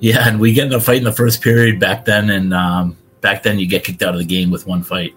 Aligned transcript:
Yeah, 0.00 0.26
and 0.26 0.40
we 0.40 0.54
get 0.54 0.66
in 0.66 0.72
a 0.72 0.80
fight 0.80 0.96
in 0.98 1.04
the 1.04 1.12
first 1.12 1.42
period 1.42 1.78
back 1.78 2.06
then, 2.06 2.30
and 2.30 2.54
um, 2.54 2.96
back 3.20 3.42
then 3.42 3.58
you 3.58 3.66
get 3.66 3.84
kicked 3.84 4.02
out 4.02 4.14
of 4.14 4.18
the 4.18 4.24
game 4.24 4.50
with 4.50 4.66
one 4.66 4.82
fight. 4.82 5.14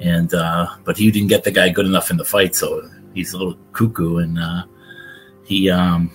And 0.00 0.32
uh, 0.32 0.68
but 0.84 0.96
he 0.96 1.10
didn't 1.10 1.28
get 1.28 1.44
the 1.44 1.50
guy 1.50 1.68
good 1.68 1.84
enough 1.84 2.10
in 2.10 2.16
the 2.16 2.24
fight, 2.24 2.54
so 2.54 2.90
he's 3.14 3.34
a 3.34 3.38
little 3.38 3.58
cuckoo, 3.72 4.16
and 4.16 4.38
uh, 4.38 4.64
he 5.44 5.68
um, 5.68 6.10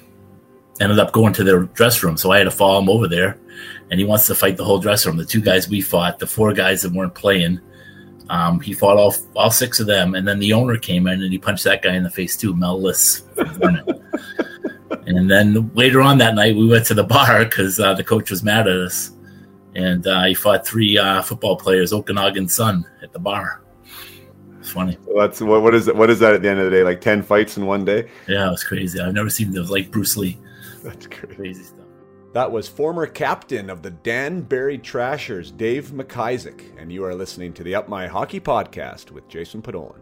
ended 0.81 0.97
up 0.97 1.11
going 1.11 1.33
to 1.33 1.43
their 1.43 1.59
dress 1.59 2.01
room. 2.01 2.17
So 2.17 2.31
I 2.31 2.39
had 2.39 2.45
to 2.45 2.51
follow 2.51 2.79
him 2.79 2.89
over 2.89 3.07
there, 3.07 3.37
and 3.91 3.99
he 3.99 4.05
wants 4.05 4.25
to 4.27 4.35
fight 4.35 4.57
the 4.57 4.65
whole 4.65 4.79
dress 4.79 5.05
room. 5.05 5.17
The 5.17 5.25
two 5.25 5.41
guys 5.41 5.69
we 5.69 5.81
fought, 5.81 6.17
the 6.17 6.25
four 6.25 6.53
guys 6.53 6.81
that 6.81 6.91
weren't 6.91 7.13
playing, 7.13 7.61
um, 8.31 8.59
he 8.59 8.73
fought 8.73 8.97
all 8.97 9.13
all 9.35 9.51
six 9.51 9.79
of 9.79 9.85
them, 9.85 10.15
and 10.15 10.27
then 10.27 10.39
the 10.39 10.53
owner 10.53 10.77
came 10.77 11.05
in 11.05 11.21
and 11.21 11.31
he 11.31 11.37
punched 11.37 11.65
that 11.65 11.83
guy 11.83 11.95
in 11.95 12.03
the 12.03 12.09
face 12.09 12.35
too, 12.35 12.55
Mel 12.55 12.81
Liss. 12.81 13.21
and 15.05 15.29
then 15.29 15.71
later 15.73 16.01
on 16.01 16.17
that 16.19 16.35
night, 16.35 16.55
we 16.55 16.67
went 16.67 16.85
to 16.87 16.93
the 16.93 17.03
bar 17.03 17.45
because 17.45 17.79
uh, 17.79 17.93
the 17.93 18.03
coach 18.03 18.31
was 18.31 18.43
mad 18.43 18.67
at 18.67 18.75
us, 18.75 19.11
and 19.75 20.05
uh, 20.07 20.23
he 20.23 20.33
fought 20.33 20.65
three 20.65 20.97
uh, 20.97 21.21
football 21.21 21.57
players, 21.57 21.93
Okanagan 21.93 22.47
Sun, 22.47 22.85
at 23.03 23.13
the 23.13 23.19
bar. 23.19 23.61
It's 24.59 24.71
funny. 24.71 24.97
Well, 25.05 25.27
that's 25.27 25.41
what, 25.41 25.61
what 25.61 25.75
is 25.75 25.91
what 25.93 26.09
is 26.09 26.19
that 26.19 26.33
at 26.33 26.41
the 26.41 26.49
end 26.49 26.59
of 26.59 26.65
the 26.65 26.71
day? 26.71 26.83
Like 26.83 27.01
ten 27.01 27.21
fights 27.21 27.57
in 27.57 27.67
one 27.67 27.85
day? 27.85 28.09
Yeah, 28.27 28.47
it 28.47 28.51
was 28.51 28.63
crazy. 28.63 28.99
I've 28.99 29.13
never 29.13 29.29
seen 29.29 29.51
those 29.51 29.69
like 29.69 29.91
Bruce 29.91 30.17
Lee. 30.17 30.39
That's 30.83 31.07
crazy. 31.07 31.35
Crazy 31.35 31.63
stuff. 31.63 31.85
That 32.33 32.51
was 32.51 32.67
former 32.67 33.07
captain 33.07 33.69
of 33.69 33.81
the 33.81 33.91
Danbury 33.91 34.77
Trashers, 34.77 35.51
Dave 35.51 35.91
McIsaac, 35.91 36.77
and 36.77 36.91
you 36.91 37.05
are 37.05 37.15
listening 37.15 37.53
to 37.53 37.63
the 37.63 37.75
Up 37.75 37.87
My 37.87 38.07
Hockey 38.07 38.41
podcast 38.41 39.11
with 39.11 39.27
Jason 39.29 39.61
Podollan. 39.61 40.01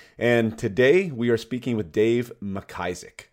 and 0.17 0.57
today 0.57 1.11
we 1.11 1.29
are 1.29 1.37
speaking 1.37 1.77
with 1.77 1.91
Dave 1.91 2.31
McIsaac. 2.41 3.25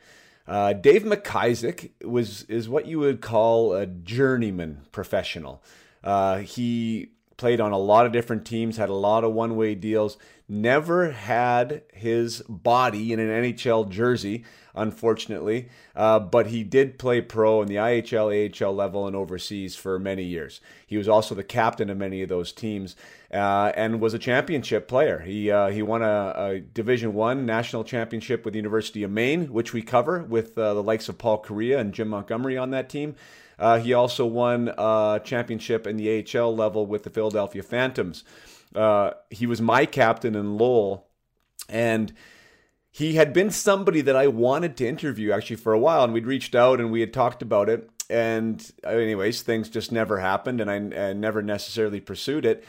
Uh, 0.46 0.72
Dave 0.72 1.02
McIsaac 1.02 1.90
was 2.04 2.44
is 2.44 2.68
what 2.68 2.86
you 2.86 2.98
would 2.98 3.20
call 3.20 3.74
a 3.74 3.86
journeyman 3.86 4.82
professional. 4.92 5.62
Uh, 6.02 6.38
he 6.38 7.10
played 7.36 7.60
on 7.60 7.72
a 7.72 7.78
lot 7.78 8.06
of 8.06 8.12
different 8.12 8.44
teams, 8.44 8.76
had 8.76 8.88
a 8.88 8.94
lot 8.94 9.24
of 9.24 9.32
one 9.32 9.56
way 9.56 9.74
deals, 9.74 10.16
never 10.48 11.10
had 11.10 11.82
his 11.92 12.42
body 12.48 13.12
in 13.12 13.20
an 13.20 13.28
NHL 13.28 13.88
jersey, 13.88 14.44
unfortunately, 14.78 15.68
uh, 15.94 16.18
but 16.18 16.46
he 16.46 16.64
did 16.64 16.98
play 16.98 17.20
pro 17.20 17.60
in 17.60 17.68
the 17.68 17.74
IHL, 17.74 18.66
AHL 18.66 18.74
level, 18.74 19.06
and 19.06 19.14
overseas 19.14 19.76
for 19.76 19.98
many 19.98 20.22
years. 20.22 20.60
He 20.86 20.96
was 20.96 21.08
also 21.08 21.34
the 21.34 21.44
captain 21.44 21.90
of 21.90 21.98
many 21.98 22.22
of 22.22 22.28
those 22.28 22.52
teams. 22.52 22.96
Uh, 23.30 23.70
and 23.76 24.00
was 24.00 24.14
a 24.14 24.18
championship 24.18 24.88
player. 24.88 25.18
He 25.18 25.50
uh, 25.50 25.68
he 25.68 25.82
won 25.82 26.00
a, 26.00 26.32
a 26.34 26.60
Division 26.60 27.12
One 27.12 27.44
national 27.44 27.84
championship 27.84 28.42
with 28.42 28.54
the 28.54 28.58
University 28.58 29.02
of 29.02 29.10
Maine, 29.10 29.52
which 29.52 29.74
we 29.74 29.82
cover 29.82 30.22
with 30.22 30.56
uh, 30.56 30.72
the 30.72 30.82
likes 30.82 31.10
of 31.10 31.18
Paul 31.18 31.42
Kariya 31.42 31.78
and 31.78 31.92
Jim 31.92 32.08
Montgomery 32.08 32.56
on 32.56 32.70
that 32.70 32.88
team. 32.88 33.16
Uh, 33.58 33.80
he 33.80 33.92
also 33.92 34.24
won 34.24 34.72
a 34.78 35.20
championship 35.22 35.86
in 35.86 35.98
the 35.98 36.24
AHL 36.24 36.56
level 36.56 36.86
with 36.86 37.02
the 37.02 37.10
Philadelphia 37.10 37.62
Phantoms. 37.62 38.24
Uh, 38.74 39.10
he 39.30 39.46
was 39.46 39.60
my 39.60 39.84
captain 39.84 40.34
in 40.34 40.56
Lowell, 40.56 41.06
and 41.68 42.12
he 42.98 43.14
had 43.14 43.32
been 43.32 43.48
somebody 43.48 44.00
that 44.00 44.16
I 44.16 44.26
wanted 44.26 44.76
to 44.78 44.88
interview 44.88 45.30
actually 45.30 45.54
for 45.54 45.72
a 45.72 45.78
while, 45.78 46.02
and 46.02 46.12
we'd 46.12 46.26
reached 46.26 46.56
out 46.56 46.80
and 46.80 46.90
we 46.90 46.98
had 46.98 47.12
talked 47.12 47.42
about 47.42 47.68
it. 47.68 47.88
And 48.10 48.68
anyways, 48.82 49.42
things 49.42 49.68
just 49.68 49.92
never 49.92 50.18
happened, 50.18 50.60
and 50.60 50.68
I, 50.68 51.10
I 51.10 51.12
never 51.12 51.40
necessarily 51.40 52.00
pursued 52.00 52.44
it. 52.44 52.64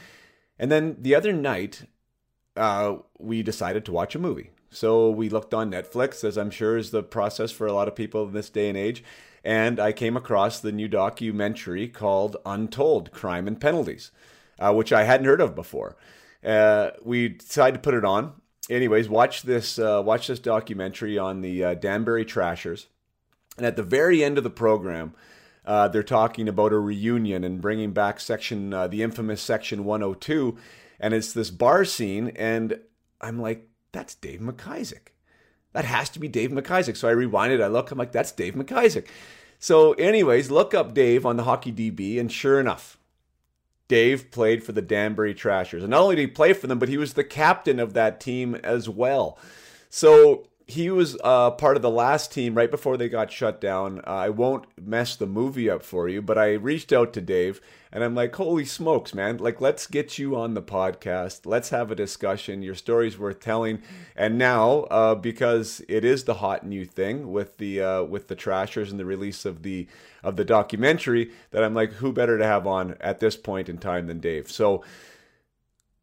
And 0.56 0.70
then 0.70 0.96
the 1.00 1.16
other 1.16 1.32
night, 1.32 1.82
uh, 2.56 2.98
we 3.18 3.42
decided 3.42 3.84
to 3.86 3.92
watch 3.92 4.14
a 4.14 4.20
movie. 4.20 4.50
So 4.70 5.10
we 5.10 5.28
looked 5.28 5.52
on 5.52 5.72
Netflix, 5.72 6.22
as 6.22 6.38
I'm 6.38 6.52
sure 6.52 6.76
is 6.76 6.92
the 6.92 7.02
process 7.02 7.50
for 7.50 7.66
a 7.66 7.72
lot 7.72 7.88
of 7.88 7.96
people 7.96 8.24
in 8.28 8.32
this 8.32 8.50
day 8.50 8.68
and 8.68 8.78
age. 8.78 9.02
And 9.42 9.80
I 9.80 9.90
came 9.90 10.16
across 10.16 10.60
the 10.60 10.70
new 10.70 10.86
documentary 10.86 11.88
called 11.88 12.36
Untold 12.46 13.10
Crime 13.10 13.48
and 13.48 13.60
Penalties, 13.60 14.12
uh, 14.60 14.72
which 14.72 14.92
I 14.92 15.02
hadn't 15.02 15.26
heard 15.26 15.40
of 15.40 15.56
before. 15.56 15.96
Uh, 16.44 16.90
we 17.02 17.30
decided 17.30 17.74
to 17.74 17.80
put 17.80 17.94
it 17.94 18.04
on. 18.04 18.34
Anyways, 18.68 19.08
watch 19.08 19.42
this. 19.42 19.78
Uh, 19.78 20.02
watch 20.04 20.26
this 20.26 20.38
documentary 20.38 21.18
on 21.18 21.40
the 21.40 21.64
uh, 21.64 21.74
Danbury 21.74 22.24
Trashers. 22.24 22.86
And 23.56 23.66
at 23.66 23.76
the 23.76 23.82
very 23.82 24.22
end 24.22 24.38
of 24.38 24.44
the 24.44 24.50
program, 24.50 25.14
uh, 25.64 25.88
they're 25.88 26.02
talking 26.02 26.48
about 26.48 26.72
a 26.72 26.78
reunion 26.78 27.44
and 27.44 27.60
bringing 27.60 27.92
back 27.92 28.20
section, 28.20 28.72
uh, 28.72 28.86
the 28.86 29.02
infamous 29.02 29.42
Section 29.42 29.84
102, 29.84 30.56
and 30.98 31.14
it's 31.14 31.32
this 31.32 31.50
bar 31.50 31.84
scene, 31.84 32.28
and 32.36 32.80
I'm 33.20 33.40
like, 33.40 33.68
that's 33.92 34.14
Dave 34.14 34.40
McIsaac. 34.40 35.08
That 35.72 35.84
has 35.84 36.08
to 36.10 36.18
be 36.18 36.28
Dave 36.28 36.50
McIsaac. 36.50 36.96
So 36.96 37.08
I 37.08 37.12
rewind 37.12 37.52
it, 37.52 37.60
I 37.60 37.66
look, 37.66 37.90
I'm 37.90 37.98
like, 37.98 38.12
that's 38.12 38.32
Dave 38.32 38.54
McIsaac. 38.54 39.06
So, 39.58 39.92
anyways, 39.92 40.50
look 40.50 40.72
up 40.72 40.94
Dave 40.94 41.26
on 41.26 41.36
the 41.36 41.44
Hockey 41.44 41.70
DB, 41.70 42.18
and 42.18 42.32
sure 42.32 42.58
enough, 42.58 42.98
Dave 43.90 44.30
played 44.30 44.62
for 44.62 44.70
the 44.70 44.80
Danbury 44.80 45.34
Trashers. 45.34 45.82
And 45.82 45.90
not 45.90 46.02
only 46.02 46.14
did 46.14 46.22
he 46.22 46.26
play 46.28 46.52
for 46.52 46.68
them, 46.68 46.78
but 46.78 46.88
he 46.88 46.96
was 46.96 47.14
the 47.14 47.24
captain 47.24 47.80
of 47.80 47.92
that 47.94 48.20
team 48.20 48.54
as 48.54 48.88
well. 48.88 49.36
So 49.88 50.46
he 50.68 50.90
was 50.90 51.18
uh, 51.24 51.50
part 51.50 51.74
of 51.74 51.82
the 51.82 51.90
last 51.90 52.32
team 52.32 52.54
right 52.54 52.70
before 52.70 52.96
they 52.96 53.08
got 53.08 53.32
shut 53.32 53.60
down. 53.60 53.98
Uh, 54.06 54.10
I 54.10 54.28
won't 54.28 54.66
mess 54.80 55.16
the 55.16 55.26
movie 55.26 55.68
up 55.68 55.82
for 55.82 56.08
you, 56.08 56.22
but 56.22 56.38
I 56.38 56.52
reached 56.52 56.92
out 56.92 57.12
to 57.14 57.20
Dave 57.20 57.60
and 57.90 58.04
I'm 58.04 58.14
like, 58.14 58.36
holy 58.36 58.64
smokes, 58.64 59.12
man. 59.12 59.38
Like, 59.38 59.60
let's 59.60 59.88
get 59.88 60.18
you 60.18 60.36
on 60.36 60.54
the 60.54 60.62
podcast. 60.62 61.44
Let's 61.44 61.70
have 61.70 61.90
a 61.90 61.96
discussion. 61.96 62.62
Your 62.62 62.76
story's 62.76 63.18
worth 63.18 63.40
telling. 63.40 63.82
And 64.14 64.38
now, 64.38 64.82
uh, 64.82 65.16
because 65.16 65.82
it 65.88 66.04
is 66.04 66.22
the 66.22 66.34
hot 66.34 66.64
new 66.64 66.84
thing 66.84 67.32
with 67.32 67.56
the 67.56 67.82
uh, 67.82 68.02
with 68.04 68.28
the 68.28 68.36
trashers 68.36 68.92
and 68.92 69.00
the 69.00 69.04
release 69.04 69.44
of 69.44 69.64
the 69.64 69.88
of 70.22 70.36
the 70.36 70.44
documentary, 70.44 71.30
that 71.50 71.64
I'm 71.64 71.74
like, 71.74 71.92
who 71.94 72.12
better 72.12 72.38
to 72.38 72.44
have 72.44 72.66
on 72.66 72.96
at 73.00 73.20
this 73.20 73.36
point 73.36 73.68
in 73.68 73.78
time 73.78 74.06
than 74.06 74.20
Dave? 74.20 74.50
So 74.50 74.82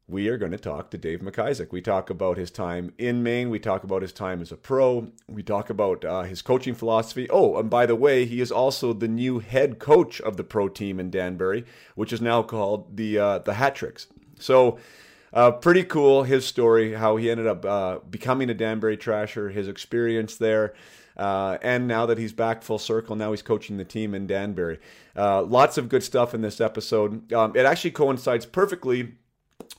we 0.09 0.29
are 0.29 0.37
going 0.37 0.53
to 0.53 0.57
talk 0.57 0.89
to 0.89 0.97
Dave 0.97 1.19
McIsaac. 1.19 1.71
We 1.71 1.81
talk 1.81 2.09
about 2.09 2.37
his 2.37 2.49
time 2.49 2.93
in 2.97 3.23
Maine. 3.23 3.49
We 3.49 3.59
talk 3.59 3.83
about 3.83 4.01
his 4.01 4.13
time 4.13 4.41
as 4.41 4.53
a 4.53 4.55
pro. 4.55 5.11
We 5.27 5.43
talk 5.43 5.69
about 5.69 6.05
uh, 6.05 6.21
his 6.21 6.41
coaching 6.41 6.75
philosophy. 6.75 7.29
Oh, 7.29 7.57
and 7.57 7.69
by 7.69 7.85
the 7.85 7.95
way, 7.95 8.25
he 8.25 8.39
is 8.39 8.51
also 8.51 8.93
the 8.93 9.09
new 9.09 9.39
head 9.39 9.79
coach 9.79 10.21
of 10.21 10.37
the 10.37 10.45
pro 10.45 10.69
team 10.69 10.99
in 11.01 11.09
Danbury, 11.09 11.65
which 11.95 12.13
is 12.13 12.21
now 12.21 12.41
called 12.41 12.95
the 12.95 13.19
uh, 13.19 13.39
the 13.39 13.55
Hat 13.55 13.75
Tricks. 13.75 14.07
So, 14.39 14.79
uh, 15.33 15.51
pretty 15.51 15.83
cool 15.83 16.23
his 16.23 16.45
story, 16.45 16.93
how 16.93 17.17
he 17.17 17.29
ended 17.29 17.47
up 17.47 17.65
uh, 17.65 17.99
becoming 18.09 18.49
a 18.49 18.53
Danbury 18.53 18.95
Trasher, 18.95 19.51
his 19.51 19.67
experience 19.67 20.37
there. 20.37 20.73
Uh, 21.17 21.57
and 21.61 21.87
now 21.87 22.05
that 22.05 22.17
he's 22.17 22.31
back 22.31 22.61
full 22.61 22.77
circle, 22.77 23.15
now 23.15 23.31
he's 23.31 23.41
coaching 23.41 23.77
the 23.77 23.85
team 23.85 24.13
in 24.13 24.27
Danbury. 24.27 24.79
Uh, 25.15 25.41
lots 25.41 25.77
of 25.77 25.89
good 25.89 26.03
stuff 26.03 26.33
in 26.33 26.41
this 26.41 26.61
episode. 26.61 27.33
Um, 27.33 27.55
it 27.55 27.65
actually 27.65 27.91
coincides 27.91 28.45
perfectly 28.45 29.13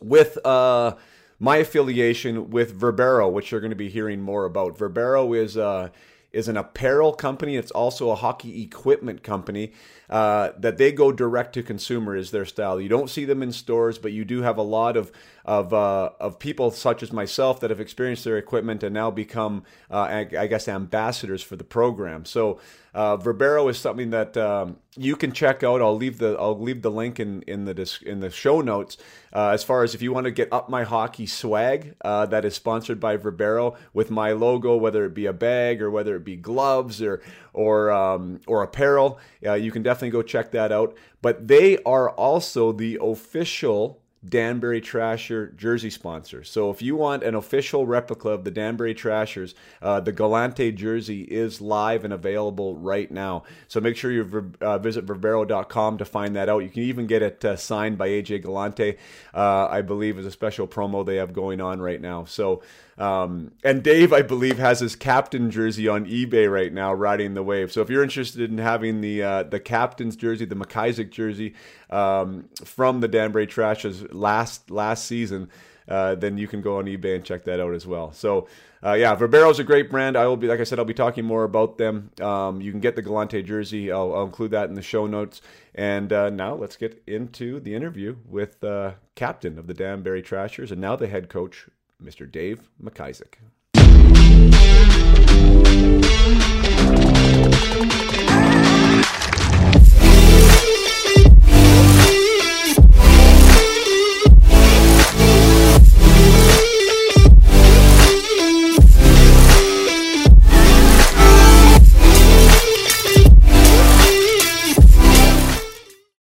with 0.01 0.45
uh, 0.45 0.97
my 1.39 1.59
affiliation 1.59 2.51
with 2.51 2.79
Verbero, 2.79 3.31
which 3.31 3.53
you're 3.53 3.61
going 3.61 3.71
to 3.71 3.77
be 3.77 3.89
hearing 3.89 4.21
more 4.21 4.45
about. 4.45 4.77
Verbero 4.77 5.37
is 5.37 5.57
uh, 5.57 5.91
is 6.33 6.49
an 6.49 6.57
apparel 6.57 7.13
company. 7.13 7.57
It's 7.57 7.71
also 7.71 8.11
a 8.11 8.15
hockey 8.15 8.63
equipment 8.63 9.23
company 9.23 9.73
uh, 10.11 10.51
that 10.59 10.77
they 10.77 10.93
go 10.93 11.11
direct 11.11 11.55
to 11.55 11.63
consumer 11.63 12.17
is 12.17 12.31
their 12.31 12.45
style. 12.45 12.81
You 12.81 12.89
don't 12.89 13.09
see 13.09 13.25
them 13.25 13.43
in 13.43 13.53
stores, 13.53 13.99
but 13.99 14.13
you 14.13 14.25
do 14.25 14.43
have 14.43 14.59
a 14.59 14.63
lot 14.63 14.97
of 14.97 15.11
of 15.49 15.73
uh, 15.73 16.11
of 16.21 16.39
people 16.39 16.71
such 16.71 17.03
as 17.03 17.11
myself 17.13 17.59
that 17.61 17.71
have 17.71 17.81
experienced 17.81 18.25
their 18.25 18.39
equipment 18.39 18.83
and 18.83 18.93
now 18.93 19.11
become, 19.11 19.63
uh, 19.91 20.25
I, 20.45 20.47
guess, 20.47 20.69
ambassadors 20.69 21.43
for 21.43 21.57
the 21.57 21.65
program. 21.65 22.25
So 22.25 22.59
Uh, 22.99 23.17
Verbero 23.17 23.71
is 23.71 23.79
something 23.79 24.11
that 24.11 24.37
um, 24.37 24.77
you 24.97 25.15
can 25.15 25.31
check 25.33 25.63
out. 25.63 25.81
I'll 25.81 26.01
leave 26.05 26.19
the 26.19 26.37
I'll 26.43 26.59
leave 26.59 26.83
the 26.83 26.91
link 26.91 27.21
in 27.21 27.43
in 27.47 27.65
the 27.65 27.75
dis- 27.75 28.03
in 28.03 28.21
the 28.21 28.31
show 28.31 28.61
notes. 28.61 28.97
Uh, 29.33 29.51
as 29.57 29.63
far 29.63 29.85
as 29.85 29.95
if 29.95 30.03
you 30.03 30.13
want 30.15 30.25
to 30.25 30.33
get 30.33 30.49
up 30.53 30.69
my 30.69 30.85
hockey 30.85 31.27
swag, 31.27 31.95
uh, 32.03 32.27
that 32.33 32.45
is 32.45 32.55
sponsored 32.55 32.99
by 32.99 33.17
Verbero 33.17 33.77
with 33.93 34.11
my 34.11 34.33
logo, 34.33 34.77
whether 34.77 35.05
it 35.05 35.15
be 35.15 35.27
a 35.29 35.33
bag 35.33 35.83
or 35.83 35.91
whether 35.91 36.17
it 36.17 36.25
be 36.25 36.37
gloves 36.37 37.01
or 37.03 37.21
or 37.53 37.91
um, 37.93 38.41
or 38.47 38.63
apparel, 38.63 39.19
uh, 39.47 39.53
you 39.65 39.71
can 39.71 39.83
definitely 39.83 40.11
go 40.19 40.23
check 40.23 40.51
that 40.51 40.73
out. 40.73 40.91
But 41.23 41.47
they 41.47 41.79
are 41.85 42.11
also 42.11 42.73
the 42.73 42.99
official 43.01 44.01
Danbury 44.27 44.81
Trasher 44.81 45.55
jersey 45.57 45.91
sponsor. 45.91 46.43
So 46.43 46.71
if 46.71 46.83
you 46.83 46.97
want 46.97 47.23
an 47.23 47.35
official 47.35 47.87
replica 47.87 48.31
of 48.31 48.45
the 48.45 48.51
Danbury 48.51 48.95
Trashers, 48.95 49.55
uh, 49.81 50.01
the 50.01 50.13
Galante 50.13 50.73
jersey 50.73 51.23
is 51.23 51.61
live 51.61 52.05
and 52.05 52.13
available 52.13 52.77
right 52.77 53.11
now. 53.11 53.45
So 53.69 53.81
make 53.81 53.97
sure 53.97 54.11
you 54.11 54.53
uh, 54.61 54.79
visit 54.79 55.07
Verbero.com 55.07 55.99
to 55.99 56.05
find 56.05 56.35
that 56.37 56.49
out. 56.49 56.59
You 56.61 56.71
can 56.71 56.83
even 56.83 57.07
get 57.07 57.23
it 57.23 57.45
uh, 57.45 57.57
signed 57.57 57.99
by 57.99 58.09
AJ 58.09 58.43
Galante, 58.43 58.97
uh, 59.35 59.69
I 59.69 59.83
believe, 59.83 60.19
is 60.19 60.27
a 60.27 60.31
special 60.31 60.67
promo 60.67 61.07
they 61.07 61.17
have 61.17 61.33
going 61.33 61.61
on 61.61 61.81
right 61.81 62.01
now. 62.01 62.25
So 62.25 62.63
um, 62.99 63.53
and 63.63 63.83
Dave, 63.83 64.13
I 64.13 64.23
believe, 64.23 64.59
has 64.59 64.81
his 64.81 64.97
captain 64.97 65.51
jersey 65.51 65.87
on 65.87 66.05
eBay 66.07 66.51
right 66.53 66.73
now, 66.73 66.93
riding 66.93 67.35
the 67.35 67.45
wave. 67.45 67.71
So 67.71 67.81
if 67.81 67.89
you're 67.89 68.03
interested 68.03 68.51
in 68.51 68.59
having 68.59 69.01
the 69.01 69.23
uh, 69.23 69.43
the 69.45 69.61
captain's 69.61 70.17
jersey, 70.17 70.45
the 70.45 70.57
McIsaac 70.57 71.11
jersey 71.11 71.55
um, 71.91 72.49
from 72.65 73.01
the 73.01 73.09
Danbury 73.09 73.47
Trashers 73.47 74.03
last 74.13 74.71
last 74.71 75.05
season, 75.05 75.49
uh, 75.87 76.17
then 76.17 76.39
you 76.39 76.49
can 76.49 76.61
go 76.61 76.79
on 76.79 76.87
eBay 76.87 77.15
and 77.15 77.25
check 77.25 77.45
that 77.45 77.61
out 77.61 77.75
as 77.75 77.87
well. 77.87 78.13
So. 78.13 78.49
Uh, 78.81 78.93
yeah, 78.93 79.17
Verbero 79.17 79.51
is 79.51 79.59
a 79.59 79.65
great 79.65 79.91
brand. 79.91 80.17
I 80.17 80.29
will 80.29 80.37
be, 80.37 80.47
like 80.47 80.61
I 80.61 80.63
said, 80.63 80.79
I'll 80.79 80.85
be 80.85 80.95
talking 80.95 81.25
more 81.25 81.43
about 81.43 81.79
them. 81.79 82.13
Um, 82.21 82.61
you 82.61 82.71
can 82.71 82.79
get 82.79 82.95
the 82.95 83.03
Galante 83.03 83.43
jersey. 83.43 83.91
I'll, 83.91 84.15
I'll, 84.15 84.23
include 84.23 84.53
that 84.53 84.69
in 84.69 84.77
the 84.77 84.83
show 84.83 85.09
notes. 85.09 85.43
And 85.75 86.13
uh, 86.13 86.31
now 86.31 86.55
let's 86.55 86.77
get 86.77 87.03
into 87.05 87.59
the 87.59 87.75
interview 87.75 88.19
with 88.25 88.63
uh, 88.63 88.93
captain 89.17 89.59
of 89.59 89.67
the 89.67 89.75
Danbury 89.75 90.23
Trashers 90.23 90.71
and 90.71 90.81
now 90.81 90.95
the 90.95 91.09
head 91.09 91.29
coach, 91.29 91.67
Mr. 92.03 92.31
Dave 92.31 92.69
McIsaac. 92.83 93.35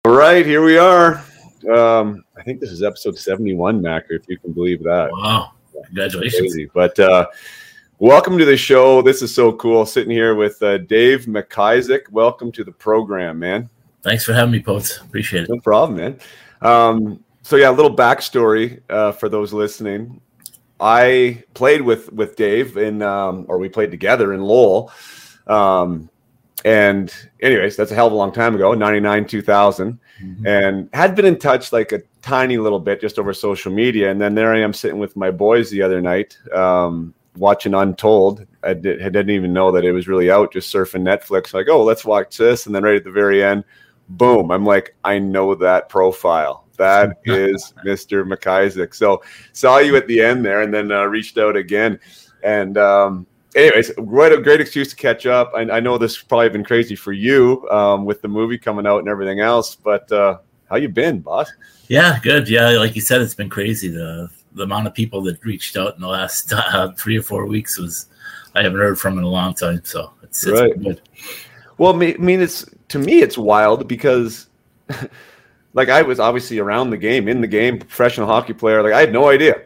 All 0.05 0.12
right, 0.12 0.47
here 0.47 0.62
we 0.65 0.79
are. 0.79 1.25
Um, 1.73 2.25
I 2.37 2.43
think 2.43 2.61
this 2.61 2.71
is 2.71 2.82
episode 2.82 3.19
71, 3.19 3.81
Mac, 3.81 4.05
if 4.11 4.29
you 4.29 4.38
can 4.38 4.53
believe 4.53 4.82
that. 4.82 5.11
Wow. 5.11 5.53
Congratulations. 5.87 6.56
But 6.73 6.99
uh, 6.99 7.26
welcome 7.99 8.38
to 8.38 8.44
the 8.44 8.56
show. 8.56 9.03
This 9.03 9.23
is 9.23 9.35
so 9.35 9.53
cool. 9.53 9.85
Sitting 9.87 10.11
here 10.11 10.35
with 10.35 10.62
uh, 10.62 10.79
Dave 10.79 11.26
McIsaac. 11.26 12.09
Welcome 12.11 12.53
to 12.53 12.65
the 12.65 12.73
program, 12.73 13.38
man. 13.38 13.69
Thanks 14.03 14.25
for 14.25 14.32
having 14.32 14.53
me, 14.53 14.61
Potes. 14.61 14.99
Appreciate 14.99 15.44
it. 15.44 15.50
No 15.50 15.61
problem, 15.61 15.99
man. 15.99 16.19
Um, 16.62 17.25
so 17.43 17.56
yeah, 17.56 17.71
a 17.71 17.73
little 17.73 17.94
backstory 17.94 18.81
uh, 18.91 19.12
for 19.12 19.29
those 19.29 19.53
listening. 19.53 20.21
I 20.81 21.43
played 21.55 21.81
with 21.82 22.12
with 22.12 22.37
Dave 22.37 22.76
in, 22.76 23.03
um, 23.03 23.47
or 23.49 23.59
we 23.59 23.69
played 23.69 23.91
together 23.91 24.32
in 24.32 24.43
Lowell. 24.43 24.93
Um, 25.47 26.11
and 26.65 27.15
anyways, 27.41 27.76
that's 27.76 27.91
a 27.93 27.94
hell 27.94 28.06
of 28.06 28.12
a 28.12 28.17
long 28.17 28.32
time 28.32 28.55
ago, 28.55 28.73
99, 28.73 29.26
2000 29.26 29.99
Mhm. 30.23 30.47
and 30.47 30.88
had 30.93 31.15
been 31.15 31.26
in 31.26 31.38
touch 31.38 31.73
like 31.73 31.93
a 31.93 32.00
tiny 32.25 32.56
little 32.56 32.81
bit 32.81 33.03
just 33.03 33.19
over 33.19 33.35
social 33.35 33.71
media. 33.71 34.11
And 34.11 34.19
then 34.19 34.35
there 34.35 34.55
I 34.55 34.61
am 34.61 34.73
sitting 34.73 34.99
with 34.99 35.15
my 35.15 35.31
boys 35.31 35.69
the 35.69 35.82
other 35.82 36.00
night, 36.00 36.38
um, 36.55 37.12
watching 37.37 37.75
Untold. 37.75 38.47
I, 38.62 38.73
did, 38.73 39.03
I 39.03 39.11
didn't 39.11 39.31
even 39.31 39.53
know 39.53 39.71
that 39.73 39.85
it 39.85 39.93
was 39.93 40.09
really 40.09 40.31
out, 40.31 40.50
just 40.50 40.73
surfing 40.73 41.03
Netflix. 41.03 41.53
Like, 41.53 41.69
oh, 41.69 41.85
let's 41.85 42.05
watch 42.05 42.38
this. 42.38 42.65
And 42.65 42.75
then 42.75 42.82
right 42.82 42.97
at 42.97 43.05
the 43.05 43.11
very 43.11 43.44
end, 43.44 43.65
boom, 44.09 44.50
I'm 44.50 44.65
like, 44.65 44.97
I 45.05 45.19
know 45.19 45.55
that 45.55 45.91
profile. 45.91 46.65
That 46.79 47.19
is 47.26 47.75
Mr. 47.85 48.26
McIsaac. 48.26 48.94
So 48.94 49.23
saw 49.53 49.79
you 49.79 49.94
at 49.97 50.06
the 50.06 50.23
end 50.23 50.47
there 50.47 50.62
and 50.62 50.73
then 50.73 50.91
uh, 50.91 51.05
reached 51.05 51.37
out 51.37 51.56
again. 51.56 52.00
And, 52.43 52.79
um, 52.79 53.26
anyways, 53.55 53.93
what 53.99 54.32
a 54.32 54.41
great 54.41 54.62
excuse 54.62 54.88
to 54.88 54.97
catch 54.97 55.26
up. 55.26 55.53
I, 55.55 55.61
I 55.61 55.81
know 55.81 55.99
this 55.99 56.17
has 56.17 56.25
probably 56.25 56.49
been 56.49 56.65
crazy 56.65 56.97
for 56.97 57.12
you 57.12 57.69
um, 57.69 58.06
with 58.06 58.23
the 58.23 58.29
movie 58.29 58.56
coming 58.56 58.87
out 58.87 59.00
and 59.00 59.09
everything 59.09 59.41
else, 59.41 59.75
but 59.75 60.11
uh, 60.11 60.38
how 60.70 60.76
you 60.76 60.88
been, 60.88 61.20
boss? 61.20 61.52
Yeah, 61.88 62.19
good. 62.22 62.49
Yeah, 62.49 62.70
like 62.70 62.94
you 62.96 63.02
said, 63.02 63.20
it's 63.20 63.34
been 63.34 63.50
crazy. 63.50 63.88
The 63.88 64.31
the 64.52 64.62
amount 64.62 64.87
of 64.87 64.94
people 64.94 65.20
that 65.22 65.44
reached 65.44 65.76
out 65.76 65.94
in 65.96 66.00
the 66.00 66.06
last 66.08 66.52
uh, 66.56 66.93
three 66.93 67.19
or 67.19 67.22
four 67.22 67.46
weeks 67.46 67.76
was 67.78 68.06
I 68.55 68.62
haven't 68.62 68.78
heard 68.78 68.99
from 68.99 69.19
in 69.19 69.25
a 69.25 69.28
long 69.28 69.52
time. 69.55 69.81
So 69.84 70.12
it's, 70.22 70.46
it's 70.46 70.61
Right. 70.61 70.81
good. 70.82 71.00
Well, 71.76 71.93
I 71.93 71.96
mean- 71.96 72.14
I 72.14 72.19
mean, 72.22 72.40
it's 72.40 72.64
to 72.88 72.99
me, 73.00 73.20
it's 73.20 73.37
wild 73.37 73.88
because, 73.88 74.46
like, 75.75 75.88
I 75.88 76.02
was 76.02 76.20
obviously 76.20 76.58
around 76.61 76.90
the 76.90 76.96
game, 76.96 77.26
in 77.28 77.40
the 77.40 77.46
game, 77.49 77.78
professional 77.78 78.26
hockey 78.28 78.52
player. 78.52 78.81
Like, 78.82 78.93
I 78.93 79.00
had 79.00 79.12
no 79.12 79.28
idea, 79.28 79.62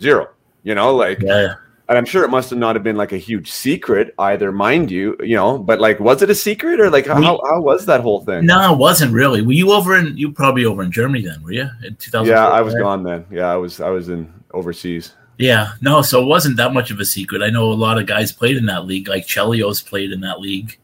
zero. 0.00 0.28
You 0.62 0.74
know, 0.76 0.94
like, 0.94 1.20
Yeah, 1.20 1.54
and 1.88 1.98
I'm 1.98 2.04
sure 2.06 2.24
it 2.24 2.30
must 2.30 2.50
have 2.50 2.58
not 2.58 2.76
have 2.76 2.82
been 2.82 2.96
like 2.96 3.12
a 3.12 3.18
huge 3.18 3.50
secret 3.50 4.14
either, 4.18 4.50
mind 4.52 4.90
you. 4.90 5.16
You 5.20 5.36
know, 5.36 5.58
but 5.58 5.80
like, 5.80 6.00
was 6.00 6.22
it 6.22 6.30
a 6.30 6.34
secret 6.34 6.80
or 6.80 6.90
like 6.90 7.06
how 7.06 7.18
We- 7.20 7.26
how 7.26 7.60
was 7.60 7.86
that 7.86 8.00
whole 8.00 8.20
thing? 8.24 8.46
no, 8.46 8.72
it 8.72 8.78
wasn't 8.78 9.12
really. 9.12 9.42
Were 9.42 9.52
you 9.52 9.72
over 9.72 9.96
in? 9.96 10.16
You 10.16 10.32
probably 10.32 10.64
over 10.64 10.82
in 10.82 10.90
Germany 10.92 11.22
then, 11.24 11.42
were 11.42 11.52
you 11.52 11.68
in 11.84 11.96
2000? 11.96 12.32
Yeah, 12.32 12.46
I 12.48 12.60
was 12.62 12.74
gone 12.74 13.02
then. 13.02 13.24
Yeah, 13.30 13.50
I 13.52 13.56
was 13.56 13.80
I 13.80 13.90
was 13.90 14.08
in 14.08 14.32
overseas. 14.52 15.14
Yeah, 15.36 15.72
no, 15.80 16.00
so 16.00 16.22
it 16.22 16.26
wasn't 16.26 16.56
that 16.58 16.72
much 16.72 16.90
of 16.92 17.00
a 17.00 17.04
secret. 17.04 17.42
I 17.42 17.50
know 17.50 17.72
a 17.72 17.74
lot 17.74 17.98
of 17.98 18.06
guys 18.06 18.30
played 18.30 18.56
in 18.56 18.66
that 18.66 18.86
league, 18.86 19.08
like 19.08 19.26
Chelios 19.26 19.84
played 19.84 20.12
in 20.12 20.20
that 20.20 20.40
league 20.40 20.78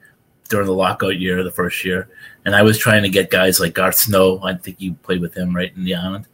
during 0.48 0.66
the 0.66 0.74
lockout 0.74 1.20
year, 1.20 1.44
the 1.44 1.52
first 1.52 1.84
year. 1.84 2.08
And 2.44 2.56
I 2.56 2.62
was 2.62 2.76
trying 2.76 3.04
to 3.04 3.08
get 3.08 3.30
guys 3.30 3.60
like 3.60 3.74
Garth 3.74 3.94
Snow. 3.94 4.40
I 4.42 4.54
think 4.54 4.80
you 4.80 4.94
played 4.94 5.20
with 5.20 5.36
him 5.36 5.54
right 5.54 5.72
in 5.76 5.84
the 5.84 5.94
island. 5.94 6.26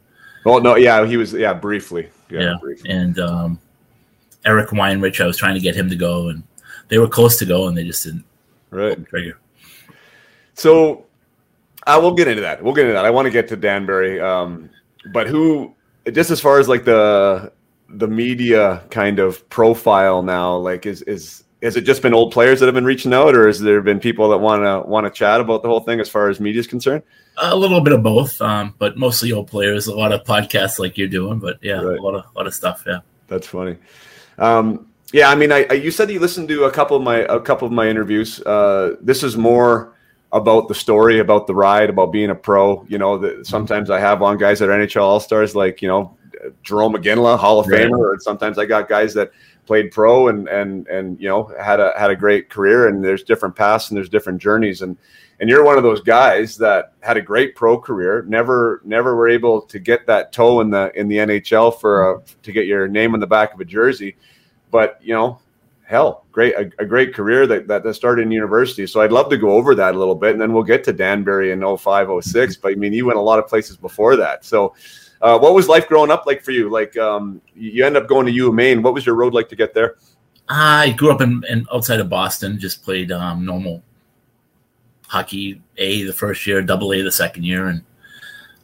Oh 0.47 0.57
no, 0.57 0.75
yeah, 0.75 1.05
he 1.05 1.15
was 1.15 1.31
yeah 1.33 1.53
briefly. 1.53 2.09
Yeah, 2.31 2.39
Yeah. 2.41 2.53
briefly. 2.59 2.89
And 2.89 3.19
um, 3.19 3.59
Eric 4.47 4.69
Weinrich, 4.69 5.21
I 5.21 5.27
was 5.27 5.37
trying 5.37 5.53
to 5.55 5.59
get 5.61 5.75
him 5.75 5.89
to 5.89 5.95
go, 5.95 6.29
and 6.29 6.41
they 6.87 6.97
were 6.97 7.07
close 7.07 7.37
to 7.39 7.45
go, 7.45 7.67
and 7.67 7.77
they 7.77 7.83
just 7.83 8.03
didn't 8.03 8.23
Right. 8.71 8.97
trigger. 9.07 9.37
So 10.53 11.05
I 11.85 11.97
will 11.97 12.13
get 12.13 12.27
into 12.27 12.41
that. 12.41 12.63
We'll 12.63 12.73
get 12.73 12.83
into 12.85 12.93
that. 12.93 13.05
I 13.05 13.09
want 13.11 13.25
to 13.27 13.31
get 13.31 13.47
to 13.49 13.55
Danbury. 13.55 14.19
Um, 14.19 14.69
but 15.13 15.27
who 15.27 15.73
just 16.11 16.31
as 16.31 16.39
far 16.41 16.59
as 16.59 16.67
like 16.67 16.83
the 16.85 17.51
the 17.89 18.07
media 18.07 18.83
kind 18.89 19.19
of 19.19 19.47
profile 19.49 20.21
now, 20.23 20.55
like 20.57 20.85
is 20.85 21.01
is 21.03 21.43
has 21.63 21.75
it 21.75 21.81
just 21.81 22.01
been 22.01 22.13
old 22.13 22.31
players 22.31 22.59
that 22.59 22.65
have 22.67 22.75
been 22.75 22.85
reaching 22.85 23.13
out, 23.13 23.35
or 23.35 23.47
has 23.47 23.59
there 23.59 23.81
been 23.81 23.99
people 23.99 24.29
that 24.29 24.37
want 24.39 24.63
to 24.63 24.87
want 24.89 25.05
to 25.05 25.11
chat 25.11 25.39
about 25.41 25.61
the 25.63 25.69
whole 25.69 25.79
thing 25.81 25.99
as 25.99 26.09
far 26.09 26.29
as 26.29 26.39
media 26.39 26.59
is 26.59 26.67
concerned? 26.67 27.03
A 27.37 27.55
little 27.55 27.81
bit 27.81 27.93
of 27.93 28.01
both, 28.03 28.41
um, 28.41 28.73
but 28.79 28.97
mostly 28.97 29.31
old 29.31 29.47
players. 29.47 29.87
A 29.87 29.95
lot 29.95 30.11
of 30.11 30.23
podcasts 30.23 30.79
like 30.79 30.97
you're 30.97 31.07
doing, 31.07 31.39
but 31.39 31.57
yeah, 31.61 31.79
Right. 31.81 31.99
a 31.99 32.01
lot 32.01 32.15
of 32.15 32.25
lot 32.35 32.47
of 32.47 32.53
stuff. 32.53 32.83
Yeah. 32.87 32.99
That's 33.27 33.47
funny. 33.47 33.77
Um, 34.37 34.87
yeah, 35.13 35.29
I 35.29 35.35
mean, 35.35 35.51
I, 35.51 35.65
I 35.69 35.73
you 35.73 35.91
said 35.91 36.09
you 36.11 36.19
listened 36.19 36.49
to 36.49 36.65
a 36.65 36.71
couple 36.71 36.97
of 36.97 37.03
my 37.03 37.19
a 37.19 37.39
couple 37.39 37.65
of 37.65 37.71
my 37.71 37.87
interviews. 37.87 38.41
Uh, 38.41 38.95
this 39.01 39.23
is 39.23 39.37
more 39.37 39.93
about 40.33 40.67
the 40.67 40.75
story, 40.75 41.19
about 41.19 41.47
the 41.47 41.55
ride, 41.55 41.89
about 41.89 42.11
being 42.11 42.29
a 42.29 42.35
pro. 42.35 42.85
You 42.89 42.97
know, 42.97 43.17
the, 43.17 43.45
sometimes 43.45 43.89
I 43.89 43.99
have 43.99 44.21
on 44.21 44.37
guys 44.37 44.59
that 44.59 44.69
are 44.69 44.77
NHL 44.77 45.01
All 45.01 45.19
Stars, 45.19 45.55
like 45.55 45.81
you 45.81 45.87
know 45.87 46.17
Jarome 46.63 46.95
Iginla, 46.95 47.37
Hall 47.37 47.59
of 47.59 47.67
Right. 47.67 47.89
Famer, 47.89 47.97
or 47.97 48.19
sometimes 48.19 48.57
I 48.57 48.65
got 48.65 48.89
guys 48.89 49.13
that 49.13 49.31
played 49.67 49.91
pro 49.91 50.29
and 50.29 50.47
and 50.47 50.87
and 50.87 51.19
you 51.21 51.29
know 51.29 51.53
had 51.59 51.79
a 51.79 51.93
had 51.97 52.09
a 52.09 52.15
great 52.15 52.49
career. 52.49 52.87
And 52.87 53.03
there's 53.03 53.23
different 53.23 53.55
paths 53.55 53.89
and 53.89 53.97
there's 53.97 54.09
different 54.09 54.41
journeys. 54.41 54.81
And 54.81 54.97
and 55.39 55.49
you're 55.49 55.63
one 55.63 55.77
of 55.77 55.83
those 55.83 56.01
guys 56.01 56.57
that 56.57 56.93
had 57.01 57.17
a 57.17 57.21
great 57.21 57.55
pro 57.55 57.79
career, 57.79 58.25
never 58.27 58.81
never 58.83 59.15
were 59.15 59.29
able 59.29 59.61
to 59.61 59.77
get 59.77 60.07
that 60.07 60.31
toe 60.31 60.61
in 60.61 60.71
the 60.71 60.91
in 60.99 61.07
the 61.07 61.17
NHL 61.17 61.79
for 61.79 62.13
a, 62.13 62.21
to 62.41 62.51
get 62.51 62.65
your 62.65 62.87
name 62.87 63.13
on 63.13 63.19
the 63.19 63.27
back 63.27 63.53
of 63.53 63.59
a 63.59 63.65
jersey, 63.65 64.15
but 64.71 64.99
you 65.03 65.13
know, 65.13 65.39
hell, 65.87 66.25
great 66.31 66.55
a, 66.55 66.71
a 66.79 66.85
great 66.85 67.13
career 67.13 67.45
that, 67.47 67.67
that 67.67 67.83
that 67.83 67.93
started 67.93 68.23
in 68.23 68.31
university. 68.31 68.87
So 68.87 69.01
I'd 69.01 69.11
love 69.11 69.29
to 69.29 69.37
go 69.37 69.51
over 69.51 69.75
that 69.75 69.93
a 69.93 69.97
little 69.97 70.15
bit, 70.15 70.31
and 70.31 70.41
then 70.41 70.53
we'll 70.53 70.63
get 70.63 70.83
to 70.85 70.93
Danbury 70.93 71.51
in 71.51 71.77
05, 71.77 72.23
06. 72.23 72.57
But 72.57 72.71
I 72.71 72.75
mean, 72.75 72.93
you 72.93 73.05
went 73.05 73.19
a 73.19 73.21
lot 73.21 73.39
of 73.39 73.47
places 73.47 73.77
before 73.77 74.15
that. 74.15 74.43
So, 74.43 74.73
uh, 75.21 75.37
what 75.39 75.53
was 75.53 75.67
life 75.67 75.87
growing 75.87 76.11
up 76.11 76.25
like 76.25 76.43
for 76.43 76.51
you? 76.51 76.69
Like, 76.69 76.95
um, 76.97 77.41
you 77.55 77.85
end 77.85 77.97
up 77.97 78.07
going 78.07 78.25
to 78.25 78.31
U 78.31 78.49
of 78.49 78.53
Maine. 78.53 78.81
What 78.81 78.93
was 78.93 79.05
your 79.05 79.15
road 79.15 79.33
like 79.33 79.49
to 79.49 79.55
get 79.55 79.73
there? 79.73 79.95
I 80.49 80.91
grew 80.91 81.11
up 81.11 81.21
in, 81.21 81.43
in 81.49 81.65
outside 81.73 81.99
of 81.99 82.09
Boston. 82.09 82.59
Just 82.59 82.83
played 82.83 83.11
um, 83.11 83.45
normal 83.45 83.83
hockey 85.07 85.61
A 85.77 86.03
the 86.03 86.13
first 86.13 86.45
year, 86.45 86.61
double 86.61 86.93
A 86.93 87.01
the 87.01 87.11
second 87.11 87.43
year, 87.43 87.67
and 87.67 87.83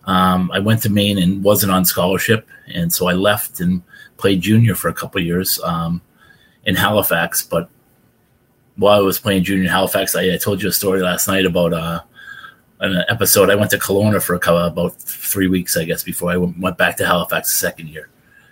um, 0.05 0.51
I 0.51 0.60
went 0.60 0.81
to 0.83 0.89
Maine 0.89 1.17
and 1.17 1.43
wasn't 1.43 1.72
on 1.72 1.86
scholarship, 1.86 2.48
and 2.67 2.91
so 2.91 3.07
I 3.07 3.13
left 3.13 3.60
and 3.60 3.81
played 4.17 4.41
junior 4.41 4.75
for 4.75 4.89
a 4.89 4.93
couple 4.93 5.22
years 5.22 5.60
um, 5.63 6.01
in 6.65 6.75
Halifax. 6.75 7.43
But 7.43 7.69
while 8.75 9.00
I 9.00 9.03
was 9.03 9.19
playing 9.19 9.43
junior 9.43 9.63
in 9.63 9.69
Halifax, 9.69 10.15
I, 10.15 10.33
I 10.33 10.38
told 10.38 10.62
you 10.62 10.69
a 10.69 10.74
story 10.74 11.01
last 11.01 11.27
night 11.27 11.45
about 11.45 11.74
uh, 11.74 12.01
an 12.91 13.03
episode. 13.09 13.49
I 13.49 13.55
went 13.55 13.71
to 13.71 13.77
Kelowna 13.77 14.21
for 14.21 14.33
a 14.35 14.39
couple, 14.39 14.59
about 14.59 14.95
three 15.01 15.47
weeks, 15.47 15.77
I 15.77 15.85
guess, 15.85 16.03
before 16.03 16.31
I 16.31 16.37
went, 16.37 16.59
went 16.59 16.77
back 16.77 16.97
to 16.97 17.05
Halifax 17.05 17.49
the 17.49 17.57
second 17.57 17.87
year, 17.89 18.09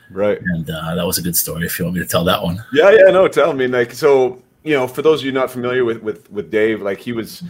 Right. 0.10 0.40
and 0.42 0.70
uh, 0.70 0.96
that 0.96 1.06
was 1.06 1.18
a 1.18 1.22
good 1.22 1.36
story. 1.36 1.66
If 1.66 1.78
you 1.78 1.86
want 1.86 1.96
me 1.98 2.02
to 2.02 2.08
tell 2.08 2.24
that 2.26 2.42
one, 2.42 2.64
Yeah, 2.74 2.90
yeah, 2.92 3.12
no, 3.12 3.28
tell 3.28 3.54
me. 3.54 3.68
Like, 3.68 3.94
so 3.94 4.42
you 4.64 4.76
know, 4.76 4.88
for 4.88 5.02
those 5.02 5.22
of 5.22 5.26
you 5.26 5.32
not 5.32 5.50
familiar 5.52 5.84
with 5.86 6.02
with 6.02 6.32
with 6.32 6.50
Dave, 6.52 6.82
like 6.82 7.00
he 7.00 7.12
was. 7.12 7.44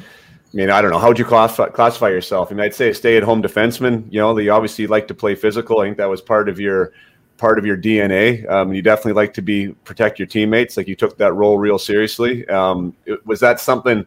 I 0.53 0.57
mean, 0.57 0.69
I 0.69 0.81
don't 0.81 0.91
know. 0.91 0.99
How 0.99 1.07
would 1.07 1.17
you 1.17 1.23
classify, 1.23 1.69
classify 1.69 2.09
yourself? 2.09 2.51
I 2.51 2.55
mean, 2.55 2.65
I'd 2.65 2.75
say 2.75 2.89
a 2.89 2.93
stay-at-home 2.93 3.41
defenseman. 3.41 4.03
You 4.11 4.19
know, 4.19 4.37
you 4.37 4.51
obviously 4.51 4.85
like 4.85 5.07
to 5.07 5.13
play 5.13 5.33
physical. 5.33 5.79
I 5.79 5.85
think 5.85 5.95
that 5.97 6.09
was 6.09 6.19
part 6.21 6.49
of 6.49 6.59
your 6.59 6.91
part 7.37 7.57
of 7.57 7.65
your 7.65 7.77
DNA. 7.77 8.45
Um, 8.49 8.73
you 8.73 8.81
definitely 8.81 9.13
like 9.13 9.33
to 9.35 9.41
be 9.41 9.69
protect 9.85 10.19
your 10.19 10.25
teammates. 10.25 10.75
Like 10.75 10.89
you 10.89 10.95
took 10.97 11.17
that 11.19 11.31
role 11.33 11.57
real 11.57 11.79
seriously. 11.79 12.45
Um, 12.49 12.93
it- 13.05 13.25
was 13.25 13.39
that 13.39 13.61
something 13.61 14.05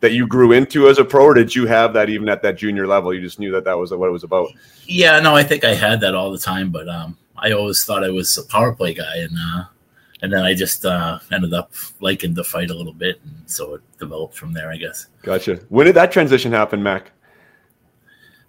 that 0.00 0.12
you 0.12 0.26
grew 0.26 0.52
into 0.52 0.88
as 0.88 0.98
a 0.98 1.04
pro, 1.04 1.24
or 1.24 1.34
did 1.34 1.54
you 1.54 1.66
have 1.66 1.92
that 1.94 2.10
even 2.10 2.28
at 2.28 2.42
that 2.42 2.56
junior 2.56 2.86
level? 2.86 3.14
You 3.14 3.20
just 3.20 3.38
knew 3.38 3.50
that 3.52 3.64
that 3.64 3.78
was 3.78 3.92
what 3.92 4.08
it 4.08 4.12
was 4.12 4.24
about. 4.24 4.48
yeah, 4.86 5.18
no, 5.20 5.34
I 5.34 5.42
think 5.42 5.64
I 5.64 5.74
had 5.74 6.00
that 6.00 6.14
all 6.14 6.30
the 6.30 6.38
time, 6.38 6.70
but 6.70 6.88
um, 6.88 7.16
I 7.36 7.52
always 7.52 7.84
thought 7.84 8.04
I 8.04 8.10
was 8.10 8.36
a 8.38 8.44
power 8.44 8.72
play 8.72 8.94
guy, 8.94 9.16
and 9.16 9.36
uh, 9.38 9.64
and 10.22 10.32
then 10.32 10.44
I 10.44 10.54
just 10.54 10.84
uh, 10.84 11.18
ended 11.32 11.54
up 11.54 11.72
liking 12.00 12.34
the 12.34 12.44
fight 12.44 12.70
a 12.70 12.74
little 12.74 12.92
bit, 12.92 13.20
and 13.24 13.34
so 13.46 13.74
it 13.74 13.82
developed 13.98 14.34
from 14.34 14.52
there, 14.52 14.70
I 14.70 14.76
guess. 14.76 15.06
Gotcha. 15.22 15.56
When 15.68 15.86
did 15.86 15.96
that 15.96 16.12
transition 16.12 16.52
happen, 16.52 16.82
Mac? 16.82 17.12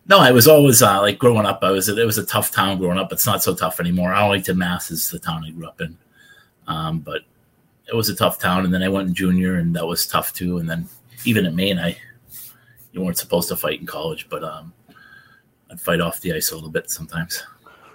No, 0.09 0.19
I 0.19 0.31
was 0.31 0.47
always 0.47 0.81
uh, 0.81 1.01
like 1.01 1.19
growing 1.19 1.45
up. 1.45 1.59
I 1.63 1.71
was 1.71 1.89
it 1.89 2.05
was 2.05 2.17
a 2.17 2.25
tough 2.25 2.51
town 2.51 2.77
growing 2.77 2.97
up. 2.97 3.11
It's 3.11 3.25
not 3.25 3.43
so 3.43 3.53
tough 3.53 3.79
anymore. 3.79 4.13
Arlington, 4.13 4.57
Mass, 4.57 4.89
is 4.89 5.09
the 5.11 5.19
town 5.19 5.43
I 5.45 5.51
grew 5.51 5.67
up 5.67 5.81
in, 5.81 5.97
um, 6.67 6.99
but 6.99 7.21
it 7.87 7.95
was 7.95 8.07
a 8.09 8.15
tough 8.15 8.39
town. 8.39 8.63
And 8.63 8.73
then 8.73 8.83
I 8.83 8.89
went 8.89 9.09
in 9.09 9.13
junior, 9.13 9.55
and 9.55 9.75
that 9.75 9.85
was 9.85 10.07
tough 10.07 10.31
too. 10.33 10.59
And 10.59 10.69
then 10.69 10.87
even 11.27 11.45
at 11.45 11.53
Maine, 11.53 11.77
I 11.77 11.97
you 12.91 13.01
weren't 13.01 13.17
supposed 13.17 13.49
to 13.49 13.55
fight 13.55 13.79
in 13.79 13.85
college, 13.85 14.27
but 14.29 14.43
um, 14.43 14.73
I'd 15.69 15.79
fight 15.79 16.01
off 16.01 16.21
the 16.21 16.33
ice 16.33 16.51
a 16.51 16.55
little 16.55 16.69
bit 16.69 16.89
sometimes. 16.89 17.43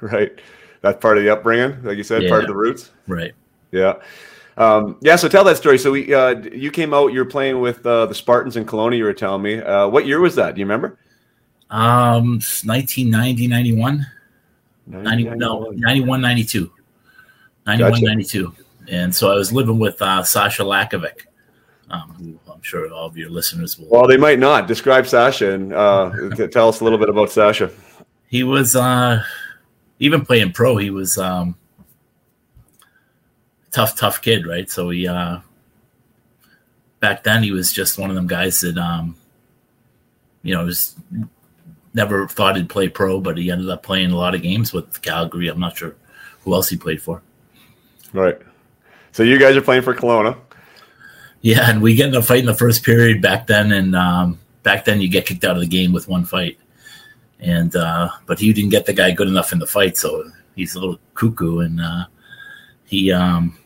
Right. 0.01 0.39
That's 0.81 1.01
part 1.01 1.17
of 1.17 1.23
the 1.23 1.31
upbringing, 1.31 1.81
like 1.85 1.97
you 1.97 2.03
said, 2.03 2.29
part 2.29 2.43
of 2.43 2.49
the 2.49 2.57
roots. 2.57 2.91
Right. 3.07 3.33
Yeah. 3.71 3.95
Um, 4.57 4.97
yeah. 5.01 5.15
So 5.15 5.29
tell 5.29 5.45
that 5.45 5.57
story. 5.57 5.79
So 5.79 5.93
we, 5.93 6.13
uh, 6.13 6.41
you 6.53 6.73
came 6.73 6.93
out. 6.93 7.13
You're 7.13 7.25
playing 7.25 7.61
with 7.61 7.87
uh, 7.87 8.07
the 8.07 8.15
Spartans 8.15 8.57
in 8.57 8.67
Kelowna. 8.67 8.97
You 8.97 9.05
were 9.05 9.15
telling 9.15 9.43
me. 9.43 9.61
Uh, 9.61 9.87
what 9.89 10.07
year 10.07 10.21
was 10.21 10.35
that? 10.35 10.57
Do 10.57 10.61
you 10.61 10.65
remember? 10.65 10.99
Um, 11.71 12.41
1990, 12.65 13.47
91, 13.47 14.07
90, 14.89 15.25
no, 15.37 15.71
91, 15.71 16.21
92, 16.21 16.71
91, 17.67 17.93
Gotcha. 17.93 18.05
92. 18.05 18.55
And 18.89 19.15
so 19.15 19.33
I 19.33 19.37
was 19.37 19.53
living 19.53 19.79
with 19.79 20.03
uh, 20.03 20.23
Sasha 20.23 20.65
Lakovic, 20.65 21.27
um, 21.93 22.15
who 22.15 22.53
I'm 22.53 22.63
sure 22.63 22.91
all 22.93 23.07
of 23.07 23.17
your 23.17 23.31
listeners 23.31 23.79
will. 23.79 23.89
Well, 23.89 24.07
they 24.09 24.17
might 24.17 24.39
not 24.39 24.67
describe 24.67 25.07
Sasha 25.07 25.53
and 25.53 25.73
uh, 25.73 26.11
tell 26.51 26.69
us 26.69 26.81
a 26.81 26.85
little 26.85 26.99
bit 26.99 27.11
about 27.11 27.31
Sasha. 27.31 27.71
he 28.29 28.43
was 28.43 28.75
uh, 28.75 29.23
even 29.99 30.25
playing 30.25 30.53
pro. 30.53 30.79
He 30.79 30.91
was 30.91 31.19
um, 31.19 31.55
tough, 33.71 33.97
tough 33.97 34.23
kid, 34.23 34.47
right? 34.47 34.69
So 34.71 34.91
he 34.91 35.07
uh, 35.07 35.41
back 37.01 37.25
then 37.25 37.43
he 37.43 37.53
was 37.53 37.73
just 37.73 37.99
one 37.99 38.09
of 38.09 38.17
them 38.17 38.27
guys 38.27 38.61
that 38.63 38.79
um, 38.79 39.17
you 40.43 40.55
know 40.55 40.65
was 40.65 40.97
never 41.93 42.27
thought 42.27 42.57
he'd 42.57 42.71
play 42.71 42.89
pro, 42.89 43.21
but 43.21 43.37
he 43.37 43.51
ended 43.51 43.69
up 43.69 43.83
playing 43.83 44.13
a 44.13 44.17
lot 44.17 44.35
of 44.35 44.41
games 44.41 44.73
with 44.73 45.03
Calgary. 45.03 45.49
I'm 45.49 45.61
not 45.61 45.77
sure 45.77 45.95
who 46.41 46.55
else 46.55 46.71
he 46.71 46.77
played 46.79 47.03
for. 47.03 47.23
Right. 48.15 48.39
So 49.13 49.23
you 49.23 49.39
guys 49.39 49.57
are 49.57 49.63
playing 49.63 49.83
for 49.83 49.95
Kelowna. 49.95 50.39
Yeah, 51.43 51.69
and 51.69 51.83
we 51.83 51.97
get 51.97 52.09
in 52.09 52.15
a 52.15 52.23
fight 52.23 52.39
in 52.39 52.47
the 52.47 52.55
first 52.55 52.85
period 52.85 53.21
back 53.21 53.49
then, 53.49 53.73
and 53.73 53.97
um, 53.97 54.39
back 54.63 54.85
then 54.85 55.01
you 55.01 55.09
get 55.09 55.27
kicked 55.27 55.45
out 55.45 55.57
of 55.57 55.61
the 55.61 55.67
game 55.67 55.93
with 55.93 56.09
one 56.09 56.25
fight, 56.25 56.57
and 57.41 57.75
uh, 57.75 58.11
but 58.27 58.39
he 58.39 58.53
didn't 58.53 58.71
get 58.71 58.87
the 58.87 58.93
guy 58.93 59.11
good 59.11 59.27
enough 59.27 59.53
in 59.53 59.59
the 59.59 59.67
fight, 59.67 59.97
so 59.97 60.31
he's 60.55 60.77
a 60.77 60.81
little 60.81 61.01
cuckoo, 61.15 61.59
and 61.59 61.81
uh, 61.81 62.05
he 62.85 63.11
um, 63.11 63.59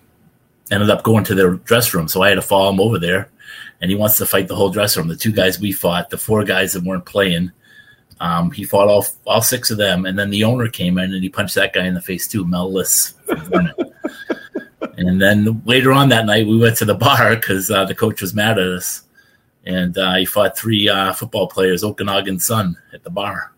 ended 0.71 0.89
up 0.89 1.03
going 1.03 1.23
to 1.25 1.35
their 1.35 1.51
dress 1.51 1.93
room, 1.93 2.09
so 2.09 2.23
I 2.23 2.31
had 2.31 2.37
to 2.37 2.43
follow 2.43 2.71
him 2.71 2.81
over 2.81 2.99
there, 2.99 3.29
and 3.83 3.91
he 3.91 3.97
wants 3.97 4.17
to 4.17 4.27
fight 4.27 4.49
the 4.49 4.57
whole 4.57 4.71
dress 4.71 4.97
room. 4.97 5.09
The 5.09 5.15
two 5.15 5.33
guys 5.33 5.61
we 5.61 5.73
fought, 5.73 6.09
the 6.09 6.17
four 6.17 6.45
guys 6.45 6.73
that 6.73 6.83
weren't 6.83 7.05
playing, 7.05 7.53
um, 8.21 8.51
he 8.51 8.65
fought 8.65 8.89
all 8.89 9.05
all 9.27 9.43
six 9.43 9.71
of 9.71 9.77
them, 9.77 10.07
and 10.07 10.19
then 10.19 10.31
the 10.31 10.45
owner 10.45 10.69
came 10.69 10.97
in 10.97 11.13
and 11.13 11.23
he 11.23 11.29
punched 11.29 11.57
that 11.57 11.75
guy 11.75 11.85
in 11.87 11.93
the 11.93 12.01
face 12.01 12.27
too, 12.27 12.47
Mel 12.47 12.73
Liss 12.73 13.13
from 13.27 13.41
Vernon. 13.41 13.75
And 14.99 15.21
then 15.21 15.63
later 15.67 15.93
on 15.93 16.09
that 16.09 16.25
night, 16.27 16.47
we 16.47 16.59
went 16.59 16.77
to 16.79 16.85
the 16.85 16.95
bar 16.95 17.35
because 17.37 17.71
uh, 17.71 17.85
the 17.85 17.95
coach 17.95 18.21
was 18.23 18.35
mad 18.35 18.59
at 18.59 18.67
us, 18.67 19.03
and 19.67 19.97
uh, 19.99 20.15
he 20.15 20.25
fought 20.25 20.57
three 20.57 20.89
uh, 20.89 21.13
football 21.13 21.49
players, 21.49 21.85
Okanagan 21.85 22.39
Sun, 22.39 22.77
at 22.95 23.03
the 23.05 23.11
bar. 23.11 23.53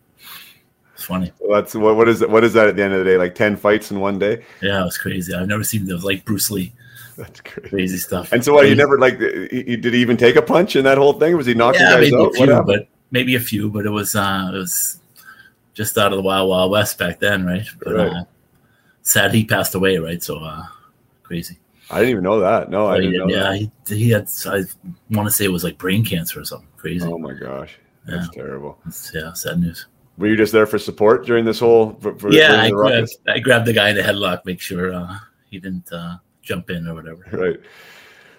It's 0.95 1.05
funny. 1.05 1.31
That's 1.49 1.75
what. 1.75 1.95
What 1.95 2.09
is? 2.09 2.25
What 2.25 2.43
is 2.43 2.51
that 2.53 2.67
at 2.67 2.75
the 2.75 2.83
end 2.83 2.93
of 2.93 2.99
the 2.99 3.05
day? 3.05 3.17
Like 3.17 3.35
ten 3.35 3.55
fights 3.55 3.89
in 3.91 4.01
one 4.01 4.19
day? 4.19 4.43
Yeah, 4.61 4.81
it 4.81 4.85
was 4.85 4.97
crazy. 4.97 5.33
I've 5.33 5.47
never 5.47 5.63
seen 5.63 5.87
was 5.87 6.03
like 6.03 6.25
Bruce 6.25 6.51
Lee, 6.51 6.73
That's 7.15 7.39
crazy. 7.39 7.69
crazy 7.69 7.97
stuff. 7.97 8.33
And 8.33 8.43
so, 8.43 8.53
what? 8.53 8.67
You 8.67 8.75
never 8.75 8.99
like? 8.99 9.17
He, 9.17 9.63
he- 9.63 9.77
did 9.77 9.93
he 9.93 10.01
even 10.01 10.17
take 10.17 10.35
a 10.35 10.41
punch 10.41 10.75
in 10.75 10.83
that 10.83 10.97
whole 10.97 11.13
thing? 11.13 11.37
Was 11.37 11.45
he 11.45 11.53
knocking 11.53 11.81
Yeah, 11.81 11.91
guys 11.91 12.11
maybe 12.11 12.15
a 12.15 12.19
out? 12.25 12.33
What 12.35 12.49
few, 12.49 12.63
but 12.65 12.87
maybe 13.11 13.35
a 13.35 13.39
few. 13.39 13.69
But 13.69 13.85
it 13.85 13.91
was 13.91 14.13
uh, 14.13 14.51
it 14.53 14.57
was 14.57 14.99
just 15.73 15.97
out 15.97 16.11
of 16.11 16.17
the 16.17 16.23
wild 16.23 16.49
wild 16.49 16.69
west 16.71 16.97
back 16.97 17.19
then, 17.21 17.45
right? 17.45 17.65
But 17.81 17.93
Right. 17.95 18.11
Uh, 18.11 18.23
sad 19.03 19.33
he 19.33 19.45
passed 19.45 19.73
away, 19.75 19.97
right? 19.99 20.21
So 20.21 20.39
uh, 20.43 20.63
crazy. 21.29 21.59
I 21.91 21.99
didn't 21.99 22.09
even 22.11 22.23
know 22.23 22.39
that. 22.39 22.71
No, 22.71 22.87
I 22.87 22.97
didn't 22.97 23.11
did- 23.11 23.19
know. 23.19 23.27
yeah, 23.27 23.53
he, 23.53 23.71
he 23.87 24.09
had. 24.09 24.27
I 24.47 24.63
want 25.11 25.27
to 25.27 25.31
say 25.31 25.45
it 25.45 25.51
was 25.51 25.63
like 25.63 25.77
brain 25.77 26.03
cancer 26.03 26.41
or 26.41 26.45
something 26.45 26.67
crazy. 26.75 27.07
Oh 27.07 27.19
my 27.19 27.33
gosh, 27.33 27.77
that's 28.05 28.29
terrible. 28.29 28.79
It's, 28.87 29.11
yeah, 29.13 29.33
sad 29.33 29.59
news. 29.59 29.85
Were 30.17 30.27
you 30.27 30.35
just 30.35 30.51
there 30.51 30.65
for 30.65 30.79
support 30.79 31.25
during 31.25 31.45
this 31.45 31.59
whole? 31.59 31.93
For, 32.01 32.17
for 32.17 32.31
yeah, 32.31 32.61
I 32.61 32.71
grabbed. 32.71 33.09
I 33.27 33.39
grabbed 33.39 33.67
the 33.67 33.73
guy 33.73 33.89
in 33.89 33.95
the 33.95 34.01
headlock, 34.01 34.43
make 34.45 34.59
sure 34.59 34.91
uh, 34.93 35.17
he 35.51 35.59
didn't 35.59 35.91
uh, 35.93 36.17
jump 36.41 36.71
in 36.71 36.87
or 36.87 36.95
whatever. 36.95 37.23
right. 37.31 37.59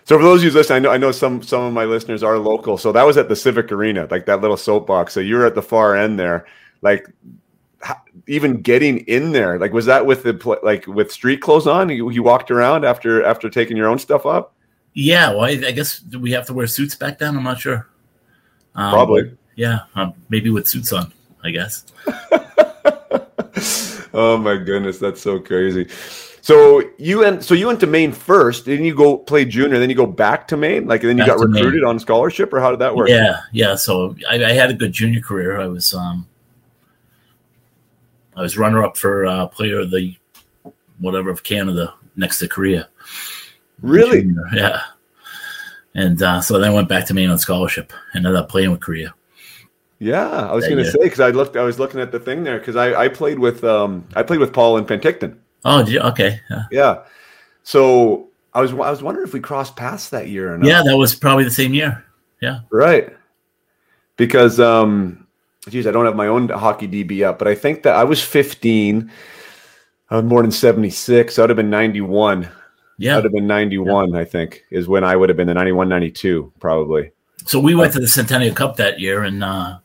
So 0.04 0.16
for 0.18 0.24
those 0.24 0.40
of 0.40 0.46
you 0.46 0.50
listening, 0.50 0.76
I 0.76 0.80
know 0.80 0.90
I 0.90 0.96
know 0.96 1.12
some 1.12 1.40
some 1.42 1.62
of 1.62 1.72
my 1.72 1.84
listeners 1.84 2.24
are 2.24 2.38
local. 2.38 2.76
So 2.76 2.90
that 2.90 3.04
was 3.04 3.16
at 3.16 3.28
the 3.28 3.36
Civic 3.36 3.70
Arena, 3.70 4.08
like 4.10 4.26
that 4.26 4.40
little 4.40 4.56
soapbox. 4.56 5.14
So 5.14 5.20
you 5.20 5.36
were 5.36 5.46
at 5.46 5.54
the 5.54 5.62
far 5.62 5.96
end 5.96 6.18
there, 6.18 6.46
like 6.82 7.08
even 8.26 8.60
getting 8.60 8.98
in 9.00 9.32
there. 9.32 9.58
Like 9.58 9.72
was 9.72 9.86
that 9.86 10.06
with 10.06 10.22
the 10.22 10.58
like 10.62 10.86
with 10.86 11.10
street 11.10 11.40
clothes 11.40 11.66
on? 11.66 11.88
You, 11.88 12.10
you 12.10 12.22
walked 12.22 12.50
around 12.50 12.84
after 12.84 13.24
after 13.24 13.48
taking 13.50 13.76
your 13.76 13.88
own 13.88 13.98
stuff 13.98 14.26
up. 14.26 14.54
Yeah, 14.92 15.30
well, 15.30 15.42
I, 15.42 15.50
I 15.50 15.70
guess 15.70 16.02
we 16.18 16.32
have 16.32 16.46
to 16.46 16.54
wear 16.54 16.66
suits 16.66 16.96
back 16.96 17.18
then? 17.18 17.36
I'm 17.36 17.44
not 17.44 17.60
sure. 17.60 17.88
Um, 18.74 18.92
Probably. 18.92 19.36
Yeah, 19.54 19.80
um, 19.94 20.14
maybe 20.28 20.50
with 20.50 20.66
suits 20.68 20.92
on. 20.92 21.12
I 21.42 21.50
guess. 21.50 21.84
oh 24.12 24.36
my 24.36 24.56
goodness, 24.56 24.98
that's 24.98 25.20
so 25.20 25.38
crazy. 25.38 25.88
So 26.42 26.82
you 26.98 27.20
went 27.20 27.44
so 27.44 27.54
you 27.54 27.66
went 27.66 27.80
to 27.80 27.86
Maine 27.86 28.12
first, 28.12 28.64
then 28.64 28.84
you 28.84 28.94
go 28.94 29.18
play 29.18 29.44
junior, 29.44 29.78
then 29.78 29.90
you 29.90 29.96
go 29.96 30.06
back 30.06 30.48
to 30.48 30.56
Maine, 30.56 30.86
like 30.86 31.02
then 31.02 31.18
you 31.18 31.26
got 31.26 31.38
to 31.38 31.46
Maine. 31.46 31.64
recruited 31.64 31.84
on 31.84 31.98
scholarship, 31.98 32.52
or 32.52 32.60
how 32.60 32.70
did 32.70 32.80
that 32.80 32.94
work? 32.94 33.08
Yeah, 33.08 33.40
yeah. 33.52 33.74
So 33.74 34.16
I, 34.28 34.44
I 34.44 34.52
had 34.52 34.70
a 34.70 34.74
good 34.74 34.92
junior 34.92 35.20
career. 35.20 35.60
I 35.60 35.66
was 35.66 35.94
um, 35.94 36.26
I 38.36 38.42
was 38.42 38.56
runner 38.56 38.82
up 38.84 38.96
for 38.96 39.26
uh, 39.26 39.46
player 39.46 39.80
of 39.80 39.90
the 39.90 40.14
whatever 40.98 41.30
of 41.30 41.42
Canada 41.42 41.94
next 42.16 42.38
to 42.38 42.48
Kariya. 42.48 42.86
Really? 43.80 44.30
Yeah. 44.54 44.82
And 45.94 46.22
uh, 46.22 46.40
so 46.40 46.58
then 46.58 46.70
I 46.70 46.74
went 46.74 46.88
back 46.88 47.06
to 47.06 47.14
Maine 47.14 47.30
on 47.30 47.38
scholarship. 47.38 47.92
And 48.14 48.26
ended 48.26 48.40
up 48.40 48.48
playing 48.48 48.70
with 48.70 48.80
Kariya. 48.80 49.12
Yeah, 49.98 50.28
I 50.28 50.54
was 50.54 50.66
going 50.66 50.78
to 50.78 50.90
say 50.90 50.98
because 51.02 51.20
I 51.20 51.30
looked, 51.30 51.56
I 51.56 51.62
was 51.62 51.78
looking 51.78 52.00
at 52.00 52.10
the 52.10 52.18
thing 52.18 52.42
there 52.42 52.58
because 52.58 52.74
I, 52.74 52.94
I 52.94 53.08
played 53.08 53.38
with 53.38 53.62
um 53.64 54.06
I 54.16 54.22
played 54.22 54.40
with 54.40 54.50
Paul 54.50 54.78
in 54.78 54.86
Penticton. 54.86 55.36
Oh, 55.62 55.84
you? 55.84 56.00
okay. 56.00 56.40
Yeah. 56.48 56.62
Yeah, 56.70 57.02
so 57.64 58.28
I 58.54 58.62
was 58.62 58.72
I 58.72 58.90
was 58.90 59.02
wondering 59.02 59.26
if 59.26 59.34
we 59.34 59.40
crossed 59.40 59.76
paths 59.76 60.08
that 60.08 60.28
year 60.28 60.54
or 60.54 60.58
not. 60.58 60.66
yeah, 60.66 60.82
that 60.82 60.96
was 60.96 61.14
probably 61.14 61.44
the 61.44 61.50
same 61.50 61.74
year. 61.74 62.02
Yeah. 62.40 62.60
Right. 62.70 63.14
Because 64.16 64.58
um, 64.58 65.26
geez, 65.68 65.86
I 65.86 65.90
don't 65.90 66.06
have 66.06 66.16
my 66.16 66.26
own 66.26 66.48
hockey 66.48 66.88
DB 66.88 67.24
up, 67.24 67.38
but 67.38 67.48
I 67.48 67.54
think 67.54 67.82
that 67.82 67.94
I 67.94 68.04
was 68.04 68.22
15. 68.22 69.10
I 70.10 70.16
was 70.16 70.24
born 70.24 70.44
in 70.44 70.50
'76. 70.50 71.38
I 71.38 71.42
would 71.42 71.50
have 71.50 71.56
been 71.56 71.70
91. 71.70 72.48
Yeah. 72.98 73.16
I'd 73.16 73.24
have 73.24 73.32
been 73.32 73.46
91. 73.46 74.14
I 74.14 74.24
think 74.24 74.64
is 74.70 74.88
when 74.88 75.04
I 75.04 75.16
would 75.16 75.28
have 75.28 75.36
been 75.36 75.46
the 75.46 75.54
91, 75.54 75.88
92 75.88 76.52
probably. 76.60 77.10
So 77.46 77.58
we 77.58 77.74
went 77.74 77.92
to 77.94 78.00
the 78.00 78.08
Centennial 78.08 78.54
Cup 78.54 78.76
that 78.76 79.00
year, 79.00 79.24
and 79.24 79.42
uh, 79.42 79.78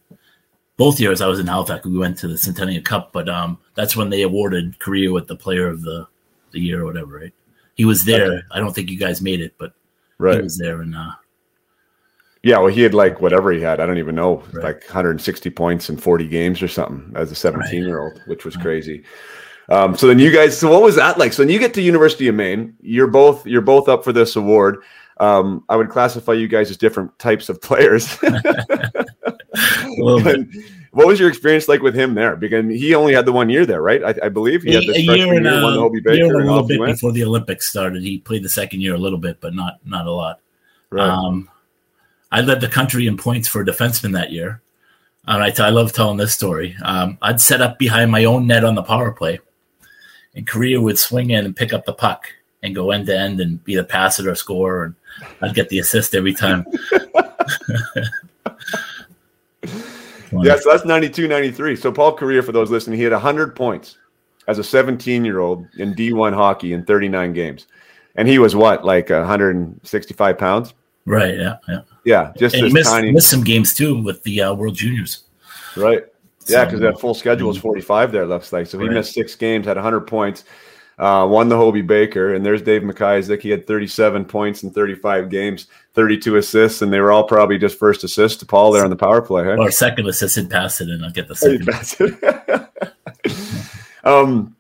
both 0.78 1.00
years 1.00 1.22
I 1.22 1.28
was 1.28 1.40
in 1.40 1.48
Halifax. 1.48 1.86
We 1.86 1.98
went 1.98 2.18
to 2.20 2.28
the 2.28 2.38
Centennial 2.38 2.84
Cup, 2.84 3.14
but 3.14 3.30
um, 3.30 3.58
that's 3.76 3.96
when 3.96 4.10
they 4.10 4.24
awarded 4.24 4.78
Kariya 4.80 5.14
with 5.14 5.28
the 5.28 5.36
Player 5.36 5.68
of 5.70 5.82
the 5.82 6.08
the 6.52 6.60
Year 6.60 6.82
or 6.82 6.86
whatever. 6.86 7.20
Right? 7.20 7.34
He 7.76 7.86
was 7.86 8.04
there. 8.04 8.44
I 8.52 8.60
don't 8.60 8.74
think 8.74 8.90
you 8.90 8.98
guys 8.98 9.22
made 9.22 9.42
it, 9.42 9.54
but 9.58 9.74
right. 10.18 10.38
he 10.38 10.42
was 10.42 10.58
there, 10.58 10.82
and 10.82 10.96
uh, 10.96 11.12
Yeah. 12.46 12.60
Well, 12.60 12.68
he 12.68 12.82
had 12.82 12.94
like 12.94 13.22
whatever 13.22 13.52
he 13.52 13.60
had. 13.60 13.80
I 13.80 13.86
don't 13.88 13.98
even 13.98 14.14
know, 14.14 14.44
Right. 14.54 14.64
like 14.66 14.84
160 14.86 15.50
points 15.50 15.90
in 15.90 15.98
40 15.98 16.28
games 16.28 16.62
or 16.62 16.68
something 16.68 17.12
as 17.16 17.32
a 17.32 17.36
17 17.36 17.84
year 17.84 18.00
old, 18.00 18.22
which 18.28 18.46
was 18.46 18.56
crazy. 18.56 19.04
Um, 19.70 19.98
so 19.98 20.06
then 20.08 20.20
you 20.20 20.32
guys, 20.32 20.56
so 20.56 20.70
what 20.70 20.84
was 20.84 20.96
that 20.96 21.18
like? 21.18 21.34
So 21.34 21.42
then 21.42 21.50
you 21.52 21.58
get 21.58 21.74
to 21.74 21.82
University 21.82 22.28
of 22.28 22.36
Maine. 22.36 22.76
You're 22.82 23.08
both 23.08 23.48
you're 23.48 23.62
both 23.64 23.90
up 23.90 24.04
for 24.04 24.14
this 24.14 24.36
award. 24.36 24.84
um, 25.20 25.64
I 25.70 25.76
would 25.76 25.90
classify 25.90 26.34
you 26.34 26.48
guys 26.48 26.70
as 26.70 26.78
different 26.78 27.18
types 27.18 27.50
of 27.50 27.60
players. 27.62 28.16
A 28.24 29.04
little 29.98 30.22
bit. 30.22 30.36
And 30.36 30.54
what 30.92 31.08
was 31.08 31.20
your 31.20 31.30
experience 31.30 31.68
like 31.68 31.82
with 31.82 31.96
him 31.96 32.14
there? 32.14 32.36
Because 32.36 32.66
he 32.66 32.94
only 32.94 33.14
had 33.14 33.26
the 33.26 33.32
one 33.32 33.50
year 33.50 33.66
there, 33.66 33.82
right? 33.82 34.04
I, 34.04 34.14
I 34.26 34.30
believe 34.30 34.62
he 34.64 34.74
had 34.74 34.84
a, 34.84 35.00
year 35.02 35.34
and 35.34 35.46
year, 35.46 35.54
the 35.54 35.80
Hobey 35.80 36.02
year 36.04 36.26
and 36.38 36.48
a 36.48 36.52
little 36.52 36.68
bit 36.68 36.80
went. 36.80 36.94
before 36.94 37.12
the 37.12 37.24
Olympics 37.24 37.70
started. 37.70 38.04
He 38.04 38.20
played 38.20 38.44
the 38.44 38.50
second 38.50 38.82
year 38.82 38.94
a 38.94 38.98
little 39.00 39.18
bit, 39.18 39.40
but 39.42 39.54
not 39.56 39.76
not 39.86 40.06
a 40.06 40.12
lot. 40.12 40.42
Right. 40.92 41.08
Um, 41.08 41.50
I 42.36 42.42
led 42.42 42.60
the 42.60 42.68
country 42.68 43.08
in 43.08 43.16
points 43.16 43.48
for 43.48 43.62
a 43.62 43.66
defenseman 43.66 44.12
that 44.12 44.30
year. 44.30 44.62
And 45.26 45.42
I, 45.42 45.54
I 45.66 45.70
love 45.70 45.94
telling 45.94 46.18
this 46.18 46.34
story. 46.34 46.76
Um, 46.84 47.18
I'd 47.22 47.40
set 47.40 47.62
up 47.62 47.80
behind 47.80 48.12
my 48.12 48.26
own 48.26 48.46
net 48.46 48.66
on 48.66 48.76
the 48.76 48.84
power 48.84 49.14
play, 49.14 49.40
and 50.36 50.46
Kariya 50.46 50.82
would 50.82 51.00
swing 51.00 51.30
in 51.30 51.46
and 51.46 51.56
pick 51.56 51.72
up 51.72 51.86
the 51.86 51.94
puck 51.94 52.28
and 52.62 52.76
go 52.76 52.92
end 52.92 53.06
to 53.06 53.18
end 53.18 53.40
and 53.40 53.64
be 53.64 53.78
the 53.78 53.86
passer 53.86 54.30
or 54.30 54.36
scorer, 54.36 54.84
and 54.84 54.96
I'd 55.42 55.56
get 55.56 55.70
the 55.70 55.80
assist 55.80 56.14
every 56.14 56.34
time. 56.34 56.66
Yeah, 60.44 60.58
so 60.58 60.72
that's 60.72 60.84
92, 60.84 61.30
93. 61.30 61.78
So 61.78 61.94
Paul 61.94 62.18
Kariya, 62.18 62.44
for 62.44 62.52
those 62.52 62.70
listening, 62.70 62.98
he 62.98 63.04
had 63.04 63.14
100 63.14 63.56
points 63.56 63.98
as 64.48 64.60
a 64.60 64.64
17-year-old 64.64 65.66
in 65.78 65.94
D1 65.94 66.34
hockey 66.34 66.74
in 66.74 66.84
39 66.84 67.32
games. 67.32 67.68
And 68.16 68.28
he 68.28 68.38
was 68.38 68.54
what, 68.54 68.84
like 68.84 69.12
165 69.12 70.38
pounds? 70.38 70.74
Right. 71.06 71.36
Yeah. 71.38 71.58
Yeah. 71.68 71.82
Yeah, 72.04 72.32
just 72.38 72.56
And 72.56 72.72
missed, 72.74 72.90
tiny. 72.90 73.12
missed 73.12 73.30
some 73.30 73.44
games 73.44 73.74
too 73.76 74.02
with 74.02 74.22
the 74.24 74.42
uh, 74.42 74.54
World 74.54 74.76
Juniors. 74.76 75.24
Right. 75.76 76.04
Yeah, 76.48 76.60
So- 76.62 76.66
because 76.66 76.80
that 76.82 77.00
full 77.00 77.14
schedule 77.14 77.48
was 77.48 77.58
45 77.58 78.12
there, 78.12 78.26
looks 78.26 78.52
like. 78.54 78.68
So 78.68 78.78
he 78.80 78.86
Right. 78.88 78.94
missed 78.96 79.14
six 79.14 79.36
games, 79.36 79.66
had 79.68 79.78
100 79.78 80.02
points, 80.02 80.44
uh, 81.00 81.28
won 81.30 81.50
the 81.50 81.58
Hobey 81.58 81.82
Baker. 81.82 82.34
And 82.36 82.46
there's 82.46 82.62
Dave 82.62 82.82
McIsaac. 82.84 83.42
He 83.42 83.50
had 83.50 83.66
37 83.68 84.26
points 84.26 84.64
in 84.64 84.70
35 84.72 85.30
games, 85.30 85.68
32 85.94 86.38
assists, 86.38 86.82
and 86.82 86.92
they 86.94 87.00
were 87.00 87.12
all 87.12 87.24
probably 87.24 87.58
just 87.58 87.78
first 87.78 88.04
assists 88.04 88.38
to 88.40 88.46
Paul 88.46 88.72
there 88.72 88.84
on 88.84 88.90
the 88.90 88.96
power 88.96 89.22
play. 89.22 89.44
Huh? 89.44 89.58
Or 89.60 89.72
second 89.72 90.08
assistant 90.08 90.50
pass 90.52 90.80
it, 90.82 90.90
and 90.90 91.04
I'll 91.04 91.12
get 91.12 91.28
the 91.28 91.36
second. 91.36 92.68
um, 94.04 94.55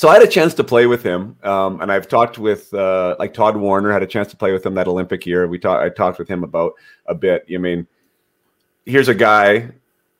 so 0.00 0.08
I 0.08 0.14
had 0.14 0.22
a 0.22 0.26
chance 0.26 0.54
to 0.54 0.64
play 0.64 0.86
with 0.86 1.02
him, 1.02 1.36
um, 1.42 1.82
and 1.82 1.92
I've 1.92 2.08
talked 2.08 2.38
with 2.38 2.72
uh, 2.72 3.16
like 3.18 3.34
Todd 3.34 3.54
Warriner 3.54 3.92
had 3.92 4.02
a 4.02 4.06
chance 4.06 4.28
to 4.28 4.36
play 4.38 4.50
with 4.50 4.64
him 4.64 4.72
that 4.76 4.88
Olympic 4.88 5.26
year. 5.26 5.46
We 5.46 5.58
talked, 5.58 5.84
I 5.84 5.90
talked 5.90 6.18
with 6.18 6.26
him 6.26 6.42
about 6.42 6.72
a 7.04 7.14
bit. 7.14 7.44
I 7.52 7.58
mean, 7.58 7.86
here's 8.86 9.08
a 9.08 9.14
guy, 9.14 9.68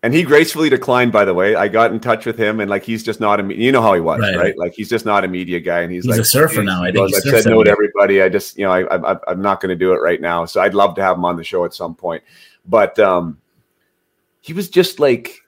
and 0.03 0.13
he 0.13 0.23
gracefully 0.23 0.69
declined. 0.69 1.13
By 1.13 1.25
the 1.25 1.33
way, 1.33 1.55
I 1.55 1.69
got 1.69 1.93
in 1.93 1.99
touch 1.99 2.27
with 2.27 2.37
him, 2.37 2.61
and 2.61 2.69
like 2.69 2.85
he's 2.85 3.03
just 3.03 3.21
not 3.21 3.41
a 3.41 3.55
you 3.55 3.73
know 3.73 3.81
how 3.81 3.95
he 3.95 4.03
was, 4.03 4.21
right? 4.21 4.37
Right. 4.37 4.59
Like 4.59 4.75
he's 4.75 4.91
just 4.91 5.07
not 5.07 5.25
a 5.25 5.29
media 5.29 5.61
guy, 5.61 5.81
and 5.81 5.91
he's, 5.91 6.05
He's 6.05 6.11
like 6.11 6.21
a 6.21 6.25
surfer 6.27 6.63
now. 6.63 6.85
I 6.85 6.93
think 6.93 7.15
I've 7.17 7.23
said 7.23 7.47
no 7.47 7.65
to 7.65 7.71
everybody. 7.71 8.21
I 8.21 8.29
just 8.29 8.59
you 8.59 8.67
know 8.67 8.73
I, 8.73 9.13
I 9.13 9.17
I'm 9.29 9.41
not 9.41 9.63
going 9.63 9.71
to 9.71 9.77
do 9.77 9.95
it 9.95 10.03
right 10.03 10.21
now. 10.21 10.45
So 10.45 10.61
I'd 10.61 10.75
love 10.75 10.95
to 10.97 11.03
have 11.03 11.17
him 11.17 11.25
on 11.25 11.39
the 11.39 11.45
show 11.45 11.65
at 11.65 11.73
some 11.73 11.95
point, 11.95 12.23
but 12.67 12.99
um, 12.99 13.39
he 14.43 14.53
was 14.53 14.69
just 14.69 15.01
like 15.01 15.40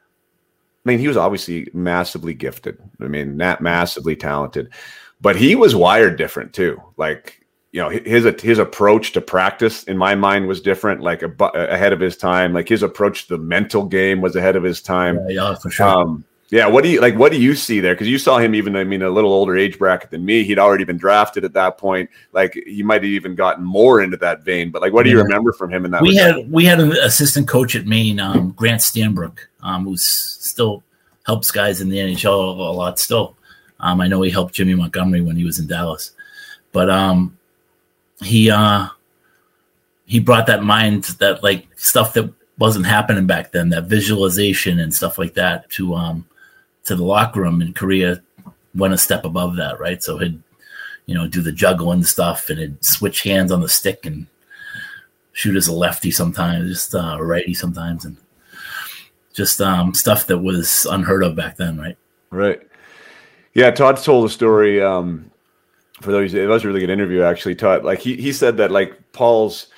I 0.85 0.89
mean, 0.89 0.99
he 0.99 1.09
was 1.09 1.17
obviously 1.17 1.69
massively 1.73 2.35
gifted. 2.35 2.79
I 3.01 3.07
mean, 3.07 3.37
not 3.37 3.61
massively 3.61 4.17
talented, 4.17 4.73
but 5.21 5.37
he 5.37 5.55
was 5.55 5.77
wired 5.77 6.17
different 6.17 6.53
too. 6.53 6.83
Like, 6.97 7.47
you 7.71 7.81
know, 7.81 7.89
his 7.89 8.25
his 8.41 8.59
approach 8.59 9.13
to 9.13 9.21
practice, 9.21 9.85
in 9.85 9.97
my 9.97 10.15
mind, 10.15 10.49
was 10.49 10.61
different. 10.61 11.01
Like 11.01 11.23
a, 11.23 11.31
ahead 11.55 11.93
of 11.93 12.01
his 12.01 12.17
time. 12.17 12.53
Like 12.53 12.69
his 12.69 12.83
approach 12.83 13.29
to 13.29 13.37
the 13.37 13.43
mental 13.43 13.87
game 13.87 14.21
was 14.21 14.37
ahead 14.37 14.57
of 14.57 14.63
his 14.63 14.83
time. 14.83 15.17
Yeah, 15.29 15.51
yeah, 15.51 15.55
for 15.55 15.71
sure. 15.71 15.87
Um, 15.87 16.25
yeah. 16.53 16.67
What 16.67 16.85
do 16.85 16.91
you 16.91 17.01
like? 17.01 17.15
What 17.15 17.33
do 17.33 17.41
you 17.41 17.55
see 17.55 17.81
there? 17.81 17.95
Because 17.95 18.09
you 18.09 18.19
saw 18.19 18.37
him 18.37 18.55
even. 18.55 18.77
I 18.77 18.85
mean, 18.85 19.01
a 19.01 19.09
little 19.09 19.33
older 19.33 19.57
age 19.57 19.79
bracket 19.79 20.11
than 20.11 20.23
me. 20.23 20.45
He'd 20.45 20.59
already 20.59 20.85
been 20.85 20.99
drafted 20.99 21.47
at 21.47 21.55
that 21.55 21.79
point. 21.79 22.11
Like 22.33 22.53
he 22.67 22.83
might 22.83 23.03
have 23.03 23.05
even 23.05 23.35
gotten 23.35 23.65
more 23.65 24.03
into 24.03 24.19
that 24.19 24.43
vein. 24.43 24.71
But 24.71 24.83
like, 24.83 24.93
what 24.93 25.05
do 25.05 25.11
you 25.11 25.17
remember 25.17 25.55
from 25.55 25.73
him 25.73 25.87
in 25.87 25.91
that? 25.93 26.03
we 26.03 26.11
regard? 26.11 26.37
had 26.37 26.53
we 26.53 26.67
had 26.67 26.79
an 26.79 26.93
assistant 26.93 27.49
coach 27.49 27.75
at 27.75 27.87
Maine, 27.87 28.21
um, 28.21 28.53
Grant 28.53 28.83
Stanbrook, 28.83 29.39
um, 29.63 29.85
who's 29.85 30.07
still 30.07 30.83
helps 31.25 31.51
guys 31.51 31.81
in 31.81 31.89
the 31.89 31.97
NHL 31.97 32.27
a 32.27 32.73
lot. 32.73 32.99
Still, 32.99 33.35
um, 33.81 34.03
I 34.03 34.07
know 34.07 34.21
he 34.21 34.31
helped 34.31 34.53
Jimmy 34.53 34.75
Montgomery 34.75 35.23
when 35.23 35.37
he 35.37 35.45
was 35.45 35.59
in 35.59 35.67
Dallas, 35.67 36.11
but 36.71 36.91
um, 36.91 37.39
he 38.21 38.51
uh, 38.51 38.89
he 40.05 40.21
brought 40.21 40.49
that 40.49 40.63
mind, 40.63 41.05
that 41.19 41.43
like 41.43 41.67
stuff 41.77 42.13
that 42.13 42.31
wasn't 42.59 42.85
happening 42.85 43.27
back 43.27 43.53
then, 43.53 43.71
that 43.71 43.85
visualization 43.85 44.81
and 44.81 44.95
stuff 44.95 45.17
like 45.17 45.33
that 45.33 45.71
to 45.71 45.95
um 45.95 46.27
to 46.85 46.97
the 46.97 47.05
locker 47.05 47.41
room. 47.41 47.61
And 47.61 47.75
Kariya 47.75 48.23
went 48.75 48.95
a 48.95 48.99
step 48.99 49.25
above 49.25 49.57
that, 49.57 49.79
right? 49.79 50.03
So 50.03 50.19
he'd 50.19 50.43
you 51.07 51.15
know 51.15 51.27
do 51.27 51.43
the 51.43 51.53
juggling 51.53 52.05
stuff 52.05 52.49
and 52.49 52.59
he'd 52.59 52.85
switch 52.85 53.23
hands 53.23 53.51
on 53.53 53.61
the 53.61 53.69
stick 53.69 54.07
and 54.07 54.27
shoot 55.33 55.57
as 55.57 55.69
a 55.69 55.73
lefty 55.73 56.11
sometimes, 56.11 56.69
just 56.69 56.95
uh, 56.95 57.19
righty 57.21 57.55
sometimes, 57.55 58.05
and 58.05 58.17
just 59.33 59.61
um, 59.61 59.95
stuff 59.95 60.27
that 60.27 60.39
was 60.39 60.87
unheard 60.87 61.23
of 61.23 61.35
back 61.35 61.57
then, 61.57 61.79
right? 61.79 61.97
Right. 62.31 62.61
Yeah, 63.55 63.71
Todd 63.71 63.99
told 63.99 64.27
a 64.27 64.29
story. 64.29 64.83
Um, 64.83 65.31
for 66.01 66.11
those, 66.11 66.35
it 66.35 66.49
was 66.49 66.65
a 66.65 66.67
really 66.67 66.81
good 66.81 66.91
interview 66.91 67.23
actually. 67.23 67.55
Todd, 67.55 67.85
like 67.85 68.01
he 68.01 68.17
he 68.17 68.33
said 68.33 68.57
that 68.57 68.71
like 68.71 69.13
Paul's 69.13 69.69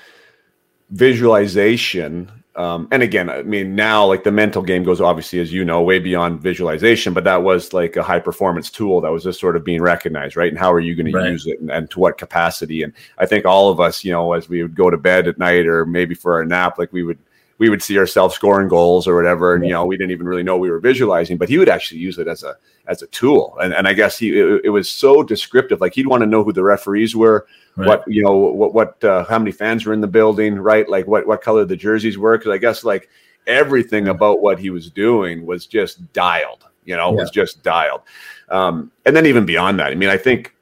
visualization, 0.91 2.31
um, 2.57 2.87
and 2.93 3.03
again, 3.03 3.29
I 3.29 3.43
mean 3.43 3.75
now 3.75 4.07
like 4.07 4.23
the 4.25 4.31
mental 4.31 4.63
game 4.63 4.85
goes 4.85 5.01
obviously 5.01 5.41
as 5.41 5.53
you 5.53 5.65
know 5.65 5.83
way 5.83 5.99
beyond 5.99 6.41
visualization, 6.41 7.13
but 7.13 7.25
that 7.25 7.43
was 7.43 7.73
like 7.73 7.97
a 7.97 8.03
high 8.03 8.21
performance 8.21 8.71
tool 8.71 9.01
that 9.01 9.11
was 9.11 9.25
just 9.25 9.41
sort 9.41 9.57
of 9.57 9.65
being 9.65 9.83
recognized, 9.83 10.37
right? 10.37 10.51
And 10.51 10.59
how 10.59 10.73
are 10.73 10.81
you 10.81 10.95
going 10.95 11.13
Right. 11.13 11.25
to 11.25 11.31
use 11.31 11.47
it, 11.47 11.61
and, 11.61 11.71
and 11.71 11.91
to 11.91 12.01
what 12.01 12.17
capacity? 12.19 12.83
And 12.83 12.93
I 13.19 13.27
think 13.27 13.45
all 13.45 13.71
of 13.71 13.81
us, 13.81 14.05
you 14.05 14.13
know, 14.13 14.33
as 14.35 14.49
we 14.49 14.63
would 14.63 14.75
go 14.77 14.89
to 14.91 14.97
bed 14.97 15.27
at 15.29 15.39
night 15.39 15.67
or 15.67 15.85
maybe 15.85 16.15
for 16.15 16.35
our 16.35 16.45
nap, 16.45 16.79
like 16.79 16.93
we 16.93 17.03
would 17.03 17.19
we 17.59 17.69
would 17.69 17.83
see 17.83 17.99
ourselves 17.99 18.35
scoring 18.35 18.69
goals 18.69 19.07
or 19.07 19.15
whatever, 19.15 19.55
and 19.55 19.65
you 19.65 19.71
know 19.71 19.87
we 19.87 19.97
didn't 19.97 20.11
even 20.13 20.27
really 20.27 20.43
know 20.43 20.57
we 20.57 20.71
were 20.71 20.81
visualizing, 20.81 21.37
but 21.37 21.49
he 21.49 21.59
would 21.59 21.69
actually 21.69 22.01
use 22.01 22.19
it 22.19 22.29
as 22.29 22.43
a 22.43 22.57
as 22.87 23.03
a 23.03 23.07
tool, 23.09 23.57
and 23.63 23.73
and 23.73 23.87
I 23.89 23.93
guess 23.93 24.19
he 24.19 24.39
it, 24.39 24.63
it 24.65 24.71
was 24.71 24.89
so 24.89 25.23
descriptive. 25.23 25.81
Like 25.81 25.95
he'd 25.95 26.07
want 26.07 26.23
to 26.23 26.27
know 26.27 26.43
who 26.45 26.53
the 26.53 26.65
referees 26.65 27.15
were, 27.15 27.47
Right. 27.77 27.89
what 27.89 28.05
you 28.07 28.23
know, 28.23 28.37
what 28.37 28.73
what 28.73 29.03
uh, 29.03 29.25
how 29.25 29.39
many 29.39 29.51
fans 29.51 29.85
were 29.85 29.93
in 29.93 30.01
the 30.01 30.07
building, 30.07 30.57
right? 30.61 30.89
Like 30.89 31.09
what 31.09 31.27
what 31.27 31.43
color 31.43 31.65
the 31.65 31.75
jerseys 31.77 32.17
were, 32.17 32.39
because 32.39 32.53
I 32.53 32.59
guess 32.59 32.85
like 32.85 33.09
everything 33.49 34.09
about 34.09 34.41
what 34.41 34.61
he 34.61 34.71
was 34.71 34.91
doing 34.91 35.45
was 35.45 35.67
just 35.67 36.13
dialed. 36.13 36.65
You 36.85 36.97
know, 36.97 37.11
was 37.11 37.31
just 37.31 37.63
dialed, 37.63 38.03
um, 38.51 38.93
and 39.07 39.17
then 39.17 39.27
even 39.27 39.47
beyond 39.47 39.81
that, 39.81 39.91
I 39.91 39.95
mean, 39.97 40.11
I 40.11 40.19
think 40.19 40.55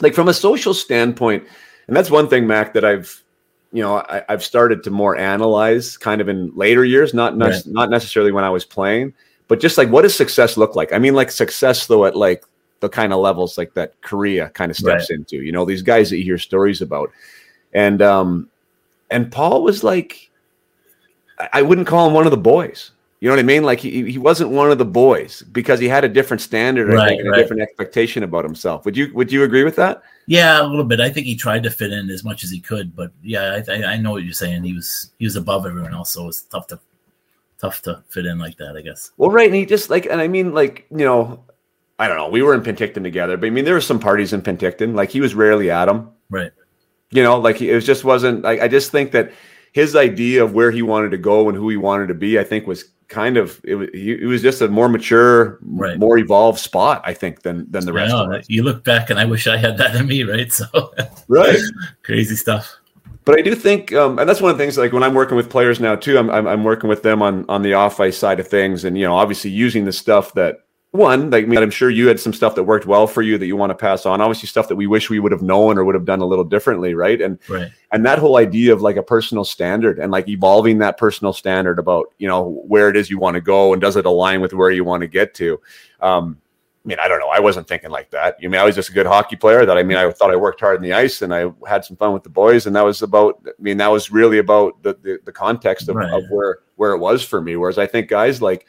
like 0.00 0.14
from 0.14 0.28
a 0.28 0.34
social 0.34 0.74
standpoint, 0.74 1.42
and 1.88 1.96
that's 1.96 2.10
one 2.10 2.28
thing, 2.28 2.46
Mac, 2.46 2.72
that 2.74 2.84
I've 2.84 3.23
you 3.74 3.82
know 3.82 3.96
I, 3.98 4.22
I've 4.28 4.42
started 4.42 4.82
to 4.84 4.90
more 4.90 5.16
analyze 5.18 5.98
kind 5.98 6.20
of 6.20 6.28
in 6.28 6.50
later 6.54 6.84
years, 6.84 7.12
not 7.12 7.36
not, 7.36 7.50
Right. 7.50 7.66
not 7.66 7.90
necessarily 7.90 8.32
when 8.32 8.44
I 8.44 8.50
was 8.50 8.64
playing, 8.64 9.12
but 9.48 9.60
just 9.60 9.76
like 9.76 9.90
what 9.90 10.02
does 10.02 10.14
success 10.14 10.56
look 10.56 10.74
like? 10.76 10.92
I 10.92 10.98
mean, 10.98 11.14
like 11.14 11.30
success 11.30 11.86
though 11.86 12.06
at 12.06 12.16
like 12.16 12.44
the 12.80 12.88
kind 12.88 13.12
of 13.12 13.18
levels 13.18 13.58
like 13.58 13.74
that 13.74 14.00
Kariya 14.02 14.52
kind 14.54 14.70
of 14.70 14.76
steps 14.76 15.10
into. 15.10 15.42
You 15.42 15.52
know, 15.52 15.64
these 15.64 15.82
guys 15.82 16.08
that 16.10 16.18
you 16.18 16.24
hear 16.24 16.38
stories 16.38 16.80
about, 16.82 17.10
and 17.72 18.00
um, 18.00 18.48
and 19.10 19.30
Paul 19.32 19.62
was 19.62 19.82
like, 19.82 20.30
I 21.52 21.62
wouldn't 21.62 21.86
call 21.86 22.06
him 22.06 22.14
one 22.14 22.26
of 22.26 22.30
the 22.30 22.36
boys. 22.36 22.92
You 23.24 23.30
know 23.30 23.36
what 23.36 23.40
I 23.40 23.44
mean? 23.44 23.62
Like 23.62 23.80
he, 23.80 24.10
he 24.10 24.18
wasn't 24.18 24.50
one 24.50 24.70
of 24.70 24.76
the 24.76 24.84
boys 24.84 25.40
because 25.50 25.80
he 25.80 25.88
had 25.88 26.04
a 26.04 26.10
different 26.10 26.42
standard, 26.42 26.88
Right, 26.88 27.08
think, 27.08 27.22
and 27.22 27.34
a 27.34 27.38
different 27.38 27.62
expectation 27.62 28.22
about 28.22 28.44
himself. 28.44 28.84
Would 28.84 28.98
you 28.98 29.14
would 29.14 29.32
you 29.32 29.44
agree 29.44 29.64
with 29.64 29.76
that? 29.76 30.02
Yeah, 30.26 30.60
a 30.60 30.66
little 30.68 30.84
bit. 30.84 31.00
I 31.00 31.08
think 31.08 31.24
he 31.24 31.34
tried 31.34 31.62
to 31.62 31.70
fit 31.70 31.90
in 31.90 32.10
as 32.10 32.22
much 32.22 32.44
as 32.44 32.50
he 32.50 32.60
could, 32.60 32.94
but 32.94 33.12
yeah, 33.22 33.62
I, 33.66 33.82
I, 33.84 33.96
know 33.96 34.10
what 34.10 34.24
you're 34.24 34.34
saying. 34.34 34.62
He 34.62 34.74
was 34.74 35.10
he 35.18 35.24
was 35.24 35.36
above 35.36 35.64
everyone 35.64 35.94
else, 35.94 36.10
so 36.10 36.24
it 36.24 36.26
was 36.26 36.42
tough 36.42 36.66
to 36.66 36.80
tough 37.58 37.80
to 37.84 38.04
fit 38.10 38.26
in 38.26 38.38
like 38.38 38.58
that. 38.58 38.76
I 38.76 38.82
guess. 38.82 39.10
Well, 39.16 39.30
right, 39.30 39.46
and 39.46 39.56
he 39.56 39.64
just 39.64 39.88
like, 39.88 40.04
and 40.04 40.20
I 40.20 40.28
mean, 40.28 40.52
like, 40.52 40.84
you 40.90 41.06
know, 41.06 41.42
I 41.98 42.08
don't 42.08 42.18
know. 42.18 42.28
We 42.28 42.42
were 42.42 42.52
in 42.52 42.60
Penticton 42.60 43.04
together, 43.04 43.38
but 43.38 43.46
I 43.46 43.50
mean, 43.50 43.64
there 43.64 43.72
were 43.72 43.80
some 43.80 44.00
parties 44.00 44.34
in 44.34 44.42
Penticton. 44.42 44.94
Like, 44.94 45.08
he 45.08 45.22
was 45.22 45.34
rarely 45.34 45.70
at 45.70 45.86
them. 45.86 46.10
Right. 46.28 46.52
You 47.10 47.22
know, 47.22 47.38
like 47.38 47.56
he, 47.56 47.70
it 47.70 47.74
was 47.74 47.86
just 47.86 48.04
wasn't. 48.04 48.44
I, 48.44 48.64
I 48.64 48.68
just 48.68 48.92
think 48.92 49.12
that 49.12 49.32
his 49.74 49.96
idea 49.96 50.44
of 50.44 50.54
where 50.54 50.70
he 50.70 50.82
wanted 50.82 51.10
to 51.10 51.18
go 51.18 51.48
and 51.48 51.58
who 51.58 51.68
he 51.68 51.76
wanted 51.76 52.06
to 52.06 52.14
be, 52.14 52.38
I 52.38 52.44
think, 52.44 52.66
was 52.66 52.84
kind 53.08 53.36
of 53.36 53.60
it 53.64 53.74
was. 53.74 53.88
It 53.92 54.26
was 54.26 54.42
just 54.42 54.60
a 54.60 54.68
more 54.68 54.88
mature, 54.88 55.58
Right. 55.62 55.98
more 55.98 56.18
evolved 56.18 56.58
spot, 56.58 57.02
I 57.04 57.14
think, 57.14 57.42
than 57.42 57.70
than 57.70 57.84
the 57.86 57.92
rest 57.92 58.10
know. 58.14 58.24
of 58.24 58.32
us. 58.32 58.46
You 58.48 58.62
look 58.62 58.84
back, 58.84 59.10
and 59.10 59.18
I 59.18 59.24
wish 59.24 59.46
I 59.46 59.56
had 59.56 59.76
that 59.78 59.94
in 59.94 60.06
me, 60.06 60.22
right? 60.24 60.50
So 60.52 60.66
Right. 61.28 61.60
crazy 62.02 62.36
stuff. 62.36 62.76
But 63.24 63.38
I 63.38 63.42
do 63.42 63.54
think, 63.54 63.92
um, 63.94 64.18
and 64.18 64.28
that's 64.28 64.42
one 64.42 64.50
of 64.50 64.58
the 64.58 64.62
things. 64.64 64.76
Like 64.76 64.92
when 64.92 65.02
I'm 65.02 65.14
working 65.14 65.36
with 65.36 65.48
players 65.48 65.80
now 65.80 65.96
too, 65.96 66.18
I'm, 66.18 66.28
I'm 66.30 66.46
I'm 66.46 66.64
working 66.64 66.88
with 66.90 67.02
them 67.02 67.22
on 67.22 67.46
on 67.48 67.62
the 67.62 67.74
off 67.74 67.98
ice 68.00 68.18
side 68.18 68.38
of 68.40 68.48
things, 68.48 68.84
and 68.84 68.98
you 68.98 69.04
know, 69.04 69.14
obviously 69.16 69.50
using 69.50 69.84
the 69.86 69.92
stuff 69.92 70.34
that 70.34 70.63
one, 70.94 71.30
like 71.30 71.44
I 71.44 71.46
mean, 71.48 71.58
I'm 71.60 71.70
sure 71.70 71.90
you 71.90 72.06
had 72.06 72.20
some 72.20 72.32
stuff 72.32 72.54
that 72.54 72.62
worked 72.62 72.86
well 72.86 73.06
for 73.08 73.20
you 73.20 73.36
that 73.38 73.46
you 73.46 73.56
want 73.56 73.70
to 73.70 73.74
pass 73.74 74.06
on. 74.06 74.20
Obviously, 74.20 74.46
stuff 74.46 74.68
that 74.68 74.76
we 74.76 74.86
wish 74.86 75.10
we 75.10 75.18
would 75.18 75.32
have 75.32 75.42
known 75.42 75.76
or 75.76 75.84
would 75.84 75.96
have 75.96 76.04
done 76.04 76.20
a 76.20 76.24
little 76.26 76.44
differently, 76.44 76.94
right? 76.94 77.20
And 77.20 77.38
Right. 77.48 77.68
and 77.90 78.06
that 78.06 78.20
whole 78.20 78.36
idea 78.36 78.72
of 78.72 78.80
like 78.80 78.96
a 78.96 79.02
personal 79.02 79.44
standard 79.44 79.98
and 79.98 80.12
like 80.12 80.28
evolving 80.28 80.78
that 80.78 80.96
personal 80.96 81.32
standard 81.32 81.80
about 81.80 82.06
you 82.18 82.28
know 82.28 82.62
where 82.68 82.88
it 82.88 82.96
is 82.96 83.10
you 83.10 83.18
want 83.18 83.34
to 83.34 83.40
go 83.40 83.72
and 83.72 83.82
does 83.82 83.96
it 83.96 84.06
align 84.06 84.40
with 84.40 84.52
where 84.54 84.70
you 84.70 84.84
want 84.84 85.00
to 85.00 85.08
get 85.08 85.34
to. 85.34 85.60
Um, 86.00 86.38
I 86.84 86.88
mean, 86.88 86.98
I 87.00 87.08
don't 87.08 87.18
know. 87.18 87.30
I 87.30 87.40
wasn't 87.40 87.66
thinking 87.66 87.90
like 87.90 88.10
that. 88.10 88.36
You 88.40 88.48
mean 88.48 88.60
I 88.60 88.64
was 88.64 88.74
just 88.76 88.90
a 88.90 88.92
good 88.92 89.06
hockey 89.06 89.36
player? 89.36 89.66
That 89.66 89.76
I 89.78 89.82
mean, 89.82 89.96
I 89.96 90.08
thought 90.12 90.30
I 90.30 90.36
worked 90.36 90.60
hard 90.60 90.76
in 90.76 90.82
the 90.82 90.92
ice 90.92 91.22
and 91.22 91.34
I 91.34 91.50
had 91.66 91.84
some 91.84 91.96
fun 91.96 92.12
with 92.12 92.22
the 92.22 92.28
boys, 92.28 92.66
and 92.66 92.76
that 92.76 92.84
was 92.84 93.02
about. 93.02 93.40
I 93.46 93.50
mean, 93.58 93.78
that 93.78 93.88
was 93.90 94.12
really 94.12 94.38
about 94.38 94.80
the 94.84 94.94
the, 95.02 95.18
the 95.24 95.32
context 95.32 95.88
of, 95.88 95.96
Right. 95.96 96.12
of 96.12 96.22
where 96.30 96.58
where 96.76 96.92
it 96.92 96.98
was 96.98 97.24
for 97.24 97.40
me. 97.40 97.56
Whereas 97.56 97.78
I 97.78 97.86
think 97.86 98.08
guys 98.08 98.40
like, 98.42 98.66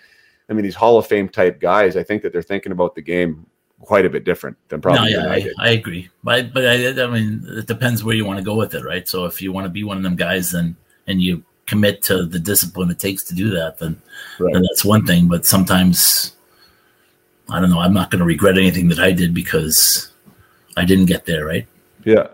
I 0.49 0.53
mean, 0.53 0.63
these 0.63 0.75
Hall 0.75 0.97
of 0.97 1.07
Fame 1.07 1.29
type 1.29 1.59
guys, 1.59 1.95
I 1.97 2.03
think 2.03 2.21
that 2.21 2.31
they're 2.31 2.41
thinking 2.41 2.71
about 2.71 2.95
the 2.95 3.01
game 3.01 3.45
quite 3.81 4.05
a 4.05 4.09
bit 4.09 4.23
different 4.23 4.57
than 4.69 4.81
probably 4.81 5.13
no, 5.13 5.23
yeah, 5.23 5.31
I 5.31 5.35
I. 5.35 5.49
I 5.59 5.69
agree. 5.71 6.09
But 6.23 6.53
but 6.53 6.65
I, 6.65 7.03
I 7.03 7.07
mean, 7.07 7.43
it 7.47 7.67
depends 7.67 8.03
where 8.03 8.15
you 8.15 8.25
want 8.25 8.39
to 8.39 8.45
go 8.45 8.55
with 8.55 8.73
it, 8.73 8.83
right? 8.83 9.07
So 9.07 9.25
if 9.25 9.41
you 9.41 9.51
want 9.51 9.65
to 9.65 9.69
be 9.69 9.83
one 9.83 9.97
of 9.97 10.03
them 10.03 10.15
guys, 10.15 10.51
then 10.51 10.75
and 11.07 11.21
you 11.21 11.43
commit 11.65 12.03
to 12.03 12.25
the 12.25 12.39
discipline 12.39 12.91
it 12.91 12.99
takes 12.99 13.23
to 13.23 13.33
do 13.33 13.49
that, 13.49 13.79
then 13.79 13.99
Right. 14.39 14.53
then 14.53 14.61
that's 14.61 14.85
one 14.85 15.05
thing. 15.05 15.27
But 15.27 15.45
sometimes, 15.45 16.35
I 17.49 17.59
don't 17.59 17.69
know. 17.69 17.79
I'm 17.79 17.93
not 17.93 18.11
going 18.11 18.19
to 18.19 18.25
regret 18.25 18.57
anything 18.57 18.87
that 18.89 18.99
I 18.99 19.11
did 19.11 19.33
because 19.33 20.11
I 20.77 20.85
didn't 20.85 21.05
get 21.05 21.25
there, 21.25 21.45
right? 21.45 21.67
Yeah. 22.03 22.27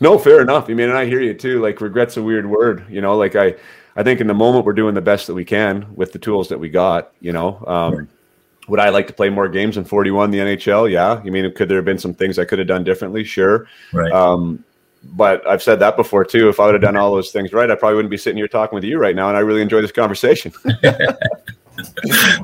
No, 0.00 0.18
fair 0.18 0.40
enough. 0.42 0.68
I 0.68 0.74
mean, 0.74 0.88
and 0.88 0.98
I 0.98 1.06
hear 1.06 1.20
you 1.20 1.34
too. 1.34 1.60
Like 1.60 1.80
regret's 1.80 2.16
a 2.16 2.22
weird 2.22 2.46
word, 2.46 2.84
you 2.88 3.00
know, 3.00 3.16
like 3.16 3.36
I, 3.36 3.54
I 3.96 4.02
think 4.02 4.20
in 4.20 4.26
the 4.26 4.34
moment 4.34 4.64
we're 4.64 4.72
doing 4.72 4.94
the 4.94 5.00
best 5.02 5.26
that 5.26 5.34
we 5.34 5.44
can 5.44 5.86
with 5.94 6.12
the 6.12 6.18
tools 6.18 6.48
that 6.48 6.58
we 6.58 6.68
got, 6.68 7.12
you 7.20 7.32
know, 7.32 7.62
um, 7.66 7.94
Right. 7.94 8.08
would 8.68 8.80
I 8.80 8.88
like 8.88 9.06
to 9.08 9.12
play 9.12 9.28
more 9.28 9.48
games 9.48 9.76
in 9.76 9.84
41 9.84 10.30
the 10.30 10.38
NHL? 10.38 10.90
Yeah. 10.90 11.20
I 11.24 11.30
mean, 11.30 11.52
could 11.54 11.68
there 11.68 11.78
have 11.78 11.84
been 11.84 11.98
some 11.98 12.14
things 12.14 12.38
I 12.38 12.44
could 12.44 12.58
have 12.58 12.68
done 12.68 12.84
differently? 12.84 13.24
Sure. 13.24 13.66
Right. 13.92 14.12
Um, 14.12 14.64
but 15.04 15.46
I've 15.46 15.62
said 15.62 15.80
that 15.80 15.96
before 15.96 16.24
too. 16.24 16.48
If 16.48 16.60
I 16.60 16.66
would 16.66 16.74
have 16.74 16.82
done 16.82 16.96
all 16.96 17.12
those 17.14 17.32
things 17.32 17.52
right, 17.52 17.70
I 17.70 17.74
probably 17.74 17.96
wouldn't 17.96 18.10
be 18.10 18.16
sitting 18.16 18.36
here 18.36 18.48
talking 18.48 18.74
with 18.76 18.84
you 18.84 18.98
right 18.98 19.16
now. 19.16 19.28
And 19.28 19.36
I 19.36 19.40
really 19.40 19.62
enjoy 19.62 19.82
this 19.82 19.92
conversation. 19.92 20.52
you 20.64 20.70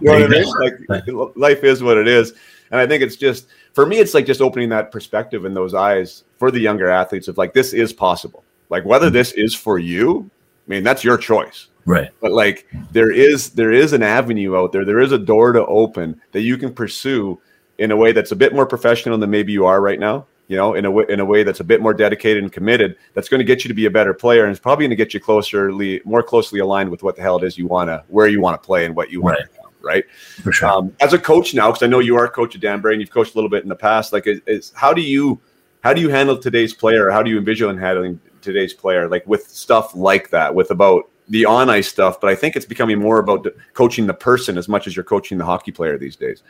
know 0.03 0.13
what 0.13 0.23
I 0.23 0.27
mean? 0.27 0.81
Like 0.89 1.37
life 1.37 1.65
is 1.65 1.83
what 1.83 1.97
it 1.97 2.09
is. 2.09 2.35
And 2.71 2.81
I 2.81 2.87
think 2.87 3.03
it's 3.03 3.17
just 3.17 3.47
for 3.73 3.87
me, 3.87 3.99
it's 3.99 4.13
like 4.15 4.27
just 4.27 4.41
opening 4.41 4.69
that 4.71 4.91
perspective 4.91 5.45
and 5.45 5.57
those 5.57 5.73
eyes 5.75 6.25
for 6.37 6.51
the 6.51 6.59
younger 6.61 6.91
athletes 6.91 7.29
of 7.29 7.39
like 7.39 7.55
this 7.55 7.73
is 7.73 7.93
possible. 7.93 8.45
Like 8.71 8.85
whether 8.85 9.09
this 9.09 9.33
is 9.33 9.55
for 9.55 9.79
you, 9.79 10.31
I 10.69 10.71
mean, 10.71 10.85
that's 10.85 11.03
your 11.03 11.17
choice. 11.17 11.69
right. 11.87 12.11
But 12.21 12.33
like 12.33 12.67
there 12.93 13.11
is 13.11 13.51
there 13.51 13.73
is 13.73 13.93
an 13.95 14.03
avenue 14.03 14.57
out 14.57 14.73
there. 14.73 14.85
There 14.85 15.01
is 15.01 15.13
a 15.13 15.19
door 15.19 15.53
to 15.53 15.65
open 15.67 16.21
that 16.33 16.43
you 16.43 16.59
can 16.59 16.73
pursue 16.75 17.41
in 17.79 17.91
a 17.91 17.97
way 17.97 18.13
that's 18.13 18.33
a 18.33 18.37
bit 18.37 18.53
more 18.55 18.67
professional 18.67 19.17
than 19.19 19.31
maybe 19.31 19.53
you 19.53 19.65
are 19.65 19.81
right 19.81 19.99
now. 19.99 20.27
You 20.49 20.57
know, 20.57 20.75
in 20.75 20.85
a 20.87 20.91
way, 20.91 21.05
in 21.09 21.21
a 21.21 21.25
way 21.25 21.43
that's 21.43 21.61
a 21.61 21.65
bit 21.65 21.81
more 21.83 21.93
dedicated 21.95 22.43
and 22.43 22.51
committed. 22.53 22.97
That's 23.15 23.29
going 23.29 23.39
to 23.41 23.45
get 23.45 23.65
you 23.65 23.69
to 23.69 23.75
be 23.75 23.85
a 23.87 23.91
better 23.91 24.15
player, 24.15 24.45
and 24.45 24.51
it's 24.51 24.61
probably 24.61 24.85
going 24.85 24.91
to 24.91 24.97
get 24.97 25.13
you 25.13 25.21
closer, 25.21 25.71
more 26.07 26.23
closely 26.23 26.61
aligned 26.61 26.91
with 26.91 27.03
what 27.03 27.17
the 27.17 27.23
hell 27.23 27.37
it 27.37 27.45
is 27.45 27.59
you 27.59 27.67
want 27.67 27.89
to, 27.89 28.03
where 28.09 28.29
you 28.29 28.41
want 28.41 28.61
to 28.61 28.67
play, 28.67 28.87
and 28.87 28.97
what 28.97 29.11
you 29.11 29.21
want 29.21 29.39
Right. 29.39 29.45
to. 29.45 29.59
Right. 29.83 30.05
For 30.43 30.51
sure. 30.53 30.69
Um, 30.69 30.97
as 31.01 31.13
a 31.13 31.19
coach 31.19 31.53
now, 31.55 31.69
because 31.71 31.83
I 31.83 31.87
know 31.87 31.99
you 32.01 32.17
are 32.17 32.25
a 32.25 32.31
coach 32.31 32.55
at 32.55 32.61
Danbury 32.63 32.95
and 32.95 33.01
you've 33.01 33.11
coached 33.11 33.35
a 33.35 33.37
little 33.37 33.51
bit 33.51 33.63
in 33.63 33.69
the 33.69 33.77
past. 33.77 34.13
Like, 34.13 34.27
is, 34.27 34.41
is 34.47 34.73
how 34.75 34.93
do 34.93 35.01
you 35.03 35.39
how 35.83 35.93
do 35.93 36.01
you 36.01 36.09
handle 36.09 36.37
today's 36.37 36.73
player? 36.75 37.11
How 37.11 37.23
do 37.23 37.31
you 37.31 37.39
envision 37.39 37.77
handling 37.79 38.19
today's 38.43 38.75
player? 38.75 39.09
Like 39.09 39.27
with 39.27 39.49
stuff 39.49 39.95
like 39.95 40.31
that, 40.31 40.55
with 40.55 40.71
about 40.71 41.11
the 41.29 41.45
on 41.45 41.71
ice 41.71 41.89
stuff. 41.89 42.21
But 42.21 42.31
I 42.31 42.35
think 42.35 42.57
it's 42.57 42.67
becoming 42.67 42.99
more 42.99 43.19
about 43.19 43.47
coaching 43.75 44.07
the 44.07 44.15
person 44.15 44.59
as 44.59 44.69
much 44.69 44.87
as 44.87 44.97
you're 44.97 45.05
coaching 45.05 45.39
the 45.39 45.45
hockey 45.45 45.73
player 45.73 45.99
these 45.99 46.17
days. 46.17 46.43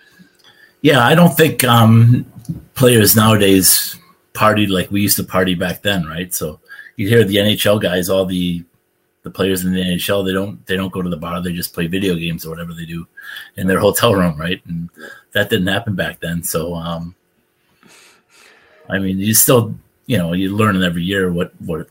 Yeah, 0.82 1.04
I 1.04 1.14
don't 1.14 1.36
think 1.36 1.64
um, 1.64 2.24
players 2.74 3.16
nowadays 3.16 3.98
party 4.32 4.66
like 4.66 4.90
we 4.90 5.00
used 5.00 5.16
to 5.16 5.24
party 5.24 5.54
back 5.54 5.82
then, 5.82 6.06
right? 6.06 6.32
So 6.32 6.60
you 6.96 7.08
hear 7.08 7.24
the 7.24 7.36
NHL 7.36 7.80
guys, 7.80 8.08
all 8.08 8.24
the 8.24 8.64
the 9.24 9.30
players 9.30 9.64
in 9.64 9.72
the 9.72 9.80
NHL, 9.80 10.24
they 10.24 10.32
don't 10.32 10.64
they 10.66 10.76
don't 10.76 10.92
go 10.92 11.02
to 11.02 11.10
the 11.10 11.16
bar, 11.16 11.42
they 11.42 11.52
just 11.52 11.74
play 11.74 11.88
video 11.88 12.14
games 12.14 12.46
or 12.46 12.50
whatever 12.50 12.72
they 12.72 12.84
do 12.84 13.06
in 13.56 13.66
their 13.66 13.80
hotel 13.80 14.14
room, 14.14 14.38
right? 14.38 14.64
And 14.66 14.88
that 15.32 15.50
didn't 15.50 15.66
happen 15.66 15.96
back 15.96 16.20
then. 16.20 16.44
So 16.44 16.74
um 16.74 17.16
I 18.88 18.98
mean, 18.98 19.18
you 19.18 19.34
still, 19.34 19.74
you 20.08 20.18
know, 20.18 20.32
you 20.32 20.56
learn 20.56 20.82
every 20.82 21.04
year 21.04 21.30
what 21.30 21.52
what 21.60 21.88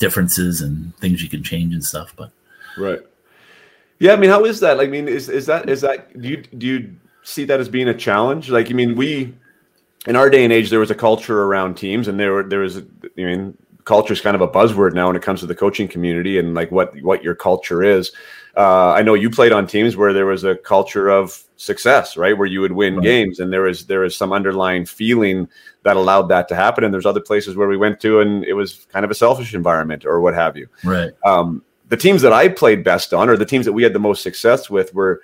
differences 0.00 0.60
and 0.60 0.96
things 0.96 1.22
you 1.22 1.28
can 1.28 1.44
change 1.44 1.72
and 1.72 1.84
stuff, 1.84 2.12
but 2.16 2.32
Right. 2.78 3.00
Yeah, 3.98 4.12
I 4.12 4.16
mean, 4.16 4.30
how 4.30 4.44
is 4.44 4.60
that? 4.60 4.78
Like, 4.78 4.88
I 4.88 4.90
mean, 4.90 5.08
is 5.08 5.28
is 5.28 5.46
that 5.46 5.68
is 5.68 5.80
that 5.82 6.20
do 6.20 6.28
you 6.28 6.36
do 6.36 6.66
you 6.66 6.96
see 7.22 7.44
that 7.44 7.60
as 7.60 7.68
being 7.68 7.88
a 7.88 7.94
challenge? 7.94 8.48
Like, 8.48 8.70
I 8.70 8.74
mean, 8.74 8.94
we 8.94 9.34
in 10.06 10.16
our 10.16 10.30
day 10.30 10.44
and 10.44 10.52
age, 10.52 10.70
there 10.70 10.78
was 10.78 10.90
a 10.90 10.94
culture 10.94 11.42
around 11.42 11.74
teams, 11.76 12.08
and 12.08 12.18
there 12.18 12.32
were 12.32 12.44
there 12.44 12.60
was, 12.60 12.78
I 12.78 12.82
mean, 13.16 13.58
culture 13.84 14.12
is 14.12 14.20
kind 14.20 14.36
of 14.36 14.40
a 14.40 14.48
buzzword 14.48 14.94
now 14.94 15.08
when 15.08 15.16
it 15.16 15.22
comes 15.22 15.40
to 15.40 15.46
the 15.46 15.54
coaching 15.54 15.88
community 15.88 16.38
and 16.38 16.54
like 16.54 16.70
what 16.70 16.94
what 17.02 17.24
your 17.24 17.34
culture 17.34 17.82
is. 17.82 18.12
Uh, 18.58 18.90
I 18.90 19.02
know 19.02 19.14
you 19.14 19.30
played 19.30 19.52
on 19.52 19.68
teams 19.68 19.96
where 19.96 20.12
there 20.12 20.26
was 20.26 20.42
a 20.42 20.56
culture 20.56 21.08
of 21.08 21.44
success, 21.56 22.16
right, 22.16 22.36
where 22.36 22.48
you 22.48 22.60
would 22.60 22.72
win 22.72 22.96
Right. 22.96 23.04
games, 23.04 23.38
and 23.38 23.52
there 23.52 23.68
is 23.68 23.86
there 23.86 24.02
is 24.02 24.16
some 24.16 24.32
underlying 24.32 24.84
feeling 24.84 25.48
that 25.84 25.96
allowed 25.96 26.28
that 26.28 26.48
to 26.48 26.56
happen. 26.56 26.82
And 26.82 26.92
there's 26.92 27.06
other 27.06 27.20
places 27.20 27.54
where 27.54 27.68
we 27.68 27.76
went 27.76 28.00
to, 28.00 28.18
and 28.18 28.44
it 28.44 28.54
was 28.54 28.86
kind 28.92 29.04
of 29.04 29.12
a 29.12 29.14
selfish 29.14 29.54
environment 29.54 30.04
or 30.04 30.20
what 30.20 30.34
have 30.34 30.56
you 30.56 30.66
right. 30.82 31.12
um, 31.24 31.62
the 31.88 31.96
teams 31.96 32.20
that 32.22 32.32
I 32.32 32.48
played 32.48 32.82
best 32.82 33.14
on, 33.14 33.28
or 33.28 33.36
the 33.36 33.46
teams 33.46 33.64
that 33.64 33.72
we 33.72 33.84
had 33.84 33.92
the 33.92 34.00
most 34.00 34.22
success 34.22 34.68
with, 34.68 34.92
were 34.92 35.22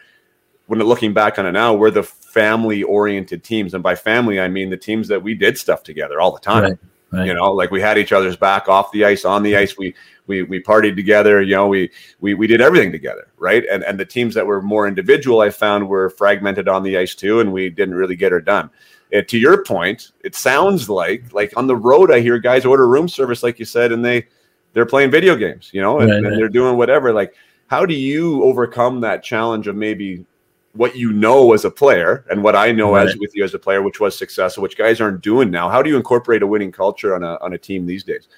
when 0.66 0.78
looking 0.78 1.12
back 1.12 1.38
on 1.38 1.44
it 1.44 1.52
now, 1.52 1.74
were 1.74 1.90
the 1.90 2.04
family-oriented 2.04 3.42
teams, 3.42 3.74
and 3.74 3.82
by 3.82 3.96
family 3.96 4.38
I 4.38 4.48
mean 4.48 4.70
the 4.70 4.76
teams 4.76 5.08
that 5.08 5.22
we 5.22 5.34
did 5.34 5.58
stuff 5.58 5.82
together 5.82 6.20
all 6.20 6.32
the 6.32 6.40
time. 6.40 6.62
Right. 6.62 6.78
Right. 7.14 7.26
You 7.26 7.34
know, 7.34 7.52
like 7.52 7.70
we 7.70 7.80
had 7.80 7.98
each 7.98 8.12
other's 8.12 8.36
back 8.36 8.68
off 8.68 8.92
the 8.92 9.04
ice, 9.04 9.24
on 9.24 9.42
the 9.42 9.56
ice. 9.56 9.76
We 9.76 9.94
we 10.26 10.42
we 10.42 10.62
partied 10.62 10.96
together. 10.96 11.42
You 11.42 11.54
know, 11.54 11.68
we 11.68 11.90
we 12.20 12.34
we 12.34 12.46
did 12.46 12.60
everything 12.60 12.92
together, 12.92 13.28
right? 13.38 13.64
And 13.70 13.84
and 13.84 13.98
the 13.98 14.04
teams 14.04 14.34
that 14.34 14.46
were 14.46 14.62
more 14.62 14.86
individual, 14.88 15.40
I 15.40 15.50
found 15.50 15.88
were 15.88 16.10
fragmented 16.10 16.68
on 16.68 16.82
the 16.82 16.96
ice 16.96 17.14
too, 17.14 17.40
and 17.40 17.52
we 17.52 17.70
didn't 17.70 17.94
really 17.94 18.16
get 18.16 18.32
her 18.32 18.40
done. 18.40 18.70
And 19.12 19.28
to 19.28 19.38
your 19.38 19.62
point, 19.64 20.12
it 20.22 20.34
sounds 20.34 20.88
like 20.88 21.32
like 21.32 21.56
on 21.56 21.66
the 21.66 21.76
road, 21.76 22.10
I 22.10 22.20
hear 22.20 22.38
guys 22.38 22.64
order 22.64 22.88
room 22.88 23.08
service, 23.08 23.42
like 23.42 23.58
you 23.58 23.64
said, 23.64 23.92
and 23.92 24.04
they 24.04 24.26
they're 24.72 24.86
playing 24.86 25.10
video 25.10 25.36
games, 25.36 25.70
you 25.72 25.80
know, 25.80 26.00
and, 26.00 26.10
Right, 26.10 26.16
and 26.16 26.26
right. 26.26 26.36
they're 26.36 26.48
doing 26.48 26.76
whatever. 26.76 27.12
Like, 27.12 27.34
how 27.68 27.86
do 27.86 27.94
you 27.94 28.42
overcome 28.42 29.00
that 29.02 29.22
challenge 29.22 29.68
of 29.68 29.76
maybe 29.76 30.26
what 30.74 30.96
you 30.96 31.12
know 31.12 31.52
as 31.52 31.64
a 31.64 31.70
player 31.70 32.24
and 32.30 32.42
what 32.42 32.56
I 32.56 32.72
know 32.72 32.96
as 32.96 33.16
with 33.16 33.34
you 33.34 33.44
as 33.44 33.54
a 33.54 33.58
player, 33.58 33.80
which 33.80 34.00
was 34.00 34.18
successful, 34.18 34.62
which 34.62 34.76
guys 34.76 35.00
aren't 35.00 35.22
doing 35.22 35.50
now? 35.50 35.68
How 35.68 35.82
do 35.82 35.88
you 35.88 35.96
incorporate 35.96 36.42
a 36.42 36.46
winning 36.46 36.72
culture 36.72 37.14
on 37.14 37.22
a 37.22 37.38
on 37.40 37.52
a 37.52 37.58
team 37.58 37.86
these 37.86 38.04
days? 38.04 38.28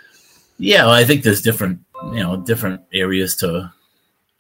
Yeah, 0.59 0.85
well, 0.85 0.95
I 0.95 1.05
think 1.05 1.23
there's 1.23 1.43
different, 1.43 1.81
you 2.13 2.23
know, 2.23 2.37
different 2.37 2.83
areas 2.93 3.37
to 3.37 3.73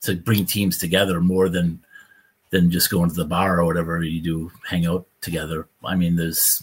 to 0.02 0.16
bring 0.16 0.44
teams 0.44 0.78
together 0.78 1.20
more 1.20 1.48
than 1.48 1.80
than 2.50 2.70
just 2.70 2.90
going 2.90 3.08
to 3.08 3.16
the 3.16 3.24
bar 3.24 3.60
or 3.60 3.64
whatever 3.64 4.02
you 4.02 4.20
do, 4.20 4.52
hang 4.68 4.86
out 4.86 5.06
together. 5.20 5.68
I 5.84 5.96
mean, 5.96 6.16
there's, 6.16 6.62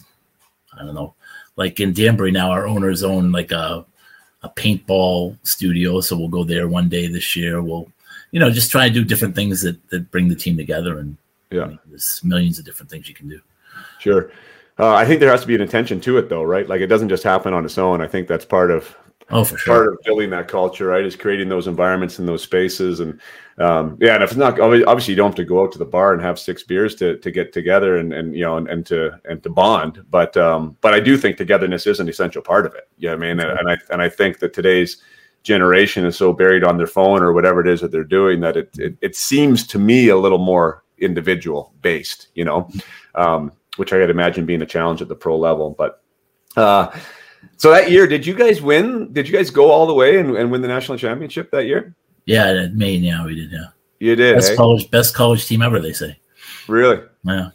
I 0.78 0.84
don't 0.84 0.94
know, 0.94 1.14
like 1.56 1.78
in 1.78 1.92
Danbury 1.92 2.30
now, 2.30 2.50
our 2.50 2.66
owners 2.66 3.02
own 3.02 3.32
like 3.32 3.52
a 3.52 3.84
a 4.42 4.48
paintball 4.50 5.38
studio, 5.42 6.00
so 6.00 6.16
we'll 6.16 6.28
go 6.28 6.44
there 6.44 6.68
one 6.68 6.88
day 6.88 7.08
this 7.08 7.34
year. 7.34 7.62
We'll, 7.62 7.90
you 8.30 8.40
know, 8.40 8.50
just 8.50 8.70
try 8.70 8.88
to 8.88 8.94
do 8.94 9.04
different 9.04 9.34
things 9.34 9.62
that 9.62 9.88
that 9.90 10.10
bring 10.10 10.28
the 10.28 10.36
team 10.36 10.56
together. 10.56 10.98
And 10.98 11.16
I 11.54 11.60
Yeah, 11.62 11.66
mean, 11.68 11.78
there's 11.86 12.20
millions 12.24 12.58
of 12.58 12.64
different 12.64 12.90
things 12.90 13.08
you 13.08 13.14
can 13.14 13.28
do. 13.28 13.40
sure. 13.98 14.30
Uh, 14.78 14.92
I 14.94 15.04
think 15.06 15.20
there 15.20 15.30
has 15.30 15.42
to 15.42 15.46
be 15.46 15.54
an 15.54 15.60
intention 15.60 16.00
to 16.00 16.18
it, 16.18 16.28
though, 16.28 16.42
right? 16.42 16.68
Like 16.68 16.80
it 16.80 16.88
doesn't 16.88 17.08
just 17.08 17.22
happen 17.22 17.54
on 17.54 17.64
its 17.64 17.78
own. 17.78 18.00
I 18.00 18.08
think 18.08 18.26
that's 18.26 18.44
part 18.44 18.70
of 18.72 18.96
Oh, 19.30 19.42
for 19.42 19.56
sure. 19.56 19.74
part 19.74 19.88
of 19.88 19.98
building 20.04 20.28
that 20.30 20.48
culture, 20.48 20.88
right? 20.88 21.04
Is 21.04 21.16
creating 21.16 21.48
those 21.48 21.66
environments 21.66 22.18
and 22.18 22.28
those 22.28 22.42
spaces, 22.42 23.00
and 23.00 23.18
um, 23.58 23.96
yeah. 23.98 24.14
And 24.14 24.22
if 24.22 24.30
it's 24.30 24.36
not 24.36 24.60
obviously, 24.60 25.12
you 25.12 25.16
don't 25.16 25.30
have 25.30 25.36
to 25.36 25.44
go 25.46 25.62
out 25.62 25.72
to 25.72 25.78
the 25.78 25.84
bar 25.86 26.12
and 26.12 26.20
have 26.20 26.38
six 26.38 26.62
beers 26.62 26.94
to, 26.96 27.16
to 27.18 27.30
get 27.30 27.50
together 27.50 27.96
and, 27.96 28.12
and 28.12 28.34
you 28.34 28.42
know 28.42 28.58
and, 28.58 28.68
and 28.68 28.84
to 28.86 29.18
and 29.24 29.42
to 29.42 29.48
bond. 29.48 30.04
But 30.10 30.36
um, 30.36 30.76
but 30.82 30.92
I 30.92 31.00
do 31.00 31.16
think 31.16 31.38
togetherness 31.38 31.86
is 31.86 32.00
an 32.00 32.08
essential 32.08 32.42
part 32.42 32.66
of 32.66 32.74
it. 32.74 32.86
Yeah, 32.98 33.12
I 33.12 33.16
mean, 33.16 33.40
and, 33.40 33.58
and 33.58 33.70
I 33.70 33.78
and 33.90 34.02
I 34.02 34.10
think 34.10 34.40
that 34.40 34.52
today's 34.52 34.98
generation 35.42 36.04
is 36.04 36.16
so 36.18 36.34
buried 36.34 36.62
on 36.62 36.76
their 36.76 36.86
phone 36.86 37.22
or 37.22 37.32
whatever 37.32 37.62
it 37.62 37.66
is 37.66 37.80
that 37.80 37.92
they're 37.92 38.04
doing 38.04 38.40
that 38.40 38.58
it 38.58 38.78
it, 38.78 38.96
it 39.00 39.16
seems 39.16 39.66
to 39.68 39.78
me 39.78 40.08
a 40.08 40.16
little 40.18 40.38
more 40.38 40.83
individual 40.98 41.72
based, 41.82 42.28
you 42.34 42.44
know, 42.44 42.70
um, 43.14 43.52
which 43.76 43.92
I 43.92 43.98
could 43.98 44.10
imagine 44.10 44.46
being 44.46 44.62
a 44.62 44.66
challenge 44.66 45.02
at 45.02 45.08
the 45.08 45.16
pro 45.16 45.38
level, 45.38 45.74
but. 45.76 46.02
Uh, 46.56 46.96
so 47.56 47.70
that 47.70 47.90
year, 47.90 48.06
did 48.06 48.26
you 48.26 48.34
guys 48.34 48.62
win? 48.62 49.12
Did 49.12 49.28
you 49.28 49.36
guys 49.36 49.50
go 49.50 49.70
all 49.70 49.86
the 49.86 49.94
way 49.94 50.18
and, 50.18 50.36
and 50.36 50.50
win 50.50 50.62
the 50.62 50.68
national 50.68 50.98
championship 50.98 51.50
that 51.50 51.66
year? 51.66 51.94
Yeah, 52.26 52.68
Maine, 52.72 53.02
yeah, 53.02 53.24
we 53.24 53.34
did. 53.34 53.50
Yeah, 53.52 53.66
You 53.98 54.16
did. 54.16 54.36
best 54.36 54.52
eh? 54.52 54.56
college, 54.56 54.90
best 54.90 55.14
college 55.14 55.46
team 55.46 55.62
ever. 55.62 55.78
They 55.78 55.92
say. 55.92 56.18
Really? 56.68 57.02
Yeah. 57.24 57.50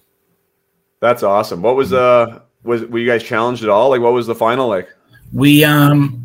That's 1.00 1.24
awesome. 1.24 1.62
What 1.62 1.76
was 1.76 1.94
uh 1.94 2.42
was 2.64 2.84
were 2.84 3.00
you 3.00 3.08
guys 3.08 3.24
challenged 3.24 3.64
at 3.64 3.70
all? 3.70 3.90
Like 3.90 4.02
what 4.02 4.14
was 4.14 4.28
the 4.28 4.36
final 4.36 4.68
like? 4.68 4.90
We 5.32 5.64
um, 5.64 6.24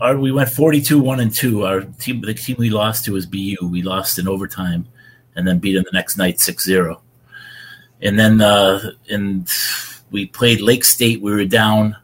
our, 0.00 0.16
we 0.16 0.32
went 0.32 0.48
forty-two 0.48 0.98
one 1.00 1.20
and 1.20 1.34
two. 1.34 1.64
Our 1.64 1.82
team, 1.82 2.22
the 2.22 2.34
team 2.34 2.56
we 2.58 2.70
lost 2.70 3.04
to 3.04 3.12
was 3.12 3.26
BU. 3.26 3.56
We 3.70 3.82
lost 3.82 4.18
in 4.18 4.26
overtime, 4.26 4.86
and 5.40 5.48
then 5.48 5.58
beat 5.58 5.72
them 5.72 5.84
the 5.90 5.96
next 5.96 6.18
night 6.18 6.36
6-0. 6.36 7.00
And 8.02 8.18
then 8.18 8.40
uh, 8.40 8.92
in 9.06 9.46
we 10.10 10.26
played 10.26 10.60
Lake 10.60 10.84
State. 10.84 11.20
We 11.20 11.32
were 11.32 11.44
down, 11.44 11.96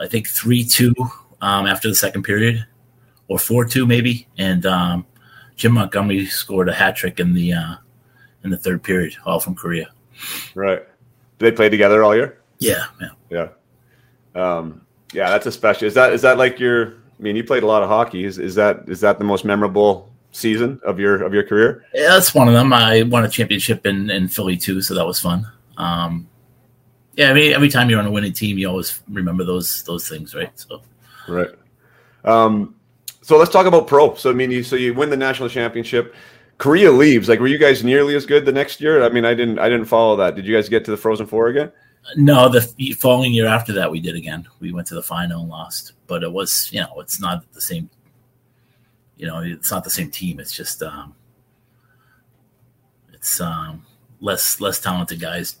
I 0.00 0.06
think 0.06 0.28
three 0.28 0.64
two 0.64 0.94
um, 1.40 1.66
after 1.66 1.88
the 1.88 1.94
second 1.94 2.22
period, 2.22 2.66
or 3.28 3.38
four 3.38 3.64
two 3.64 3.86
maybe. 3.86 4.26
And 4.38 4.64
um, 4.66 5.06
Jim 5.56 5.72
Montgomery 5.72 6.26
scored 6.26 6.68
a 6.68 6.74
hat 6.74 6.96
trick 6.96 7.20
in 7.20 7.34
the 7.34 7.52
uh, 7.52 7.74
in 8.44 8.50
the 8.50 8.56
third 8.56 8.82
period, 8.82 9.16
all 9.24 9.40
from 9.40 9.54
Kariya. 9.54 9.86
Right. 10.54 10.82
Do 11.38 11.44
they 11.44 11.52
play 11.52 11.68
together 11.68 12.02
all 12.02 12.14
year? 12.14 12.40
Yeah, 12.58 12.84
yeah. 13.00 13.10
Yeah. 13.30 13.48
Um, 14.34 14.82
yeah, 15.12 15.30
that's 15.30 15.46
a 15.46 15.52
special. 15.52 15.86
Is 15.86 15.94
that 15.94 16.12
is 16.12 16.22
that 16.22 16.38
like 16.38 16.58
your? 16.58 16.94
I 17.18 17.22
mean, 17.22 17.36
you 17.36 17.44
played 17.44 17.62
a 17.62 17.66
lot 17.66 17.82
of 17.82 17.88
hockey. 17.88 18.24
Is 18.24 18.38
is 18.38 18.54
that 18.56 18.88
is 18.88 19.00
that 19.00 19.18
the 19.18 19.24
most 19.24 19.44
memorable 19.44 20.10
season 20.36 20.80
of 20.84 20.98
your 20.98 21.22
of 21.22 21.32
your 21.32 21.42
career? 21.42 21.84
Yeah, 21.94 22.10
that's 22.10 22.34
one 22.34 22.48
of 22.48 22.54
them. 22.54 22.72
I 22.72 23.02
won 23.02 23.24
a 23.24 23.28
championship 23.28 23.86
in, 23.86 24.10
in 24.10 24.28
Philly 24.28 24.56
too, 24.56 24.82
so 24.82 24.94
that 24.94 25.06
was 25.06 25.20
fun. 25.20 25.46
Um, 25.76 26.28
yeah, 27.14 27.30
I 27.30 27.34
mean, 27.34 27.52
every 27.52 27.68
time 27.68 27.88
you're 27.88 27.98
on 27.98 28.06
a 28.06 28.10
winning 28.10 28.32
team, 28.32 28.58
you 28.58 28.68
always 28.68 29.00
remember 29.08 29.44
those 29.44 29.82
those 29.84 30.08
things, 30.08 30.34
right? 30.34 30.52
So 30.58 30.82
Right. 31.28 31.50
Um, 32.24 32.74
so 33.22 33.36
let's 33.38 33.50
talk 33.50 33.66
about 33.66 33.86
pro. 33.86 34.14
So 34.14 34.30
I 34.30 34.32
mean, 34.32 34.50
you 34.50 34.62
so 34.62 34.76
you 34.76 34.94
win 34.94 35.10
the 35.10 35.16
national 35.16 35.48
championship. 35.48 36.14
Kariya 36.58 36.96
leaves. 36.96 37.28
Like, 37.28 37.38
were 37.38 37.48
you 37.48 37.58
guys 37.58 37.84
nearly 37.84 38.14
as 38.14 38.24
good 38.24 38.46
the 38.46 38.52
next 38.52 38.80
year? 38.80 39.02
I 39.02 39.08
mean, 39.10 39.24
I 39.24 39.34
didn't 39.34 39.58
I 39.58 39.68
didn't 39.68 39.86
follow 39.86 40.16
that. 40.16 40.36
Did 40.36 40.46
you 40.46 40.54
guys 40.54 40.68
get 40.68 40.84
to 40.86 40.90
the 40.90 40.96
Frozen 40.96 41.26
Four 41.26 41.48
again? 41.48 41.72
no, 42.14 42.48
the 42.48 42.60
following 43.00 43.32
year 43.32 43.48
after 43.48 43.72
that, 43.72 43.90
we 43.90 43.98
did 43.98 44.14
again. 44.14 44.46
We 44.60 44.72
went 44.72 44.86
to 44.88 44.94
the 44.94 45.02
final 45.02 45.40
and 45.40 45.50
lost, 45.50 45.94
but 46.06 46.22
it 46.22 46.32
was 46.32 46.70
you 46.72 46.80
know, 46.80 47.00
it's 47.00 47.20
not 47.20 47.44
the 47.52 47.60
same. 47.60 47.90
You 49.16 49.26
know, 49.26 49.40
it's 49.42 49.70
not 49.70 49.84
the 49.84 49.90
same 49.90 50.10
team. 50.10 50.38
It's 50.40 50.52
just 50.54 50.82
um, 50.82 51.14
it's 53.12 53.40
um, 53.40 53.84
less 54.20 54.60
less 54.60 54.80
talented 54.80 55.20
guys 55.20 55.56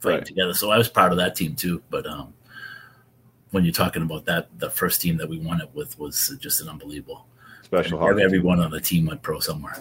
fighting 0.00 0.18
Right. 0.18 0.26
together. 0.26 0.54
So 0.54 0.70
I 0.70 0.78
was 0.78 0.88
proud 0.88 1.12
of 1.12 1.18
that 1.18 1.36
team 1.36 1.54
too. 1.54 1.82
But 1.90 2.06
um, 2.06 2.32
when 3.50 3.64
you're 3.64 3.72
talking 3.72 4.02
about 4.02 4.24
that, 4.26 4.48
the 4.58 4.70
first 4.70 5.00
team 5.00 5.16
that 5.18 5.28
we 5.28 5.38
won 5.38 5.60
it 5.60 5.70
with 5.74 5.98
was 5.98 6.36
just 6.40 6.60
an 6.60 6.68
unbelievable. 6.68 7.26
Special 7.62 7.98
hockey. 7.98 8.22
Everyone 8.22 8.60
on 8.60 8.70
the 8.70 8.80
team 8.80 9.06
went 9.06 9.22
pro 9.22 9.40
somewhere. 9.40 9.76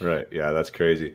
Right. 0.00 0.26
Yeah, 0.32 0.50
that's 0.50 0.70
crazy. 0.70 1.14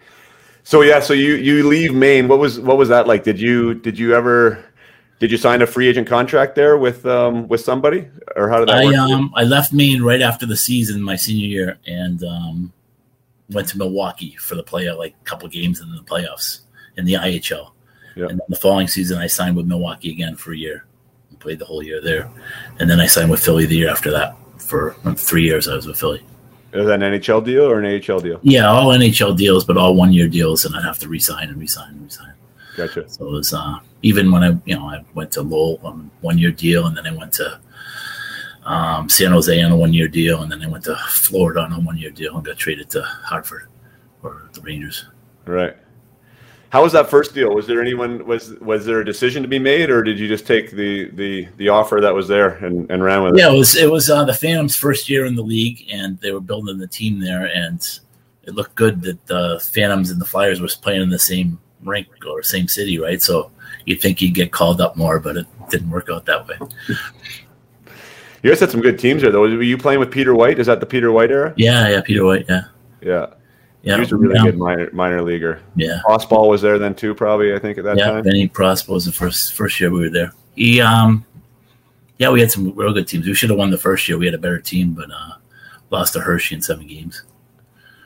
So 0.64 0.82
yeah, 0.82 1.00
so 1.00 1.14
you 1.14 1.36
you 1.36 1.68
leave 1.68 1.94
Maine. 1.94 2.28
What 2.28 2.40
was 2.40 2.60
what 2.60 2.78
was 2.78 2.90
that 2.90 3.08
like? 3.08 3.24
Did 3.24 3.40
you 3.40 3.74
did 3.74 3.98
you 3.98 4.14
ever 4.14 4.64
did 5.20 5.32
you 5.32 5.38
sign 5.38 5.62
a 5.62 5.68
free 5.68 5.88
agent 5.88 6.08
contract 6.08 6.56
there 6.56 6.78
with 6.78 7.06
um 7.06 7.48
with 7.48 7.62
somebody 7.62 8.08
or 8.36 8.50
how 8.50 8.60
did 8.60 8.70
that 8.70 8.78
I 8.78 8.86
work? 8.86 8.96
um 8.96 9.34
I 9.36 9.44
left 9.44 9.74
Maine 9.74 10.02
right 10.02 10.22
after 10.22 10.46
the 10.46 10.58
season, 10.58 11.02
my 11.02 11.16
senior 11.16 11.48
year, 11.48 11.80
and 11.88 12.24
um, 12.24 12.74
went 13.50 13.68
to 13.70 13.78
Milwaukee 13.78 14.36
for 14.36 14.56
the 14.56 14.64
play 14.64 14.92
like 14.92 15.16
a 15.20 15.24
couple 15.26 15.48
games 15.48 15.82
in 15.82 15.92
the 15.92 16.02
playoffs 16.02 16.62
in 16.98 17.06
the 17.06 17.14
IHL. 17.14 17.72
Yeah. 18.16 18.26
And 18.26 18.40
then 18.40 18.48
the 18.50 18.56
following 18.56 18.88
season, 18.88 19.20
I 19.20 19.28
signed 19.28 19.56
with 19.56 19.68
Milwaukee 19.68 20.12
again 20.12 20.36
for 20.36 20.52
a 20.54 20.58
year. 20.58 20.86
Played 21.40 21.60
the 21.60 21.66
whole 21.66 21.84
year 21.84 22.02
there, 22.02 22.32
and 22.80 22.90
then 22.90 23.00
I 23.00 23.06
signed 23.06 23.30
with 23.30 23.44
Philly 23.44 23.68
the 23.68 23.76
year 23.76 23.92
after 23.92 24.10
that. 24.10 24.36
For 24.58 24.96
three 25.16 25.44
years, 25.44 25.68
I 25.68 25.76
was 25.76 25.86
with 25.86 26.00
Philly. 26.00 26.24
Is 26.74 26.88
that 26.88 27.02
an 27.02 27.14
NHL 27.14 27.46
deal 27.46 27.64
or 27.66 27.80
an 27.80 27.86
AHL 27.86 28.20
deal? 28.20 28.40
Yeah, 28.42 28.68
all 28.68 28.88
NHL 28.88 29.38
deals, 29.38 29.64
but 29.64 29.78
all 29.78 29.94
one 29.94 30.12
year 30.12 30.28
deals, 30.28 30.66
and 30.66 30.76
I'd 30.76 30.84
have 30.84 30.98
to 31.00 31.08
resign 31.08 31.50
and 31.50 31.58
resign 31.60 31.92
and 31.92 32.04
resign. 32.04 32.34
Gotcha. 32.78 33.10
So 33.10 33.28
it 33.28 33.32
was 33.32 33.54
uh, 33.54 33.80
even 34.04 34.32
when 34.32 34.44
I, 34.44 34.56
you 34.66 34.76
know, 34.76 34.86
I 34.86 35.04
went 35.16 35.32
to 35.32 35.42
Lowell 35.42 35.80
on 35.84 36.12
one 36.22 36.38
year 36.38 36.52
deal, 36.52 36.86
and 36.86 36.96
then 36.96 37.08
I 37.08 37.12
went 37.12 37.34
to 37.34 37.60
um, 38.66 39.10
San 39.10 39.32
Jose 39.32 39.62
on 39.62 39.72
a 39.72 39.76
one 39.76 39.94
year 39.94 40.08
deal, 40.08 40.44
and 40.44 40.52
then 40.52 40.62
I 40.62 40.68
went 40.68 40.84
to 40.84 40.96
Florida 41.10 41.62
on 41.62 41.74
a 41.74 41.80
one 41.80 41.98
year 41.98 42.12
deal 42.12 42.36
and 42.36 42.46
got 42.46 42.58
traded 42.58 42.92
to 42.92 43.02
Hartford 43.02 43.68
or 44.22 44.50
the 44.54 44.62
Rangers. 44.62 45.08
Right. 45.46 45.76
How 46.70 46.84
was 46.84 46.94
that 46.94 47.10
first 47.10 47.34
deal? 47.34 47.56
Was 47.56 47.66
there 47.66 47.82
anyone 47.82 48.24
was 48.28 48.54
was 48.60 48.86
there 48.86 49.00
a 49.00 49.06
decision 49.06 49.42
to 49.42 49.50
be 49.50 49.58
made, 49.58 49.90
or 49.90 50.04
did 50.04 50.20
you 50.20 50.28
just 50.28 50.46
take 50.46 50.70
the 50.70 51.10
the 51.12 51.48
the 51.58 51.70
offer 51.70 52.00
that 52.00 52.14
was 52.14 52.28
there 52.28 52.64
and, 52.64 52.92
and 52.92 53.04
ran 53.04 53.24
with 53.24 53.34
it? 53.34 53.40
Yeah, 53.40 53.52
it 53.52 53.58
was 53.58 53.76
it 53.76 53.90
was 53.90 54.12
uh, 54.12 54.24
the 54.26 54.36
Phantoms' 54.36 54.76
first 54.76 55.10
year 55.10 55.26
in 55.26 55.36
the 55.36 55.42
league, 55.42 55.88
and 55.92 56.20
they 56.20 56.32
were 56.32 56.42
building 56.42 56.78
the 56.78 56.88
team 56.88 57.20
there, 57.20 57.46
and 57.48 57.82
it 58.44 58.54
looked 58.54 58.76
good 58.76 59.02
that 59.02 59.26
the 59.26 59.60
Phantoms 59.74 60.12
and 60.12 60.22
the 60.22 60.26
Flyers 60.26 60.62
was 60.62 60.76
playing 60.76 61.02
in 61.02 61.10
the 61.10 61.18
same 61.18 61.58
rink 61.84 62.08
or 62.28 62.44
same 62.44 62.68
city, 62.68 63.00
right? 63.00 63.22
So 63.22 63.52
you'd 63.86 64.02
think 64.02 64.22
you'd 64.22 64.34
get 64.34 64.52
called 64.52 64.82
up 64.82 64.96
more, 64.96 65.20
but 65.20 65.38
it 65.38 65.46
didn't 65.70 65.90
work 65.90 66.10
out 66.10 66.26
that 66.26 66.48
way. 66.48 66.58
You 68.44 68.52
guys 68.52 68.60
had 68.60 68.70
some 68.70 68.82
good 68.82 69.00
teams 69.00 69.24
there, 69.24 69.32
though. 69.32 69.42
Were 69.42 69.64
you 69.64 69.78
playing 69.80 70.00
with 70.00 70.12
Peter 70.12 70.36
White? 70.36 70.60
Is 70.60 70.68
that 70.68 70.80
the 70.80 70.86
Peter 70.86 71.12
White 71.12 71.32
era? 71.32 71.54
Yeah, 71.58 71.90
yeah, 71.90 72.02
Peter 72.02 72.24
White, 72.24 72.46
yeah, 72.48 72.62
Yeah, 73.02 73.26
yeah, 73.82 73.96
he 73.96 74.00
was 74.00 74.12
a 74.12 74.16
really 74.16 74.36
yeah, 74.36 74.44
good 74.44 74.58
minor 74.58 74.90
minor 74.94 75.22
leaguer. 75.24 75.60
yeah. 75.76 76.02
Crossball 76.06 76.48
was 76.48 76.62
there 76.62 76.78
then 76.78 76.94
too, 76.94 77.16
probably. 77.16 77.54
I 77.56 77.60
think 77.60 77.80
at 77.80 77.84
that 77.86 77.98
yeah, 77.98 78.06
time. 78.06 78.18
Yeah, 78.18 78.22
Benny 78.22 78.48
Prosper 78.48 78.94
was 78.94 79.06
the 79.06 79.12
first 79.12 79.56
first 79.56 79.80
year 79.80 79.90
we 79.90 80.02
were 80.02 80.10
there. 80.10 80.32
He, 80.56 80.80
um, 80.80 81.26
yeah, 82.20 82.30
we 82.30 82.40
had 82.40 82.52
some 82.52 82.76
real 82.76 82.94
good 82.94 83.08
teams. 83.08 83.26
We 83.26 83.34
should 83.34 83.50
have 83.50 83.60
won 83.60 83.72
the 83.72 83.78
first 83.78 84.08
year. 84.08 84.18
We 84.18 84.26
had 84.26 84.36
a 84.36 84.40
better 84.40 84.60
team, 84.60 84.94
but 84.94 85.10
uh, 85.12 85.34
lost 85.90 86.14
to 86.14 86.20
Hershey 86.20 86.56
in 86.56 86.62
seven 86.62 86.86
games. 86.88 87.24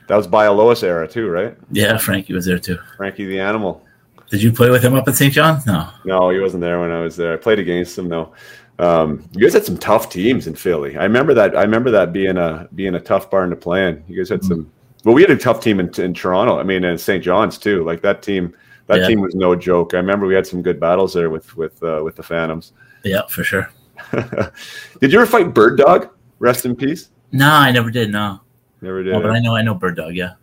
That 0.07 0.15
was 0.17 0.27
Bialowas 0.27 0.83
era 0.83 1.07
too, 1.07 1.29
right? 1.29 1.55
Yeah, 1.71 1.97
Frankie 1.97 2.33
was 2.33 2.45
there 2.45 2.59
too. 2.59 2.77
Frankie 2.97 3.25
the 3.25 3.39
Animal. 3.39 3.83
Did 4.29 4.41
you 4.41 4.51
play 4.51 4.69
with 4.69 4.83
him 4.83 4.93
up 4.95 5.07
at 5.07 5.15
St. 5.15 5.33
John? 5.33 5.61
No. 5.67 5.89
No, 6.05 6.29
he 6.29 6.39
wasn't 6.39 6.61
there 6.61 6.79
when 6.79 6.91
I 6.91 7.01
was 7.01 7.15
there. 7.17 7.33
I 7.33 7.37
played 7.37 7.59
against 7.59 7.97
him 7.97 8.09
though. 8.09 8.33
Um, 8.79 9.27
you 9.33 9.41
guys 9.41 9.53
had 9.53 9.65
some 9.65 9.77
tough 9.77 10.09
teams 10.09 10.47
in 10.47 10.55
Philly. 10.55 10.97
I 10.97 11.03
remember 11.03 11.33
that. 11.33 11.55
I 11.55 11.61
remember 11.61 11.91
that 11.91 12.11
being 12.13 12.37
a 12.37 12.67
being 12.75 12.95
a 12.95 12.99
tough 12.99 13.29
barn 13.29 13.49
to 13.51 13.55
play 13.55 13.87
in. 13.89 14.03
You 14.07 14.17
guys 14.17 14.29
had 14.29 14.43
some. 14.43 14.71
Well, 15.03 15.13
we 15.15 15.21
had 15.21 15.31
a 15.31 15.37
tough 15.37 15.61
team 15.61 15.79
in, 15.79 15.89
in 16.01 16.13
Toronto. 16.13 16.59
I 16.59 16.63
mean, 16.63 16.83
in 16.83 16.97
St. 16.97 17.23
John's 17.23 17.57
too. 17.57 17.83
Like 17.83 18.01
that 18.01 18.21
team. 18.21 18.53
That 18.87 19.01
Yeah. 19.01 19.07
team 19.07 19.21
was 19.21 19.35
no 19.35 19.55
joke. 19.55 19.93
I 19.93 19.97
remember 19.97 20.25
we 20.25 20.33
had 20.33 20.47
some 20.47 20.61
good 20.61 20.79
battles 20.79 21.13
there 21.13 21.29
with 21.29 21.55
with 21.55 21.81
uh, 21.83 22.01
with 22.03 22.15
the 22.15 22.23
Phantoms. 22.23 22.73
Yeah, 23.03 23.21
for 23.27 23.43
sure. 23.43 23.69
Did 24.11 25.11
you 25.11 25.19
ever 25.19 25.25
fight 25.25 25.53
Bird 25.53 25.77
Dog? 25.77 26.09
Rest 26.39 26.65
in 26.65 26.75
peace. 26.75 27.09
No, 27.31 27.49
I 27.49 27.71
never 27.71 27.91
did. 27.91 28.11
No, 28.11 28.41
Never 28.81 29.03
did. 29.03 29.13
Oh, 29.13 29.21
but 29.21 29.31
I 29.31 29.39
know, 29.39 29.55
I 29.55 29.61
know 29.61 29.73
Bird 29.73 29.95
Dog. 29.95 30.15
Yeah, 30.15 30.33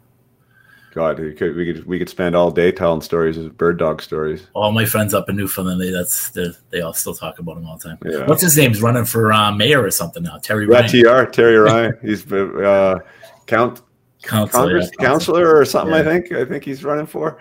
God, 0.95 1.19
we 1.19 1.33
could, 1.33 1.55
we 1.55 1.73
could 1.73 1.87
we 1.87 1.99
could 1.99 2.09
spend 2.09 2.35
all 2.35 2.51
day 2.51 2.73
telling 2.73 3.01
stories 3.01 3.37
of 3.37 3.57
Bird 3.57 3.79
Dog 3.79 4.01
stories. 4.01 4.47
all 4.55 4.73
my 4.73 4.85
friends 4.85 5.15
up 5.15 5.29
in 5.29 5.37
Newfoundland, 5.37 5.81
they 5.81 5.91
that's 5.91 6.31
they 6.31 6.49
they 6.71 6.81
all 6.81 6.93
still 6.93 7.15
talk 7.15 7.39
about 7.39 7.57
him 7.57 7.67
all 7.67 7.77
the 7.77 7.89
time. 7.89 7.99
Yeah. 8.05 8.27
What's 8.27 8.43
his 8.43 8.57
name's 8.57 8.81
running 8.81 9.05
for 9.05 9.33
uh, 9.33 9.53
mayor 9.53 9.83
or 9.83 9.91
something 9.91 10.23
now? 10.23 10.39
Terry 10.39 10.67
Yeah, 10.67 10.81
Ryan, 10.81 11.25
TR 11.27 11.31
Terry 11.31 11.57
Ryan. 11.57 11.99
He's 12.03 12.31
uh, 12.33 12.99
count 13.47 13.83
Council, 14.23 14.61
Congress 14.61 14.91
yeah, 14.99 15.07
counselor 15.07 15.57
or 15.57 15.65
something. 15.65 15.95
I 15.95 16.03
think 16.03 16.33
I 16.33 16.45
think 16.45 16.65
he's 16.65 16.83
running 16.83 17.07
for. 17.07 17.41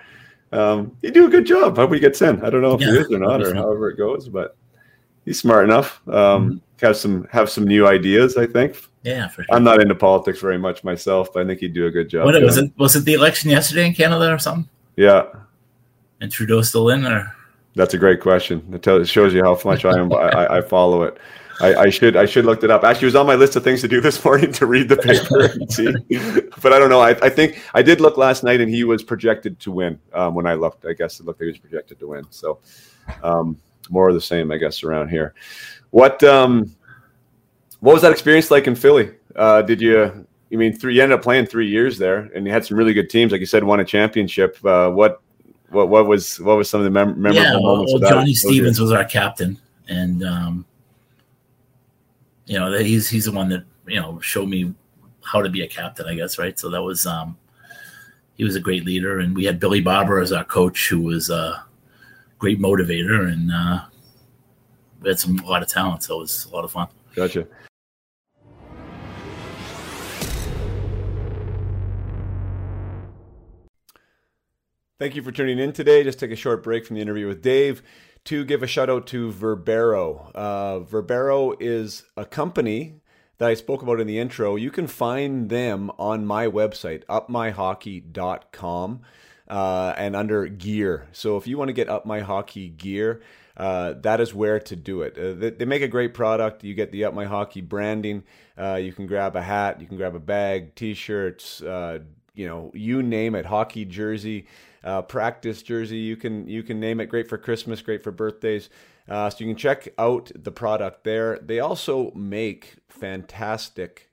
Um, 0.52 0.96
he 1.02 1.10
do 1.10 1.26
a 1.26 1.30
good 1.30 1.46
job. 1.46 1.76
Hope 1.76 1.94
he 1.94 2.00
gets 2.00 2.22
in. 2.22 2.44
I 2.44 2.50
don't 2.50 2.62
know 2.62 2.74
if 2.76 2.82
he 2.82 2.88
is 2.88 3.12
or 3.12 3.20
not, 3.20 3.42
or 3.42 3.54
however 3.56 3.90
it 3.90 3.98
goes, 3.98 4.30
but 4.30 4.56
he's 5.26 5.40
smart 5.40 5.66
enough. 5.66 6.02
Um, 6.08 6.14
Mm-hmm. 6.14 6.86
Have 6.86 6.96
some 6.96 7.28
have 7.32 7.50
some 7.50 7.64
new 7.64 7.88
ideas. 7.88 8.38
I 8.38 8.46
think. 8.46 8.78
Yeah, 9.04 9.28
for 9.28 9.44
sure. 9.44 9.56
I'm 9.56 9.64
not 9.64 9.82
into 9.82 9.96
politics 9.96 10.40
very 10.42 10.58
much 10.58 10.84
myself, 10.84 11.32
but 11.34 11.44
I 11.44 11.48
think 11.48 11.60
he'd 11.60 11.74
do 11.74 11.86
a 11.86 11.92
good 11.92 12.10
job. 12.10 12.26
what 12.26 12.42
was 12.42 12.58
it? 12.58 12.72
Was 12.78 12.96
it 12.96 13.06
the 13.06 13.14
election 13.14 13.50
yesterday 13.50 13.88
in 13.88 13.94
Canada 13.94 14.34
or 14.34 14.40
something? 14.40 14.70
Yeah, 14.96 15.28
And 16.20 16.32
Trudeau 16.32 16.62
still 16.64 16.90
in 16.90 17.04
there? 17.04 17.36
that's 17.78 17.94
a 17.94 17.98
great 17.98 18.20
question. 18.20 18.68
It, 18.74 18.82
tells, 18.82 19.04
it 19.04 19.08
shows 19.08 19.34
you 19.34 19.44
how 19.44 19.58
much 19.64 19.86
I 19.86 19.98
am. 19.98 20.12
I, 20.12 20.58
I, 20.58 20.62
follow 20.62 21.04
it. 21.04 21.18
I, 21.62 21.76
I 21.76 21.90
should 21.90 22.16
I 22.16 22.26
should 22.26 22.44
looked 22.44 22.64
it 22.64 22.72
up. 22.72 22.84
Actually, 22.84 23.06
it 23.06 23.10
was 23.10 23.16
on 23.16 23.28
my 23.28 23.36
list 23.36 23.56
of 23.56 23.64
things 23.64 23.82
to 23.82 23.88
do 23.88 24.02
this 24.02 24.24
morning 24.26 24.52
to 24.54 24.66
read 24.66 24.90
the 24.90 24.98
paper. 24.98 25.54
But 26.62 26.74
I 26.74 26.80
don't 26.80 26.90
know. 26.90 27.00
I, 27.00 27.12
I 27.22 27.30
think 27.30 27.62
I 27.74 27.82
did 27.82 28.02
look 28.02 28.18
last 28.18 28.44
night, 28.44 28.60
and 28.60 28.70
he 28.70 28.84
was 28.84 29.04
projected 29.04 29.60
to 29.62 29.72
win. 29.72 30.00
Um, 30.14 30.36
when 30.36 30.46
I 30.46 30.56
looked, 30.56 30.86
I 30.86 30.94
guess 30.94 31.20
it 31.20 31.26
looked 31.26 31.40
like 31.40 31.46
he 31.46 31.52
was 31.52 31.60
projected 31.60 32.00
to 32.00 32.08
win. 32.08 32.26
So 32.32 32.60
um, 33.24 33.58
more 33.90 34.10
of 34.10 34.16
the 34.16 34.22
same, 34.22 34.52
I 34.52 34.58
guess, 34.58 34.84
around 34.84 35.10
here. 35.10 35.34
What 35.92 36.24
um, 36.24 36.76
what 37.80 37.94
was 37.94 38.02
that 38.02 38.12
experience 38.12 38.52
like 38.52 38.68
in 38.68 38.76
Philly? 38.76 39.12
Uh, 39.36 39.62
did 39.62 39.82
you? 39.82 40.26
You 40.50 40.58
mean 40.58 40.74
three? 40.74 40.96
You 40.96 41.04
ended 41.04 41.18
up 41.18 41.24
playing 41.24 41.46
three 41.46 41.68
years 41.68 41.98
there, 41.98 42.30
and 42.34 42.46
you 42.46 42.54
had 42.54 42.66
some 42.66 42.78
really 42.78 42.94
good 42.94 43.10
teams, 43.10 43.32
like 43.32 43.42
you 43.42 43.46
said, 43.46 43.64
won 43.64 43.80
a 43.80 43.86
championship. 43.86 44.58
Uh, 44.64 44.90
what 44.90 45.22
what 45.70 45.90
what 45.90 46.08
was 46.08 46.40
what 46.40 46.58
was 46.58 46.70
some 46.70 46.80
of 46.80 46.86
the 46.86 46.90
mem- 46.90 47.22
memorable 47.22 47.44
yeah, 47.44 47.54
well, 47.54 47.76
moments? 47.76 47.94
well? 47.94 48.10
Johnny? 48.10 48.34
Stevens 48.34 48.80
was 48.80 48.92
our 48.92 49.04
captain, 49.04 49.60
and 49.90 50.24
um, 50.24 50.66
you 52.46 52.58
know 52.58 52.72
that 52.72 52.86
he's 52.86 53.10
he's 53.10 53.26
the 53.26 53.32
one 53.32 53.50
that 53.50 53.66
you 53.88 54.00
know 54.00 54.20
showed 54.22 54.48
me 54.48 54.74
how 55.24 55.42
to 55.42 55.50
be 55.50 55.62
a 55.62 55.68
captain, 55.68 56.08
I 56.08 56.16
guess, 56.16 56.40
right? 56.40 56.58
So 56.58 56.70
that 56.70 56.82
was 56.82 57.06
um, 57.06 57.38
he 58.36 58.44
was 58.44 58.56
a 58.56 58.62
great 58.62 58.86
leader, 58.86 59.20
and 59.20 59.36
we 59.36 59.44
had 59.46 59.60
Billy 59.60 59.82
Barber 59.82 60.20
as 60.20 60.32
our 60.32 60.46
coach, 60.46 60.88
who 60.90 61.02
was 61.02 61.30
a 61.30 61.66
great 62.40 62.60
motivator, 62.60 63.32
and 63.32 63.52
uh, 63.52 63.82
we 65.02 65.10
had 65.10 65.20
some 65.20 65.40
a 65.40 65.48
lot 65.48 65.62
of 65.62 65.68
talent, 65.68 66.04
so 66.04 66.16
it 66.16 66.20
was 66.20 66.46
a 66.46 66.56
lot 66.56 66.64
of 66.64 66.72
fun. 66.72 66.88
Gotcha. 67.16 67.48
Thank 75.00 75.16
you 75.16 75.22
for 75.22 75.32
tuning 75.32 75.60
in 75.60 75.74
today. 75.74 76.04
Just 76.04 76.20
take 76.20 76.32
a 76.32 76.36
short 76.36 76.64
break 76.64 76.84
from 76.84 76.96
the 76.96 77.04
interview 77.04 77.28
with 77.28 77.44
Dave 77.44 77.84
to 78.24 78.44
give 78.44 78.64
a 78.64 78.68
shout 78.68 78.90
out 78.90 79.06
to 79.08 79.32
Verbero. 79.32 80.32
Uh, 80.34 80.80
Verbero 80.80 81.56
is 81.60 82.02
a 82.18 82.26
company 82.26 82.96
that 83.38 83.48
I 83.48 83.54
spoke 83.54 83.84
about 83.84 84.00
in 84.00 84.08
the 84.08 84.18
intro. 84.18 84.56
You 84.56 84.72
can 84.72 84.88
find 84.88 85.50
them 85.50 85.92
on 86.00 86.26
my 86.26 86.48
website, 86.48 87.06
upmyhockey.com, 87.06 89.02
uh, 89.48 89.94
and 89.96 90.16
under 90.16 90.48
gear. 90.48 91.08
So 91.12 91.38
if 91.38 91.46
you 91.46 91.60
want 91.60 91.70
to 91.70 91.74
get 91.74 91.90
Up 91.90 92.08
My 92.08 92.22
Hockey 92.22 92.68
gear, 92.68 93.22
uh, 93.56 93.94
that 94.02 94.20
is 94.20 94.34
where 94.34 94.60
to 94.62 94.76
do 94.76 95.04
it. 95.04 95.16
Uh, 95.16 95.34
they, 95.40 95.52
they 95.52 95.66
make 95.66 95.84
a 95.84 95.88
great 95.88 96.16
product. 96.16 96.64
You 96.64 96.74
get 96.74 96.92
the 96.92 97.06
Up 97.06 97.14
My 97.14 97.26
Hockey 97.26 97.62
branding. 97.62 98.24
Uh, 98.58 98.78
you 98.82 98.92
can 98.92 99.06
grab 99.06 99.36
a 99.36 99.44
hat, 99.44 99.80
you 99.80 99.86
can 99.86 99.98
grab 99.98 100.16
a 100.16 100.20
bag, 100.20 100.74
t-shirts, 100.74 101.62
uh, 101.62 102.00
you 102.34 102.48
know, 102.48 102.72
you 102.74 103.04
name 103.04 103.36
it, 103.36 103.46
hockey 103.46 103.86
jersey. 103.86 104.48
Uh, 104.88 105.02
practice 105.02 105.62
jersey. 105.62 105.98
You 105.98 106.16
can 106.16 106.48
you 106.48 106.64
can 106.64 106.80
name 106.80 107.02
it. 107.02 107.08
Great 107.08 107.28
for 107.28 107.38
Christmas. 107.38 107.82
Great 107.82 108.02
for 108.02 108.12
birthdays. 108.12 108.70
Uh, 109.10 109.30
so 109.30 109.38
you 109.40 109.48
can 109.48 109.58
check 109.58 109.90
out 109.98 110.32
the 110.34 110.52
product 110.52 111.04
there. 111.04 111.38
They 111.40 111.60
also 111.60 112.12
make 112.12 112.78
fantastic 112.88 114.10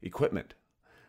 equipment. 0.00 0.54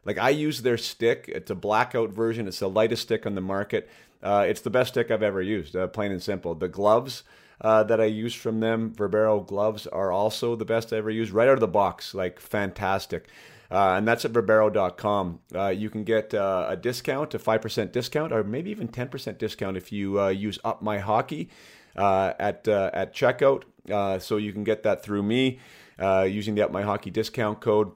Like 0.03 0.17
I 0.17 0.29
use 0.29 0.61
their 0.61 0.77
stick. 0.77 1.29
It's 1.33 1.49
a 1.49 1.55
blackout 1.55 2.11
version. 2.11 2.45
It's 2.45 2.59
the 2.59 2.69
lightest 2.69 3.03
stick 3.03 3.25
on 3.25 3.35
the 3.35 3.41
market. 3.41 3.89
Uh, 4.21 4.45
it's 4.47 4.61
the 4.61 4.69
best 4.69 4.91
stick 4.91 5.11
I've 5.11 5.23
ever 5.23 5.41
used. 5.41 5.75
Uh, 5.75 5.87
plain 5.87 6.11
and 6.11 6.21
simple. 6.21 6.53
The 6.53 6.67
gloves 6.67 7.23
uh, 7.61 7.83
that 7.83 8.01
I 8.01 8.05
use 8.05 8.33
from 8.33 8.59
them, 8.59 8.93
Verbero 8.93 9.45
gloves, 9.45 9.87
are 9.87 10.11
also 10.11 10.57
the 10.57 10.65
best 10.65 10.91
I 10.91 10.97
ever 10.97 11.09
used. 11.09 11.31
Right 11.31 11.47
out 11.47 11.53
of 11.53 11.59
the 11.61 11.67
box, 11.67 12.13
like 12.13 12.39
fantastic. 12.39 13.27
Uh, 13.71 13.95
and 13.97 14.07
that's 14.07 14.25
at 14.25 14.33
verbero.com. 14.33 15.39
Uh, 15.55 15.67
you 15.67 15.89
can 15.89 16.03
get 16.03 16.33
uh, 16.33 16.67
a 16.69 16.77
discount, 16.77 17.33
a 17.33 17.39
5% 17.39 17.91
discount, 17.91 18.31
or 18.31 18.43
maybe 18.43 18.69
even 18.69 18.87
10% 18.87 19.37
discount 19.37 19.77
if 19.77 19.91
you 19.91 20.19
uh, 20.19 20.29
use 20.29 20.59
Up 20.63 20.81
My 20.81 20.99
Hockey 20.99 21.49
uh, 21.95 22.33
at, 22.39 22.67
uh, 22.67 22.91
at 22.93 23.15
checkout. 23.15 23.63
so 24.21 24.37
you 24.37 24.53
can 24.53 24.63
get 24.63 24.83
that 24.83 25.03
through 25.03 25.23
me 25.23 25.59
using 25.99 26.55
the 26.55 26.61
Up 26.63 26.71
My 26.71 26.83
Hockey 26.83 27.09
discount 27.09 27.61
code. 27.61 27.91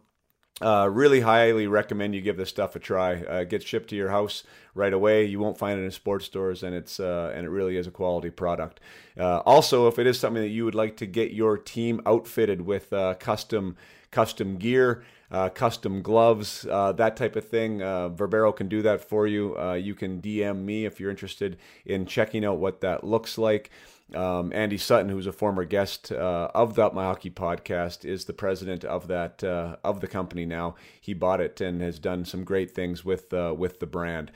Uh, 0.60 0.90
really 0.92 1.22
highly 1.22 1.68
recommend 1.68 2.16
you 2.16 2.22
give 2.22 2.36
this 2.38 2.50
stuff 2.50 2.76
a 2.76 2.80
try. 2.80 3.22
Uh, 3.22 3.42
it 3.42 3.50
gets 3.50 3.64
shipped 3.64 3.90
to 3.90 3.96
your 3.96 4.10
house 4.10 4.44
right 4.74 4.92
away. 4.92 5.24
You 5.24 5.40
won't 5.40 5.58
find 5.58 5.80
it 5.80 5.84
in 5.84 5.92
sports 5.92 6.26
stores, 6.26 6.64
and 6.64 6.74
it's 6.74 7.00
uh, 7.00 7.32
and 7.36 7.46
it 7.46 7.50
really 7.50 7.78
is 7.78 7.86
a 7.86 7.92
quality 7.92 8.32
product. 8.32 8.80
Also, 9.20 9.88
if 9.88 10.00
it 10.00 10.08
is 10.08 10.20
something 10.20 10.42
that 10.42 10.50
you 10.50 10.66
would 10.66 10.74
like 10.74 10.98
to 10.98 11.06
get 11.06 11.32
your 11.32 11.58
team 11.60 12.02
outfitted 12.08 12.62
with 12.62 12.90
custom 13.20 13.78
custom 14.10 14.58
gear, 14.58 15.04
uh, 15.32 15.50
custom 15.50 16.02
gloves, 16.02 16.62
that 16.62 17.16
type 17.18 17.36
of 17.36 17.48
thing, 17.48 17.80
Verbero 17.80 18.56
can 18.56 18.68
do 18.68 18.82
that 18.82 19.08
for 19.08 19.28
you. 19.28 19.60
you 19.76 19.96
can 19.96 20.22
DM 20.22 20.64
me 20.64 20.86
if 20.86 21.00
you're 21.00 21.12
interested 21.12 21.58
in 21.86 22.06
checking 22.06 22.46
out 22.46 22.58
what 22.58 22.82
that 22.82 23.04
looks 23.04 23.38
like. 23.38 23.70
Um, 24.14 24.54
Andy 24.54 24.78
Sutton, 24.78 25.10
who's 25.10 25.28
a 25.28 25.34
former 25.34 25.66
guest 25.66 26.12
uh, 26.12 26.50
of 26.54 26.76
the 26.76 26.90
My 26.92 27.04
Hockey 27.04 27.30
podcast, 27.30 28.06
is 28.06 28.26
the 28.26 28.34
president 28.34 28.86
of 28.86 29.08
that 29.08 29.44
uh, 29.44 29.76
of 29.84 30.00
the 30.00 30.08
company 30.08 30.46
now. 30.46 30.76
He 31.00 31.14
bought 31.14 31.42
it 31.42 31.60
and 31.60 31.82
has 31.82 32.00
done 32.00 32.24
some 32.24 32.46
great 32.46 32.72
things 32.72 33.04
with 33.04 33.34
uh, 33.34 33.54
with 33.58 33.80
the 33.80 33.86
brand. 33.86 34.32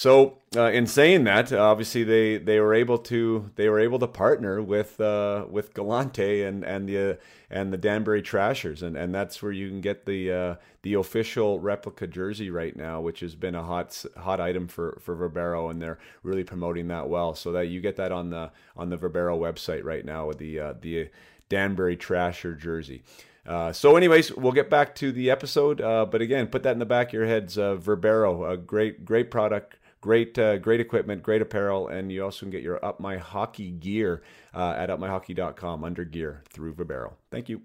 So, 0.00 0.38
uh, 0.56 0.70
in 0.70 0.86
saying 0.86 1.24
that, 1.24 1.52
obviously 1.52 2.04
they, 2.04 2.38
they 2.38 2.58
were 2.58 2.72
able 2.72 2.96
to 3.00 3.50
they 3.56 3.68
were 3.68 3.78
able 3.78 3.98
to 3.98 4.06
partner 4.06 4.62
with 4.62 4.98
uh, 4.98 5.44
with 5.46 5.74
Galante 5.74 6.42
and 6.42 6.64
and 6.64 6.88
the 6.88 7.18
and 7.50 7.70
the 7.70 7.76
Danbury 7.76 8.22
Trashers, 8.22 8.82
and, 8.82 8.96
and 8.96 9.14
that's 9.14 9.42
where 9.42 9.52
you 9.52 9.68
can 9.68 9.82
get 9.82 10.06
the 10.06 10.32
uh, 10.32 10.54
the 10.80 10.94
official 10.94 11.60
replica 11.60 12.06
jersey 12.06 12.48
right 12.48 12.74
now, 12.74 13.02
which 13.02 13.20
has 13.20 13.34
been 13.34 13.54
a 13.54 13.62
hot 13.62 14.02
hot 14.16 14.40
item 14.40 14.68
for 14.68 14.98
for 15.02 15.14
Verbero, 15.14 15.70
and 15.70 15.82
they're 15.82 15.98
really 16.22 16.44
promoting 16.44 16.88
that 16.88 17.10
well. 17.10 17.34
So 17.34 17.52
that 17.52 17.66
you 17.66 17.82
get 17.82 17.96
that 17.96 18.10
on 18.10 18.30
the 18.30 18.52
on 18.78 18.88
the 18.88 18.96
Verbero 18.96 19.38
website 19.38 19.84
right 19.84 20.06
now 20.06 20.26
with 20.26 20.38
the 20.38 20.60
uh, 20.60 20.74
the 20.80 21.10
Danbury 21.50 21.98
Trasher 21.98 22.58
jersey. 22.58 23.02
Uh, 23.46 23.72
so, 23.72 23.96
anyways, 23.96 24.32
we'll 24.32 24.52
get 24.52 24.70
back 24.70 24.94
to 24.94 25.12
the 25.12 25.30
episode. 25.30 25.80
Uh, 25.80 26.04
but 26.04 26.20
again, 26.20 26.46
put 26.46 26.62
that 26.62 26.72
in 26.72 26.78
the 26.78 26.86
back 26.86 27.08
of 27.08 27.12
your 27.14 27.26
heads. 27.26 27.58
Uh, 27.58 27.76
Verbero, 27.76 28.50
a 28.50 28.56
great, 28.56 29.04
great 29.04 29.30
product, 29.30 29.76
great, 30.00 30.38
uh, 30.38 30.58
great 30.58 30.80
equipment, 30.80 31.22
great 31.22 31.42
apparel, 31.42 31.88
and 31.88 32.10
you 32.10 32.24
also 32.24 32.40
can 32.40 32.50
get 32.50 32.62
your 32.62 32.84
Up 32.84 33.00
My 33.00 33.16
Hockey 33.16 33.70
gear 33.70 34.22
uh, 34.54 34.74
at 34.76 34.88
upmyhockey.com 34.90 35.84
under 35.84 36.04
gear 36.04 36.42
through 36.50 36.74
Verbero. 36.74 37.12
Thank 37.30 37.48
you. 37.48 37.62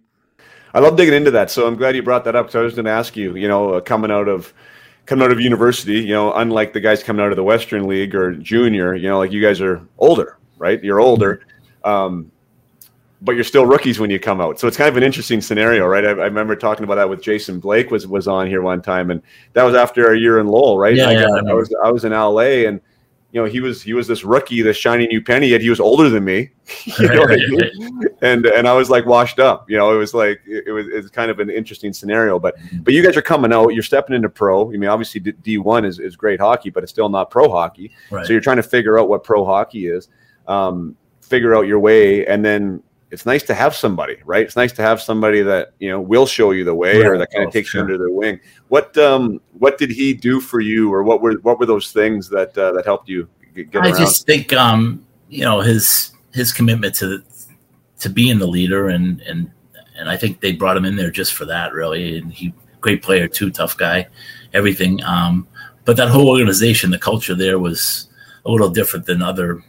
I 0.73 0.79
love 0.79 0.97
digging 0.97 1.13
into 1.13 1.31
that. 1.31 1.49
So 1.49 1.65
I'm 1.67 1.75
glad 1.75 1.95
you 1.95 2.03
brought 2.03 2.25
that 2.25 2.35
up 2.35 2.47
because 2.47 2.55
I 2.55 2.61
was 2.61 2.75
going 2.75 2.85
to 2.85 2.91
ask 2.91 3.15
you. 3.15 3.35
You 3.35 3.47
know, 3.47 3.75
uh, 3.75 3.81
coming 3.81 4.11
out 4.11 4.27
of 4.27 4.53
coming 5.05 5.23
out 5.23 5.31
of 5.31 5.39
university, 5.39 5.99
you 5.99 6.13
know, 6.13 6.33
unlike 6.33 6.73
the 6.73 6.79
guys 6.79 7.03
coming 7.03 7.23
out 7.23 7.31
of 7.31 7.35
the 7.35 7.43
Western 7.43 7.87
League 7.87 8.15
or 8.15 8.33
junior, 8.33 8.95
you 8.95 9.07
know, 9.07 9.19
like 9.19 9.31
you 9.31 9.41
guys 9.41 9.61
are 9.61 9.81
older, 9.97 10.37
right? 10.57 10.83
You're 10.83 10.99
older. 10.99 11.41
Um, 11.83 12.31
but 13.21 13.33
you're 13.33 13.43
still 13.43 13.65
rookies 13.65 13.99
when 13.99 14.09
you 14.09 14.19
come 14.19 14.41
out. 14.41 14.59
So 14.59 14.67
it's 14.67 14.77
kind 14.77 14.89
of 14.89 14.97
an 14.97 15.03
interesting 15.03 15.41
scenario, 15.41 15.85
right? 15.85 16.05
I, 16.05 16.09
I, 16.09 16.25
remember 16.25 16.55
talking 16.55 16.83
about 16.83 16.95
that 16.95 17.09
with 17.09 17.21
Jason 17.21 17.59
Blake 17.59 17.91
was 17.91 18.07
was 18.07 18.27
on 18.27 18.47
here 18.47 18.61
one 18.61 18.81
time, 18.81 19.09
and 19.11 19.21
that 19.53 19.63
was 19.63 19.75
after 19.75 20.11
a 20.11 20.19
year 20.19 20.39
in 20.39 20.47
Lowell, 20.47 20.77
right? 20.77 20.95
Yeah, 20.95 21.09
I, 21.09 21.11
yeah, 21.13 21.25
got, 21.25 21.47
I, 21.47 21.53
was 21.53 21.75
I 21.83 21.91
was 21.91 22.05
in 22.05 22.11
LA, 22.11 22.67
and 22.67 22.81
you 23.31 23.41
know 23.41 23.45
he 23.45 23.61
was 23.61 23.81
he 23.81 23.93
was 23.93 24.07
this 24.07 24.23
rookie, 24.23 24.61
this 24.61 24.75
shiny 24.75 25.07
new 25.07 25.21
penny, 25.21 25.47
yet 25.47 25.61
he 25.61 25.69
was 25.69 25.79
older 25.79 26.09
than 26.09 26.25
me, 26.25 26.51
you 26.85 27.07
know 27.07 27.23
I 27.23 27.35
mean? 27.37 28.01
and 28.21 28.45
and 28.45 28.67
I 28.67 28.73
was 28.73 28.89
like 28.89 29.05
washed 29.05 29.39
up. 29.39 29.69
You 29.69 29.77
know, 29.77 29.93
it 29.93 29.97
was 29.97 30.13
like 30.13 30.41
it, 30.45 30.65
it 30.67 30.71
was 30.71 30.87
it's 30.87 31.09
kind 31.09 31.31
of 31.31 31.39
an 31.39 31.49
interesting 31.49 31.93
scenario. 31.93 32.37
But 32.37 32.55
but 32.81 32.93
you 32.93 33.01
guys 33.01 33.15
are 33.15 33.21
coming 33.21 33.53
out, 33.53 33.69
you're 33.69 33.83
stepping 33.83 34.15
into 34.15 34.29
pro. 34.29 34.69
I 34.69 34.77
mean, 34.77 34.89
obviously 34.89 35.21
D 35.21 35.57
one 35.57 35.85
is 35.85 35.99
is 35.99 36.17
great 36.17 36.41
hockey, 36.41 36.69
but 36.69 36.83
it's 36.83 36.91
still 36.91 37.09
not 37.09 37.31
pro 37.31 37.49
hockey. 37.49 37.91
Right. 38.11 38.25
So 38.25 38.33
you're 38.33 38.41
trying 38.41 38.57
to 38.57 38.63
figure 38.63 38.99
out 38.99 39.07
what 39.07 39.23
pro 39.23 39.45
hockey 39.45 39.87
is. 39.87 40.09
Um, 40.47 40.95
figure 41.21 41.55
out 41.55 41.65
your 41.65 41.79
way 41.79 42.25
and 42.27 42.45
then 42.45 42.83
it's 43.11 43.25
nice 43.25 43.43
to 43.43 43.53
have 43.53 43.75
somebody, 43.75 44.17
right? 44.25 44.43
It's 44.43 44.55
nice 44.55 44.73
to 44.73 44.81
have 44.81 45.01
somebody 45.01 45.41
that 45.43 45.73
you 45.79 45.89
know 45.89 46.01
will 46.01 46.25
show 46.25 46.51
you 46.51 46.63
the 46.63 46.73
way, 46.75 46.97
Right. 46.97 47.07
or 47.07 47.17
that 47.17 47.31
kind 47.31 47.45
of 47.45 47.53
takes 47.53 47.69
sure. 47.69 47.79
you 47.79 47.83
under 47.83 47.97
their 47.97 48.09
wing. 48.09 48.39
What 48.69 48.97
um 48.97 49.39
what 49.53 49.77
did 49.77 49.91
he 49.91 50.13
do 50.13 50.41
for 50.41 50.59
you, 50.59 50.91
or 50.93 51.03
what 51.03 51.21
were 51.21 51.33
what 51.43 51.59
were 51.59 51.65
those 51.65 51.91
things 51.91 52.29
that 52.29 52.57
uh, 52.57 52.71
that 52.73 52.85
helped 52.85 53.07
you 53.09 53.27
get, 53.55 53.71
get 53.71 53.83
I 53.83 53.89
around? 53.89 53.97
just 53.99 54.25
think 54.25 54.53
um, 54.53 55.05
you 55.29 55.43
know 55.43 55.61
his 55.61 56.11
his 56.33 56.51
commitment 56.51 56.95
to 56.95 57.21
to 57.99 58.09
being 58.09 58.39
the 58.39 58.47
leader 58.47 58.89
and 58.89 59.21
and 59.21 59.51
and 59.97 60.09
I 60.09 60.17
think 60.17 60.41
they 60.41 60.51
brought 60.51 60.75
him 60.75 60.83
in 60.85 60.95
there 60.95 61.11
just 61.11 61.33
for 61.33 61.45
that 61.45 61.71
really 61.73 62.17
and 62.17 62.33
he 62.33 62.53
great 62.81 63.01
player 63.01 63.27
too 63.27 63.49
tough 63.49 63.77
guy 63.77 64.05
everything 64.53 65.01
um, 65.05 65.47
but 65.85 65.95
that 65.97 66.09
whole 66.09 66.27
organization 66.29 66.91
the 66.91 66.99
culture 66.99 67.33
there 67.33 67.57
was 67.57 68.09
a 68.45 68.51
little 68.51 68.69
different 68.69 69.05
than 69.05 69.21
other 69.21 69.63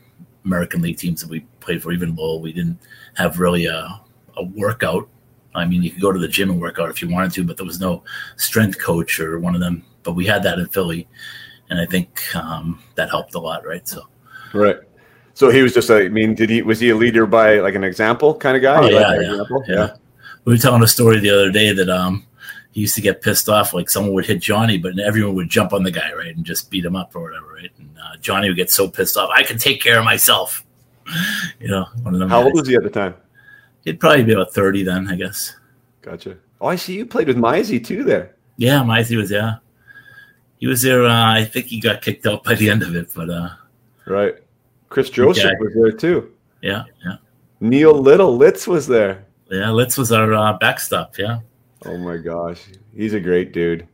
American 0.46 0.80
League 0.80 0.96
teams 0.96 1.20
that 1.20 1.28
we 1.28 1.40
played 1.60 1.82
for 1.82 1.92
even 1.92 2.14
Lowell 2.14 2.40
we 2.40 2.52
didn't 2.52 2.78
have 3.14 3.38
really 3.38 3.66
a, 3.66 4.00
a 4.36 4.44
workout 4.44 5.08
I 5.54 5.66
mean 5.66 5.82
you 5.82 5.90
could 5.90 6.00
go 6.00 6.12
to 6.12 6.18
the 6.18 6.28
gym 6.28 6.50
and 6.50 6.60
work 6.60 6.78
out 6.78 6.88
if 6.88 7.02
you 7.02 7.08
wanted 7.10 7.32
to 7.32 7.44
but 7.44 7.58
there 7.58 7.66
was 7.66 7.80
no 7.80 8.02
strength 8.36 8.80
coach 8.80 9.20
or 9.20 9.38
one 9.38 9.54
of 9.54 9.60
them 9.60 9.84
but 10.02 10.12
we 10.12 10.24
had 10.24 10.42
that 10.44 10.58
in 10.58 10.68
Philly 10.68 11.06
and 11.68 11.78
I 11.78 11.84
think 11.84 12.34
um, 12.34 12.82
that 12.94 13.10
helped 13.10 13.34
a 13.34 13.40
lot 13.40 13.66
right 13.66 13.86
so 13.86 14.06
right. 14.54 14.78
So 15.34 15.50
he 15.50 15.60
was 15.60 15.74
just 15.74 15.90
a, 15.90 16.06
I 16.06 16.08
mean, 16.08 16.34
did 16.34 16.48
he 16.48 16.62
was 16.62 16.80
he 16.80 16.88
a 16.88 16.96
leader 16.96 17.26
by 17.26 17.58
like 17.58 17.74
an 17.74 17.84
example 17.84 18.34
kind 18.34 18.56
of 18.56 18.62
guy? 18.62 18.78
Oh, 18.78 18.82
Like 18.82 18.92
yeah, 18.92 19.20
yeah, 19.20 19.58
yeah. 19.68 19.96
We 20.46 20.54
were 20.54 20.58
telling 20.58 20.82
a 20.82 20.86
story 20.86 21.20
the 21.20 21.28
other 21.28 21.50
day 21.50 21.74
that 21.74 21.90
um 21.90 22.24
he 22.76 22.82
used 22.82 22.94
to 22.94 23.00
get 23.00 23.22
pissed 23.22 23.48
off 23.48 23.72
like 23.72 23.88
someone 23.88 24.12
would 24.12 24.26
hit 24.26 24.38
Johnny, 24.38 24.76
but 24.76 24.98
everyone 24.98 25.34
would 25.36 25.48
jump 25.48 25.72
on 25.72 25.82
the 25.82 25.90
guy, 25.90 26.12
right, 26.12 26.36
and 26.36 26.44
just 26.44 26.70
beat 26.70 26.84
him 26.84 26.94
up 26.94 27.16
or 27.16 27.22
whatever, 27.22 27.54
right? 27.54 27.70
And 27.78 27.88
uh, 27.98 28.18
Johnny 28.20 28.48
would 28.48 28.56
get 28.58 28.70
so 28.70 28.86
pissed 28.86 29.16
off, 29.16 29.30
I 29.34 29.42
can 29.44 29.56
take 29.56 29.80
care 29.82 29.98
of 29.98 30.04
myself. 30.04 30.62
You 31.58 31.68
know, 31.68 31.86
one 32.02 32.12
of 32.12 32.20
them. 32.20 32.28
How 32.28 32.42
old 32.42 32.52
was 32.52 32.68
he 32.68 32.74
at 32.74 32.82
the 32.82 32.90
time? 32.90 33.14
He'd 33.84 33.98
probably 33.98 34.24
be 34.24 34.32
about 34.34 34.52
thirty 34.52 34.82
then, 34.82 35.08
I 35.08 35.14
guess. 35.16 35.54
Gotcha. 36.02 36.36
Oh, 36.60 36.66
I 36.66 36.76
see 36.76 36.96
you 36.96 37.06
played 37.06 37.28
with 37.28 37.36
Mizey 37.38 37.82
too 37.82 38.04
there. 38.04 38.34
Yeah, 38.58 38.80
Mizey 38.80 39.16
was 39.16 39.30
yeah. 39.30 39.54
He 40.58 40.66
was 40.66 40.82
there. 40.82 41.06
Uh, 41.06 41.32
I 41.40 41.44
think 41.44 41.66
he 41.66 41.80
got 41.80 42.02
kicked 42.02 42.26
out 42.26 42.42
by 42.44 42.54
the 42.56 42.68
end 42.68 42.82
of 42.82 42.94
it, 42.96 43.08
but 43.14 43.30
uh, 43.30 43.50
Right. 44.06 44.34
Chris 44.90 45.08
Joseph 45.08 45.52
was 45.60 45.72
there 45.74 45.92
too. 45.92 46.32
yeah, 46.60 46.84
yeah, 47.04 47.16
Neil 47.60 47.94
Little 47.94 48.36
Litz 48.36 48.66
was 48.66 48.86
there. 48.86 49.24
yeah. 49.50 49.70
Litz 49.70 49.96
was 49.96 50.10
our 50.12 50.34
uh, 50.34 50.58
backstop. 50.58 51.16
Yeah, 51.16 51.38
Oh 51.84 51.96
my 51.98 52.16
gosh, 52.16 52.62
he's 52.94 53.14
a 53.14 53.20
great 53.20 53.52
dude. 53.52 53.86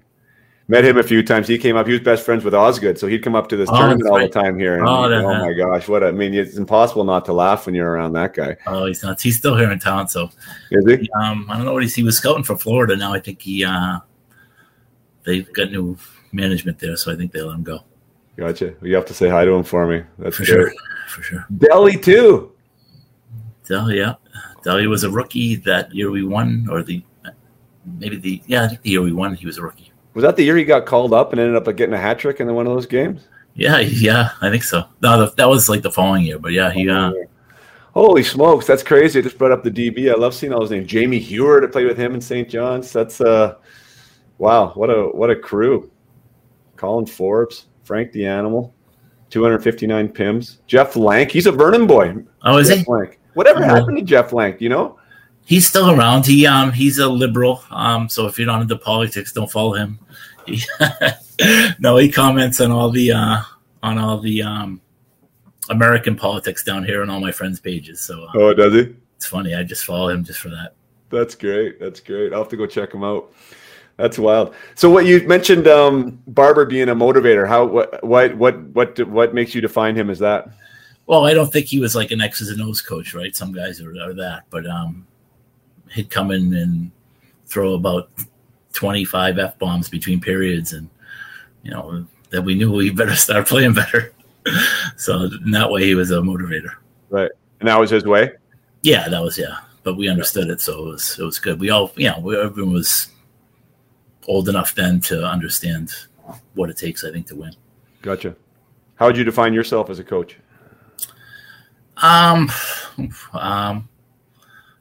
Met 0.69 0.85
him 0.85 0.97
a 0.97 1.03
few 1.03 1.23
times. 1.25 1.49
He 1.49 1.59
came 1.59 1.77
up. 1.77 1.87
He 1.87 1.93
was 1.93 2.01
best 2.01 2.25
friends 2.25 2.45
with 2.45 2.55
Osgood, 2.55 2.97
so 2.97 3.07
he'd 3.09 3.23
come 3.23 3.35
up 3.35 3.49
to 3.49 3.57
this 3.57 3.69
Oh, 3.71 3.77
tournament 3.77 4.03
that's 4.05 4.11
all 4.11 4.19
right. 4.19 4.33
the 4.33 4.41
time 4.41 4.59
here. 4.59 4.77
And 4.79 4.87
Oh, 4.87 5.05
oh, 5.13 5.35
my 5.47 5.53
gosh, 5.53 5.89
what 5.89 6.03
a, 6.05 6.07
I 6.07 6.13
mean, 6.13 6.33
it's 6.33 6.57
impossible 6.57 7.03
not 7.05 7.25
to 7.27 7.33
laugh 7.33 7.67
when 7.67 7.75
you're 7.75 7.91
around 7.91 8.13
that 8.13 8.33
guy. 8.33 8.57
oh, 8.69 8.87
he's 8.87 9.03
not. 9.03 9.21
He's 9.21 9.37
still 9.37 9.57
here 9.57 9.71
in 9.73 9.79
town, 9.81 10.07
so 10.09 10.31
Is 10.71 10.87
he? 10.87 11.11
Um, 11.21 11.47
I 11.51 11.57
don't 11.57 11.67
know 11.67 11.73
what 11.73 11.83
he's, 11.83 11.95
he 11.97 12.05
was 12.05 12.17
scouting 12.17 12.45
for 12.45 12.57
Florida. 12.57 12.97
Now 12.97 13.13
I 13.13 13.19
think 13.19 13.43
he 13.43 13.65
uh, 13.65 13.99
they've 15.25 15.53
got 15.53 15.73
new 15.73 15.97
management 16.33 16.79
there, 16.79 16.97
so 16.97 17.13
I 17.13 17.17
think 17.17 17.33
they 17.33 17.43
let 17.43 17.55
him 17.57 17.65
go 17.65 17.81
Gotcha. 18.37 18.75
You 18.81 18.95
have 18.95 19.05
to 19.07 19.15
say 19.15 19.29
hi 19.29 19.45
to 19.45 19.51
him 19.53 19.65
for 19.65 19.87
me. 19.87 20.05
That's 20.19 20.37
for 20.37 20.45
great. 20.45 20.55
sure. 20.55 20.73
For 21.09 21.23
sure. 21.23 21.47
Delhi 21.59 21.99
too. 21.99 22.53
Dell, 23.69 23.91
yeah, 23.91 24.15
Dell 24.65 24.83
was 24.89 25.05
a 25.05 25.11
rookie 25.11 25.57
that 25.57 25.95
year 25.95 26.11
we 26.11 26.25
won, 26.25 26.67
or 26.71 26.83
the 26.83 27.03
maybe 27.99 28.17
the 28.17 28.43
yeah, 28.47 28.65
I 28.65 28.69
think 28.69 28.83
the 28.83 28.91
year 28.91 29.03
we 29.03 29.13
won, 29.13 29.35
he 29.35 29.47
was 29.47 29.59
a 29.59 29.63
rookie. 29.63 29.93
Was 30.15 30.23
that 30.23 30.37
the 30.37 30.45
year 30.45 30.57
he 30.57 30.65
got 30.65 30.87
called 30.87 31.15
up 31.15 31.33
and 31.33 31.41
ended 31.41 31.57
up 31.57 31.67
like, 31.67 31.77
getting 31.77 31.95
a 31.95 31.99
hat 31.99 32.19
trick 32.19 32.41
in 32.41 32.55
one 32.55 32.67
of 32.67 32.73
those 32.75 32.87
games? 32.87 33.29
Yeah, 33.55 33.79
yeah, 33.81 34.31
I 34.41 34.51
think 34.51 34.63
so. 34.63 34.85
No, 35.03 35.21
that, 35.21 35.37
that 35.37 35.49
was 35.49 35.69
like 35.69 35.83
the 35.83 35.91
following 35.91 36.25
year, 36.25 36.39
but 36.39 36.53
yeah, 36.53 36.71
he 36.71 36.89
uh, 36.89 37.13
Holy 37.95 38.23
smokes, 38.23 38.67
that's 38.67 38.83
crazy! 38.83 39.19
I 39.19 39.23
just 39.23 39.37
brought 39.37 39.53
up 39.53 39.63
the 39.63 39.71
DB. 39.71 40.11
I 40.11 40.15
love 40.15 40.35
seeing 40.35 40.53
all 40.53 40.61
those 40.61 40.71
names. 40.71 40.87
Jamie 40.87 41.19
Heward, 41.19 41.63
I 41.63 41.67
played 41.67 41.87
with 41.87 41.99
him 41.99 42.15
in 42.15 42.21
St. 42.23 42.49
John's. 42.49 42.91
That's 42.91 43.21
uh, 43.21 43.57
wow, 44.39 44.71
what 44.75 44.89
a 44.89 45.09
what 45.09 45.29
a 45.31 45.37
crew. 45.37 45.91
Colin 46.77 47.05
Forbes, 47.05 47.67
Frank 47.85 48.11
the 48.13 48.27
Animal, 48.27 48.75
259 49.29 50.09
pims. 50.09 50.59
Jeff 50.67 50.97
Lank, 50.97 51.31
he's 51.31 51.47
a 51.47 51.53
Vernon 51.53 51.87
boy. 51.87 52.17
oh, 52.45 52.57
is 52.57 52.69
Jeff 52.69 52.79
he? 52.79 52.85
Lank. 52.89 53.21
Whatever 53.35 53.61
Yeah. 53.61 53.77
happened 53.77 53.99
to 53.99 54.03
Jeff 54.05 54.33
Lank? 54.33 54.61
You 54.61 54.71
know? 54.71 54.99
He's 55.45 55.67
still 55.69 55.91
around. 55.91 56.27
He 56.27 56.47
um 56.47 56.73
he's 56.73 56.99
a 56.99 57.09
liberal. 57.09 57.63
Um, 57.71 58.09
so 58.09 58.27
if 58.27 58.39
you're 58.39 58.47
not 58.47 58.63
into 58.63 58.77
politics, 58.77 59.33
don't 59.33 59.51
follow 59.51 59.75
him. 59.75 59.99
He, 60.47 60.63
no, 61.79 61.97
he 61.97 62.11
comments 62.11 62.61
on 62.61 62.71
all 62.71 62.91
the 62.91 63.13
uh 63.13 63.43
on 63.83 63.99
all 63.99 64.19
the 64.19 64.43
um, 64.43 64.81
American 65.69 66.15
politics 66.17 66.63
down 66.65 66.85
here 66.85 67.03
on 67.03 67.11
all 67.11 67.21
my 67.21 67.33
friends' 67.33 67.61
pages. 67.61 68.01
So 68.01 68.25
uh, 68.25 68.33
Oh, 68.35 68.55
does 68.55 68.73
he? 68.73 68.95
it's 69.17 69.27
funny. 69.27 69.55
I 69.55 69.63
just 69.65 69.85
follow 69.85 70.09
him 70.09 70.25
just 70.25 70.41
for 70.41 70.49
that. 70.51 70.75
That's 71.11 71.35
great. 71.35 71.79
That's 71.81 72.01
great. 72.01 72.33
I'll 72.33 72.41
have 72.41 72.49
to 72.49 72.57
go 72.57 72.67
check 72.67 72.93
him 72.95 73.05
out. 73.05 73.33
That's 73.97 74.19
wild. 74.19 74.55
So 74.75 74.89
what 74.89 75.05
you 75.05 75.21
mentioned, 75.29 75.69
um, 75.69 76.21
Barber 76.27 76.65
being 76.65 76.89
a 76.89 76.95
motivator. 76.95 77.47
How 77.47 77.67
what 77.67 78.03
what 78.03 78.37
what 78.37 78.59
what 78.69 78.99
what 79.09 79.35
makes 79.35 79.55
you 79.55 79.61
define 79.61 79.95
him 79.97 80.09
as 80.09 80.19
that? 80.21 80.49
Well, 81.07 81.27
I 81.27 81.35
don't 81.35 81.53
think 81.53 81.67
he 81.67 81.79
was 81.81 81.95
like 81.95 82.11
an 82.13 82.21
X's 82.21 82.49
and 82.49 82.63
O's 82.63 82.81
coach, 82.81 83.13
right? 83.15 83.35
Some 83.37 83.53
guys 83.53 83.81
are, 83.81 83.91
are 84.01 84.15
that, 84.15 84.45
but 84.51 84.67
um, 84.67 85.07
he'd 85.93 86.11
come 86.11 86.31
in 86.31 86.55
and 86.55 86.91
throw 87.47 87.75
about 87.75 88.11
twenty 88.73 89.05
five 89.05 89.39
f 89.39 89.59
bombs 89.59 89.89
between 89.89 90.21
periods, 90.21 90.73
and 90.73 90.89
you 91.63 91.71
know 91.71 92.07
that 92.31 92.43
we 92.43 92.55
knew 92.55 92.73
we 92.73 92.91
better 92.91 93.15
start 93.15 93.47
playing 93.49 93.75
better. 93.75 94.13
so 94.97 95.29
in 95.45 95.51
that 95.53 95.71
way, 95.71 95.85
he 95.85 95.95
was 95.95 96.11
a 96.11 96.17
motivator. 96.17 96.75
Right. 97.11 97.31
And 97.61 97.69
that 97.69 97.79
was 97.79 97.91
his 97.91 98.05
way. 98.05 98.33
Yeah, 98.83 99.09
that 99.09 99.23
was 99.23 99.39
yeah, 99.39 99.59
but 99.85 99.97
we 99.97 100.09
understood 100.09 100.49
it, 100.51 100.61
so 100.61 100.87
it 100.87 100.91
was 100.91 101.19
it 101.19 101.23
was 101.23 101.39
good. 101.39 101.61
We 101.61 101.71
all, 101.71 101.93
you 101.97 102.09
know, 102.09 102.19
we, 102.19 102.37
everyone 102.37 102.73
was 102.73 103.09
old 104.27 104.49
enough 104.49 104.75
then 104.75 105.01
to 105.03 105.25
understand 105.25 105.93
what 106.55 106.71
it 106.71 106.77
takes. 106.77 107.05
I 107.05 107.13
think 107.13 107.29
to 107.29 107.37
win. 107.37 107.55
Gotcha. 108.01 108.35
How 108.97 109.07
would 109.07 109.17
you 109.17 109.25
define 109.25 109.55
yourself 109.55 109.91
as 109.91 109.99
a 109.99 110.05
coach? 110.05 110.37
Um, 111.99 112.51
um, 113.33 113.89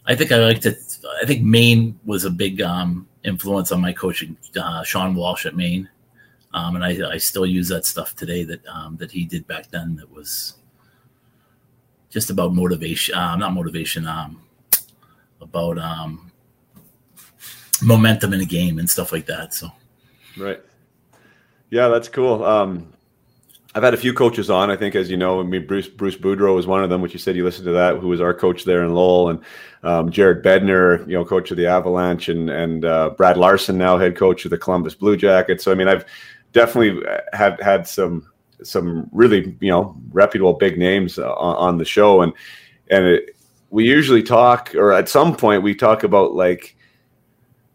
I 0.07 0.15
think 0.15 0.31
I 0.31 0.37
like 0.37 0.61
to. 0.61 0.75
I 1.21 1.25
think 1.25 1.43
Maine 1.43 1.99
was 2.05 2.25
a 2.25 2.29
big 2.29 2.61
um, 2.61 3.07
influence 3.23 3.71
on 3.71 3.81
my 3.81 3.93
coaching. 3.93 4.37
Uh, 4.55 4.83
Shawn 4.83 5.15
Walsh 5.15 5.45
at 5.45 5.55
Maine, 5.55 5.89
um, 6.53 6.75
and 6.75 6.83
I, 6.83 7.13
I 7.13 7.17
still 7.17 7.45
use 7.45 7.67
that 7.69 7.85
stuff 7.85 8.15
today 8.15 8.43
that 8.43 8.65
um, 8.67 8.97
that 8.97 9.11
he 9.11 9.25
did 9.25 9.47
back 9.47 9.69
then. 9.71 9.95
That 9.95 10.11
was 10.11 10.55
just 12.09 12.29
about 12.29 12.53
motivation. 12.53 13.15
Uh, 13.15 13.35
not 13.35 13.53
motivation. 13.53 14.07
Um, 14.07 14.41
about 15.41 15.77
um, 15.79 16.31
momentum 17.81 18.33
in 18.33 18.41
a 18.41 18.45
game 18.45 18.79
and 18.79 18.89
stuff 18.89 19.11
like 19.11 19.25
that. 19.25 19.53
So 19.53 19.71
Right. 20.37 20.61
Yeah, 21.69 21.87
that's 21.87 22.07
cool. 22.07 22.43
I've 23.73 23.83
had 23.83 23.93
a 23.93 23.97
few 23.97 24.13
coaches 24.13 24.49
on. 24.49 24.69
I 24.69 24.75
think, 24.75 24.95
as 24.95 25.09
you 25.09 25.15
know, 25.15 25.39
I 25.39 25.43
mean, 25.43 25.65
Bruce 25.65 25.87
Bruce 25.87 26.17
Boudreau 26.17 26.55
was 26.55 26.67
one 26.67 26.83
of 26.83 26.89
them, 26.89 27.01
which 27.01 27.13
you 27.13 27.19
said 27.19 27.37
you 27.37 27.45
listened 27.45 27.65
to 27.65 27.71
that, 27.71 27.97
who 27.97 28.09
was 28.09 28.19
our 28.19 28.33
coach 28.33 28.65
there 28.65 28.83
in 28.83 28.93
Lowell, 28.93 29.29
and 29.29 29.39
um, 29.83 30.11
Jared 30.11 30.43
Bednar, 30.43 31.07
you 31.07 31.13
know, 31.13 31.23
coach 31.23 31.51
of 31.51 31.57
the 31.57 31.67
Avalanche, 31.67 32.27
and 32.27 32.49
and 32.49 32.83
uh, 32.83 33.11
Brad 33.11 33.37
Larsen, 33.37 33.77
now 33.77 33.97
head 33.97 34.17
coach 34.17 34.43
of 34.43 34.51
the 34.51 34.57
Columbus 34.57 34.95
Blue 34.95 35.15
Jackets. 35.15 35.63
So, 35.63 35.71
I 35.71 35.75
mean, 35.75 35.87
I've 35.87 36.05
definitely 36.51 37.01
had 37.31 37.61
had 37.61 37.87
some 37.87 38.29
some 38.61 39.09
really 39.13 39.55
you 39.61 39.69
know 39.69 39.95
reputable 40.11 40.53
big 40.53 40.77
names 40.77 41.17
uh, 41.17 41.33
on, 41.33 41.55
on 41.55 41.77
the 41.77 41.85
show, 41.85 42.21
and 42.21 42.33
and 42.89 43.05
it, 43.05 43.37
we 43.69 43.85
usually 43.85 44.21
talk, 44.21 44.75
or 44.75 44.91
at 44.91 45.07
some 45.07 45.33
point, 45.33 45.63
we 45.63 45.73
talk 45.73 46.03
about 46.03 46.33
like 46.33 46.75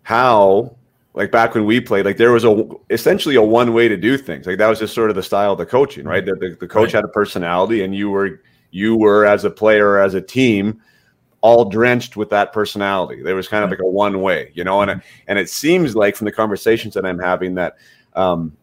how 0.03 0.77
like 1.17 1.33
back 1.33 1.55
when 1.55 1.65
we 1.65 1.81
played, 1.81 2.05
like 2.05 2.19
there 2.19 2.31
was 2.31 2.45
a 2.45 2.69
essentially 2.91 3.35
a 3.35 3.43
one 3.43 3.73
way 3.73 3.89
to 3.89 3.97
do 3.97 4.17
things. 4.19 4.47
Like 4.47 4.59
that 4.59 4.69
was 4.69 4.79
just 4.79 4.95
sort 4.95 5.11
of 5.11 5.17
the 5.17 5.23
style 5.23 5.53
of 5.53 5.59
the 5.59 5.67
coaching, 5.67 6.05
right? 6.05 6.25
That 6.25 6.39
the, 6.39 6.57
the 6.61 6.69
coach 6.69 6.93
Right. 6.93 6.97
had 6.97 7.05
a 7.05 7.09
personality, 7.09 7.83
and 7.83 7.95
you 7.95 8.11
were 8.11 8.43
you 8.71 8.97
were 8.97 9.25
as 9.25 9.45
a 9.45 9.51
player 9.51 9.89
or 9.89 10.01
as 10.01 10.15
a 10.15 10.21
team 10.21 10.81
all 11.41 11.65
drenched 11.65 12.17
with 12.17 12.29
that 12.31 12.53
personality. 12.53 13.23
There 13.23 13.35
was 13.35 13.49
kind 13.49 13.65
of 13.65 13.71
like 13.71 13.79
a 13.79 13.87
one 13.87 14.21
way, 14.21 14.51
you 14.55 14.65
know, 14.65 14.83
and 14.83 14.91
it, 14.91 14.99
and 15.27 15.39
it 15.39 15.49
seems 15.49 15.95
like 15.97 16.17
from 16.17 16.25
the 16.27 16.33
conversations 16.33 16.93
that 16.95 17.07
I'm 17.07 17.19
having 17.19 17.55
that 17.55 17.77
um, 18.15 18.57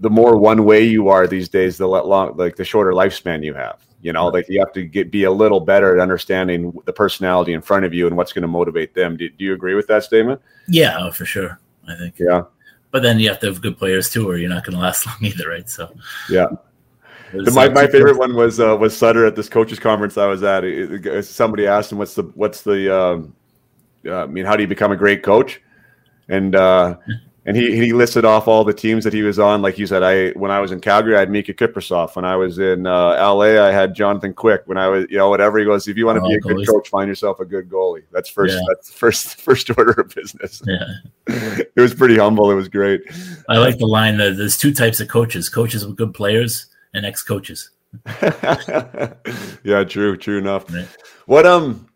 the 0.00 0.10
more 0.10 0.36
one 0.36 0.64
way 0.64 0.82
you 0.84 1.08
are 1.08 1.26
these 1.26 1.48
days, 1.48 1.78
the 1.78 1.86
long 1.86 2.36
like 2.36 2.56
the 2.56 2.64
shorter 2.64 2.92
lifespan 2.92 3.42
you 3.44 3.54
have. 3.54 3.80
You 4.02 4.12
know, 4.12 4.28
like 4.28 4.46
you 4.48 4.60
have 4.60 4.72
to 4.74 4.84
get 4.84 5.10
be 5.10 5.24
a 5.24 5.30
little 5.30 5.58
better 5.58 5.94
at 5.96 6.00
understanding 6.02 6.72
the 6.84 6.92
personality 6.92 7.54
in 7.54 7.60
front 7.62 7.84
of 7.84 7.94
you 7.94 8.06
and 8.06 8.16
what's 8.16 8.32
going 8.32 8.42
to 8.42 8.48
motivate 8.48 8.94
them. 8.94 9.16
Do, 9.16 9.28
do 9.28 9.44
you 9.44 9.54
agree 9.54 9.74
with 9.74 9.86
that 9.88 10.04
statement? 10.04 10.40
yeah, 10.68 10.96
oh, 11.00 11.10
for 11.10 11.24
sure. 11.24 11.58
I 11.88 11.96
think. 11.96 12.14
Yeah. 12.18 12.42
But 12.90 13.02
then 13.02 13.18
you 13.18 13.28
have 13.28 13.40
to 13.40 13.46
have 13.46 13.60
good 13.60 13.76
players 13.78 14.08
too, 14.10 14.28
or 14.28 14.36
you're 14.36 14.50
not 14.50 14.64
going 14.64 14.74
to 14.74 14.80
last 14.80 15.06
long 15.06 15.16
either, 15.22 15.48
right? 15.48 15.68
So 15.68 15.92
Yeah. 16.30 16.46
there's, 17.32 17.54
my, 17.54 17.68
my 17.68 17.86
favorite 17.86 18.16
one 18.18 18.34
was 18.36 18.60
uh, 18.60 18.76
was 18.78 18.96
Sutter 18.96 19.24
at 19.26 19.34
this 19.34 19.48
coaches 19.48 19.78
conference 19.78 20.16
I 20.18 20.26
was 20.26 20.42
at. 20.42 20.62
It- 20.64 21.04
it- 21.06 21.22
somebody 21.24 21.66
asked 21.66 21.90
him, 21.90 21.98
"What's 21.98 22.14
the 22.14 22.22
what's 22.34 22.62
the 22.62 22.94
um, 22.96 23.34
uh, 24.06 24.22
I 24.22 24.26
mean, 24.26 24.44
how 24.44 24.54
do 24.56 24.62
you 24.62 24.68
become 24.68 24.92
a 24.92 24.96
great 24.96 25.22
coach?" 25.24 25.60
And 26.28 26.54
uh, 26.54 26.96
and 27.46 27.56
he 27.56 27.76
he 27.76 27.92
listed 27.92 28.24
off 28.24 28.48
all 28.48 28.64
the 28.64 28.74
teams 28.74 29.04
that 29.04 29.12
he 29.12 29.22
was 29.22 29.38
on. 29.38 29.62
Like 29.62 29.78
you 29.78 29.86
said, 29.86 30.02
I 30.02 30.30
when 30.30 30.50
I 30.50 30.60
was 30.60 30.72
in 30.72 30.80
Calgary, 30.80 31.16
I 31.16 31.20
had 31.20 31.30
Miikka 31.30 31.54
Kiprusoff. 31.54 32.16
When 32.16 32.24
I 32.24 32.34
was 32.34 32.58
in 32.58 32.86
uh, 32.86 33.14
LA, 33.14 33.64
I 33.64 33.70
had 33.70 33.94
Jonathan 33.94 34.34
Quick. 34.34 34.62
When 34.66 34.76
I 34.76 34.88
was 34.88 35.06
you 35.08 35.16
know 35.16 35.30
whatever 35.30 35.58
he 35.58 35.64
goes, 35.64 35.86
if 35.86 35.96
you 35.96 36.06
want 36.06 36.16
to 36.18 36.24
Oh, 36.24 36.28
be 36.28 36.34
a 36.34 36.40
good 36.40 36.66
coach, 36.66 36.88
find 36.88 37.08
yourself 37.08 37.38
a 37.38 37.44
good 37.44 37.68
goalie. 37.70 38.02
That's 38.12 38.28
first. 38.28 38.54
Yeah. 38.54 38.60
That's 38.68 38.92
first 38.92 39.40
first 39.40 39.70
order 39.78 39.92
of 39.92 40.12
business. 40.14 40.60
Yeah. 40.66 40.86
it 41.28 41.72
was 41.76 41.94
pretty 41.94 42.16
humble. 42.16 42.50
It 42.50 42.54
was 42.54 42.68
great. 42.68 43.02
I 43.48 43.58
like 43.58 43.78
the 43.78 43.86
line 43.86 44.18
that 44.18 44.36
there's 44.36 44.58
two 44.58 44.74
types 44.74 44.98
of 45.00 45.08
coaches: 45.08 45.48
coaches 45.48 45.86
with 45.86 45.96
good 45.96 46.14
players 46.14 46.66
and 46.94 47.06
ex-coaches. 47.06 47.70
yeah, 48.22 49.84
true, 49.84 50.16
true 50.16 50.38
enough. 50.38 50.72
Right. 50.72 50.88
What 51.26 51.46
um 51.46 51.86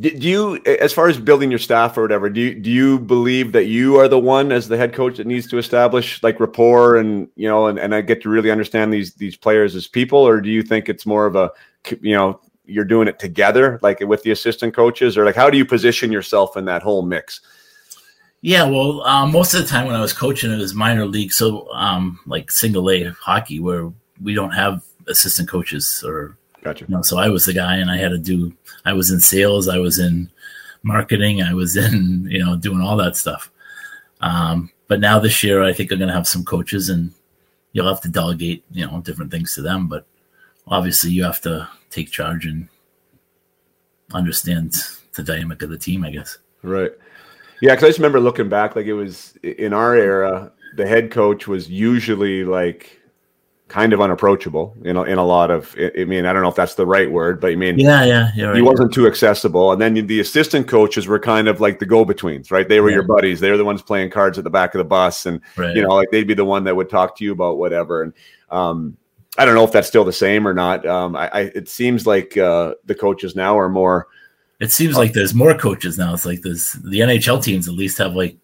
do 0.00 0.10
do 0.10 0.28
you 0.28 0.62
as 0.64 0.92
far 0.92 1.08
as 1.08 1.18
building 1.18 1.50
your 1.50 1.58
staff 1.58 1.96
or 1.96 2.02
whatever, 2.02 2.30
do 2.30 2.40
you 2.40 2.54
do 2.54 2.70
you 2.70 2.98
believe 2.98 3.52
that 3.52 3.64
you 3.66 3.96
are 3.98 4.08
the 4.08 4.18
one 4.18 4.52
as 4.52 4.68
the 4.68 4.76
head 4.76 4.92
coach 4.92 5.16
that 5.16 5.26
needs 5.26 5.46
to 5.48 5.58
establish 5.58 6.22
like 6.22 6.40
rapport 6.40 6.96
and 6.96 7.28
you 7.36 7.48
know 7.48 7.66
and, 7.66 7.78
and 7.78 7.94
I 7.94 8.00
get 8.00 8.22
to 8.22 8.28
really 8.28 8.50
understand 8.50 8.92
these 8.92 9.14
these 9.14 9.36
players 9.36 9.74
as 9.74 9.86
people, 9.86 10.18
or 10.18 10.40
do 10.40 10.50
you 10.50 10.62
think 10.62 10.88
it's 10.88 11.06
more 11.06 11.26
of 11.26 11.36
a 11.36 11.50
you 12.00 12.14
know 12.14 12.40
you're 12.64 12.84
doing 12.84 13.06
it 13.06 13.18
together 13.18 13.78
like 13.82 14.00
with 14.00 14.22
the 14.24 14.32
assistant 14.32 14.74
coaches 14.74 15.16
or 15.16 15.24
like 15.24 15.36
how 15.36 15.48
do 15.48 15.56
you 15.56 15.64
position 15.64 16.10
yourself 16.10 16.56
in 16.56 16.64
that 16.64 16.82
whole 16.82 17.02
mix? 17.02 17.40
Yeah, 18.42 18.64
well, 18.64 19.02
um, 19.02 19.32
most 19.32 19.54
of 19.54 19.62
the 19.62 19.66
time 19.66 19.86
when 19.86 19.96
I 19.96 20.00
was 20.00 20.12
coaching, 20.12 20.52
it 20.52 20.58
was 20.58 20.74
minor 20.74 21.06
league, 21.06 21.32
so 21.32 21.72
um, 21.72 22.20
like 22.26 22.50
single 22.50 22.90
A 22.90 23.04
hockey, 23.10 23.58
where 23.60 23.92
we 24.22 24.34
don't 24.34 24.52
have 24.52 24.84
assistant 25.08 25.48
coaches, 25.48 26.04
or 26.06 26.36
Gotcha. 26.62 26.84
you 26.86 26.94
know, 26.94 27.02
so 27.02 27.18
I 27.18 27.28
was 27.28 27.46
the 27.46 27.52
guy, 27.52 27.76
and 27.76 27.90
I 27.90 27.96
had 27.96 28.10
to 28.10 28.18
do. 28.18 28.54
I 28.86 28.92
was 28.92 29.10
in 29.10 29.20
sales, 29.20 29.68
I 29.68 29.78
was 29.78 29.98
in 29.98 30.30
marketing, 30.82 31.42
I 31.42 31.52
was 31.52 31.76
in 31.86 32.26
you 32.30 32.42
know 32.42 32.56
doing 32.56 32.80
all 32.80 32.96
that 32.96 33.16
stuff. 33.16 33.50
Um, 34.20 34.70
but 34.88 35.00
now 35.00 35.18
this 35.18 35.42
year, 35.42 35.62
I 35.62 35.72
think 35.72 35.90
I'm 35.92 35.98
going 35.98 36.08
to 36.08 36.14
have 36.14 36.28
some 36.28 36.44
coaches, 36.44 36.88
and 36.88 37.12
you'll 37.72 37.88
have 37.88 38.00
to 38.02 38.08
delegate 38.08 38.64
you 38.70 38.86
know 38.86 39.00
different 39.00 39.30
things 39.30 39.54
to 39.54 39.62
them. 39.62 39.88
But 39.88 40.06
obviously, 40.68 41.10
you 41.10 41.24
have 41.24 41.40
to 41.42 41.68
take 41.90 42.10
charge 42.10 42.46
and 42.46 42.68
understand 44.12 44.74
the 45.16 45.22
dynamic 45.22 45.60
of 45.62 45.70
the 45.70 45.78
team. 45.78 46.04
I 46.04 46.10
guess. 46.10 46.38
Right. 46.62 46.92
Yeah, 47.60 47.72
because 47.72 47.84
I 47.84 47.88
just 47.88 47.98
remember 47.98 48.20
looking 48.20 48.48
back, 48.48 48.76
like 48.76 48.86
it 48.86 48.92
was 48.92 49.34
in 49.42 49.72
our 49.72 49.96
era, 49.96 50.52
the 50.76 50.86
head 50.86 51.10
coach 51.10 51.48
was 51.48 51.70
usually 51.70 52.44
like 52.44 53.00
kind 53.68 53.92
of 53.92 54.00
unapproachable. 54.00 54.76
You 54.82 54.92
know, 54.92 55.02
in 55.02 55.18
a 55.18 55.24
lot 55.24 55.50
of, 55.50 55.74
I 55.78 56.04
mean, 56.04 56.24
I 56.24 56.32
don't 56.32 56.42
know 56.42 56.48
if 56.48 56.54
that's 56.54 56.74
the 56.74 56.86
right 56.86 57.10
word, 57.10 57.40
but 57.40 57.50
I 57.50 57.56
mean, 57.56 57.78
Yeah, 57.78 58.04
yeah, 58.04 58.30
yeah. 58.36 58.54
he 58.54 58.62
wasn't 58.62 58.94
too 58.94 59.06
accessible. 59.06 59.72
And 59.72 59.80
then 59.80 60.06
the 60.06 60.20
assistant 60.20 60.68
coaches 60.68 61.06
were 61.06 61.18
kind 61.18 61.48
of 61.48 61.60
like 61.60 61.78
the 61.78 61.86
go-betweens, 61.86 62.50
right? 62.50 62.68
They 62.68 62.80
were 62.80 62.90
your 62.90 63.02
buddies. 63.02 63.40
They 63.40 63.50
were 63.50 63.56
the 63.56 63.64
ones 63.64 63.82
playing 63.82 64.10
cards 64.10 64.38
at 64.38 64.44
the 64.44 64.50
back 64.50 64.74
of 64.74 64.78
the 64.78 64.84
bus, 64.84 65.26
and 65.26 65.40
right. 65.56 65.74
you 65.74 65.82
know, 65.82 65.88
like 65.88 66.10
they'd 66.10 66.26
be 66.26 66.34
the 66.34 66.44
one 66.44 66.64
that 66.64 66.76
would 66.76 66.88
talk 66.88 67.16
to 67.18 67.24
you 67.24 67.32
about 67.32 67.58
whatever. 67.58 68.02
And 68.02 68.12
um, 68.50 68.96
I 69.38 69.44
don't 69.44 69.54
know 69.54 69.64
if 69.64 69.72
that's 69.72 69.88
still 69.88 70.04
the 70.04 70.12
same 70.12 70.46
or 70.46 70.54
not. 70.54 70.86
Um, 70.86 71.16
I, 71.16 71.28
I 71.28 71.40
it 71.54 71.68
seems 71.68 72.06
like 72.06 72.36
uh, 72.36 72.74
the 72.84 72.94
coaches 72.94 73.34
now 73.34 73.58
are 73.58 73.68
more. 73.68 74.06
It 74.60 74.72
seems 74.72 74.96
like 74.96 75.12
there's 75.12 75.34
more 75.34 75.54
coaches 75.54 75.98
now. 75.98 76.14
It's 76.14 76.24
like 76.24 76.40
there's 76.40 76.72
the 76.72 77.00
NHL 77.00 77.42
teams 77.42 77.68
at 77.68 77.74
least 77.74 77.98
have 77.98 78.14
like 78.14 78.36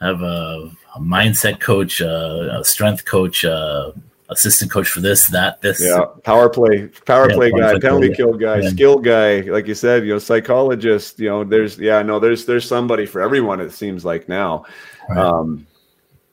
have 0.00 0.22
a, 0.22 0.70
a 0.94 1.00
mindset 1.00 1.60
coach, 1.60 2.00
uh, 2.00 2.58
a 2.60 2.64
strength 2.64 3.04
coach, 3.04 3.44
uh, 3.44 3.92
assistant 4.30 4.70
coach 4.70 4.88
for 4.88 5.00
this, 5.00 5.26
that, 5.28 5.60
this. 5.62 5.82
Yeah, 5.82 6.04
power 6.22 6.48
play, 6.50 6.88
power 7.06 7.28
Yeah, 7.30 7.36
play 7.36 7.50
guy, 7.50 7.70
play 7.72 7.80
penalty 7.80 8.08
guy. 8.10 8.14
kill 8.14 8.32
guy, 8.34 8.58
Yeah. 8.58 8.68
skill 8.70 8.98
guy, 8.98 9.40
like 9.40 9.66
you 9.66 9.74
said, 9.74 10.04
you 10.04 10.12
know, 10.12 10.18
psychologist. 10.18 11.18
You 11.18 11.28
know, 11.28 11.44
there's 11.44 11.78
yeah, 11.78 12.02
no, 12.02 12.18
there's 12.18 12.44
there's 12.44 12.66
somebody 12.66 13.06
for 13.06 13.20
everyone. 13.20 13.60
It 13.60 13.72
seems 13.72 14.04
like 14.04 14.28
now, 14.28 14.64
Right. 15.08 15.18
um, 15.18 15.66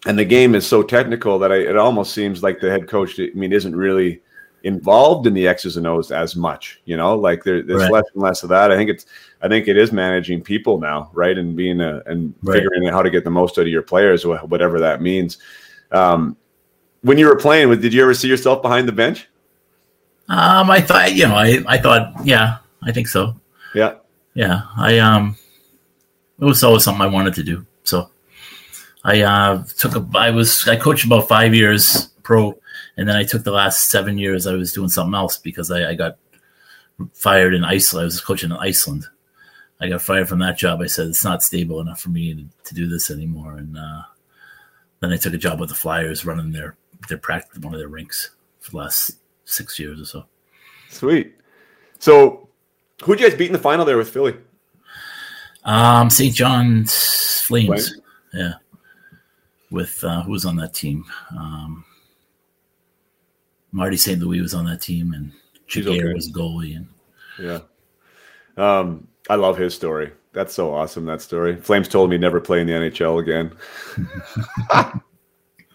and 0.06 0.20
the 0.20 0.26
game 0.26 0.56
is 0.56 0.68
so 0.68 0.84
technical 0.84 1.40
that 1.40 1.52
I, 1.52 1.56
it 1.56 1.78
almost 1.78 2.14
seems 2.14 2.44
like 2.44 2.60
the 2.60 2.70
head 2.70 2.88
coach. 2.88 3.20
I 3.20 3.30
mean, 3.34 3.54
isn't 3.54 3.76
really 3.76 4.22
involved 4.66 5.28
in 5.28 5.34
the 5.36 5.48
X's 5.48 5.78
and 5.78 5.86
O's 5.86 6.12
as 6.12 6.36
much. 6.36 6.82
You 6.86 6.98
know, 6.98 7.16
like 7.16 7.44
there, 7.44 7.62
there's 7.62 7.84
Right. 7.84 7.92
less 7.92 8.04
and 8.14 8.24
less 8.24 8.44
of 8.44 8.50
that. 8.50 8.72
I 8.72 8.76
think 8.76 8.90
it's 8.90 9.06
I 9.42 9.48
think 9.48 9.68
it 9.68 9.78
is 9.78 9.92
managing 9.92 10.42
people 10.42 10.80
now, 10.80 11.10
right, 11.14 11.38
and 11.38 11.56
being 11.56 11.80
a 11.80 12.02
and 12.08 12.34
Right. 12.42 12.56
figuring 12.56 12.88
out 12.88 12.94
how 12.94 13.02
to 13.04 13.10
get 13.12 13.24
the 13.24 13.30
most 13.30 13.58
out 13.58 13.62
of 13.62 13.68
your 13.68 13.84
players, 13.84 14.26
whatever 14.26 14.80
that 14.80 15.02
means. 15.02 15.38
Um, 15.92 16.36
when 17.02 17.20
you 17.20 17.28
were 17.28 17.36
playing, 17.36 17.70
did 17.80 17.94
you 17.94 18.02
ever 18.02 18.16
see 18.16 18.28
yourself 18.28 18.64
behind 18.64 18.88
the 18.88 18.92
bench? 18.92 19.30
Um, 20.28 20.72
I 20.72 20.82
thought, 20.82 21.14
you 21.14 21.28
know, 21.28 21.36
I, 21.36 21.64
I 21.68 21.78
thought, 21.78 22.14
yeah, 22.24 22.58
I 22.82 22.92
think 22.92 23.08
so. 23.08 23.40
Yeah. 23.76 23.94
Yeah. 24.34 24.62
I, 24.76 24.98
um, 24.98 25.38
it 26.40 26.46
was 26.46 26.64
always 26.64 26.84
something 26.84 27.04
I 27.04 27.08
wanted 27.08 27.36
to 27.36 27.44
do. 27.44 27.64
So 27.84 28.10
I, 29.04 29.22
uh, 29.22 29.64
took 29.78 29.96
a, 29.96 30.04
I 30.18 30.32
was, 30.32 30.68
I 30.68 30.78
coached 30.78 31.06
about 31.06 31.28
five 31.28 31.54
years 31.54 32.10
pro 32.24 32.58
And 32.98 33.08
then 33.08 33.16
I 33.16 33.24
took 33.24 33.44
the 33.44 33.52
last 33.52 33.90
seven 33.90 34.18
years 34.18 34.48
I 34.48 34.54
was 34.54 34.74
doing 34.74 34.90
something 34.90 35.16
else 35.16 35.38
because 35.38 35.70
I, 35.70 35.90
I 35.90 35.96
got 35.96 36.18
fired 37.14 37.54
in 37.54 37.64
Iceland. 37.64 38.04
I 38.04 38.06
was 38.06 38.22
coaching 38.22 38.52
in 38.52 38.58
Iceland. 38.58 39.06
I 39.82 39.90
got 39.90 40.02
fired 40.02 40.30
from 40.30 40.40
that 40.40 40.58
job. 40.58 40.82
I 40.82 40.88
said 40.88 41.08
it's 41.08 41.24
not 41.24 41.44
stable 41.44 41.82
enough 41.82 42.00
for 42.00 42.10
me 42.10 42.34
to, 42.34 42.46
to 42.64 42.74
do 42.74 42.88
this 42.88 43.12
anymore. 43.12 43.58
And 43.58 43.78
uh, 43.78 44.04
then 45.02 45.12
I 45.12 45.18
took 45.18 45.34
a 45.34 45.38
job 45.38 45.60
with 45.60 45.70
the 45.70 45.76
Flyers, 45.76 46.26
running 46.26 46.52
their 46.52 46.78
their 47.10 47.18
practice 47.18 47.60
one 47.60 47.74
of 47.74 47.80
their 47.80 47.90
rinks 47.90 48.32
for 48.62 48.72
the 48.72 48.78
last 48.78 49.12
six 49.44 49.78
years 49.78 50.00
or 50.02 50.06
so. 50.06 50.26
Sweet. 50.90 51.36
So, 52.00 52.50
who'd 53.04 53.20
you 53.20 53.30
guys 53.30 53.38
beat 53.38 53.48
in 53.48 53.54
the 53.54 53.60
final 53.60 53.86
there 53.86 53.98
with 53.98 54.10
Philly? 54.10 54.36
Um, 55.66 56.10
St. 56.10 56.34
John's 56.34 57.42
Flames. 57.42 57.90
Flames? 57.90 58.02
Yeah. 58.34 58.54
With 59.72 60.04
uh, 60.04 60.24
who 60.24 60.32
was 60.32 60.46
on 60.46 60.56
that 60.58 60.74
team? 60.74 61.04
Um, 61.32 61.84
Marty 63.76 63.98
St. 63.98 64.22
Louis 64.22 64.40
was 64.40 64.54
on 64.54 64.64
that 64.66 64.82
team, 64.82 65.14
and 65.14 65.34
He's 65.68 65.86
okay. 65.86 66.14
was 66.14 66.32
goalie. 66.32 66.78
And 66.78 66.88
Yeah. 67.38 67.60
Um, 68.56 69.10
I 69.30 69.36
love 69.36 69.58
his 69.58 69.76
story. 69.76 70.14
That's 70.32 70.54
so 70.54 70.74
awesome. 70.74 71.06
That 71.06 71.22
story. 71.22 71.58
Flames 71.58 71.90
told 71.90 72.10
me 72.10 72.18
never 72.18 72.40
play 72.40 72.62
in 72.62 72.68
the 72.68 72.74
NHL 72.74 73.20
again. 73.22 73.52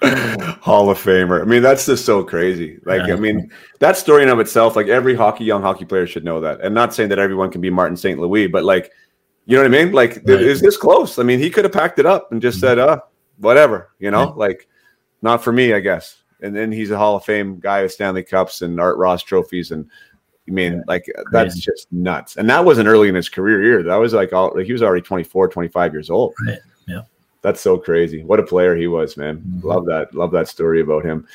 Hall 0.62 0.88
of 0.88 0.96
Famer. 0.96 1.42
I 1.42 1.44
mean, 1.44 1.62
that's 1.62 1.84
just 1.84 2.06
so 2.06 2.24
crazy. 2.24 2.78
Like, 2.86 3.06
Yeah. 3.06 3.12
I 3.12 3.16
mean, 3.16 3.50
that 3.80 3.98
story 3.98 4.22
in 4.22 4.30
of 4.30 4.40
itself, 4.40 4.76
like 4.76 4.86
every 4.88 5.14
hockey, 5.14 5.44
young 5.44 5.60
hockey 5.60 5.84
player 5.84 6.06
should 6.06 6.24
know 6.24 6.40
that. 6.40 6.62
And 6.62 6.74
not 6.74 6.94
saying 6.94 7.10
that 7.10 7.18
everyone 7.18 7.50
can 7.50 7.60
be 7.60 7.68
Martin 7.68 7.98
St. 7.98 8.18
Louis, 8.18 8.46
but 8.46 8.64
like, 8.64 8.92
you 9.44 9.56
know 9.56 9.62
what 9.62 9.74
I 9.74 9.84
mean? 9.84 9.92
Like, 9.92 10.12
Right. 10.12 10.24
Mm-hmm. 10.24 10.44
is 10.44 10.62
this 10.62 10.78
close? 10.78 11.18
I 11.18 11.22
mean, 11.22 11.38
he 11.38 11.50
could 11.50 11.64
have 11.66 11.72
packed 11.72 11.98
it 11.98 12.06
up 12.06 12.32
and 12.32 12.40
just 12.40 12.60
said, 12.60 12.78
uh, 12.78 13.00
whatever, 13.36 13.90
you 13.98 14.10
know, 14.10 14.32
like, 14.38 14.68
not 15.20 15.44
for 15.44 15.52
me, 15.52 15.74
I 15.74 15.80
guess. 15.80 16.19
And 16.42 16.54
then 16.54 16.72
he's 16.72 16.90
a 16.90 16.98
Hall 16.98 17.16
of 17.16 17.24
Fame 17.24 17.58
guy 17.58 17.82
with 17.82 17.92
Stanley 17.92 18.22
Cups 18.22 18.62
and 18.62 18.80
Art 18.80 18.96
Ross 18.96 19.22
trophies. 19.22 19.70
And 19.70 19.88
I 20.48 20.52
mean, 20.52 20.82
like, 20.88 21.06
that's 21.32 21.54
Crazy. 21.54 21.60
just 21.60 21.92
nuts. 21.92 22.36
And 22.36 22.48
that 22.50 22.64
wasn't 22.64 22.88
early 22.88 23.08
in 23.08 23.14
his 23.14 23.28
career 23.28 23.62
either. 23.64 23.82
That 23.88 23.96
was 23.96 24.12
like, 24.12 24.32
all, 24.32 24.52
like 24.54 24.66
he 24.66 24.72
was 24.72 24.82
already 24.82 25.02
24, 25.02 25.48
25 25.48 25.92
years 25.92 26.10
old. 26.10 26.34
Right. 26.46 26.58
Yeah. 26.86 27.02
That's 27.42 27.60
so 27.60 27.78
crazy. 27.78 28.22
What 28.24 28.40
a 28.40 28.42
player 28.42 28.74
he 28.76 28.86
was, 28.86 29.16
man. 29.16 29.38
Mhm. 29.38 29.64
Love 29.64 29.86
that. 29.86 30.14
Love 30.14 30.30
that 30.32 30.48
story 30.48 30.80
about 30.80 31.04
him. 31.04 31.26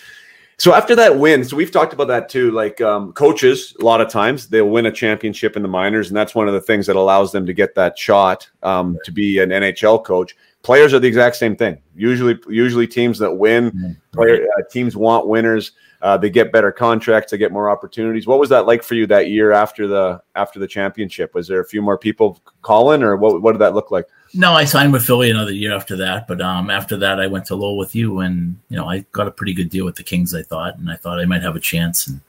So 0.58 0.74
after 0.74 0.96
that 0.96 1.18
win, 1.18 1.44
so 1.44 1.58
we've 1.58 1.72
talked 1.72 1.92
about 1.94 2.08
that 2.08 2.30
too. 2.30 2.52
Like 2.52 2.80
um, 2.80 3.12
coaches, 3.12 3.76
a 3.82 3.84
lot 3.84 4.00
of 4.00 4.10
times 4.10 4.48
they'll 4.48 4.70
win 4.70 4.86
a 4.86 4.92
championship 4.92 5.58
in 5.58 5.62
the 5.62 5.68
minors, 5.68 6.08
and 6.08 6.16
that's 6.16 6.34
one 6.34 6.48
of 6.48 6.54
the 6.54 6.62
things 6.62 6.88
that 6.88 6.96
allows 6.96 7.32
them 7.34 7.46
to 7.46 7.54
get 7.54 7.76
that 7.76 7.98
shot 7.98 8.50
um, 8.64 8.98
to 9.04 9.12
be 9.12 9.40
an 9.40 9.50
NHL 9.50 10.04
coach. 10.06 10.36
Players 10.66 10.96
are 10.96 11.00
the 11.00 11.08
exact 11.08 11.36
same 11.36 11.56
thing. 11.56 11.78
Usually, 11.96 12.40
usually 12.50 12.88
teams 12.88 13.20
that 13.20 13.32
win, 13.32 13.70
Mhm. 13.72 13.98
player 14.12 14.48
uh, 14.58 14.64
teams 14.72 14.98
want 14.98 15.28
winners. 15.28 15.74
Uh, 16.02 16.18
they 16.18 16.32
get 16.32 16.52
better 16.52 16.72
contracts, 16.72 17.30
they 17.32 17.38
get 17.38 17.52
more 17.52 17.70
opportunities. 17.70 18.26
What 18.26 18.40
was 18.40 18.50
that 18.50 18.66
like 18.66 18.82
for 18.82 18.96
you 18.96 19.06
that 19.06 19.30
year 19.30 19.52
after 19.52 19.86
the 19.88 20.20
after 20.36 20.58
the 20.58 20.66
championship? 20.66 21.36
Was 21.36 21.48
there 21.48 21.60
a 21.60 21.66
few 21.66 21.84
more 21.84 22.00
people 22.00 22.40
calling, 22.64 23.04
or 23.04 23.16
what? 23.16 23.44
What 23.44 23.52
did 23.52 23.62
that 23.62 23.76
look 23.76 23.92
like? 23.92 24.08
No, 24.34 24.54
I 24.54 24.66
signed 24.66 24.92
with 24.92 25.04
Philly 25.04 25.30
another 25.30 25.52
year 25.54 25.72
after 25.72 25.96
that, 25.98 26.28
but 26.28 26.42
um, 26.42 26.72
after 26.72 26.98
that, 26.98 27.20
I 27.20 27.28
went 27.28 27.46
to 27.46 27.56
Lowell 27.56 27.78
with 27.78 27.94
you, 27.94 28.22
and 28.22 28.58
you 28.70 28.76
know, 28.76 28.90
I 28.90 29.06
got 29.12 29.28
a 29.28 29.32
pretty 29.32 29.54
good 29.54 29.70
deal 29.70 29.86
with 29.86 29.98
the 29.98 30.04
Kings. 30.04 30.34
I 30.34 30.42
thought, 30.42 30.80
and 30.80 30.90
I 30.90 30.96
thought 30.96 31.20
I 31.20 31.26
might 31.26 31.44
have 31.44 31.56
a 31.56 31.60
chance, 31.60 32.08
and 32.08 32.22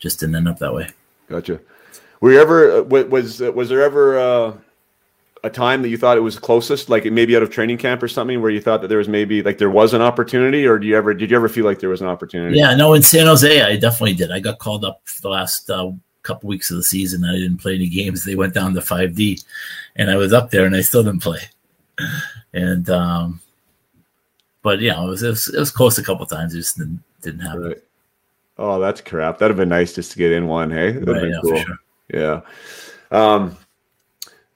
just 0.00 0.18
didn't 0.18 0.34
end 0.34 0.48
up 0.48 0.58
that 0.58 0.74
way. 0.74 0.88
Gotcha. 1.28 1.60
Were 2.20 2.32
you 2.32 2.40
ever 2.40 2.78
uh, 2.78 2.82
was 2.82 3.40
uh, 3.40 3.52
was 3.52 3.68
there 3.68 3.82
ever 3.82 4.18
uh, 4.18 4.52
a 5.46 5.50
time 5.50 5.80
that 5.82 5.88
you 5.88 5.96
thought 5.96 6.16
it 6.16 6.20
was 6.20 6.38
closest, 6.38 6.88
like 6.88 7.04
maybe 7.04 7.36
out 7.36 7.42
of 7.42 7.50
training 7.50 7.78
camp 7.78 8.02
or 8.02 8.08
something, 8.08 8.42
where 8.42 8.50
you 8.50 8.60
thought 8.60 8.82
that 8.82 8.88
there 8.88 8.98
was 8.98 9.08
maybe 9.08 9.42
like 9.42 9.58
there 9.58 9.70
was 9.70 9.94
an 9.94 10.02
opportunity, 10.02 10.66
or 10.66 10.78
do 10.78 10.86
you 10.86 10.96
ever 10.96 11.14
did 11.14 11.30
you 11.30 11.36
ever 11.36 11.48
feel 11.48 11.64
like 11.64 11.78
there 11.78 11.88
was 11.90 12.00
an 12.00 12.08
opportunity? 12.08 12.58
Yeah, 12.58 12.74
no, 12.74 12.94
in 12.94 13.02
San 13.02 13.26
Jose, 13.26 13.62
I 13.62 13.76
definitely 13.76 14.14
did. 14.14 14.30
I 14.32 14.40
got 14.40 14.58
called 14.58 14.84
up 14.84 15.00
for 15.04 15.22
the 15.22 15.28
last 15.28 15.70
uh, 15.70 15.92
couple 16.22 16.48
weeks 16.48 16.70
of 16.70 16.76
the 16.76 16.82
season. 16.82 17.24
I 17.24 17.32
didn't 17.36 17.58
play 17.58 17.76
any 17.76 17.88
games. 17.88 18.24
They 18.24 18.34
went 18.34 18.54
down 18.54 18.74
to 18.74 18.80
five 18.80 19.14
D, 19.14 19.38
and 19.94 20.10
I 20.10 20.16
was 20.16 20.32
up 20.32 20.50
there, 20.50 20.66
and 20.66 20.74
I 20.74 20.80
still 20.82 21.04
didn't 21.04 21.22
play. 21.22 21.40
And 22.52 22.90
um, 22.90 23.40
but 24.62 24.80
yeah, 24.80 25.02
it 25.02 25.06
was 25.06 25.22
it 25.22 25.28
was, 25.28 25.48
it 25.48 25.58
was 25.58 25.70
close 25.70 25.98
a 25.98 26.04
couple 26.04 26.26
times. 26.26 26.54
It 26.54 26.58
just 26.58 26.76
didn't, 26.76 27.02
didn't 27.22 27.40
happen. 27.40 27.68
Right. 27.68 27.82
Oh, 28.58 28.80
that's 28.80 29.00
crap. 29.00 29.38
That'd 29.38 29.54
have 29.54 29.58
been 29.58 29.68
nice 29.68 29.94
just 29.94 30.12
to 30.12 30.18
get 30.18 30.32
in 30.32 30.46
one. 30.46 30.70
Hey, 30.70 30.92
that'd 30.92 31.08
Right, 31.08 31.22
been 31.22 31.30
yeah, 31.30 31.40
cool. 31.42 31.56
sure. 31.58 31.78
Yeah. 32.12 32.40
Um, 33.10 33.56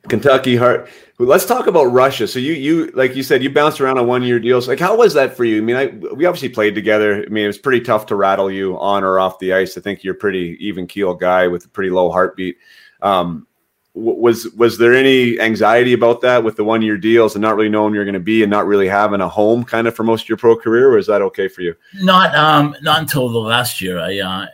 Kentucky 0.09 0.57
Heart. 0.57 0.89
Let's 1.19 1.45
talk 1.45 1.67
about 1.67 1.85
Russia. 1.85 2.27
So 2.27 2.39
you 2.39 2.53
you 2.53 2.91
like 2.95 3.15
you 3.15 3.23
said 3.23 3.43
you 3.43 3.51
bounced 3.51 3.81
around 3.81 3.99
on 3.99 4.07
one 4.07 4.23
year 4.23 4.41
deals. 4.41 4.67
Like 4.67 4.81
how 4.81 4.97
was 4.97 5.13
that 5.15 5.37
for 5.37 5.45
you? 5.45 5.59
I 5.59 5.61
mean, 5.61 5.77
I 5.77 5.87
we 6.15 6.25
obviously 6.25 6.49
played 6.49 6.75
together. 6.75 7.23
I 7.25 7.29
mean, 7.29 7.45
it 7.45 7.49
was 7.49 7.59
pretty 7.59 7.83
tough 7.83 8.07
to 8.07 8.17
rattle 8.17 8.51
you 8.51 8.79
on 8.79 9.05
or 9.05 9.21
off 9.21 9.39
the 9.39 9.53
ice. 9.53 9.77
I 9.77 9.83
think 9.83 10.03
you're 10.03 10.15
a 10.15 10.19
pretty 10.19 10.57
even 10.61 10.87
keel 10.87 11.15
guy 11.15 11.47
with 11.47 11.67
a 11.67 11.69
pretty 11.69 11.91
low 11.91 12.11
heartbeat. 12.11 12.57
Um, 13.03 13.47
was 13.93 14.49
was 14.53 14.79
there 14.79 14.95
any 14.95 15.39
anxiety 15.41 15.93
about 15.93 16.21
that 16.21 16.45
with 16.45 16.57
the 16.57 16.65
one 16.65 16.81
year 16.81 16.97
deals 16.97 17.35
and 17.35 17.43
not 17.43 17.57
really 17.57 17.69
knowing 17.69 17.93
you're 17.93 18.05
going 18.05 18.15
to 18.15 18.21
be 18.21 18.43
and 18.43 18.51
not 18.51 18.67
really 18.67 18.89
having 18.89 19.21
a 19.21 19.29
home 19.29 19.65
kind 19.65 19.87
of 19.87 19.95
for 19.95 20.05
most 20.05 20.23
of 20.23 20.29
your 20.29 20.39
pro 20.39 20.57
career? 20.57 20.91
Or 20.91 20.99
is 20.99 21.07
that 21.09 21.23
okay 21.23 21.49
for 21.49 21.61
you? 21.61 21.75
Not 21.95 22.35
um 22.35 22.75
not 22.83 23.01
until 23.01 23.29
the 23.29 23.39
last 23.39 23.81
year. 23.81 23.99
I 23.99 24.19
uh 24.19 24.47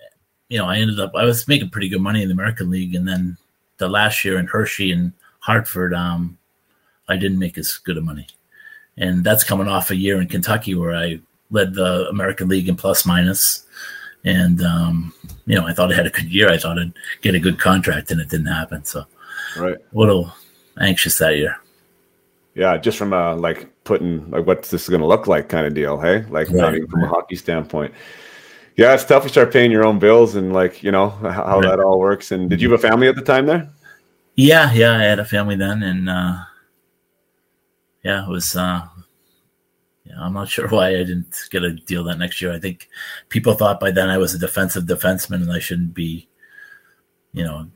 you 0.48 0.58
know 0.58 0.66
I 0.66 0.78
ended 0.78 0.98
up 0.98 1.12
I 1.14 1.24
was 1.24 1.46
making 1.46 1.70
pretty 1.70 1.88
good 1.88 2.00
money 2.00 2.22
in 2.22 2.28
the 2.28 2.34
American 2.34 2.70
League, 2.70 2.94
and 2.94 3.06
then 3.06 3.36
the 3.76 3.88
last 3.88 4.24
year 4.24 4.38
in 4.38 4.46
Hershey 4.46 4.90
and 4.90 5.12
Hartford, 5.46 5.94
um, 5.94 6.36
I 7.08 7.16
didn't 7.16 7.38
make 7.38 7.56
as 7.56 7.78
good 7.78 7.96
of 7.96 8.04
money, 8.04 8.26
and 8.98 9.22
that's 9.22 9.44
coming 9.44 9.68
off 9.68 9.90
a 9.92 9.96
year 9.96 10.20
in 10.20 10.26
Kentucky 10.26 10.74
where 10.74 10.92
I 10.94 11.20
led 11.52 11.74
the 11.74 12.08
American 12.10 12.48
League 12.48 12.68
in 12.68 12.74
plus 12.74 13.06
minus, 13.06 13.64
and 14.24 14.60
um, 14.62 15.14
you 15.46 15.54
know 15.54 15.64
I 15.66 15.72
thought 15.72 15.92
I 15.92 15.96
had 15.96 16.06
a 16.06 16.10
good 16.10 16.28
year. 16.32 16.50
I 16.50 16.58
thought 16.58 16.78
I'd 16.80 16.92
get 17.22 17.36
a 17.36 17.40
good 17.40 17.60
contract, 17.60 18.10
and 18.10 18.20
it 18.20 18.28
didn't 18.28 18.46
happen. 18.46 18.84
So 18.84 19.04
Right. 19.56 19.76
a 19.76 19.98
little 19.98 20.32
anxious 20.80 21.16
that 21.18 21.36
year. 21.36 21.56
Yeah, 22.56 22.76
just 22.78 22.98
from 22.98 23.12
a 23.12 23.36
like 23.36 23.68
putting 23.84 24.28
like 24.32 24.46
what's 24.46 24.70
this 24.70 24.88
going 24.88 25.00
to 25.02 25.06
look 25.06 25.26
like 25.28 25.48
kind 25.48 25.64
of 25.66 25.74
deal, 25.74 26.00
hey? 26.00 26.24
Like 26.28 26.50
not 26.50 26.74
even 26.74 26.88
from 26.88 27.04
a 27.04 27.08
hockey 27.08 27.36
standpoint. 27.36 27.94
Yeah, 28.76 28.92
it's 28.94 29.04
tough. 29.04 29.22
You 29.22 29.28
start 29.30 29.52
paying 29.52 29.70
your 29.70 29.86
own 29.86 29.98
bills 30.00 30.34
and 30.34 30.52
like 30.52 30.82
you 30.82 30.90
know 30.90 31.10
how, 31.10 31.30
how 31.30 31.60
Right. 31.60 31.68
that 31.68 31.80
all 31.80 32.00
works. 32.00 32.32
And 32.32 32.50
did 32.50 32.60
you 32.60 32.70
have 32.72 32.80
a 32.80 32.88
family 32.88 33.06
at 33.08 33.14
the 33.14 33.22
time 33.22 33.46
there? 33.46 33.68
Yeah, 34.36 34.72
yeah, 34.72 34.96
I 34.96 35.02
had 35.02 35.18
a 35.18 35.24
family 35.24 35.56
then, 35.56 35.82
and 35.82 36.08
uh, 36.08 36.38
yeah, 38.04 38.24
it 38.24 38.28
was. 38.28 38.54
Uh, 38.54 38.86
yeah, 40.04 40.14
I'm 40.20 40.34
not 40.34 40.48
sure 40.50 40.68
why 40.68 40.88
I 40.88 41.04
didn't 41.04 41.34
get 41.50 41.64
a 41.64 41.72
deal 41.72 42.04
that 42.04 42.18
next 42.18 42.40
year. 42.40 42.52
I 42.52 42.58
think 42.58 42.88
people 43.28 43.54
thought 43.54 43.80
by 43.80 43.90
then 43.90 44.08
I 44.08 44.18
was 44.18 44.34
a 44.34 44.38
defensive 44.38 44.84
defenseman 44.84 45.42
and 45.42 45.52
I 45.52 45.58
shouldn't 45.58 45.94
be, 45.94 46.28
you 47.32 47.44
know, 47.44 47.66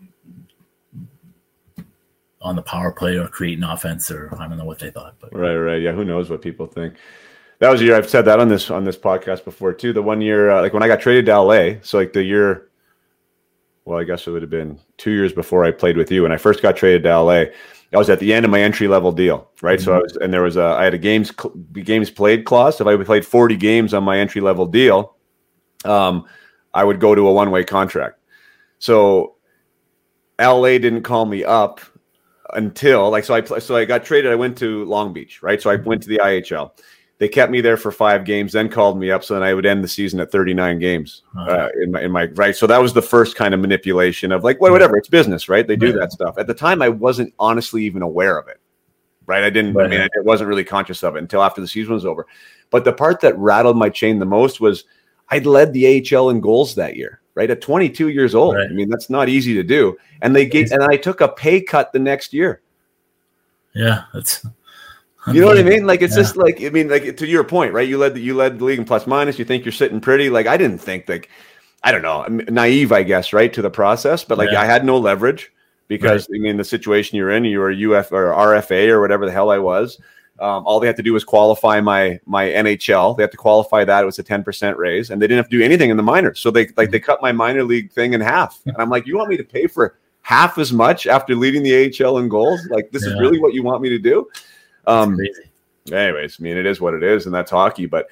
on 2.42 2.56
the 2.56 2.62
power 2.62 2.92
play 2.92 3.18
or 3.18 3.28
creating 3.28 3.64
offense, 3.64 4.10
or 4.10 4.34
I 4.38 4.48
don't 4.48 4.56
know 4.56 4.64
what 4.64 4.78
they 4.78 4.90
thought. 4.90 5.16
But 5.20 5.34
Right, 5.34 5.56
right. 5.56 5.82
Yeah, 5.82 5.92
who 5.92 6.04
knows 6.04 6.30
what 6.30 6.40
people 6.40 6.66
think. 6.66 6.94
That 7.58 7.70
was 7.70 7.82
a 7.82 7.84
year 7.84 7.96
I've 7.96 8.08
said 8.08 8.24
that 8.24 8.40
on 8.40 8.48
this 8.48 8.70
on 8.70 8.84
this 8.84 8.96
podcast 8.96 9.44
before 9.44 9.74
too. 9.74 9.92
The 9.92 10.02
one 10.02 10.22
year, 10.22 10.50
uh, 10.50 10.62
like 10.62 10.72
when 10.72 10.82
I 10.82 10.88
got 10.88 11.00
traded 11.00 11.26
to 11.26 11.38
LA, 11.38 11.72
so 11.82 11.98
like 11.98 12.14
the 12.14 12.22
year, 12.22 12.69
well, 13.84 13.98
I 13.98 14.04
guess 14.04 14.26
it 14.26 14.30
would 14.30 14.42
have 14.42 14.50
been 14.50 14.78
two 14.98 15.10
years 15.10 15.32
before 15.32 15.64
I 15.64 15.70
played 15.70 15.96
with 15.96 16.10
you. 16.10 16.22
When 16.22 16.32
I 16.32 16.36
first 16.36 16.62
got 16.62 16.76
traded 16.76 17.02
to 17.04 17.18
LA, 17.18 17.44
I 17.92 17.96
was 17.96 18.08
at 18.08 18.20
the 18.20 18.32
end 18.32 18.44
of 18.44 18.50
my 18.50 18.60
entry 18.60 18.86
level 18.88 19.10
deal, 19.10 19.50
right? 19.62 19.80
So 19.80 19.94
I 19.94 19.98
was, 19.98 20.16
and 20.16 20.32
there 20.32 20.42
was 20.42 20.56
a, 20.56 20.62
I 20.62 20.84
had 20.84 20.94
a 20.94 20.98
games 20.98 21.32
games 21.72 22.10
played 22.10 22.44
clause. 22.44 22.80
If 22.80 22.86
I 22.86 23.02
played 23.02 23.26
forty 23.26 23.56
games 23.56 23.94
on 23.94 24.04
my 24.04 24.18
entry 24.18 24.40
level 24.40 24.66
deal, 24.66 25.16
um, 25.84 26.24
I 26.72 26.84
would 26.84 27.00
go 27.00 27.14
to 27.14 27.26
a 27.26 27.32
one 27.32 27.50
way 27.50 27.64
contract. 27.64 28.18
So 28.78 29.36
LA 30.40 30.78
didn't 30.78 31.02
call 31.02 31.26
me 31.26 31.44
up 31.44 31.80
until 32.54 33.10
like 33.10 33.24
so 33.24 33.34
I 33.34 33.58
so 33.58 33.76
I 33.76 33.84
got 33.84 34.04
traded. 34.04 34.30
I 34.30 34.36
went 34.36 34.56
to 34.58 34.84
Long 34.84 35.12
Beach, 35.12 35.42
right? 35.42 35.60
So 35.60 35.70
I 35.70 35.76
went 35.76 36.02
to 36.02 36.08
the 36.08 36.18
IHL. 36.18 36.70
They 37.20 37.28
kept 37.28 37.52
me 37.52 37.60
there 37.60 37.76
for 37.76 37.92
five 37.92 38.24
games, 38.24 38.52
then 38.54 38.70
called 38.70 38.98
me 38.98 39.10
up, 39.10 39.22
so 39.22 39.34
then 39.34 39.42
I 39.42 39.52
would 39.52 39.66
end 39.66 39.84
the 39.84 39.88
season 39.88 40.20
at 40.20 40.32
39 40.32 40.78
games 40.78 41.22
uh, 41.38 41.68
in 41.82 41.92
my 41.92 42.00
in 42.00 42.10
my 42.10 42.24
right. 42.34 42.56
So 42.56 42.66
that 42.66 42.80
was 42.80 42.94
the 42.94 43.02
first 43.02 43.36
kind 43.36 43.52
of 43.52 43.60
manipulation 43.60 44.32
of 44.32 44.42
like, 44.42 44.58
well, 44.58 44.72
whatever, 44.72 44.96
it's 44.96 45.08
business, 45.08 45.46
right? 45.46 45.68
They 45.68 45.76
do 45.76 45.88
Right. 45.92 46.00
that 46.00 46.12
stuff. 46.12 46.38
At 46.38 46.46
the 46.46 46.54
time, 46.54 46.80
I 46.80 46.88
wasn't 46.88 47.34
honestly 47.38 47.84
even 47.84 48.00
aware 48.00 48.38
of 48.38 48.48
it, 48.48 48.58
right? 49.26 49.44
I 49.44 49.50
didn't. 49.50 49.78
I 49.78 49.86
mean, 49.86 50.00
I 50.00 50.08
wasn't 50.22 50.48
really 50.48 50.64
conscious 50.64 51.02
of 51.02 51.14
it 51.14 51.18
until 51.18 51.42
after 51.42 51.60
the 51.60 51.68
season 51.68 51.92
was 51.92 52.06
over. 52.06 52.26
But 52.70 52.84
the 52.84 52.92
part 52.94 53.20
that 53.20 53.36
rattled 53.36 53.76
my 53.76 53.90
chain 53.90 54.18
the 54.18 54.24
most 54.24 54.60
was 54.62 54.84
I'd 55.28 55.44
led 55.44 55.74
the 55.74 55.86
AHL 56.16 56.30
in 56.30 56.40
goals 56.40 56.74
that 56.76 56.96
year, 56.96 57.20
right? 57.34 57.50
At 57.50 57.60
22 57.60 58.08
years 58.08 58.34
old. 58.34 58.54
Right. 58.56 58.66
I 58.70 58.72
mean, 58.72 58.88
that's 58.88 59.10
not 59.10 59.28
easy 59.28 59.52
to 59.54 59.62
do. 59.62 59.98
And 60.22 60.34
they 60.34 60.46
gave, 60.46 60.72
and 60.72 60.82
I 60.84 60.96
took 60.96 61.20
a 61.20 61.28
pay 61.28 61.60
cut 61.60 61.92
the 61.92 61.98
next 61.98 62.32
year. 62.32 62.62
yeah, 63.74 64.04
that's 64.14 64.46
You 65.32 65.40
know 65.40 65.48
what 65.48 65.58
I 65.58 65.62
mean? 65.62 65.86
Like 65.86 66.02
it's 66.02 66.16
Yeah. 66.16 66.22
just 66.22 66.36
like 66.36 66.62
I 66.62 66.70
mean, 66.70 66.88
like 66.88 67.16
to 67.16 67.26
your 67.26 67.44
point, 67.44 67.72
right? 67.74 67.86
You 67.88 67.98
led 67.98 68.14
the 68.14 68.20
you 68.20 68.34
led 68.34 68.58
the 68.58 68.64
league 68.64 68.78
in 68.78 68.84
plus 68.84 69.06
minus. 69.06 69.38
You 69.38 69.44
think 69.44 69.64
you're 69.64 69.72
sitting 69.72 70.00
pretty. 70.00 70.30
Like 70.30 70.46
I 70.46 70.56
didn't 70.56 70.78
think 70.78 71.08
like 71.08 71.28
I 71.82 71.92
don't 71.92 72.02
know, 72.02 72.24
I'm 72.24 72.38
naive, 72.48 72.92
I 72.92 73.02
guess, 73.02 73.32
right 73.32 73.52
to 73.52 73.62
the 73.62 73.70
process. 73.70 74.24
But 74.24 74.38
like 74.38 74.50
Yeah. 74.50 74.62
I 74.62 74.64
had 74.64 74.84
no 74.84 74.98
leverage 74.98 75.52
because 75.88 76.26
I 76.34 76.38
mean 76.38 76.56
the 76.56 76.64
situation 76.64 77.16
you're 77.16 77.30
in, 77.32 77.44
you 77.44 77.58
were 77.58 77.70
UF 77.70 78.12
or 78.12 78.32
RFA 78.32 78.88
or 78.88 79.00
whatever 79.00 79.26
the 79.26 79.32
hell 79.32 79.50
I 79.50 79.58
was. 79.58 79.98
Um, 80.38 80.64
all 80.64 80.80
they 80.80 80.86
had 80.86 80.96
to 80.96 81.02
do 81.02 81.12
was 81.12 81.22
qualify 81.22 81.82
my 81.82 82.18
my 82.24 82.46
NHL. 82.46 83.14
They 83.14 83.22
had 83.22 83.30
to 83.32 83.36
qualify 83.36 83.84
that. 83.84 84.02
It 84.02 84.06
was 84.06 84.18
a 84.18 84.22
ten 84.22 84.42
percent 84.42 84.78
raise, 84.78 85.10
and 85.10 85.20
they 85.20 85.26
didn't 85.26 85.36
have 85.44 85.50
to 85.50 85.58
do 85.58 85.62
anything 85.62 85.90
in 85.90 85.98
the 85.98 86.02
minors. 86.02 86.40
So 86.40 86.50
they 86.50 86.68
like 86.78 86.90
they 86.90 87.00
cut 87.00 87.20
my 87.20 87.30
minor 87.30 87.62
league 87.62 87.92
thing 87.92 88.14
in 88.14 88.22
half. 88.22 88.58
And 88.64 88.74
I'm 88.78 88.88
like, 88.88 89.06
you 89.06 89.18
want 89.18 89.28
me 89.28 89.36
to 89.36 89.44
pay 89.44 89.66
for 89.66 89.98
half 90.22 90.56
as 90.56 90.72
much 90.72 91.06
after 91.06 91.34
leading 91.34 91.62
the 91.62 91.74
AHL 92.02 92.16
in 92.18 92.28
goals? 92.30 92.66
Like 92.70 92.90
this 92.90 93.02
is 93.04 93.12
really 93.20 93.38
what 93.38 93.52
you 93.52 93.62
want 93.62 93.82
me 93.82 93.90
to 93.90 93.98
do? 93.98 94.28
Um, 94.86 95.18
anyways, 95.92 96.36
I 96.38 96.42
mean, 96.42 96.56
it 96.56 96.66
is 96.66 96.80
what 96.80 96.94
it 96.94 97.02
is, 97.02 97.26
and 97.26 97.34
that's 97.34 97.50
hockey. 97.50 97.86
But 97.86 98.08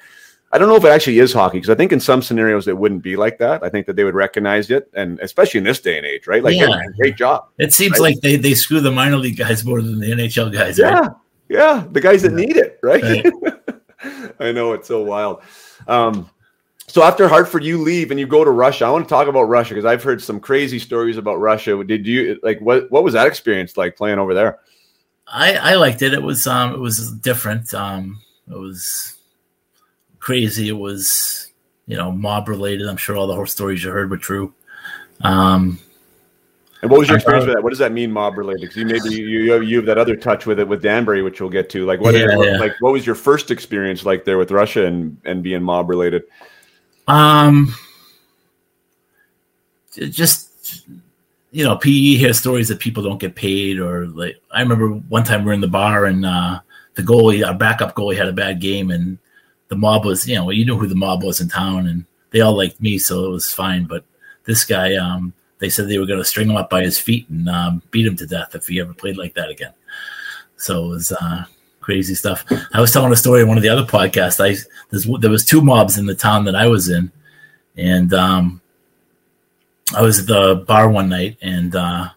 I 0.51 0.57
don't 0.57 0.67
know 0.69 0.75
if 0.75 0.83
it 0.83 0.89
actually 0.89 1.19
is 1.19 1.31
hockey 1.31 1.57
because 1.57 1.69
I 1.69 1.75
think 1.75 1.91
in 1.91 1.99
some 1.99 2.21
scenarios 2.21 2.67
it 2.67 2.77
wouldn't 2.77 3.03
be 3.03 3.15
like 3.15 3.37
that. 3.39 3.63
I 3.63 3.69
think 3.69 3.85
that 3.87 3.95
they 3.95 4.03
would 4.03 4.15
recognize 4.15 4.69
it, 4.71 4.89
and 4.93 5.19
especially 5.19 5.59
in 5.59 5.63
this 5.63 5.79
day 5.79 5.97
and 5.97 6.05
age, 6.05 6.25
right? 6.27 6.43
Like, 6.43 6.55
Yeah. 6.55 6.81
great 6.97 7.15
job. 7.15 7.45
It 7.57 7.73
seems 7.73 7.99
Right. 7.99 8.13
like 8.13 8.21
they, 8.21 8.35
they 8.35 8.53
screw 8.55 8.79
the 8.79 8.91
minor 8.91 9.17
league 9.17 9.37
guys 9.37 9.63
more 9.63 9.81
than 9.81 9.99
the 9.99 10.07
NHL 10.11 10.51
guys. 10.51 10.79
Yeah, 10.79 10.99
Right? 10.99 11.09
yeah, 11.49 11.85
the 11.91 12.01
guys 12.01 12.23
that 12.23 12.33
need 12.33 12.57
it, 12.57 12.79
right? 12.81 13.03
Right. 13.03 13.25
I 14.39 14.51
know 14.51 14.73
it's 14.73 14.87
so 14.87 15.03
wild. 15.03 15.41
Um, 15.87 16.29
so 16.87 17.03
after 17.03 17.27
Hartford, 17.27 17.63
you 17.63 17.77
leave 17.79 18.09
and 18.09 18.19
you 18.19 18.25
go 18.25 18.43
to 18.43 18.49
Russia. 18.49 18.85
I 18.85 18.89
want 18.89 19.05
to 19.05 19.09
talk 19.09 19.27
about 19.27 19.43
Russia 19.43 19.75
because 19.75 19.85
I've 19.85 20.01
heard 20.01 20.21
some 20.21 20.39
crazy 20.39 20.79
stories 20.79 21.17
about 21.17 21.35
Russia. 21.35 21.83
Did 21.83 22.07
you 22.07 22.39
like 22.41 22.59
what? 22.61 22.89
What 22.89 23.03
was 23.03 23.13
that 23.13 23.27
experience 23.27 23.77
like 23.77 23.95
playing 23.95 24.17
over 24.17 24.33
there? 24.33 24.59
I, 25.31 25.53
I 25.55 25.75
liked 25.75 26.01
it. 26.01 26.13
It 26.13 26.23
was 26.23 26.47
um 26.47 26.73
it 26.73 26.79
was 26.79 27.11
different. 27.11 27.73
Um 27.73 28.21
it 28.49 28.57
was 28.57 29.15
crazy. 30.19 30.69
It 30.69 30.77
was 30.77 31.47
you 31.85 31.97
know 31.97 32.11
mob 32.11 32.47
related. 32.47 32.87
I'm 32.87 32.97
sure 32.97 33.15
all 33.15 33.27
the 33.27 33.35
horror 33.35 33.47
stories 33.47 33.83
you 33.83 33.91
heard 33.91 34.09
were 34.09 34.17
true. 34.17 34.53
Um 35.21 35.79
And 36.81 36.89
what 36.89 36.99
was 36.99 37.09
your 37.09 37.17
experience 37.17 37.45
with 37.45 37.55
that? 37.55 37.63
What 37.63 37.69
does 37.69 37.79
that 37.79 37.91
mean, 37.91 38.11
mob 38.11 38.37
related? 38.37 38.61
Because 38.61 38.77
you 38.77 38.85
maybe 38.85 39.09
you, 39.15 39.27
you 39.27 39.51
have 39.51 39.63
you 39.63 39.77
have 39.77 39.85
that 39.85 39.97
other 39.97 40.15
touch 40.15 40.45
with 40.45 40.59
it 40.59 40.67
with 40.67 40.81
Danbury, 40.81 41.21
which 41.21 41.39
we'll 41.41 41.49
get 41.49 41.69
to. 41.71 41.85
Like 41.85 41.99
what? 41.99 42.15
Yeah, 42.15 42.27
yeah. 42.41 42.57
Like 42.57 42.75
what 42.79 42.93
was 42.93 43.05
your 43.05 43.15
first 43.15 43.51
experience 43.51 44.05
like 44.05 44.25
there 44.25 44.37
with 44.37 44.51
Russia 44.51 44.85
and 44.85 45.17
and 45.25 45.43
being 45.43 45.61
mob 45.61 45.89
related? 45.89 46.23
um 47.07 47.73
just 49.93 50.85
you 51.51 51.63
know 51.63 51.77
PE 51.77 52.15
hears 52.15 52.37
stories 52.37 52.67
that 52.67 52.79
people 52.79 53.03
don't 53.03 53.19
get 53.19 53.35
paid 53.35 53.79
or 53.79 54.07
like 54.07 54.41
I 54.51 54.61
remember 54.61 54.89
one 54.89 55.23
time 55.23 55.43
we 55.43 55.51
are 55.51 55.53
in 55.53 55.61
the 55.61 55.67
bar 55.67 56.05
and 56.05 56.25
uh 56.25 56.59
the 56.95 57.01
goalie 57.01 57.45
our 57.45 57.53
backup 57.53 57.95
goalie 57.95 58.17
had 58.17 58.27
a 58.27 58.33
bad 58.33 58.59
game 58.59 58.91
and 58.91 59.17
the 59.69 59.75
mob 59.75 60.05
was 60.05 60.27
you 60.27 60.35
know 60.35 60.49
you 60.49 60.65
knew 60.65 60.77
who 60.77 60.87
the 60.87 60.95
mob 60.95 61.23
was 61.23 61.41
in 61.41 61.49
town 61.49 61.87
and 61.87 62.05
they 62.31 62.41
all 62.41 62.55
liked 62.55 62.81
me 62.81 62.97
so 62.97 63.25
it 63.25 63.29
was 63.29 63.51
fine. 63.51 63.85
But 63.85 64.03
this 64.45 64.65
guy 64.65 64.95
um 64.95 65.33
they 65.59 65.69
said 65.69 65.87
they 65.87 65.97
were 65.97 66.05
going 66.05 66.19
to 66.19 66.25
string 66.25 66.49
him 66.49 66.55
up 66.55 66.69
by 66.69 66.81
his 66.81 66.97
feet 66.97 67.27
and 67.29 67.49
um, 67.49 67.81
beat 67.91 68.07
him 68.07 68.15
to 68.15 68.25
death 68.25 68.55
if 68.55 68.67
he 68.67 68.79
ever 68.79 68.93
played 68.93 69.17
like 69.17 69.33
that 69.33 69.49
again. 69.49 69.73
So 70.55 70.85
it 70.85 70.89
was 70.89 71.11
uh 71.11 71.45
crazy 71.79 72.15
stuff. 72.15 72.45
I 72.73 72.79
was 72.81 72.91
telling 72.91 73.11
a 73.11 73.15
story 73.15 73.41
in 73.41 73.47
one 73.47 73.57
of 73.57 73.63
the 73.63 73.69
other 73.69 73.85
podcasts. 73.85 74.39
I 74.39 74.55
there 75.19 75.31
was 75.31 75.45
two 75.45 75.61
mobs 75.61 75.97
in 75.97 76.05
the 76.05 76.15
town 76.15 76.45
that 76.45 76.55
i 76.55 76.67
was 76.67 76.89
in 76.89 77.11
and 77.77 78.13
um 78.13 78.61
i 79.95 80.01
was 80.01 80.19
at 80.19 80.27
the 80.27 80.63
bar 80.67 80.89
one 80.89 81.09
night 81.09 81.37
and 81.41 81.75
uh 81.75 82.09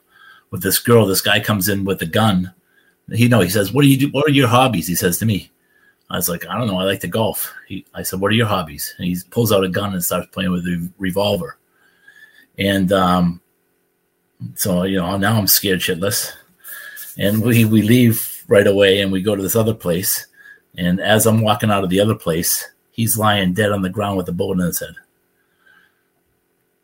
with 0.50 0.62
this 0.62 0.78
girl 0.78 1.06
this 1.06 1.20
guy 1.20 1.40
comes 1.40 1.68
in 1.68 1.84
with 1.84 2.00
a 2.02 2.06
gun 2.06 2.52
he 3.12 3.28
know 3.28 3.40
he 3.40 3.50
says 3.50 3.72
what 3.72 3.82
do 3.82 3.88
you 3.88 3.96
do 3.96 4.08
what 4.10 4.26
are 4.26 4.32
your 4.32 4.48
hobbies 4.48 4.86
he 4.86 4.94
says 4.94 5.18
to 5.18 5.26
me 5.26 5.50
I 6.12 6.16
was 6.16 6.28
like, 6.28 6.46
I 6.46 6.58
don't 6.58 6.66
know. 6.66 6.78
I 6.78 6.84
like 6.84 7.00
to 7.00 7.08
golf. 7.08 7.54
He, 7.66 7.86
I 7.94 8.02
said, 8.02 8.20
what 8.20 8.30
are 8.30 8.34
your 8.34 8.46
hobbies? 8.46 8.94
And 8.98 9.06
he 9.06 9.16
pulls 9.30 9.50
out 9.50 9.64
a 9.64 9.68
gun 9.68 9.94
and 9.94 10.04
starts 10.04 10.28
playing 10.30 10.50
with 10.50 10.66
a 10.66 10.90
revolver. 10.98 11.56
And 12.58 12.92
um, 12.92 13.40
so, 14.54 14.82
you 14.82 14.98
know, 14.98 15.16
now 15.16 15.38
I'm 15.38 15.46
scared 15.46 15.80
shitless. 15.80 16.30
And 17.16 17.42
we, 17.42 17.64
we 17.64 17.80
leave 17.80 18.44
right 18.46 18.66
away 18.66 19.00
and 19.00 19.10
we 19.10 19.22
go 19.22 19.34
to 19.34 19.42
this 19.42 19.56
other 19.56 19.72
place. 19.72 20.26
And 20.76 21.00
as 21.00 21.24
I'm 21.24 21.40
walking 21.40 21.70
out 21.70 21.82
of 21.82 21.88
the 21.88 22.00
other 22.00 22.14
place, 22.14 22.68
he's 22.90 23.16
lying 23.16 23.54
dead 23.54 23.72
on 23.72 23.80
the 23.80 23.88
ground 23.88 24.18
with 24.18 24.28
a 24.28 24.32
bullet 24.32 24.60
in 24.60 24.66
his 24.66 24.80
head. 24.80 24.94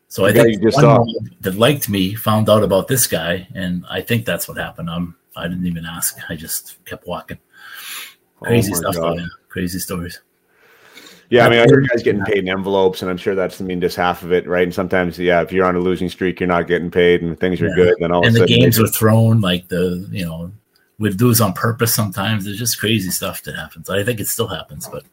So 0.08 0.24
I 0.24 0.32
The 0.32 0.38
guy 0.38 0.44
think 0.44 0.62
just 0.62 0.78
that 1.42 1.54
liked 1.56 1.88
me 1.88 2.14
found 2.14 2.48
out 2.48 2.62
about 2.62 2.88
this 2.88 3.06
guy, 3.06 3.46
and 3.54 3.84
I 3.90 4.00
think 4.00 4.24
that's 4.24 4.48
what 4.48 4.56
happened. 4.56 4.88
Um, 4.88 5.16
I 5.36 5.46
didn't 5.48 5.66
even 5.66 5.84
ask. 5.84 6.18
I 6.28 6.34
just 6.34 6.82
kept 6.86 7.06
walking. 7.06 7.38
Crazy 8.40 8.72
Oh 8.72 8.76
stuff. 8.76 8.94
Though. 8.94 9.18
Crazy 9.48 9.78
stories. 9.78 10.20
Yeah, 11.30 11.46
I 11.46 11.50
mean, 11.50 11.58
I 11.58 11.66
heard 11.68 11.86
guys 11.90 12.02
getting 12.02 12.24
paid 12.24 12.38
in 12.38 12.48
envelopes, 12.48 13.02
and 13.02 13.10
I'm 13.10 13.18
sure 13.18 13.34
that's 13.34 13.60
I 13.60 13.64
mean 13.64 13.82
just 13.82 13.96
half 13.96 14.22
of 14.22 14.32
it, 14.32 14.46
right? 14.46 14.62
And 14.62 14.72
sometimes, 14.72 15.18
yeah, 15.18 15.42
if 15.42 15.52
you're 15.52 15.66
on 15.66 15.76
a 15.76 15.80
losing 15.80 16.08
streak, 16.08 16.40
you're 16.40 16.46
not 16.46 16.66
getting 16.66 16.90
paid, 16.90 17.20
and 17.20 17.38
things 17.38 17.60
are 17.60 17.68
Yeah. 17.68 17.74
good, 17.74 17.94
then 18.00 18.12
all 18.12 18.24
and 18.24 18.28
of 18.28 18.36
a 18.36 18.38
the 18.38 18.48
sudden, 18.48 18.60
games 18.62 18.80
are 18.80 18.86
thrown 18.88 19.42
like 19.42 19.68
the 19.68 20.08
you 20.10 20.24
know 20.24 20.50
we'd 20.98 21.20
lose 21.20 21.42
on 21.42 21.52
purpose 21.52 21.94
sometimes. 21.94 22.46
There's 22.46 22.58
just 22.58 22.80
crazy 22.80 23.10
stuff 23.10 23.42
that 23.42 23.56
happens. 23.56 23.90
I 23.90 24.02
think 24.04 24.20
it 24.20 24.26
still 24.28 24.48
happens, 24.48 24.88
but 24.88 25.04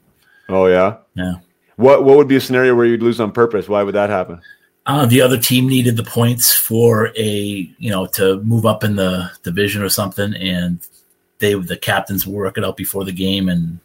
oh 0.47 0.67
yeah, 0.67 0.97
yeah. 1.15 1.35
What 1.75 2.05
what 2.05 2.15
would 2.15 2.29
be 2.29 2.37
a 2.37 2.41
scenario 2.41 2.75
where 2.75 2.85
you'd 2.85 3.03
lose 3.03 3.19
on 3.19 3.33
purpose? 3.33 3.67
Why 3.67 3.83
would 3.83 3.95
that 3.95 4.09
happen? 4.09 4.39
Uh, 4.87 5.05
the 5.07 5.19
other 5.21 5.37
team 5.37 5.67
needed 5.67 5.97
the 5.97 6.03
points 6.03 6.53
for 6.53 7.11
a 7.17 7.73
you 7.79 7.89
know 7.89 8.05
to 8.05 8.39
move 8.43 8.65
up 8.65 8.83
in 8.83 8.95
the 8.95 9.29
division 9.43 9.81
or 9.81 9.89
something, 9.89 10.33
and 10.35 10.79
they 11.39 11.53
the 11.55 11.77
captains 11.77 12.25
would 12.27 12.35
work 12.35 12.57
it 12.57 12.63
out 12.63 12.77
before 12.77 13.03
the 13.03 13.11
game, 13.11 13.49
and 13.49 13.79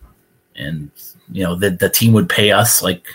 and 0.57 0.90
you 1.32 1.42
know 1.42 1.55
the 1.55 1.70
the 1.70 1.88
team 1.88 2.12
would 2.12 2.28
pay 2.28 2.53
us 2.53 2.82
like 2.82 3.07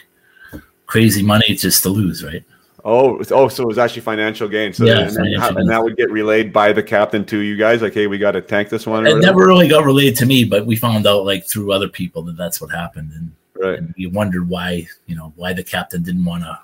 crazy 0.88 1.22
money 1.24 1.54
just 1.56 1.84
to 1.84 1.90
lose, 1.90 2.24
right? 2.24 2.44
Oh, 2.84 3.20
oh, 3.32 3.48
so 3.48 3.64
it 3.64 3.68
was 3.68 3.80
actually 3.80 4.04
financial 4.04 4.48
gain. 4.48 4.72
So 4.72 4.86
Yeah, 4.86 5.00
and, 5.00 5.10
then 5.10 5.16
financial 5.16 5.42
how- 5.42 5.50
gain. 5.50 5.58
and 5.62 5.70
that 5.70 5.84
would 5.84 5.98
get 5.98 6.12
relayed 6.12 6.54
by 6.54 6.72
the 6.72 6.84
captain 6.84 7.26
to 7.26 7.40
you 7.40 7.56
guys, 7.58 7.82
like, 7.82 7.96
hey, 7.96 8.06
we 8.06 8.20
got 8.20 8.34
to 8.34 8.42
tank 8.42 8.70
this 8.70 8.86
one. 8.86 9.06
or 9.06 9.10
It 9.10 9.14
whatever? 9.16 9.34
never 9.40 9.48
really 9.48 9.68
got 9.68 9.86
relayed 9.86 10.16
to 10.18 10.26
me, 10.28 10.44
but 10.44 10.68
we 10.68 10.76
found 10.76 11.08
out 11.08 11.26
like 11.26 11.46
through 11.48 11.72
other 11.72 11.88
people 11.88 12.22
that 12.24 12.38
that's 12.38 12.62
what 12.62 12.70
happened, 12.72 13.12
and 13.14 13.32
right. 13.64 13.78
and 13.80 13.94
we 13.98 14.06
wondered 14.08 14.48
why 14.50 14.88
you 15.08 15.16
know 15.16 15.34
why 15.36 15.54
the 15.54 15.64
captain 15.64 16.02
didn't 16.04 16.26
want 16.26 16.44
to 16.44 16.60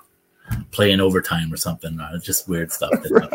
play 0.70 0.92
in 0.92 1.00
overtime 1.00 1.52
or 1.52 1.56
something. 1.56 1.98
Uh, 1.98 2.18
just 2.18 2.48
weird 2.48 2.72
stuff. 2.72 2.90
That 2.90 3.28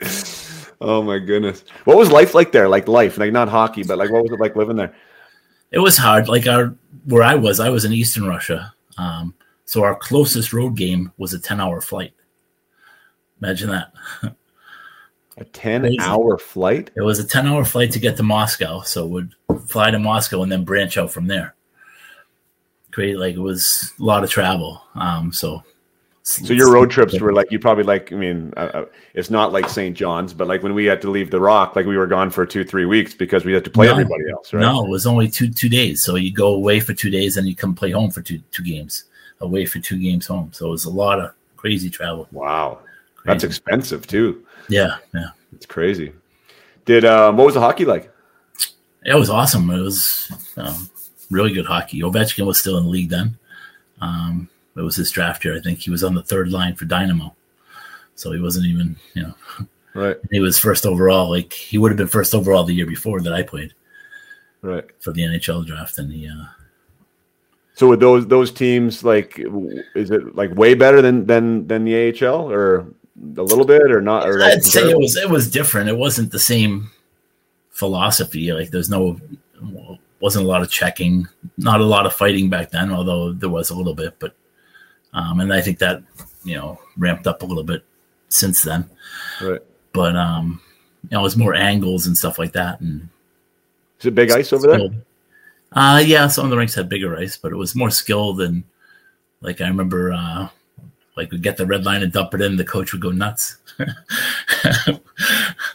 happened. 0.00 0.34
Oh 0.80 1.02
my 1.02 1.18
goodness, 1.18 1.64
what 1.86 1.96
was 1.96 2.08
life 2.10 2.34
like 2.34 2.52
there? 2.52 2.68
Like 2.68 2.86
life, 2.86 3.18
like 3.18 3.32
not 3.32 3.48
hockey, 3.48 3.82
but 3.82 3.98
like 3.98 4.10
what 4.10 4.22
was 4.22 4.30
it 4.30 4.38
like 4.38 4.54
living 4.54 4.76
there? 4.76 4.94
It 5.72 5.80
was 5.80 5.96
hard. 5.96 6.28
Like 6.28 6.46
our 6.46 6.72
where 7.06 7.24
I 7.24 7.34
was, 7.34 7.58
I 7.58 7.68
was 7.68 7.84
in 7.84 7.92
Eastern 7.92 8.28
Russia, 8.28 8.72
um, 8.96 9.34
so 9.64 9.82
our 9.82 9.96
closest 9.96 10.52
road 10.52 10.76
game 10.76 11.10
was 11.18 11.34
a 11.34 11.40
ten-hour 11.40 11.80
flight. 11.80 12.14
Imagine 13.42 13.70
that. 13.70 13.92
A 15.36 15.44
ten 15.46 15.80
Crazy. 15.82 15.98
hour 16.00 16.38
flight. 16.38 16.90
It 16.94 17.02
was 17.02 17.18
a 17.18 17.26
ten-hour 17.26 17.64
flight 17.64 17.90
to 17.92 17.98
get 17.98 18.16
to 18.18 18.22
Moscow, 18.22 18.82
so 18.82 19.04
would 19.06 19.34
fly 19.66 19.90
to 19.90 19.98
Moscow 19.98 20.42
and 20.44 20.52
then 20.52 20.62
branch 20.64 20.96
out 20.96 21.10
from 21.10 21.26
there. 21.26 21.56
Great, 22.92 23.18
like 23.18 23.34
it 23.34 23.40
was 23.40 23.92
a 23.98 24.04
lot 24.04 24.22
of 24.22 24.30
travel. 24.30 24.80
Um, 24.94 25.32
so 25.32 25.64
So 26.28 26.52
your 26.52 26.70
road 26.70 26.90
trips 26.90 27.18
were 27.18 27.32
like 27.32 27.50
you 27.50 27.58
probably 27.58 27.84
like. 27.84 28.12
I 28.12 28.16
mean, 28.16 28.52
uh, 28.54 28.60
uh, 28.60 28.84
it's 29.14 29.30
not 29.30 29.50
like 29.50 29.66
St. 29.66 29.96
John's, 29.96 30.34
but 30.34 30.46
like 30.46 30.62
when 30.62 30.74
we 30.74 30.84
had 30.84 31.00
to 31.00 31.10
leave 31.10 31.30
the 31.30 31.40
Rock, 31.40 31.74
like 31.74 31.86
we 31.86 31.96
were 31.96 32.06
gone 32.06 32.28
for 32.28 32.44
two, 32.44 32.64
three 32.64 32.84
weeks 32.84 33.14
because 33.14 33.46
we 33.46 33.54
had 33.54 33.64
to 33.64 33.70
play 33.70 33.86
No. 33.86 33.92
everybody 33.92 34.24
else, 34.30 34.52
right? 34.52 34.60
No, 34.60 34.84
it 34.84 34.90
was 34.90 35.06
only 35.06 35.28
two 35.28 35.48
two 35.50 35.70
days. 35.70 36.02
So 36.02 36.16
you 36.16 36.30
go 36.30 36.48
away 36.48 36.80
for 36.80 36.92
two 36.92 37.08
days 37.08 37.38
and 37.38 37.48
you 37.48 37.56
come 37.56 37.74
play 37.74 37.92
home 37.92 38.10
for 38.10 38.20
two 38.20 38.40
two 38.50 38.62
games. 38.62 39.04
Away 39.40 39.64
for 39.64 39.78
two 39.78 39.96
games 39.96 40.26
home. 40.26 40.50
So 40.52 40.66
it 40.66 40.70
was 40.70 40.84
a 40.84 40.90
lot 40.90 41.18
of 41.18 41.32
crazy 41.56 41.88
travel. 41.88 42.28
Wow, 42.30 42.80
that's 43.24 43.42
expensive 43.42 44.06
too. 44.06 44.44
Yeah, 44.68 44.96
yeah. 45.14 45.28
It's 45.54 45.64
crazy. 45.64 46.12
Did 46.84 47.06
um, 47.06 47.38
what 47.38 47.46
was 47.46 47.54
the 47.54 47.60
hockey 47.60 47.86
like? 47.86 48.12
It 49.02 49.14
was 49.14 49.30
awesome. 49.30 49.70
It 49.70 49.80
was 49.80 50.30
um, 50.58 50.90
really 51.30 51.54
good 51.54 51.64
hockey. 51.64 52.00
Ovechkin 52.00 52.44
was 52.44 52.58
still 52.58 52.76
in 52.76 52.84
the 52.84 52.90
league 52.90 53.08
then. 53.08 53.38
Um, 54.02 54.50
it 54.78 54.82
was 54.82 54.96
his 54.96 55.10
draft 55.10 55.44
year. 55.44 55.56
I 55.56 55.60
think 55.60 55.80
he 55.80 55.90
was 55.90 56.04
on 56.04 56.14
the 56.14 56.22
third 56.22 56.50
line 56.50 56.74
for 56.74 56.84
Dynamo. 56.84 57.34
So 58.14 58.32
he 58.32 58.40
wasn't 58.40 58.66
even, 58.66 58.96
you 59.14 59.22
know, 59.22 59.34
Right, 59.94 60.16
he 60.30 60.40
was 60.40 60.58
first 60.58 60.86
overall. 60.86 61.30
Like 61.30 61.52
he 61.52 61.78
would 61.78 61.90
have 61.90 61.98
been 61.98 62.06
first 62.06 62.34
overall 62.34 62.64
the 62.64 62.74
year 62.74 62.86
before 62.86 63.20
that 63.20 63.32
I 63.32 63.42
played 63.42 63.74
right. 64.62 64.84
for 65.00 65.12
the 65.12 65.22
NHL 65.22 65.66
draft. 65.66 65.98
And 65.98 66.10
the. 66.10 66.28
uh, 66.28 66.44
So 67.74 67.88
with 67.88 68.00
those 68.00 68.26
those 68.26 68.52
teams, 68.52 69.04
like, 69.04 69.38
is 69.94 70.10
it 70.10 70.34
like 70.36 70.54
way 70.54 70.74
better 70.74 71.02
than 71.02 71.26
than 71.26 71.66
than 71.66 71.84
the 71.84 72.10
AHL, 72.10 72.50
or 72.50 72.86
a 73.36 73.42
little 73.42 73.64
bit, 73.64 73.90
or 73.90 74.00
not? 74.00 74.28
Or 74.28 74.42
I'd 74.42 74.62
say 74.62 74.88
it 74.88 74.98
was 74.98 75.16
it 75.16 75.30
was 75.30 75.50
different. 75.50 75.88
It 75.88 75.96
wasn't 75.96 76.30
the 76.32 76.38
same 76.38 76.90
philosophy. 77.70 78.52
Like 78.52 78.70
there's 78.70 78.90
no 78.90 79.20
wasn't 80.20 80.44
a 80.44 80.48
lot 80.48 80.62
of 80.62 80.70
checking, 80.70 81.26
not 81.56 81.80
a 81.80 81.84
lot 81.84 82.06
of 82.06 82.12
fighting 82.12 82.50
back 82.50 82.70
then, 82.70 82.92
although 82.92 83.32
there 83.32 83.48
was 83.48 83.70
a 83.70 83.76
little 83.76 83.94
bit. 83.94 84.18
But 84.18 84.34
um, 85.14 85.40
and 85.40 85.52
I 85.52 85.60
think 85.60 85.78
that 85.78 86.02
you 86.44 86.56
know 86.56 86.78
ramped 86.96 87.26
up 87.26 87.42
a 87.42 87.46
little 87.46 87.64
bit 87.64 87.84
since 88.28 88.62
then. 88.62 88.88
right. 89.42 89.60
But 89.92 90.16
um, 90.16 90.60
you 91.04 91.10
know, 91.12 91.20
it 91.20 91.22
was 91.22 91.36
more 91.36 91.54
angles 91.54 92.06
and 92.06 92.16
stuff 92.16 92.38
like 92.38 92.52
that. 92.52 92.80
And 92.80 93.08
Is 94.00 94.06
it 94.06 94.14
big 94.14 94.30
ice 94.30 94.52
over 94.52 94.66
there? 94.66 94.76
skilled. 94.76 94.94
Uh, 95.72 96.02
yeah, 96.04 96.26
some 96.28 96.44
of 96.44 96.50
the 96.50 96.56
rinks 96.56 96.74
had 96.74 96.88
bigger 96.88 97.16
ice, 97.16 97.36
but 97.36 97.52
it 97.52 97.56
was 97.56 97.74
more 97.74 97.90
skilled 97.90 98.38
than 98.38 98.64
like 99.40 99.60
I 99.60 99.68
remember. 99.68 100.12
Uh, 100.12 100.48
like 101.16 101.32
we'd 101.32 101.42
get 101.42 101.56
the 101.56 101.66
red 101.66 101.84
line 101.84 102.02
and 102.04 102.12
dump 102.12 102.32
it 102.34 102.40
in, 102.40 102.54
the 102.56 102.64
coach 102.64 102.92
would 102.92 103.02
go 103.02 103.10
nuts. 103.10 103.56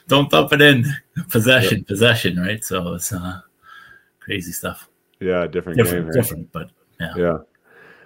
Don't 0.07 0.29
dump 0.29 0.53
it 0.53 0.61
in. 0.61 0.85
Possession, 1.29 1.83
possession, 1.83 2.39
right? 2.39 2.63
So 2.63 2.93
it's 2.93 3.11
uh, 3.11 3.41
crazy 4.19 4.51
stuff. 4.53 4.87
Yeah, 5.19 5.45
different, 5.47 5.77
Different, 5.77 6.05
game. 6.05 6.07
right? 6.07 6.13
different, 6.13 6.51
but 6.51 6.69
yeah. 6.99 7.13
Yeah. 7.17 7.37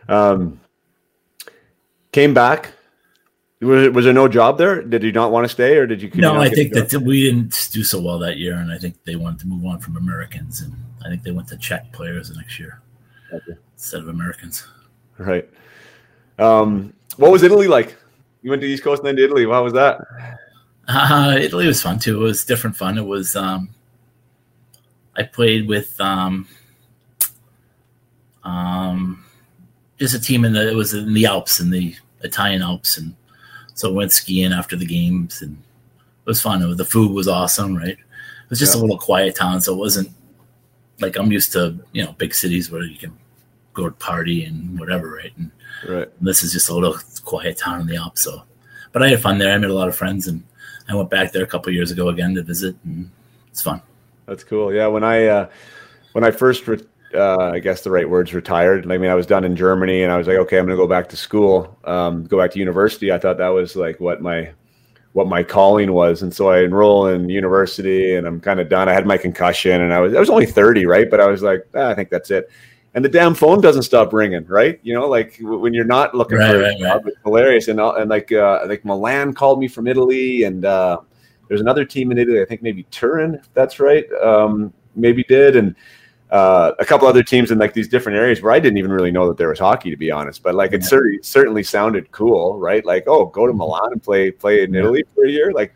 Um, 0.10 0.60
came 2.18 2.34
back. 2.34 2.72
Was, 3.62 3.90
was 3.90 4.06
there 4.06 4.14
no 4.14 4.28
job 4.28 4.58
there? 4.58 4.82
Did 4.82 5.04
you 5.04 5.12
not 5.12 5.32
want 5.32 5.46
to 5.46 5.50
stay, 5.50 5.78
or 5.78 5.86
did 5.86 6.02
you? 6.02 6.10
No, 6.16 6.36
I 6.36 6.50
think 6.50 6.74
that 6.74 6.92
we 6.94 7.24
didn't 7.24 7.70
do 7.72 7.84
so 7.84 8.02
well 8.02 8.18
that 8.20 8.38
year, 8.38 8.56
and 8.56 8.72
I 8.72 8.78
think 8.80 8.96
they 9.04 9.16
wanted 9.16 9.40
to 9.42 9.48
move 9.48 9.64
on 9.66 9.80
from 9.80 9.98
Americans, 9.98 10.62
and 10.62 10.74
I 11.06 11.10
think 11.10 11.22
they 11.22 11.32
went 11.32 11.48
to 11.50 11.58
Czech 11.58 11.92
players 11.92 12.30
the 12.30 12.36
next 12.36 12.60
year 12.60 12.82
Okay. 13.32 13.54
instead 13.74 14.02
of 14.02 14.08
Americans. 14.10 14.66
right. 15.20 15.48
Um, 16.40 16.94
what 17.18 17.32
was 17.32 17.44
Italy 17.44 17.68
like? 17.68 17.96
You 18.42 18.50
went 18.52 18.62
to 18.62 18.68
the 18.68 18.74
East 18.74 18.84
Coast 18.84 19.00
and 19.02 19.08
then 19.08 19.16
to 19.18 19.24
Italy. 19.24 19.44
How 19.46 19.64
was 19.64 19.74
that? 19.74 20.02
Uh, 20.88 21.36
Italy 21.40 21.68
was 21.68 21.82
fun 21.82 22.00
too. 22.00 22.16
It 22.22 22.24
was 22.24 22.46
different 22.46 22.76
fun. 22.78 22.98
It 22.98 23.06
was. 23.06 23.36
Um, 23.36 23.70
I 25.16 25.24
played 25.24 25.68
with 25.68 26.00
um, 26.00 26.48
um, 28.44 29.26
just 30.00 30.14
a 30.16 30.20
team 30.20 30.46
in 30.46 30.54
the. 30.54 30.70
It 30.70 30.76
was 30.76 30.94
in 30.94 31.14
the 31.14 31.26
Alps, 31.26 31.60
in 31.60 31.72
the 31.72 31.96
Italian 32.22 32.62
Alps, 32.62 32.98
and 32.98 33.16
so 33.74 33.90
I 33.90 33.94
went 33.94 34.12
skiing 34.12 34.54
after 34.54 34.76
the 34.76 34.86
games, 34.86 35.42
and 35.42 35.54
it 35.56 36.26
was 36.30 36.42
fun. 36.42 36.62
It 36.62 36.68
was, 36.68 36.78
the 36.78 36.86
food 36.86 37.12
was 37.12 37.28
awesome, 37.28 37.76
right? 37.76 37.90
It 37.98 38.50
was 38.50 38.60
just 38.60 38.76
Yeah. 38.76 38.80
a 38.80 38.84
little 38.84 38.98
quiet 38.98 39.36
town, 39.36 39.62
so 39.62 39.74
it 39.74 39.78
wasn't 39.78 40.10
like 41.00 41.16
I'm 41.18 41.32
used 41.32 41.52
to, 41.54 41.78
you 41.92 42.04
know, 42.04 42.14
big 42.14 42.34
cities 42.34 42.72
where 42.72 42.84
you 42.84 42.98
can 42.98 43.16
go 43.74 43.86
to 43.86 43.92
party 43.96 44.46
and 44.46 44.80
whatever, 44.80 45.12
right? 45.12 45.32
And 45.38 45.52
Right. 45.88 46.10
this 46.22 46.42
is 46.44 46.52
just 46.52 46.70
a 46.70 46.74
little 46.74 46.98
quiet 47.24 47.58
town 47.58 47.82
in 47.82 47.88
the 47.88 47.98
Alps. 47.98 48.24
So, 48.24 48.42
but 48.92 49.04
I 49.04 49.10
had 49.10 49.22
fun 49.22 49.38
there. 49.38 49.54
I 49.54 49.58
made 49.60 49.70
a 49.70 49.74
lot 49.76 49.88
of 49.90 49.96
friends, 49.96 50.28
and 50.28 50.44
I 50.90 50.96
went 50.96 51.10
back 51.12 51.32
there 51.32 51.44
a 51.44 51.48
couple 51.48 51.72
years 51.72 51.92
ago 51.92 52.10
again 52.10 52.34
to 52.36 52.42
visit, 52.42 52.76
and 52.84 53.12
it's 53.52 53.62
fun. 53.62 53.82
That's 54.26 54.44
cool. 54.44 54.74
Yeah, 54.74 54.88
when 54.88 55.04
I 55.04 55.26
uh, 55.28 55.50
when 56.14 56.24
I 56.24 56.32
first, 56.32 56.68
re- 56.68 56.82
uh, 57.14 57.52
I 57.54 57.60
guess 57.60 57.82
the 57.82 57.92
right 57.92 58.10
words, 58.10 58.34
retired. 58.34 58.90
I 58.92 58.98
mean, 58.98 59.10
I 59.10 59.16
was 59.16 59.26
done 59.26 59.44
in 59.44 59.56
Germany, 59.56 60.04
and 60.04 60.12
I 60.12 60.18
was 60.18 60.28
like, 60.28 60.38
okay, 60.38 60.58
I'm 60.58 60.66
going 60.66 60.78
to 60.78 60.82
go 60.82 60.88
back 60.88 61.10
to 61.10 61.18
school, 61.18 61.78
um, 61.86 62.26
go 62.26 62.38
back 62.38 62.52
to 62.52 62.60
university. 62.60 63.12
I 63.12 63.18
thought 63.18 63.38
that 63.38 63.50
was 63.50 63.76
like 63.76 64.00
what 64.00 64.22
my 64.22 64.52
what 65.14 65.28
my 65.28 65.42
calling 65.44 65.94
was, 65.94 66.22
and 66.22 66.34
so 66.34 66.50
I 66.50 66.62
enroll 66.62 67.08
in 67.08 67.30
university, 67.30 68.16
and 68.16 68.28
I'm 68.28 68.40
kind 68.40 68.60
of 68.60 68.70
done. 68.70 68.88
I 68.90 68.94
had 68.94 69.08
my 69.08 69.18
concussion, 69.18 69.82
and 69.82 69.94
I 69.94 70.00
was 70.00 70.14
I 70.14 70.20
was 70.20 70.30
only 70.30 70.46
30, 70.46 70.86
right? 70.86 71.10
But 71.10 71.20
I 71.22 71.28
was 71.28 71.42
like, 71.42 71.68
ah, 71.76 71.90
I 71.90 71.96
think 71.96 72.10
that's 72.10 72.30
it. 72.32 72.50
And 72.94 73.04
the 73.06 73.10
damn 73.10 73.36
phone 73.36 73.62
doesn't 73.62 73.84
stop 73.84 74.12
ringing, 74.14 74.46
right? 74.46 74.80
You 74.84 74.94
know, 74.94 75.08
like 75.08 75.38
w- 75.38 75.60
when 75.60 75.74
you're 75.74 75.86
not 75.86 76.16
looking 76.16 76.38
Right, 76.38 76.50
for 76.50 76.62
a 76.62 76.64
right, 76.64 76.78
job, 76.80 77.08
it's 77.08 77.18
hilarious. 77.24 77.68
And 77.68 77.80
uh, 77.80 77.94
and 77.94 78.10
like 78.10 78.32
uh, 78.32 78.66
like 78.68 78.84
Milan 78.86 79.34
called 79.34 79.60
me 79.60 79.68
from 79.68 79.88
Italy, 79.88 80.44
and 80.44 80.66
uh, 80.66 81.00
there's 81.48 81.62
another 81.62 81.86
team 81.86 82.12
in 82.12 82.18
Italy, 82.18 82.42
I 82.42 82.46
think 82.46 82.62
maybe 82.62 82.84
Turin, 82.92 83.36
if 83.36 83.52
that's 83.54 83.80
right, 83.80 84.06
um, 84.24 84.74
maybe 84.96 85.24
did, 85.24 85.56
and 85.56 85.76
uh, 86.32 86.74
a 86.80 86.86
couple 86.86 87.08
other 87.08 87.24
teams 87.24 87.52
in 87.52 87.58
like 87.58 87.74
these 87.74 87.88
different 87.88 88.18
areas 88.18 88.42
where 88.42 88.52
I 88.52 88.60
didn't 88.60 88.78
even 88.78 88.92
really 88.92 89.12
know 89.12 89.28
that 89.28 89.38
there 89.38 89.50
was 89.50 89.60
hockey, 89.60 89.90
to 89.92 89.98
be 89.98 90.12
honest. 90.12 90.44
But 90.44 90.56
like 90.56 90.74
it 90.74 90.82
Yeah. 90.82 90.88
certainly 90.88 91.20
certainly 91.24 91.64
sounded 91.64 92.12
cool, 92.12 92.58
right? 92.60 92.86
Like, 92.86 93.06
oh, 93.08 93.26
go 93.28 93.48
to 93.48 93.54
Milan 93.54 93.94
and 93.94 94.04
play 94.04 94.32
play 94.32 94.64
in 94.64 94.74
Yeah. 94.74 94.82
Italy 94.82 95.04
for 95.16 95.26
a 95.26 95.30
year, 95.30 95.52
like. 95.54 95.76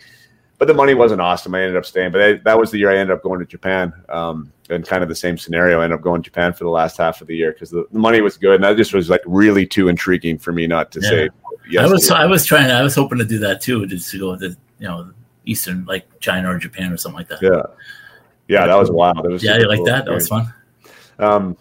But 0.57 0.67
the 0.67 0.75
money 0.75 0.93
wasn't 0.93 1.21
awesome. 1.21 1.55
I 1.55 1.61
ended 1.63 1.75
up 1.75 1.87
staying, 1.87 2.11
but 2.11 2.21
I, 2.21 2.33
that 2.45 2.55
was 2.59 2.69
the 2.69 2.77
year 2.77 2.91
I 2.91 2.97
ended 2.97 3.17
up 3.17 3.23
going 3.23 3.39
to 3.39 3.47
Japan. 3.47 3.91
Um, 4.09 4.53
and 4.69 4.85
kind 4.85 5.01
of 5.01 5.09
the 5.09 5.15
same 5.15 5.35
scenario. 5.35 5.81
I 5.81 5.85
ended 5.85 5.97
up 5.97 6.03
going 6.03 6.21
to 6.21 6.25
Japan 6.29 6.53
for 6.53 6.65
the 6.65 6.69
last 6.69 6.97
half 6.97 7.19
of 7.19 7.25
the 7.25 7.35
year 7.35 7.51
because 7.51 7.71
the, 7.71 7.87
the 7.91 7.97
money 7.97 8.21
was 8.21 8.37
good, 8.37 8.53
and 8.55 8.63
that 8.63 8.77
just 8.77 8.93
was 8.93 9.09
like 9.09 9.23
really 9.25 9.65
too 9.65 9.87
intriguing 9.87 10.37
for 10.37 10.51
me 10.51 10.67
not 10.67 10.91
to 10.91 10.99
Yeah. 11.01 11.09
say. 11.09 11.29
Yes, 11.67 11.83
I 11.89 11.91
was. 11.91 12.11
I 12.11 12.25
was 12.27 12.45
trying. 12.45 12.69
I 12.69 12.83
was 12.83 12.93
hoping 12.93 13.17
to 13.17 13.25
do 13.25 13.39
that 13.39 13.59
too, 13.59 13.87
just 13.87 14.11
to 14.11 14.19
go 14.19 14.35
to 14.37 14.49
you 14.77 14.87
know 14.87 15.09
Eastern, 15.47 15.83
like 15.85 16.05
China 16.19 16.51
or 16.51 16.59
Japan 16.59 16.93
or 16.93 16.97
something 16.97 17.17
like 17.17 17.29
that. 17.29 17.41
Yeah. 17.41 17.63
Yeah, 18.47 18.67
that 18.67 18.75
was 18.75 18.91
wild. 18.91 19.25
It 19.25 19.29
was 19.29 19.43
yeah, 19.43 19.57
you 19.57 19.67
like 19.67 19.77
cool. 19.77 19.85
that? 19.85 20.05
That 20.05 20.13
was 20.13 20.27
fun. 20.27 20.53
Um, 21.19 21.57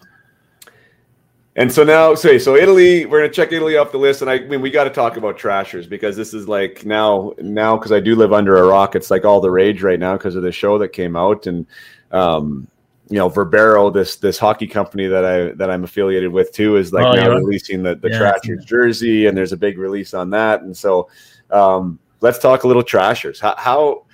and 1.55 1.71
so 1.71 1.83
now, 1.83 2.15
say, 2.15 2.39
so 2.39 2.55
Italy, 2.55 3.05
we're 3.05 3.19
gonna 3.19 3.31
check 3.31 3.51
Italy 3.51 3.75
off 3.75 3.91
the 3.91 3.97
list, 3.97 4.21
and 4.21 4.31
I, 4.31 4.35
I 4.35 4.39
mean, 4.45 4.61
we 4.61 4.71
got 4.71 4.85
to 4.85 4.89
talk 4.89 5.17
about 5.17 5.37
trashers 5.37 5.85
because 5.85 6.15
this 6.15 6.33
is 6.33 6.47
like 6.47 6.85
now, 6.85 7.33
now 7.39 7.75
because 7.77 7.91
I 7.91 7.99
do 7.99 8.15
live 8.15 8.31
under 8.31 8.57
a 8.57 8.67
rock, 8.67 8.95
it's 8.95 9.11
like 9.11 9.25
all 9.25 9.41
the 9.41 9.51
rage 9.51 9.83
right 9.83 9.99
now 9.99 10.13
because 10.13 10.35
of 10.35 10.43
the 10.43 10.51
show 10.51 10.77
that 10.77 10.89
came 10.89 11.17
out, 11.17 11.47
and 11.47 11.65
um, 12.11 12.67
you 13.09 13.17
know, 13.17 13.29
Verbero, 13.29 13.93
this 13.93 14.15
this 14.15 14.37
hockey 14.37 14.65
company 14.65 15.07
that 15.07 15.25
I 15.25 15.51
that 15.55 15.69
I'm 15.69 15.83
affiliated 15.83 16.31
with 16.31 16.53
too, 16.53 16.77
is 16.77 16.93
like 16.93 17.05
Oh, 17.05 17.13
now 17.13 17.27
yeah. 17.27 17.35
releasing 17.35 17.83
the 17.83 17.95
the 17.95 18.09
Yeah, 18.09 18.17
trashers 18.17 18.63
jersey, 18.63 19.25
and 19.25 19.37
there's 19.37 19.51
a 19.51 19.57
big 19.57 19.77
release 19.77 20.13
on 20.13 20.29
that, 20.29 20.61
and 20.61 20.75
so 20.75 21.09
um, 21.49 21.99
let's 22.21 22.39
talk 22.39 22.63
a 22.63 22.67
little 22.67 22.83
trashers. 22.83 23.41
How 23.41 23.55
how 23.57 24.05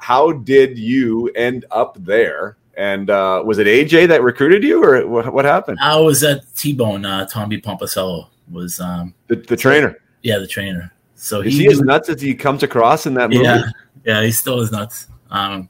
how 0.00 0.32
did 0.32 0.78
you 0.78 1.28
end 1.30 1.64
up 1.70 1.96
there? 2.00 2.56
And 2.76 3.10
uh, 3.10 3.42
was 3.44 3.58
it 3.58 3.66
AJ 3.66 4.08
that 4.08 4.22
recruited 4.22 4.62
you, 4.62 4.82
or 4.84 5.06
what, 5.06 5.32
what 5.32 5.44
happened? 5.44 5.78
I 5.82 5.98
was 5.98 6.22
at 6.22 6.42
T 6.54 6.72
Bone. 6.72 7.04
Uh, 7.04 7.26
Tommy 7.26 7.60
Pompasello 7.60 8.28
was 8.50 8.78
um, 8.80 9.14
The, 9.26 9.36
the 9.36 9.56
trainer. 9.56 9.96
yeah 10.22 10.38
the 10.38 10.46
trainer. 10.46 10.92
So 11.16 11.40
Is 11.40 11.54
he, 11.54 11.62
he 11.64 11.66
as 11.68 11.80
nuts 11.80 12.08
as 12.08 12.20
he 12.20 12.34
comes 12.34 12.62
across 12.62 13.06
in 13.06 13.14
that 13.14 13.30
movie? 13.30 13.42
yeah 13.44 13.62
yeah 14.04 14.22
he 14.22 14.30
still 14.30 14.60
is 14.60 14.70
nuts. 14.70 15.08
Um, 15.30 15.68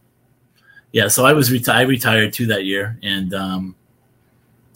yeah, 0.93 1.09
so 1.09 1.25
I 1.27 1.33
was 1.33 1.51
reti- 1.51 1.73
I 1.73 1.83
retired 1.83 2.33
too 2.33 2.47
that 2.47 2.65
year, 2.65 2.99
and 3.03 3.33
um, 3.35 3.75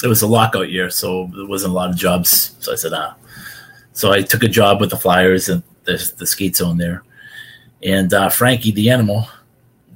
it 0.03 0.07
was 0.09 0.23
a 0.23 0.27
lockout 0.27 0.71
year, 0.71 0.91
so 0.91 1.31
there 1.35 1.47
wasn't 1.47 1.73
a 1.73 1.75
lot 1.75 1.91
of 1.91 1.97
jobs. 1.97 2.55
So 2.61 2.73
I 2.73 2.75
said, 2.75 2.93
ah. 2.95 3.15
So 3.93 4.11
I 4.13 4.23
took 4.23 4.43
a 4.43 4.49
job 4.49 4.81
with 4.81 4.91
the 4.91 4.97
Flyers 4.97 5.49
and 5.49 5.63
the, 5.85 6.13
the 6.19 6.27
skate 6.27 6.57
zone 6.57 6.77
there, 6.79 7.03
and 7.83 8.13
uh, 8.13 8.29
Frankie 8.29 8.73
the 8.73 8.91
animal 8.91 9.29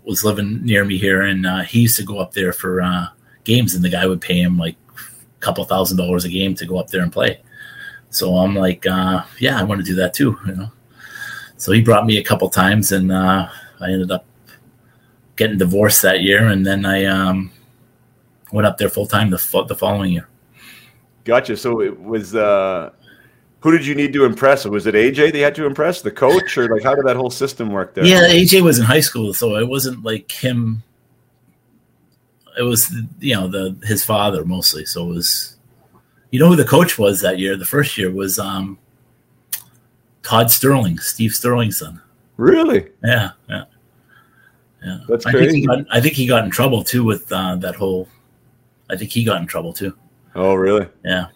was 0.04 0.24
living 0.24 0.64
near 0.64 0.84
me 0.84 0.98
here, 0.98 1.22
and 1.22 1.46
uh, 1.46 1.62
he 1.62 1.80
used 1.80 1.96
to 1.96 2.04
go 2.04 2.18
up 2.18 2.32
there 2.32 2.52
for 2.52 2.80
uh, 2.80 3.08
games, 3.44 3.74
and 3.74 3.84
the 3.84 3.88
guy 3.88 4.06
would 4.06 4.20
pay 4.20 4.40
him 4.40 4.56
like 4.56 4.76
a 4.96 5.40
couple 5.40 5.64
thousand 5.64 5.96
dollars 5.96 6.24
a 6.24 6.28
game 6.28 6.54
to 6.54 6.66
go 6.66 6.78
up 6.78 6.88
there 6.88 7.02
and 7.02 7.12
play. 7.12 7.40
So 8.10 8.36
I'm 8.36 8.54
like, 8.54 8.86
uh, 8.86 9.24
yeah, 9.38 9.58
I 9.58 9.64
want 9.64 9.80
to 9.80 9.86
do 9.86 9.96
that 9.96 10.14
too, 10.14 10.38
you 10.46 10.54
know. 10.54 10.70
So 11.56 11.72
he 11.72 11.80
brought 11.80 12.06
me 12.06 12.18
a 12.18 12.24
couple 12.24 12.48
times, 12.48 12.92
and 12.92 13.10
uh, 13.10 13.48
I 13.80 13.90
ended 13.90 14.10
up 14.10 14.24
getting 15.36 15.58
divorced 15.58 16.02
that 16.02 16.22
year, 16.22 16.46
and 16.46 16.64
then 16.64 16.86
I 16.86 17.04
um, 17.04 17.50
went 18.52 18.66
up 18.66 18.78
there 18.78 18.88
full 18.88 19.06
time 19.06 19.30
the, 19.30 19.38
fo- 19.38 19.64
the 19.64 19.74
following 19.74 20.12
year. 20.12 20.28
Gotcha. 21.24 21.56
So 21.56 21.80
it 21.80 21.98
was 22.00 22.36
uh 22.36 22.92
who 23.66 23.72
did 23.72 23.84
you 23.84 23.96
need 23.96 24.12
to 24.12 24.24
impress? 24.24 24.64
Was 24.64 24.86
it 24.86 24.94
AJ 24.94 25.32
they 25.32 25.40
had 25.40 25.56
to 25.56 25.66
impress? 25.66 26.00
The 26.00 26.12
coach 26.12 26.56
or 26.56 26.68
like 26.72 26.84
how 26.84 26.94
did 26.94 27.04
that 27.04 27.16
whole 27.16 27.30
system 27.30 27.70
work 27.70 27.94
there? 27.94 28.04
Yeah, 28.04 28.20
AJ 28.20 28.62
was 28.62 28.78
in 28.78 28.84
high 28.84 29.00
school, 29.00 29.34
so 29.34 29.56
it 29.56 29.66
wasn't 29.66 30.04
like 30.04 30.30
him. 30.30 30.84
It 32.56 32.62
was 32.62 32.94
you 33.18 33.34
know 33.34 33.48
the 33.48 33.76
his 33.82 34.04
father 34.04 34.44
mostly. 34.44 34.84
So 34.84 35.10
it 35.10 35.14
was, 35.14 35.56
you 36.30 36.38
know 36.38 36.46
who 36.46 36.54
the 36.54 36.64
coach 36.64 36.96
was 36.96 37.22
that 37.22 37.40
year. 37.40 37.56
The 37.56 37.64
first 37.64 37.98
year 37.98 38.08
was 38.08 38.38
um, 38.38 38.78
Todd 40.22 40.52
Stirling, 40.52 41.00
Steve 41.00 41.34
Stirling's 41.34 41.78
son. 41.78 42.00
Really? 42.36 42.86
Yeah, 43.02 43.30
yeah, 43.48 43.64
yeah. 44.80 44.98
That's 45.08 45.26
I 45.26 45.32
think, 45.32 45.42
crazy. 45.42 45.60
he 45.62 45.66
got, 45.66 45.78
I 45.90 46.00
think 46.00 46.14
he 46.14 46.28
got 46.28 46.44
in 46.44 46.52
trouble 46.52 46.84
too 46.84 47.02
with 47.02 47.32
uh, 47.32 47.56
that 47.56 47.74
whole. 47.74 48.08
I 48.88 48.94
think 48.94 49.10
he 49.10 49.24
got 49.24 49.40
in 49.40 49.48
trouble 49.48 49.72
too. 49.72 49.92
Oh 50.36 50.54
really? 50.54 50.86
Yeah, 51.04 51.26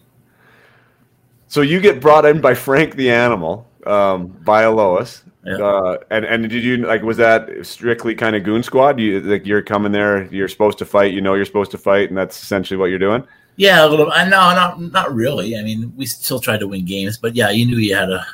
So 1.51 1.59
you 1.59 1.81
get 1.81 1.99
brought 1.99 2.23
in 2.23 2.39
by 2.39 2.53
Frank 2.53 2.95
the 2.95 3.11
Animal, 3.11 3.69
um, 3.85 4.29
Bialowas. 4.45 5.21
Yeah. 5.45 5.57
Uh, 5.57 5.97
and 6.09 6.23
and 6.23 6.49
did 6.49 6.63
you 6.63 6.77
like 6.77 7.01
was 7.01 7.17
that 7.17 7.65
strictly 7.65 8.15
kind 8.15 8.37
of 8.37 8.43
goon 8.45 8.63
squad? 8.63 9.01
You 9.01 9.19
like 9.19 9.45
you're 9.45 9.61
coming 9.61 9.91
there, 9.91 10.31
you're 10.33 10.47
supposed 10.47 10.77
to 10.77 10.85
fight, 10.85 11.13
you 11.13 11.19
know 11.19 11.33
you're 11.33 11.43
supposed 11.43 11.71
to 11.71 11.77
fight, 11.77 12.07
and 12.07 12.17
that's 12.17 12.41
essentially 12.41 12.77
what 12.77 12.85
you're 12.85 12.99
doing. 12.99 13.27
yeah, 13.57 13.85
a 13.85 13.87
little. 13.89 14.09
I 14.13 14.23
no, 14.23 14.53
not 14.55 14.79
not 14.79 15.13
really. 15.13 15.57
I 15.57 15.61
mean, 15.61 15.91
we 15.97 16.05
still 16.05 16.39
tried 16.39 16.61
to 16.61 16.69
win 16.69 16.85
games, 16.85 17.17
but 17.17 17.35
yeah, 17.35 17.49
you 17.49 17.65
knew 17.65 17.77
you 17.77 17.97
had 17.97 18.05
to 18.05 18.25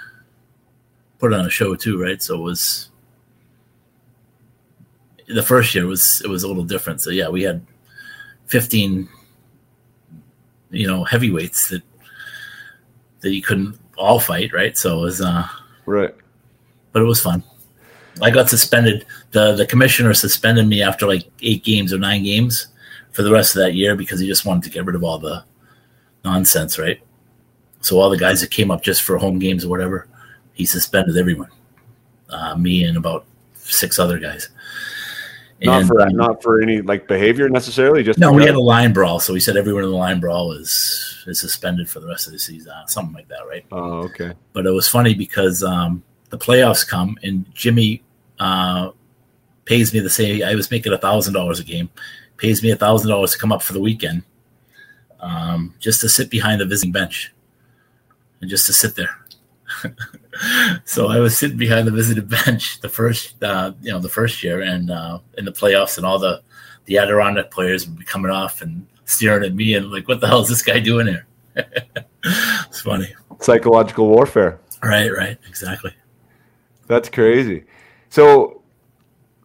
put 1.18 1.34
on 1.34 1.44
a 1.44 1.50
show 1.50 1.74
too, 1.74 2.00
right? 2.00 2.22
So 2.22 2.36
it 2.36 2.44
was 2.44 2.90
the 5.28 5.42
first 5.42 5.74
year 5.74 5.88
was 5.88 6.22
it 6.24 6.30
was 6.30 6.44
a 6.44 6.48
little 6.48 6.66
different. 6.66 7.02
So 7.02 7.10
yeah, 7.10 7.30
we 7.30 7.42
had 7.42 7.66
fifteen, 8.46 9.10
you 10.70 10.86
know, 10.86 11.04
heavyweights 11.04 11.70
that 11.70 11.82
that 13.22 13.32
you 13.34 13.42
couldn't 13.42 13.78
all 13.98 14.20
fight, 14.20 14.54
right? 14.54 14.78
So 14.78 15.00
it 15.00 15.02
was, 15.02 15.22
uh, 15.22 15.48
Right. 15.86 16.14
but 16.92 17.02
it 17.02 17.06
was 17.06 17.20
fun. 17.22 17.44
I 18.22 18.30
got 18.32 18.50
suspended. 18.50 19.06
the 19.32 19.54
The 19.56 19.66
commissioner 19.66 20.14
suspended 20.14 20.68
me 20.68 20.82
after 20.82 21.06
like 21.08 21.26
eight 21.42 21.64
games 21.64 21.94
or 21.94 21.98
nine 22.00 22.24
games 22.24 22.68
for 23.12 23.24
the 23.24 23.32
rest 23.32 23.56
of 23.56 23.62
that 23.62 23.74
year 23.74 23.96
because 23.96 24.20
he 24.20 24.28
just 24.28 24.46
wanted 24.46 24.64
to 24.64 24.70
get 24.70 24.86
rid 24.86 24.96
of 24.96 25.04
all 25.04 25.18
the 25.20 25.44
nonsense, 26.24 26.78
right? 26.80 27.00
So 27.82 28.00
all 28.00 28.10
the 28.10 28.18
guys 28.18 28.42
that 28.42 28.52
came 28.52 28.72
up 28.72 28.82
just 28.82 29.04
for 29.04 29.18
home 29.18 29.40
games 29.40 29.64
or 29.66 29.70
whatever, 29.70 30.08
he 30.54 30.66
suspended 30.66 31.18
everyone. 31.18 31.50
Uh, 32.30 32.56
me 32.56 32.84
and 32.84 32.98
about 32.98 33.26
six 33.56 34.00
other 34.00 34.20
guys. 34.20 34.50
Not 35.62 35.82
And, 35.82 35.88
for 35.88 36.10
not 36.12 36.44
for 36.44 36.62
any 36.62 36.82
like 36.82 37.08
behavior 37.08 37.50
necessarily. 37.50 38.04
Just 38.04 38.20
no, 38.20 38.32
we 38.32 38.46
had 38.46 38.54
a 38.54 38.60
line 38.60 38.94
brawl, 38.94 39.20
so 39.20 39.34
we 39.34 39.40
said 39.40 39.58
everyone 39.58 39.84
in 39.84 39.90
the 39.90 39.96
line 39.96 40.20
brawl 40.20 40.52
is 40.52 41.24
is 41.26 41.40
suspended 41.40 41.90
for 41.90 42.00
the 42.00 42.08
rest 42.08 42.28
of 42.28 42.34
the 42.34 42.40
season, 42.40 42.72
uh, 42.72 42.86
something 42.86 43.14
like 43.14 43.28
that, 43.30 43.48
right? 43.48 43.66
Oh, 43.72 44.04
okay. 44.04 44.34
but 44.54 44.68
it 44.68 44.72
was 44.72 44.88
funny 44.88 45.16
because 45.16 45.64
um, 45.64 46.04
the 46.30 46.38
playoffs 46.38 46.88
come 46.88 47.18
and 47.24 47.46
Jimmy 47.56 48.04
uh, 48.40 48.92
pays 49.66 49.94
me 49.94 50.00
the 50.00 50.12
same. 50.12 50.44
I 50.44 50.54
was 50.54 50.70
making 50.70 50.94
a 50.94 50.98
thousand 50.98 51.34
dollars 51.34 51.60
a 51.60 51.64
game, 51.64 51.90
pays 52.38 52.62
me 52.62 52.70
a 52.70 52.76
thousand 52.76 53.10
dollars 53.10 53.32
to 53.32 53.40
come 53.40 53.52
up 53.52 53.64
for 53.64 53.74
the 53.74 53.82
weekend, 53.82 54.22
um, 55.20 55.74
just 55.80 56.02
to 56.02 56.10
sit 56.10 56.30
behind 56.30 56.62
the 56.62 56.66
visiting 56.66 56.92
bench, 56.92 57.34
and 58.42 58.50
just 58.50 58.68
to 58.68 58.74
sit 58.74 58.96
there. 58.96 59.20
so 60.86 61.08
I 61.08 61.20
was 61.20 61.38
sitting 61.38 61.58
behind 61.58 61.88
the 61.88 61.92
visiting 61.92 62.26
bench 62.26 62.80
the 62.82 62.90
first, 62.90 63.42
uh, 63.44 63.74
you 63.82 63.92
know, 63.92 64.00
the 64.00 64.10
first 64.10 64.44
year, 64.44 64.62
and 64.62 64.92
uh, 64.92 65.20
in 65.38 65.46
the 65.46 65.52
playoffs, 65.52 65.98
and 65.98 66.06
all 66.06 66.20
the 66.20 66.42
the 66.86 66.98
Adirondack 66.98 67.52
players 67.52 67.88
would 67.88 68.00
be 68.00 68.06
coming 68.06 68.32
off 68.32 68.62
and 68.62 68.88
staring 69.06 69.44
at 69.44 69.54
me, 69.54 69.74
and 69.74 69.92
like, 69.92 70.08
what 70.08 70.22
the 70.22 70.28
hell 70.28 70.42
is 70.42 70.50
this 70.50 70.62
guy 70.62 70.80
doing 70.80 71.08
here? 71.08 71.26
it's 71.56 72.82
funny. 72.82 73.14
Psychological 73.40 74.08
warfare. 74.08 74.60
Right, 74.84 75.12
right, 75.12 75.38
exactly. 75.48 75.94
That's 76.88 77.10
crazy. 77.10 77.66
So, 78.10 78.57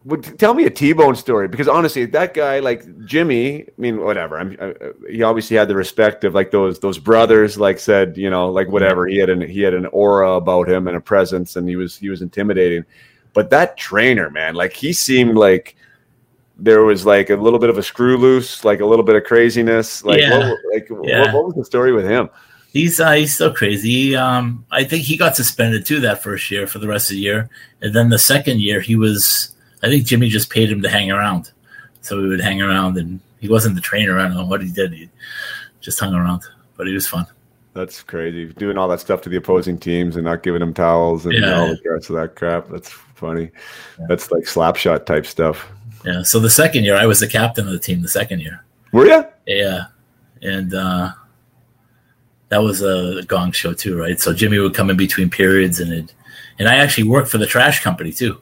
would, 0.04 0.38
tell 0.38 0.54
me 0.54 0.64
a 0.64 0.70
T-Bone 0.70 1.14
story 1.14 1.46
because 1.48 1.68
honestly, 1.68 2.04
that 2.06 2.34
guy, 2.34 2.58
like 2.58 2.84
Jimmy, 3.04 3.62
I 3.62 3.72
mean, 3.76 4.00
whatever. 4.00 4.38
I'm, 4.38 4.56
I, 4.60 4.74
he 5.08 5.22
obviously 5.22 5.56
had 5.56 5.68
the 5.68 5.76
respect 5.76 6.24
of 6.24 6.34
like 6.34 6.50
those 6.50 6.80
those 6.80 6.98
brothers. 6.98 7.56
Like 7.56 7.78
said, 7.78 8.16
you 8.16 8.28
know, 8.28 8.50
like 8.50 8.68
whatever. 8.68 9.06
He 9.06 9.18
had 9.18 9.30
an 9.30 9.40
he 9.40 9.60
had 9.60 9.74
an 9.74 9.86
aura 9.86 10.32
about 10.32 10.68
him 10.68 10.88
and 10.88 10.96
a 10.96 11.00
presence, 11.00 11.56
and 11.56 11.68
he 11.68 11.76
was 11.76 11.96
he 11.96 12.08
was 12.08 12.22
intimidating. 12.22 12.84
But 13.32 13.50
that 13.50 13.76
trainer, 13.76 14.28
man, 14.28 14.54
like 14.54 14.72
he 14.72 14.92
seemed 14.92 15.36
like 15.36 15.76
there 16.58 16.82
was 16.82 17.06
like 17.06 17.30
a 17.30 17.36
little 17.36 17.58
bit 17.58 17.70
of 17.70 17.78
a 17.78 17.82
screw 17.82 18.16
loose, 18.16 18.64
like 18.64 18.80
a 18.80 18.86
little 18.86 19.04
bit 19.04 19.16
of 19.16 19.24
craziness. 19.24 20.04
Like, 20.04 20.20
Yeah. 20.20 20.50
what, 20.50 20.58
like 20.72 20.88
Yeah. 21.04 21.20
what, 21.20 21.34
what 21.34 21.46
was 21.46 21.54
the 21.54 21.64
story 21.64 21.92
with 21.92 22.04
him? 22.04 22.28
He's 22.72 22.98
uh, 23.00 23.12
he's 23.12 23.34
still 23.34 23.52
crazy. 23.52 24.16
Um, 24.16 24.64
I 24.70 24.84
think 24.84 25.04
he 25.04 25.16
got 25.16 25.36
suspended 25.36 25.86
too 25.86 26.00
that 26.00 26.22
first 26.22 26.50
year 26.50 26.66
for 26.66 26.78
the 26.78 26.88
rest 26.88 27.10
of 27.10 27.14
the 27.14 27.20
year, 27.20 27.50
and 27.80 27.94
then 27.94 28.08
the 28.08 28.18
second 28.18 28.60
year 28.60 28.80
he 28.80 28.96
was. 28.96 29.51
I 29.82 29.88
think 29.88 30.06
Jimmy 30.06 30.28
just 30.28 30.50
paid 30.50 30.70
him 30.70 30.82
to 30.82 30.88
hang 30.88 31.10
around, 31.10 31.50
so 32.00 32.20
he 32.22 32.28
would 32.28 32.40
hang 32.40 32.62
around, 32.62 32.96
and 32.98 33.20
he 33.40 33.48
wasn't 33.48 33.74
the 33.74 33.80
trainer. 33.80 34.18
I 34.18 34.28
don't 34.28 34.36
know 34.36 34.46
what 34.46 34.62
he 34.62 34.70
did. 34.70 34.92
He 34.92 35.08
just 35.80 35.98
hung 35.98 36.14
around, 36.14 36.42
but 36.76 36.86
he 36.86 36.92
was 36.94 37.06
fun. 37.08 37.26
That's 37.74 38.02
crazy. 38.02 38.52
Doing 38.52 38.76
all 38.76 38.86
that 38.88 39.00
stuff 39.00 39.22
to 39.22 39.28
the 39.30 39.36
opposing 39.36 39.78
teams 39.78 40.16
and 40.16 40.24
not 40.24 40.42
giving 40.42 40.60
them 40.60 40.74
towels 40.74 41.24
and 41.26 41.34
Yeah. 41.34 41.58
all 41.58 41.68
the 41.68 41.90
rest 41.90 42.10
of 42.10 42.16
that 42.16 42.36
crap. 42.36 42.68
That's 42.68 42.90
funny. 42.90 43.50
That's 44.08 44.30
like 44.30 44.44
slapshot 44.44 45.06
type 45.06 45.24
stuff. 45.24 45.66
Yeah. 46.04 46.22
So 46.22 46.38
the 46.38 46.50
second 46.50 46.84
year, 46.84 46.96
I 46.96 47.06
was 47.06 47.20
the 47.20 47.28
captain 47.28 47.66
of 47.66 47.72
the 47.72 47.78
team. 47.78 48.02
The 48.02 48.08
second 48.08 48.40
year, 48.40 48.62
Were 48.92 49.06
you? 49.06 49.24
yeah, 49.46 49.84
and 50.42 50.74
uh, 50.74 51.12
that 52.50 52.58
was 52.62 52.82
a 52.82 53.22
gong 53.26 53.52
show 53.52 53.72
too, 53.72 53.98
right? 53.98 54.20
So 54.20 54.34
Jimmy 54.34 54.58
would 54.58 54.74
come 54.74 54.90
in 54.90 54.96
between 54.96 55.30
periods, 55.30 55.80
and 55.80 55.92
it, 55.92 56.14
and 56.58 56.68
I 56.68 56.76
actually 56.76 57.08
worked 57.08 57.28
for 57.28 57.38
the 57.38 57.46
trash 57.46 57.82
company 57.82 58.12
too. 58.12 58.38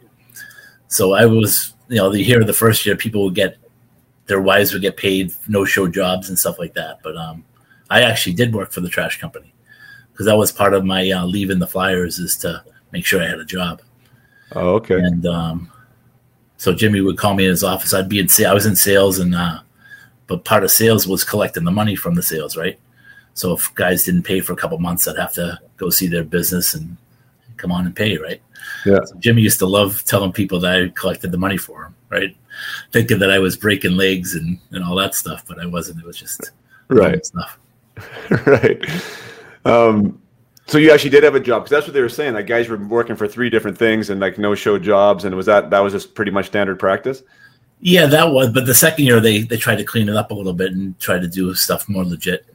So 0.91 1.15
I 1.15 1.25
was, 1.25 1.73
you 1.89 1.97
know, 1.97 2.11
the 2.11 2.21
year 2.21 2.41
of 2.41 2.47
the 2.47 2.53
first 2.53 2.85
year, 2.85 2.97
people 2.97 3.25
would 3.25 3.35
get 3.35 3.57
their 4.27 4.41
wives 4.41 4.73
would 4.73 4.83
get 4.83 4.97
paid 4.97 5.33
no 5.49 5.65
show 5.65 5.89
jobs 5.89 6.29
and 6.29 6.39
stuff 6.39 6.59
like 6.59 6.75
that. 6.75 7.01
But 7.03 7.17
um, 7.17 7.45
I 7.89 8.03
actually 8.03 8.35
did 8.35 8.55
work 8.55 8.71
for 8.71 8.81
the 8.81 8.89
trash 8.89 9.21
company 9.21 9.53
because 10.13 10.27
that 10.27 10.37
was 10.37 10.53
part 10.53 10.75
of 10.75 10.85
my 10.85 11.11
uh, 11.11 11.25
leaving 11.25 11.61
the 11.61 11.67
Flyers 11.67 12.19
is 12.19 12.37
to 12.39 12.63
make 12.93 13.07
sure 13.07 13.23
I 13.23 13.29
had 13.29 13.39
a 13.39 13.45
job. 13.45 13.83
Oh, 14.53 14.75
okay. 14.75 14.97
And 14.97 15.25
um, 15.27 15.73
so 16.57 16.75
Jimmy 16.75 17.01
would 17.01 17.19
call 17.19 17.35
me 17.35 17.45
in 17.45 17.51
his 17.51 17.65
office. 17.65 17.95
I'd 17.95 18.09
be 18.09 18.19
in 18.19 18.29
I 18.47 18.53
was 18.53 18.67
in 18.67 18.77
sales, 18.77 19.19
and 19.19 19.35
uh, 19.35 19.61
but 20.27 20.45
part 20.45 20.65
of 20.65 20.71
sales 20.71 21.07
was 21.07 21.25
collecting 21.25 21.65
the 21.65 21.71
money 21.71 21.95
from 21.95 22.15
the 22.15 22.23
sales, 22.23 22.57
right? 22.57 22.79
So 23.35 23.55
if 23.55 23.73
guys 23.75 24.05
didn't 24.05 24.25
pay 24.25 24.41
for 24.41 24.53
a 24.53 24.57
couple 24.57 24.79
months, 24.79 25.07
I'd 25.07 25.19
have 25.19 25.35
to 25.35 25.59
go 25.77 25.91
see 25.91 26.09
their 26.09 26.25
business 26.25 26.75
and 26.75 26.97
come 27.61 27.73
on 27.73 27.87
and 27.87 27.95
pay, 27.95 28.17
right? 28.17 28.41
Yeah. 28.87 28.99
So 29.05 29.15
Jimmy 29.19 29.43
used 29.43 29.59
to 29.61 29.67
love 29.67 30.03
telling 30.05 30.33
people 30.33 30.59
that 30.61 30.75
I 30.83 30.89
collected 30.89 31.31
the 31.33 31.39
money 31.39 31.57
for 31.57 31.85
him, 31.85 31.95
right? 32.09 32.37
Thinking 32.93 33.19
that 33.19 33.31
I 33.31 33.39
was 33.39 33.57
breaking 33.57 33.93
legs 33.93 34.35
and, 34.35 34.59
and 34.71 34.83
all 34.85 34.97
that 34.97 35.15
stuff, 35.15 35.45
but 35.47 35.59
I 35.59 35.67
wasn't. 35.67 36.01
It 36.01 36.07
was 36.07 36.17
just 36.17 36.51
Right. 36.89 37.25
stuff. 37.25 37.59
right. 38.47 38.81
Um, 39.65 40.21
so 40.67 40.79
you 40.79 40.93
actually 40.93 41.11
did 41.11 41.25
have 41.25 41.35
a 41.35 41.41
job 41.41 41.63
because 41.65 41.71
that's 41.71 41.87
what 41.87 41.95
they 41.95 42.01
were 42.01 42.09
saying. 42.09 42.35
Like 42.35 42.47
guys 42.47 42.69
were 42.69 42.77
working 42.77 43.17
for 43.17 43.27
three 43.29 43.51
different 43.51 43.77
things 43.77 44.09
and 44.11 44.21
like 44.21 44.39
no 44.39 44.55
show 44.55 44.79
jobs, 44.79 45.25
and 45.25 45.35
was 45.35 45.47
that 45.47 45.71
that 45.71 45.81
was 45.81 45.93
just 45.93 46.15
pretty 46.15 46.31
much 46.31 46.47
standard 46.47 46.79
practice? 46.79 47.23
Yeah, 47.81 48.07
that 48.07 48.31
was. 48.31 48.51
But 48.51 48.67
the 48.67 48.75
second 48.75 49.05
year, 49.05 49.21
they 49.21 49.43
they 49.43 49.57
tried 49.57 49.77
to 49.77 49.85
clean 49.85 50.09
it 50.09 50.17
up 50.17 50.31
a 50.31 50.35
little 50.35 50.53
bit 50.53 50.73
and 50.73 50.99
try 51.01 51.19
to 51.19 51.27
do 51.27 51.55
stuff 51.55 51.89
more 51.89 52.05
legit. 52.05 52.47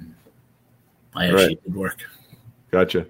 I 1.13 1.25
actually 1.25 1.45
Right. 1.47 1.63
did 1.63 1.75
work. 1.75 2.03
Gotcha. 2.71 3.05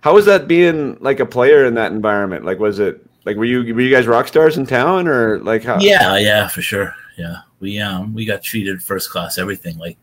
How 0.00 0.14
was 0.14 0.26
that 0.26 0.46
being 0.46 0.96
like 1.00 1.20
a 1.20 1.26
player 1.26 1.66
in 1.66 1.74
that 1.74 1.92
environment? 1.92 2.44
Like, 2.44 2.58
was 2.58 2.78
it 2.78 3.04
like 3.24 3.36
were 3.36 3.44
you 3.44 3.74
were 3.74 3.80
you 3.80 3.94
guys 3.94 4.06
rock 4.06 4.28
stars 4.28 4.56
in 4.56 4.66
town 4.66 5.06
or 5.08 5.40
like 5.40 5.62
how? 5.62 5.78
Yeah, 5.80 6.16
yeah, 6.16 6.48
for 6.48 6.62
sure. 6.62 6.94
Yeah, 7.16 7.38
we 7.60 7.78
um 7.78 8.14
we 8.14 8.24
got 8.24 8.42
treated 8.42 8.82
first 8.82 9.10
class. 9.10 9.38
Everything 9.38 9.76
like 9.78 9.98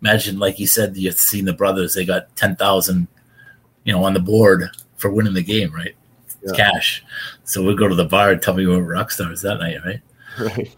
imagine 0.00 0.38
like 0.38 0.58
you 0.58 0.66
said 0.66 0.96
you've 0.96 1.18
seen 1.18 1.44
the 1.44 1.52
brothers. 1.52 1.94
They 1.94 2.04
got 2.04 2.34
ten 2.36 2.56
thousand, 2.56 3.08
you 3.84 3.92
know, 3.92 4.04
on 4.04 4.14
the 4.14 4.20
board 4.20 4.70
for 4.96 5.10
winning 5.10 5.34
the 5.34 5.42
game, 5.42 5.74
right? 5.74 5.94
Yeah. 6.42 6.52
Cash. 6.54 7.04
So 7.44 7.62
we'd 7.62 7.78
go 7.78 7.88
to 7.88 7.94
the 7.94 8.04
bar 8.04 8.30
and 8.30 8.40
tell 8.40 8.54
me 8.54 8.66
we 8.66 8.76
were 8.76 8.82
rock 8.82 9.10
stars 9.10 9.42
that 9.42 9.58
night, 9.58 9.78
right? 9.84 10.00
Right. 10.38 10.74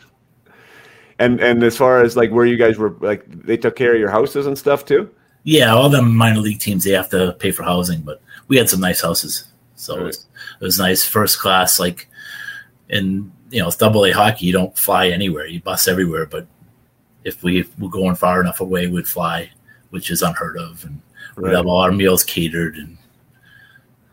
And 1.18 1.40
and 1.40 1.62
as 1.62 1.76
far 1.76 2.02
as 2.02 2.16
like 2.16 2.30
where 2.30 2.46
you 2.46 2.56
guys 2.56 2.78
were 2.78 2.96
like 3.00 3.24
they 3.28 3.56
took 3.56 3.76
care 3.76 3.94
of 3.94 4.00
your 4.00 4.10
houses 4.10 4.46
and 4.46 4.58
stuff 4.58 4.84
too. 4.84 5.10
Yeah, 5.44 5.72
all 5.72 5.88
the 5.88 6.02
minor 6.02 6.40
league 6.40 6.58
teams 6.58 6.82
they 6.82 6.90
have 6.90 7.10
to 7.10 7.36
pay 7.38 7.52
for 7.52 7.62
housing, 7.62 8.00
but 8.00 8.20
we 8.48 8.56
had 8.56 8.68
some 8.68 8.80
nice 8.80 9.00
houses, 9.02 9.44
so 9.74 9.98
it, 9.98 10.04
was, 10.04 10.26
it 10.60 10.64
was 10.64 10.78
nice. 10.78 11.04
First 11.04 11.38
class, 11.38 11.78
like 11.80 12.08
in 12.88 13.32
you 13.50 13.60
know, 13.60 13.68
it's 13.68 13.76
double 13.76 14.04
A 14.06 14.10
hockey. 14.10 14.46
You 14.46 14.52
don't 14.52 14.76
fly 14.76 15.08
anywhere; 15.08 15.46
you 15.46 15.60
bus 15.60 15.88
everywhere. 15.88 16.26
But 16.26 16.46
if 17.24 17.42
we 17.42 17.64
were 17.78 17.88
going 17.88 18.16
far 18.16 18.40
enough 18.40 18.60
away, 18.60 18.86
we'd 18.86 19.08
fly, 19.08 19.50
which 19.90 20.10
is 20.10 20.22
unheard 20.22 20.56
of, 20.58 20.84
and 20.84 21.00
we'd 21.36 21.52
have 21.52 21.66
all 21.66 21.80
our 21.80 21.92
meals 21.92 22.24
catered, 22.24 22.76
and 22.76 22.98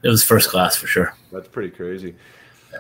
it 0.04 0.10
was 0.10 0.24
first 0.24 0.50
class 0.50 0.76
for 0.76 0.88
sure. 0.88 1.16
That's 1.32 1.48
pretty 1.48 1.70
crazy. 1.70 2.16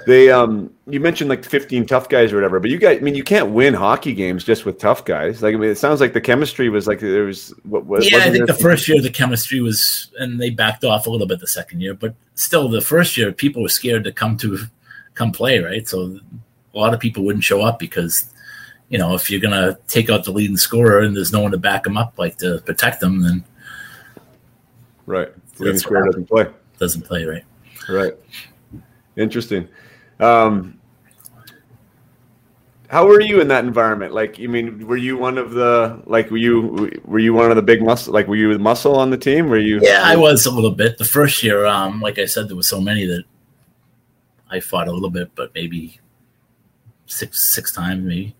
They 0.05 0.31
um 0.31 0.73
you 0.87 0.99
mentioned 0.99 1.29
like 1.29 1.45
15 1.45 1.85
tough 1.85 2.09
guys 2.09 2.33
or 2.33 2.35
whatever, 2.35 2.59
but 2.59 2.69
you 2.69 2.77
guys 2.77 2.97
I 2.97 3.01
mean 3.01 3.15
you 3.15 3.23
can't 3.23 3.51
win 3.51 3.73
hockey 3.73 4.13
games 4.13 4.43
just 4.43 4.65
with 4.65 4.77
tough 4.77 5.05
guys. 5.05 5.41
Like 5.41 5.55
I 5.55 5.57
mean 5.57 5.69
it 5.69 5.77
sounds 5.77 6.01
like 6.01 6.13
the 6.13 6.21
chemistry 6.21 6.69
was 6.69 6.87
like 6.87 6.99
there 6.99 7.23
was 7.23 7.53
what 7.63 7.85
was 7.85 8.09
yeah, 8.09 8.19
I 8.19 8.31
think 8.31 8.47
the 8.47 8.53
first 8.53 8.87
year 8.87 9.01
the 9.01 9.09
chemistry 9.09 9.61
was, 9.61 10.11
and 10.19 10.39
they 10.39 10.49
backed 10.49 10.83
off 10.83 11.07
a 11.07 11.09
little 11.09 11.27
bit 11.27 11.39
the 11.39 11.47
second 11.47 11.81
year, 11.81 11.93
but 11.93 12.15
still 12.35 12.67
the 12.67 12.81
first 12.81 13.15
year 13.15 13.31
people 13.31 13.61
were 13.61 13.69
scared 13.69 14.03
to 14.03 14.11
come 14.11 14.35
to 14.37 14.57
come 15.13 15.31
play, 15.31 15.59
right? 15.59 15.87
So 15.87 16.19
a 16.73 16.77
lot 16.77 16.93
of 16.93 16.99
people 16.99 17.23
wouldn't 17.23 17.43
show 17.43 17.61
up 17.61 17.79
because 17.79 18.25
you 18.89 18.97
know 18.97 19.15
if 19.15 19.29
you're 19.29 19.41
gonna 19.41 19.77
take 19.87 20.09
out 20.09 20.25
the 20.25 20.31
leading 20.31 20.57
scorer 20.57 20.99
and 20.99 21.15
there's 21.15 21.31
no 21.31 21.41
one 21.41 21.51
to 21.51 21.57
back 21.57 21.83
them 21.83 21.97
up, 21.97 22.17
like 22.17 22.37
to 22.39 22.61
protect 22.65 22.99
them, 22.99 23.21
then 23.21 23.43
right. 25.05 25.29
Leading 25.59 25.77
square 25.77 26.05
doesn't 26.05 26.27
play. 26.27 26.47
doesn't 26.79 27.03
play 27.03 27.25
right. 27.25 27.43
Right. 27.87 28.13
Interesting. 29.15 29.67
Um, 30.23 30.79
how 32.89 33.07
were 33.07 33.21
you 33.21 33.41
in 33.41 33.47
that 33.47 33.65
environment? 33.65 34.13
Like, 34.13 34.37
you 34.37 34.47
mean, 34.47 34.85
were 34.85 34.97
you 34.97 35.17
one 35.17 35.37
of 35.37 35.51
the 35.51 36.01
like, 36.05 36.29
were 36.29 36.37
you 36.37 37.01
were 37.05 37.19
you 37.19 37.33
one 37.33 37.49
of 37.49 37.55
the 37.55 37.61
big 37.63 37.81
muscle? 37.81 38.13
Like, 38.13 38.27
were 38.27 38.35
you 38.35 38.53
the 38.53 38.59
muscle 38.59 38.95
on 38.95 39.09
the 39.09 39.17
team? 39.17 39.49
Were 39.49 39.57
you? 39.57 39.79
Yeah, 39.81 40.01
I 40.03 40.15
was 40.15 40.45
a 40.45 40.51
little 40.51 40.71
bit. 40.71 40.97
The 40.97 41.05
first 41.05 41.41
year, 41.43 41.65
um, 41.65 42.01
like 42.01 42.19
I 42.19 42.25
said, 42.25 42.49
there 42.49 42.55
was 42.55 42.69
so 42.69 42.79
many 42.79 43.05
that 43.05 43.23
I 44.49 44.59
fought 44.59 44.87
a 44.87 44.91
little 44.91 45.09
bit, 45.09 45.31
but 45.33 45.53
maybe 45.55 45.99
six 47.07 47.53
six 47.53 47.71
times 47.71 48.03
maybe. 48.03 48.35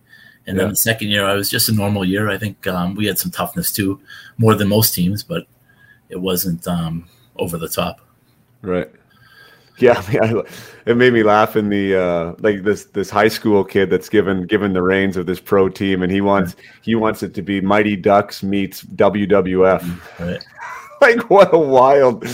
And 0.46 0.58
then 0.58 0.66
Yeah. 0.66 0.70
the 0.70 0.76
second 0.76 1.08
year, 1.08 1.24
I 1.24 1.34
was 1.34 1.50
just 1.50 1.68
a 1.68 1.72
normal 1.72 2.04
year. 2.04 2.28
I 2.28 2.38
think 2.38 2.66
um, 2.66 2.94
we 2.94 3.06
had 3.06 3.18
some 3.18 3.30
toughness 3.30 3.72
too, 3.72 3.98
more 4.36 4.54
than 4.54 4.68
most 4.68 4.94
teams, 4.94 5.22
but 5.22 5.46
it 6.10 6.20
wasn't 6.20 6.68
um, 6.68 7.08
over 7.36 7.56
the 7.56 7.68
top. 7.68 8.00
Right. 8.62 8.90
Yeah, 9.78 10.02
I 10.08 10.12
mean, 10.12 10.22
I, 10.22 10.42
it 10.90 10.96
made 10.96 11.12
me 11.12 11.22
laugh 11.22 11.56
in 11.56 11.68
the 11.68 11.96
uh, 11.96 12.34
like 12.38 12.62
this 12.62 12.84
this 12.86 13.10
high 13.10 13.28
school 13.28 13.64
kid 13.64 13.90
that's 13.90 14.08
given 14.08 14.46
given 14.46 14.72
the 14.72 14.82
reins 14.82 15.16
of 15.16 15.26
this 15.26 15.40
pro 15.40 15.68
team, 15.68 16.02
and 16.02 16.12
he 16.12 16.20
wants 16.20 16.56
he 16.82 16.94
wants 16.94 17.22
it 17.22 17.34
to 17.34 17.42
be 17.42 17.60
Mighty 17.60 17.96
Ducks 17.96 18.42
meets 18.42 18.82
WWF. 18.82 20.20
Right? 20.20 20.44
like 21.00 21.28
what 21.28 21.52
a 21.52 21.58
wild 21.58 22.26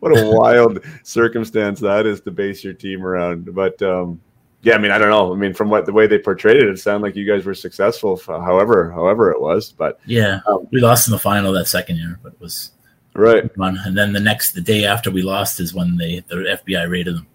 what 0.00 0.16
a 0.16 0.30
wild 0.36 0.84
circumstance 1.02 1.80
that 1.80 2.04
is 2.06 2.20
to 2.20 2.30
base 2.30 2.62
your 2.62 2.74
team 2.74 3.04
around 3.04 3.54
but 3.54 3.80
um 3.80 4.20
yeah 4.62 4.74
i 4.74 4.78
mean 4.78 4.90
i 4.90 4.98
don't 4.98 5.08
know 5.08 5.32
i 5.32 5.36
mean 5.36 5.54
from 5.54 5.70
what 5.70 5.86
the 5.86 5.92
way 5.92 6.06
they 6.06 6.18
portrayed 6.18 6.56
it 6.56 6.68
it 6.68 6.78
sounded 6.78 7.06
like 7.06 7.16
you 7.16 7.24
guys 7.24 7.46
were 7.46 7.54
successful 7.54 8.20
however 8.26 8.90
however 8.92 9.30
it 9.30 9.40
was 9.40 9.72
but 9.72 10.00
Yeah, 10.04 10.40
Um, 10.46 10.68
we 10.70 10.80
lost 10.80 11.08
in 11.08 11.12
the 11.12 11.18
final 11.18 11.52
that 11.52 11.68
second 11.68 11.96
year, 11.96 12.18
but 12.22 12.32
it 12.32 12.40
was 12.40 12.72
right. 13.18 13.50
And 13.56 13.96
then 13.96 14.12
the 14.12 14.20
next, 14.20 14.52
the 14.52 14.60
day 14.60 14.84
after 14.84 15.10
we 15.10 15.22
lost, 15.22 15.60
is 15.60 15.74
when 15.74 15.96
they 15.96 16.20
the 16.28 16.36
FBI 16.36 16.88
raided 16.88 17.16
them. 17.16 17.26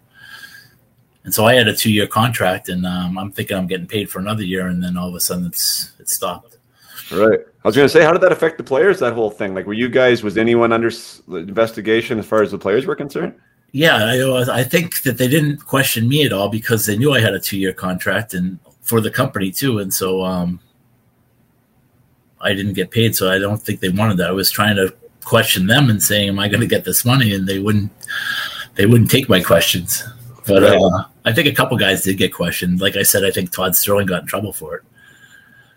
And 1.25 1.34
so 1.34 1.45
I 1.45 1.53
had 1.53 1.67
a 1.67 1.75
two 1.75 1.91
year 1.91 2.07
contract, 2.07 2.69
and 2.69 2.86
um, 2.86 3.17
I'm 3.17 3.31
thinking 3.31 3.57
I'm 3.57 3.67
getting 3.67 3.88
paid 3.88 4.09
for 4.09 4.19
another 4.19 4.43
year, 4.43 4.67
and 4.67 4.84
then 4.84 4.97
all 4.97 5.09
of 5.09 5.15
a 5.15 5.19
sudden 5.19 5.45
it's 5.45 5.91
it 5.99 6.09
stopped. 6.09 6.57
right 7.11 7.39
i 7.63 7.67
was 7.67 7.75
gonna 7.75 7.88
say 7.88 8.03
how 8.03 8.11
did 8.11 8.21
that 8.21 8.31
affect 8.31 8.57
the 8.57 8.63
players 8.63 8.97
that 8.99 9.13
whole 9.13 9.29
thing 9.29 9.53
like 9.53 9.65
were 9.65 9.73
you 9.73 9.89
guys 9.89 10.23
was 10.23 10.38
anyone 10.38 10.71
under 10.71 10.89
investigation 11.27 12.17
as 12.17 12.25
far 12.25 12.41
as 12.41 12.49
the 12.51 12.57
players 12.57 12.86
were 12.86 12.95
concerned 12.95 13.34
Yeah, 13.73 13.97
I, 13.97 14.59
I 14.59 14.63
think 14.63 15.01
that 15.01 15.17
they 15.17 15.27
didn't 15.27 15.57
question 15.65 16.07
me 16.07 16.25
at 16.25 16.31
all 16.31 16.47
because 16.47 16.86
they 16.86 16.95
knew 16.95 17.11
I 17.11 17.19
had 17.19 17.34
a 17.34 17.39
two 17.39 17.57
year 17.57 17.73
contract 17.73 18.36
and 18.36 18.59
for 18.81 19.01
the 19.01 19.09
company 19.09 19.51
too, 19.51 19.79
and 19.79 19.91
so 19.91 20.23
um, 20.23 20.59
I 22.39 22.53
didn't 22.53 22.73
get 22.73 22.91
paid, 22.91 23.15
so 23.15 23.31
I 23.31 23.39
don't 23.39 23.61
think 23.61 23.79
they 23.79 23.89
wanted 23.89 24.17
that. 24.17 24.29
I 24.29 24.31
was 24.31 24.51
trying 24.51 24.75
to 24.75 24.93
question 25.24 25.67
them 25.67 25.89
and 25.89 26.01
saying, 26.01 26.30
"Am 26.30 26.39
I 26.39 26.47
going 26.47 26.61
to 26.61 26.67
get 26.67 26.84
this 26.84 27.05
money?" 27.05 27.34
And 27.34 27.47
they 27.47 27.59
wouldn't. 27.59 27.91
They 28.76 28.86
wouldn't 28.86 29.11
take 29.11 29.30
my 29.30 29.41
questions. 29.41 30.03
But 30.47 30.63
Right. 30.63 30.78
uh, 30.78 31.05
I 31.26 31.32
think 31.32 31.47
a 31.47 31.53
couple 31.53 31.78
guys 31.78 32.03
did 32.03 32.17
get 32.17 32.34
questioned. 32.34 32.82
Like 32.82 32.95
I 32.97 33.03
said, 33.03 33.24
I 33.24 33.32
think 33.32 33.51
Todd 33.51 33.76
Stirling 33.76 34.07
got 34.07 34.24
in 34.24 34.28
trouble 34.28 34.51
for 34.51 34.76
it, 34.78 34.84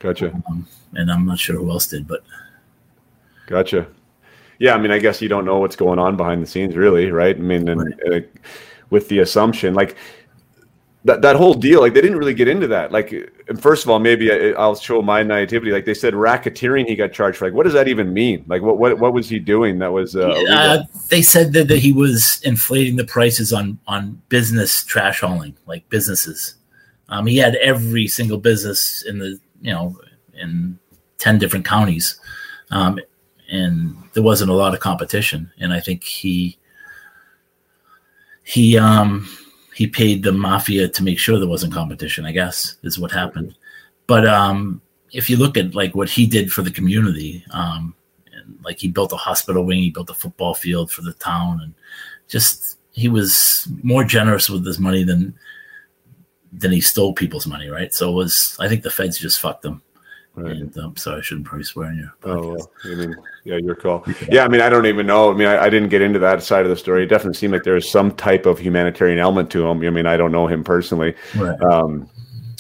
Gotcha. 0.01 0.33
um, 0.49 0.67
and 0.95 1.11
I'm 1.11 1.25
not 1.27 1.39
sure 1.39 1.57
who 1.57 1.71
else 1.71 1.87
did. 1.87 2.09
But 2.09 2.25
Gotcha. 3.47 3.87
Yeah, 4.59 4.75
I 4.75 4.79
mean, 4.79 4.91
I 4.91 4.99
guess 4.99 5.21
you 5.21 5.29
don't 5.29 5.45
know 5.45 5.59
what's 5.59 5.77
going 5.77 5.99
on 5.99 6.17
behind 6.17 6.43
the 6.43 6.47
scenes, 6.47 6.75
really, 6.75 7.11
right? 7.11 7.37
I 7.37 7.39
mean, 7.39 7.69
and, 7.69 7.95
uh, 8.11 8.21
with 8.91 9.09
the 9.09 9.19
assumption, 9.21 9.75
like 9.75 9.97
that 11.05 11.23
that 11.23 11.37
whole 11.37 11.55
deal, 11.55 11.81
like 11.81 11.95
they 11.95 12.01
didn't 12.01 12.19
really 12.19 12.35
get 12.35 12.49
into 12.49 12.67
that. 12.69 12.91
Like, 12.91 13.13
first 13.55 13.85
of 13.85 13.91
all, 13.91 13.99
maybe 13.99 14.33
I, 14.33 14.51
I'll 14.61 14.75
show 14.75 15.01
my 15.03 15.23
naivety. 15.23 15.71
Like 15.71 15.85
they 15.85 15.95
said, 15.95 16.15
racketeering, 16.15 16.87
he 16.87 16.97
got 16.97 17.13
charged 17.13 17.39
for. 17.39 17.47
Like, 17.47 17.55
what 17.55 17.65
does 17.65 17.73
that 17.75 17.89
even 17.89 18.13
mean? 18.13 18.45
Like, 18.49 18.63
what 18.63 18.79
what 18.79 18.99
what 18.99 19.13
was 19.13 19.29
he 19.29 19.39
doing 19.39 19.79
that 19.79 19.93
was 19.93 20.17
uh, 20.17 20.31
uh, 20.51 20.83
they 21.09 21.23
said 21.23 21.53
that, 21.53 21.69
that 21.69 21.79
he 21.79 21.93
was 21.93 22.41
inflating 22.43 22.97
the 22.97 23.05
prices 23.05 23.53
on 23.53 23.79
on 23.87 24.21
business 24.29 24.85
trash 24.85 25.21
hauling, 25.21 25.57
like 25.67 25.89
businesses. 25.89 26.57
Um, 27.09 27.27
he 27.27 27.37
had 27.37 27.55
every 27.57 28.09
single 28.09 28.39
business 28.39 29.05
in 29.07 29.19
the 29.19 29.39
you 29.61 29.73
know 29.73 29.97
in 30.35 30.79
ten 31.19 31.39
different 31.39 31.65
counties, 31.65 32.19
um, 32.71 32.99
and 33.51 33.97
there 34.15 34.25
wasn't 34.25 34.51
a 34.51 34.55
lot 34.55 34.75
of 34.75 34.81
competition. 34.81 35.53
And 35.59 35.73
I 35.73 35.79
think 35.79 36.03
he 36.03 36.59
he 38.43 38.77
um 38.77 39.29
he 39.77 39.87
paid 39.87 40.23
the 40.23 40.33
mafia 40.33 40.89
to 40.89 41.05
make 41.05 41.19
sure 41.19 41.39
there 41.39 41.47
wasn't 41.47 41.75
competition. 41.75 42.25
I 42.25 42.33
guess 42.33 42.77
is 42.83 42.99
what 42.99 43.13
happened. 43.13 43.55
But 44.07 44.27
um, 44.27 44.81
if 45.13 45.29
you 45.29 45.37
look 45.37 45.59
at 45.59 45.75
like 45.75 45.95
what 45.95 46.09
he 46.09 46.27
did 46.27 46.51
for 46.51 46.63
the 46.63 46.71
community, 46.71 47.45
um, 47.51 47.95
and 48.33 48.59
like 48.65 48.79
he 48.79 48.89
built 48.89 49.13
a 49.13 49.17
hospital 49.17 49.65
wing, 49.65 49.81
he 49.81 49.91
built 49.91 50.09
a 50.09 50.15
football 50.15 50.55
field 50.55 50.91
for 50.91 51.03
the 51.03 51.13
town, 51.13 51.61
and 51.63 51.75
just 52.27 52.79
he 52.93 53.11
was 53.11 53.69
more 53.83 54.03
generous 54.03 54.49
with 54.49 54.65
his 54.65 54.79
money 54.79 55.05
than 55.05 55.35
than 56.53 56.73
he 56.73 56.81
stole 56.81 57.13
people's 57.13 57.47
money, 57.47 57.69
right? 57.69 57.93
So 57.93 58.11
it 58.11 58.15
was 58.15 58.57
I 58.59 58.69
think 58.69 58.83
the 58.83 58.91
feds 58.91 59.19
just 59.19 59.41
fucked 59.41 59.67
him. 59.67 59.83
Right. 60.37 60.53
And 60.53 60.77
um, 60.79 60.97
sorry, 60.97 61.19
I 61.19 61.23
shouldn't 61.23 61.47
probably 61.47 61.65
swear 61.65 61.91
in 61.91 61.99
your 61.99 62.15
Oh, 62.25 62.55
well, 62.55 62.71
I 62.85 62.89
mean, 62.89 63.17
yeah, 63.45 63.57
your 63.57 63.75
call. 63.75 64.05
Yeah, 64.31 64.45
I 64.45 64.49
mean, 64.49 64.61
I 64.61 64.69
don't 64.69 64.85
even 64.85 65.07
know. 65.07 65.33
I 65.33 65.35
mean, 65.35 65.49
I, 65.49 65.65
I 65.65 65.71
didn't 65.71 65.89
get 65.89 66.03
into 66.03 66.19
that 66.19 66.43
side 66.43 66.65
of 66.67 66.71
the 66.71 66.77
story. 66.77 67.05
It 67.05 67.07
definitely 67.07 67.39
seemed 67.39 67.55
like 67.55 67.63
there 67.63 67.75
was 67.75 67.91
some 67.91 68.11
type 68.13 68.45
of 68.45 68.59
humanitarian 68.59 69.19
element 69.19 69.51
to 69.53 69.67
him. 69.67 69.83
I 69.83 69.89
mean, 69.89 70.05
I 70.05 70.19
don't 70.19 70.33
know 70.33 70.47
him 70.47 70.63
personally, 70.63 71.15
Right. 71.37 71.59
um, 71.63 72.07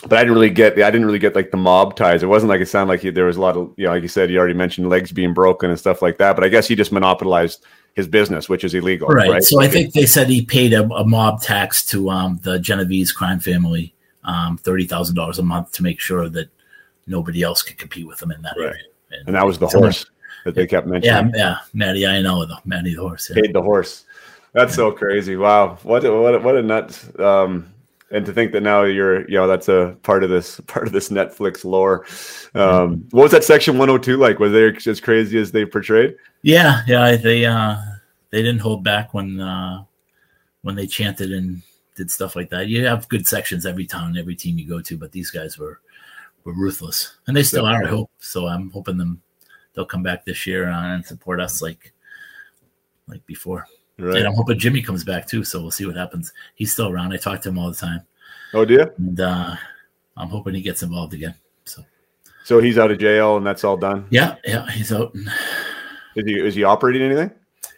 but 0.08 0.14
I 0.14 0.22
didn't 0.22 0.34
really 0.34 0.50
get. 0.50 0.72
I 0.80 0.90
didn't 0.90 1.04
really 1.04 1.18
get 1.18 1.34
like 1.34 1.50
the 1.50 1.58
mob 1.58 1.96
ties. 1.96 2.22
It 2.22 2.26
wasn't 2.26 2.48
like 2.48 2.62
it 2.62 2.66
sounded 2.66 2.90
like 2.90 3.00
he, 3.00 3.10
there 3.10 3.26
was 3.26 3.36
a 3.36 3.40
lot 3.42 3.58
of, 3.58 3.74
you 3.76 3.84
know, 3.84 3.90
like 3.92 4.02
you 4.02 4.08
said, 4.08 4.30
you 4.30 4.38
already 4.38 4.54
mentioned 4.54 4.88
legs 4.88 5.12
being 5.12 5.34
broken 5.34 5.68
and 5.68 5.78
stuff 5.78 6.00
like 6.00 6.16
that. 6.16 6.34
But 6.34 6.44
I 6.44 6.48
guess 6.48 6.66
he 6.66 6.76
just 6.76 6.92
monopolized 6.92 7.66
his 7.92 8.08
business, 8.08 8.48
which 8.48 8.64
is 8.64 8.72
illegal, 8.72 9.08
right. 9.08 9.30
right? 9.30 9.42
So 9.42 9.60
I 9.60 9.68
think 9.68 9.92
they 9.92 10.06
said 10.06 10.28
he 10.28 10.44
paid 10.44 10.72
a, 10.72 10.84
a 10.94 11.04
mob 11.04 11.42
tax 11.42 11.84
to 11.86 12.08
um, 12.08 12.38
the 12.42 12.58
Genovese 12.58 13.12
crime 13.12 13.40
family, 13.40 13.94
um, 14.24 14.56
thirty 14.56 14.86
thousand 14.86 15.14
dollars 15.14 15.38
a 15.38 15.42
month 15.42 15.72
to 15.72 15.82
make 15.82 16.00
sure 16.00 16.28
that 16.30 16.48
nobody 17.06 17.42
else 17.42 17.62
could 17.62 17.78
compete 17.78 18.06
with 18.06 18.18
them 18.18 18.30
in 18.32 18.42
that 18.42 18.54
Right. 18.58 18.66
area. 18.70 18.82
and 19.26 19.34
that 19.34 19.46
was 19.46 19.58
the 19.58 19.66
horse 19.68 20.06
that 20.44 20.54
they 20.54 20.66
kept 20.66 20.86
mentioning. 20.86 21.30
yeah, 21.34 21.38
yeah, 21.38 21.56
Matty, 21.72 22.06
I 22.06 22.20
know 22.22 22.44
the 22.44 22.58
Matty 22.64 22.94
the 22.94 23.00
horse. 23.02 23.30
Yeah. 23.34 23.42
paid 23.42 23.52
the 23.54 23.62
horse. 23.62 24.04
That's 24.52 24.74
so 24.74 24.90
crazy. 24.90 25.36
Wow. 25.36 25.78
What 25.82 26.04
a, 26.04 26.12
what 26.12 26.34
a, 26.34 26.38
what 26.38 26.56
a 26.56 26.62
nuts. 26.62 27.08
Um, 27.18 27.72
and 28.10 28.24
to 28.24 28.32
think 28.32 28.52
that 28.52 28.62
now 28.62 28.84
you're, 28.84 29.28
you 29.28 29.34
know, 29.36 29.46
that's 29.46 29.68
a 29.68 29.96
part 30.02 30.22
of 30.24 30.30
this 30.30 30.60
part 30.66 30.86
of 30.86 30.92
this 30.92 31.08
Netflix 31.10 31.64
lore. 31.64 32.06
Um, 32.54 33.06
what 33.10 33.24
was 33.24 33.32
that 33.32 33.44
section 33.44 33.76
102 33.78 34.16
like? 34.16 34.38
Was 34.38 34.52
they 34.52 34.68
as 34.90 35.00
crazy 35.00 35.38
as 35.38 35.52
they 35.52 35.64
portrayed? 35.66 36.16
Yeah, 36.42 36.82
yeah, 36.86 37.16
they 37.16 37.44
uh 37.44 37.76
they 38.30 38.42
didn't 38.42 38.60
hold 38.60 38.82
back 38.84 39.12
when 39.14 39.40
uh 39.40 39.84
when 40.62 40.74
they 40.76 40.86
chanted 40.86 41.32
and 41.32 41.62
did 41.96 42.10
stuff 42.10 42.36
like 42.36 42.50
that. 42.50 42.68
You 42.68 42.86
have 42.86 43.08
good 43.08 43.26
sections 43.26 43.66
every 43.66 43.86
town, 43.86 44.16
every 44.16 44.36
team 44.36 44.58
you 44.58 44.68
go 44.68 44.80
to, 44.80 44.96
but 44.96 45.12
these 45.12 45.30
guys 45.30 45.58
were 45.58 45.80
were 46.46 46.54
ruthless, 46.54 47.16
and 47.26 47.36
they 47.36 47.42
still 47.42 47.64
Yeah. 47.64 47.72
are. 47.80 47.84
I 47.84 47.88
hope 47.88 48.10
so. 48.18 48.46
I'm 48.46 48.70
hoping 48.70 48.96
them 48.96 49.20
they'll 49.74 49.84
come 49.84 50.02
back 50.02 50.24
this 50.24 50.46
year 50.46 50.68
and 50.68 51.04
support 51.04 51.38
us 51.40 51.60
like 51.60 51.92
like 53.08 53.24
before. 53.26 53.66
Right. 53.98 54.16
And 54.18 54.26
I'm 54.26 54.34
hoping 54.34 54.58
Jimmy 54.58 54.80
comes 54.82 55.04
back 55.04 55.26
too. 55.26 55.44
So 55.44 55.60
we'll 55.60 55.70
see 55.70 55.86
what 55.86 55.96
happens. 55.96 56.32
He's 56.54 56.72
still 56.72 56.88
around. 56.88 57.12
I 57.12 57.16
talk 57.18 57.40
to 57.42 57.48
him 57.50 57.58
all 57.58 57.70
the 57.70 57.76
time, 57.76 58.00
Oh, 58.54 58.64
do 58.64 58.74
you? 58.74 58.90
and 58.98 59.20
uh 59.20 59.56
I'm 60.16 60.28
hoping 60.28 60.54
he 60.54 60.62
gets 60.62 60.82
involved 60.82 61.12
again. 61.12 61.34
So 61.64 61.84
So 62.44 62.60
he's 62.60 62.78
out 62.78 62.90
of 62.90 62.98
jail 62.98 63.36
and 63.36 63.46
that's 63.46 63.64
all 63.64 63.76
done. 63.76 64.06
yeah, 64.10 64.36
yeah, 64.44 64.70
he's 64.70 64.92
out. 64.92 65.14
Is 66.16 66.24
he, 66.24 66.40
is 66.40 66.54
he 66.54 66.64
operating 66.64 67.02
anything? 67.02 67.30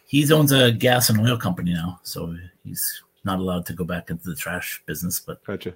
he 0.06 0.32
owns 0.32 0.52
a 0.52 0.70
gas 0.72 1.10
and 1.10 1.20
oil 1.20 1.36
company 1.36 1.72
now, 1.74 2.00
so 2.04 2.34
he's 2.64 3.02
not 3.24 3.40
allowed 3.40 3.66
to 3.66 3.72
go 3.74 3.84
back 3.84 4.08
into 4.10 4.24
the 4.30 4.34
trash 4.36 4.80
business. 4.86 5.20
But 5.20 5.44
Gotcha. 5.44 5.74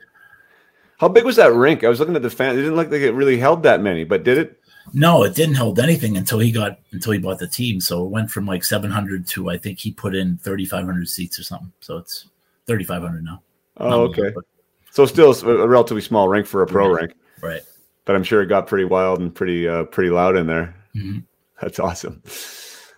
How 1.02 1.08
big 1.08 1.24
was 1.24 1.34
that 1.34 1.52
rink? 1.52 1.82
I 1.82 1.88
was 1.88 1.98
looking 1.98 2.14
at 2.14 2.22
the 2.22 2.30
fan. 2.30 2.54
It 2.54 2.58
didn't 2.62 2.76
look 2.76 2.88
like 2.88 3.00
it 3.00 3.10
really 3.10 3.36
held 3.36 3.64
that 3.64 3.82
many, 3.82 4.04
but 4.04 4.22
did 4.22 4.38
it? 4.38 4.58
no, 4.94 5.24
it 5.24 5.34
didn't 5.34 5.56
hold 5.56 5.78
anything 5.80 6.16
until 6.16 6.38
he 6.38 6.52
got 6.52 6.78
until 6.92 7.12
he 7.12 7.18
bought 7.18 7.40
the 7.40 7.46
team. 7.48 7.80
So 7.80 8.04
it 8.04 8.10
went 8.10 8.30
from 8.30 8.46
like 8.46 8.62
700 8.64 9.26
to 9.26 9.50
I 9.50 9.58
think 9.58 9.80
he 9.80 9.90
put 9.90 10.14
in 10.14 10.38
3,500 10.38 11.08
seats 11.08 11.40
or 11.40 11.42
something. 11.42 11.72
So 11.80 11.96
it's 11.98 12.26
3,500 12.68 13.24
now. 13.24 13.42
Oh, 13.78 14.02
okay. 14.02 14.30
but- 14.32 14.44
So 14.92 15.04
still 15.06 15.32
a 15.48 15.66
relatively 15.66 16.02
small 16.02 16.28
rink 16.28 16.46
for 16.46 16.62
a 16.62 16.66
pro 16.68 16.88
Right. 16.88 17.00
rink, 17.02 17.14
right. 17.40 17.62
but 18.04 18.14
I'm 18.14 18.22
sure 18.22 18.40
it 18.40 18.46
got 18.46 18.68
pretty 18.68 18.84
wild 18.84 19.18
and 19.20 19.34
pretty 19.34 19.66
uh, 19.66 19.84
pretty 19.84 20.10
loud 20.10 20.36
in 20.36 20.46
there. 20.46 20.72
Mhm. 20.94 21.24
That's 21.60 21.80
awesome. 21.80 22.22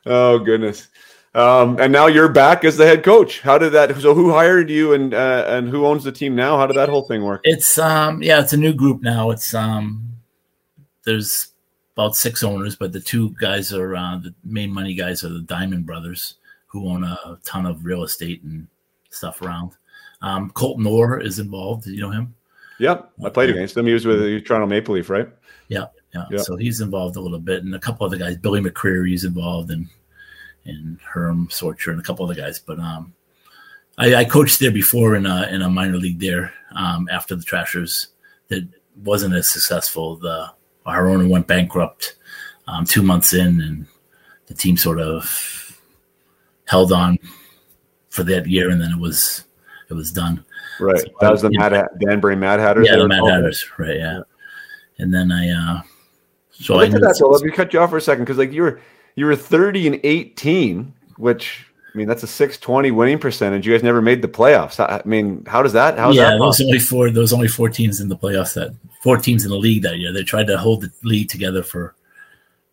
Oh 0.05 0.38
goodness. 0.40 0.88
Um, 1.35 1.80
and 1.80 1.93
now 1.93 2.07
you're 2.07 2.28
back 2.28 2.64
as 2.64 2.76
the 2.76 2.87
head 2.87 3.03
coach. 3.03 3.41
How 3.41 3.59
did 3.59 3.72
that? 3.72 3.97
So 3.97 4.14
who 4.14 4.30
hired 4.30 4.70
you 4.70 4.93
and 4.93 5.12
uh, 5.12 5.45
and 5.49 5.68
who 5.68 5.85
owns 5.85 6.05
the 6.05 6.12
team 6.12 6.37
now? 6.37 6.57
How 6.57 6.66
did 6.66 6.76
that 6.76 6.89
whole 6.89 7.03
thing 7.03 7.24
work? 7.24 7.41
It's 7.45 7.76
um 7.76 8.22
yeah, 8.22 8.41
it's 8.41 8.53
a 8.53 8.57
new 8.57 8.72
group 8.72 9.03
now. 9.03 9.30
It's 9.30 9.53
um 9.53 10.16
there's 11.05 11.49
about 11.97 12.14
six 12.14 12.43
owners, 12.43 12.76
but 12.76 12.93
the 12.93 13.01
two 13.01 13.30
guys 13.41 13.72
are 13.72 13.97
uh, 13.97 14.18
the 14.18 14.35
main 14.45 14.72
money 14.72 14.95
guys 14.95 15.24
are 15.24 15.28
the 15.28 15.41
Diamond 15.41 15.87
Brothers, 15.87 16.35
who 16.66 16.89
own 16.89 17.03
a 17.03 17.39
ton 17.45 17.66
of 17.66 17.85
real 17.85 18.05
estate 18.05 18.43
and 18.45 18.68
stuff 19.11 19.43
around. 19.43 19.72
Um, 20.22 20.51
Colton 20.51 20.87
Orr 20.87 21.20
is 21.20 21.39
involved. 21.41 21.87
You 21.87 22.01
know 22.01 22.11
him? 22.11 22.35
Yep, 22.78 23.12
I 23.24 23.28
played 23.28 23.51
against 23.51 23.76
him. 23.76 23.87
He 23.87 23.93
was 23.93 24.07
with 24.07 24.20
the 24.20 24.41
Toronto 24.41 24.66
Maple 24.66 24.95
Leaf, 24.95 25.11
right? 25.11 25.28
Yeah, 25.68 25.87
yeah. 26.14 26.24
Yeah. 26.30 26.39
So 26.39 26.57
he's 26.57 26.80
involved 26.80 27.16
a 27.16 27.20
little 27.20 27.41
bit, 27.41 27.64
and 27.64 27.74
a 27.74 27.80
couple 27.80 28.07
other 28.07 28.16
guys. 28.16 28.37
Billy 28.37 28.61
McCreary's 28.61 29.24
involved, 29.24 29.70
and 29.70 29.89
and 30.65 31.01
Herm 31.01 31.49
Sorcher, 31.49 31.93
and 31.93 32.01
a 32.01 32.03
couple 32.03 32.25
other 32.25 32.35
guys. 32.35 32.59
But 32.59 32.79
um, 32.79 33.15
I, 33.99 34.15
I 34.15 34.25
coached 34.25 34.61
there 34.61 34.71
before 34.71 35.15
in 35.15 35.27
a 35.27 35.47
in 35.49 35.62
a 35.62 35.71
minor 35.71 35.97
league 35.97 36.21
there. 36.21 36.53
Um, 36.75 37.09
after 37.11 37.37
the 37.37 37.45
Trashers, 37.45 38.09
that 38.49 38.67
wasn't 39.03 39.35
as 39.35 39.49
successful. 39.51 40.17
The 40.17 40.51
our 40.87 41.09
owner 41.09 41.29
went 41.29 41.47
bankrupt 41.47 42.17
um, 42.67 42.85
two 42.85 43.03
months 43.03 43.33
in, 43.33 43.61
and 43.61 43.87
the 44.47 44.55
team 44.55 44.77
sort 44.77 45.01
of 45.01 45.81
held 46.67 46.93
on 46.93 47.19
for 48.09 48.25
that 48.25 48.47
year, 48.47 48.71
and 48.71 48.81
then 48.81 48.91
it 48.91 48.99
was 48.99 49.45
it 49.91 49.95
was 49.95 50.11
done. 50.11 50.45
Right. 50.81 50.99
So, 50.99 51.09
that 51.21 51.31
was 51.31 51.43
the. 51.43 51.51
Mad 51.51 51.73
Hat, 51.73 51.91
Danbury 52.01 52.37
Mad 52.37 52.61
Hatters. 52.61 52.87
yeah, 52.89 52.97
the 52.97 53.09
Mad? 53.09 53.25
Hatters, 53.29 53.65
right? 53.79 53.97
Yeah. 53.97 54.21
And 54.99 55.12
then 55.12 55.33
I, 55.33 55.51
uh, 55.51 55.83
so 56.51 56.75
Well, 56.75 56.85
I 56.85 56.87
look 56.87 56.97
at 56.97 57.01
that. 57.03 57.17
So 57.17 57.29
let 57.29 57.43
me 57.43 57.51
cut 57.51 57.73
you 57.73 57.81
off 57.81 57.91
for 57.91 57.97
a 57.97 58.01
second 58.01 58.25
because 58.25 58.39
like 58.39 58.53
you 58.53 58.62
were 58.62 58.81
you 59.17 59.27
were 59.27 59.37
30 59.37 59.87
and 59.87 60.01
18, 60.03 60.93
which 61.17 61.67
I 61.95 61.99
mean 61.99 62.09
that's 62.09 62.23
a 62.23 62.27
620 62.27 62.91
winning 62.91 63.19
percentage. 63.19 63.67
You 63.67 63.73
guys 63.73 63.83
never 63.83 64.03
made 64.03 64.23
the 64.23 64.29
playoffs. 64.29 64.81
I 64.81 65.01
mean, 65.05 65.45
how 65.47 65.62
does 65.62 65.73
that? 65.75 65.97
How 65.97 66.11
yeah, 66.11 66.25
that? 66.25 66.31
there 66.31 66.41
was 66.41 66.61
only 66.61 66.81
four. 66.81 67.11
There 67.11 67.21
was 67.21 67.33
only 67.33 67.49
four 67.49 67.69
teams 67.69 68.01
in 68.01 68.09
the 68.09 68.17
playoffs 68.17 68.55
that 68.55 68.75
four 69.03 69.17
teams 69.17 69.45
in 69.45 69.51
the 69.51 69.57
league 69.57 69.83
that 69.83 69.99
year. 69.99 70.12
They 70.12 70.25
tried 70.25 70.49
to 70.49 70.59
hold 70.59 70.83
the 70.83 70.91
league 71.05 71.29
together 71.29 71.62
for, 71.62 71.95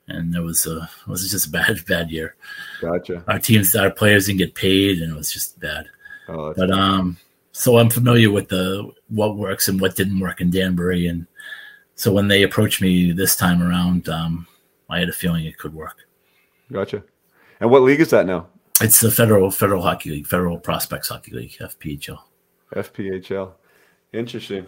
and 0.07 0.33
there 0.33 0.41
was 0.41 0.65
a 0.65 0.89
it 1.01 1.07
was 1.07 1.29
just 1.29 1.47
a 1.47 1.51
bad 1.51 1.85
bad 1.87 2.09
year. 2.09 2.35
Gotcha. 2.81 3.23
Our 3.27 3.37
teams, 3.37 3.75
our 3.75 3.91
players 3.91 4.25
didn't 4.25 4.39
get 4.39 4.55
paid, 4.55 5.01
and 5.01 5.11
it 5.11 5.15
was 5.15 5.31
just 5.31 5.59
bad. 5.59 5.85
Oh, 6.27 6.53
But 6.55 6.71
um, 6.71 7.17
so 7.51 7.77
I'm 7.77 7.89
familiar 7.89 8.31
with 8.31 8.49
the 8.49 8.91
what 9.09 9.37
works 9.37 9.67
and 9.67 9.79
what 9.79 9.95
didn't 9.95 10.19
work 10.19 10.41
in 10.41 10.49
Danbury, 10.49 11.05
and 11.05 11.27
so 11.93 12.11
when 12.11 12.27
they 12.27 12.41
approached 12.41 12.81
me 12.81 13.11
this 13.11 13.35
time 13.35 13.61
around, 13.61 14.09
um, 14.09 14.47
I 14.89 14.97
had 14.97 15.09
a 15.09 15.13
feeling 15.13 15.45
it 15.45 15.59
could 15.59 15.75
work. 15.75 15.97
Gotcha. 16.71 17.03
And 17.59 17.69
what 17.69 17.83
league 17.83 17.99
is 17.99 18.09
that 18.09 18.25
now? 18.25 18.47
It's 18.81 18.99
the 18.99 19.11
federal 19.11 19.51
federal 19.51 19.81
hockey 19.81 20.09
league, 20.09 20.27
federal 20.27 20.57
prospects 20.57 21.09
hockey 21.09 21.31
league, 21.31 21.51
FPHL. 21.59 22.19
FPHL. 22.73 23.51
Interesting. 24.13 24.65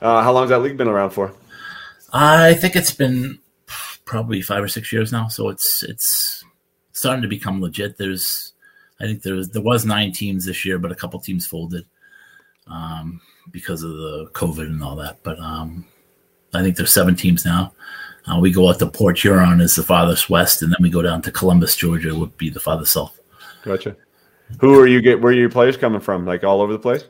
Uh, 0.00 0.22
how 0.22 0.32
long 0.32 0.44
has 0.44 0.50
that 0.50 0.60
league 0.60 0.76
been 0.76 0.88
around 0.88 1.10
for? 1.10 1.34
I 2.12 2.54
think 2.54 2.76
it's 2.76 2.92
been 2.92 3.38
probably 4.04 4.42
five 4.42 4.62
or 4.62 4.68
six 4.68 4.92
years 4.92 5.12
now, 5.12 5.28
so 5.28 5.48
it's 5.48 5.82
it's 5.82 6.44
starting 6.92 7.22
to 7.22 7.28
become 7.28 7.60
legit. 7.60 7.96
There's, 7.96 8.52
I 9.00 9.04
think 9.04 9.22
there 9.22 9.34
was 9.34 9.50
there 9.50 9.62
was 9.62 9.84
nine 9.84 10.12
teams 10.12 10.46
this 10.46 10.64
year, 10.64 10.78
but 10.78 10.92
a 10.92 10.96
couple 10.96 11.20
teams 11.20 11.46
folded 11.46 11.84
um, 12.66 13.20
because 13.50 13.82
of 13.82 13.92
the 13.92 14.30
COVID 14.32 14.66
and 14.66 14.82
all 14.82 14.96
that. 14.96 15.22
But 15.22 15.38
um, 15.38 15.86
I 16.54 16.62
think 16.62 16.76
there's 16.76 16.92
seven 16.92 17.14
teams 17.14 17.44
now. 17.44 17.72
Uh, 18.26 18.38
we 18.38 18.52
go 18.52 18.68
out 18.68 18.78
to 18.78 18.86
Port 18.86 19.18
Huron 19.18 19.60
as 19.60 19.74
the 19.74 19.82
farthest 19.82 20.28
west, 20.28 20.62
and 20.62 20.70
then 20.70 20.78
we 20.80 20.90
go 20.90 21.02
down 21.02 21.22
to 21.22 21.32
Columbus, 21.32 21.76
Georgia, 21.76 22.14
would 22.14 22.36
be 22.36 22.50
the 22.50 22.60
farthest 22.60 22.92
south. 22.92 23.18
Gotcha. 23.62 23.96
Who 24.60 24.78
are 24.78 24.86
you 24.86 25.00
get? 25.00 25.20
Where 25.20 25.32
are 25.32 25.36
your 25.36 25.50
players 25.50 25.76
coming 25.76 26.00
from? 26.00 26.26
Like 26.26 26.44
all 26.44 26.60
over 26.60 26.72
the 26.72 26.78
place? 26.78 27.04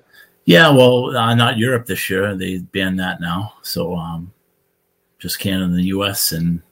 Yeah, 0.44 0.70
well, 0.70 1.16
uh, 1.16 1.34
not 1.34 1.58
Europe 1.58 1.86
this 1.86 2.08
year. 2.08 2.34
They 2.36 2.58
banned 2.58 2.98
that 3.00 3.20
now. 3.20 3.54
So 3.62 3.94
um, 3.96 4.32
just 5.18 5.38
Canada 5.38 5.64
and 5.64 5.76
the 5.76 5.84
U.S. 5.84 6.32
and 6.32 6.62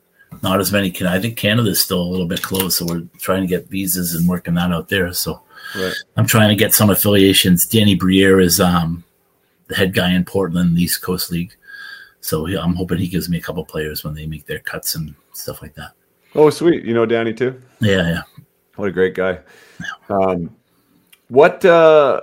not 0.42 0.60
as 0.60 0.72
many. 0.72 0.90
Can 0.90 1.06
I 1.06 1.20
think 1.20 1.36
Canada's 1.36 1.80
still 1.80 2.00
a 2.00 2.10
little 2.10 2.26
bit 2.26 2.42
closed, 2.42 2.76
so 2.76 2.86
we're 2.86 3.06
trying 3.18 3.42
to 3.42 3.48
get 3.48 3.68
visas 3.68 4.14
and 4.14 4.28
working 4.28 4.54
that 4.54 4.72
out 4.72 4.88
there. 4.88 5.12
So 5.12 5.42
Right. 5.76 5.94
I'm 6.16 6.26
trying 6.26 6.48
to 6.48 6.56
get 6.56 6.74
some 6.74 6.90
affiliations. 6.90 7.66
Danny 7.66 7.94
Briere 7.94 8.40
is 8.40 8.60
um, 8.60 9.04
the 9.68 9.74
head 9.74 9.94
guy 9.94 10.12
in 10.14 10.24
Portland, 10.24 10.76
the 10.76 10.82
East 10.82 11.02
Coast 11.02 11.30
League. 11.30 11.54
So 12.28 12.46
yeah, 12.46 12.60
I'm 12.60 12.74
hoping 12.74 12.98
he 12.98 13.08
gives 13.08 13.30
me 13.30 13.38
a 13.38 13.40
couple 13.40 13.64
players 13.64 14.04
when 14.04 14.12
they 14.12 14.26
make 14.26 14.44
their 14.44 14.58
cuts 14.58 14.94
and 14.94 15.14
stuff 15.32 15.62
like 15.62 15.74
that. 15.76 15.92
Oh, 16.34 16.50
sweet. 16.50 16.84
You 16.84 16.92
know 16.92 17.06
Danny 17.06 17.32
too. 17.32 17.58
Yeah, 17.80 18.06
yeah. 18.06 18.22
What 18.76 18.88
a 18.88 18.92
great 18.92 19.14
guy. 19.14 19.38
Um, 20.10 20.54
what 21.28 21.64
uh, 21.64 22.20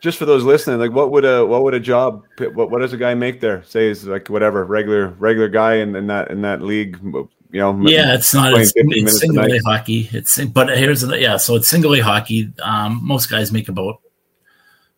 just 0.00 0.18
for 0.18 0.24
those 0.24 0.44
listening, 0.44 0.78
like 0.78 0.92
what 0.92 1.10
would 1.10 1.24
a 1.24 1.44
what 1.44 1.64
would 1.64 1.74
a 1.74 1.80
job 1.80 2.22
what 2.38 2.70
what 2.70 2.78
does 2.78 2.92
a 2.92 2.96
guy 2.96 3.14
make 3.14 3.40
there? 3.40 3.64
Say 3.64 3.88
is 3.88 4.06
like 4.06 4.28
whatever 4.28 4.64
regular 4.64 5.08
regular 5.18 5.48
guy 5.48 5.78
in, 5.78 5.96
in 5.96 6.06
that 6.06 6.30
in 6.30 6.42
that 6.42 6.62
league. 6.62 6.96
You 7.02 7.28
know, 7.58 7.76
Yeah, 7.88 8.14
it's 8.14 8.32
not. 8.32 8.56
It's, 8.56 8.72
it's 8.76 9.18
single. 9.18 9.52
A 9.52 9.58
hockey. 9.66 10.08
It's 10.12 10.44
but 10.44 10.68
here's 10.78 11.00
the 11.00 11.18
yeah. 11.18 11.38
So 11.38 11.56
it's 11.56 11.66
single 11.66 11.96
A 11.96 11.98
hockey. 11.98 12.52
Um, 12.62 13.00
most 13.02 13.28
guys 13.28 13.50
make 13.50 13.68
about 13.68 14.00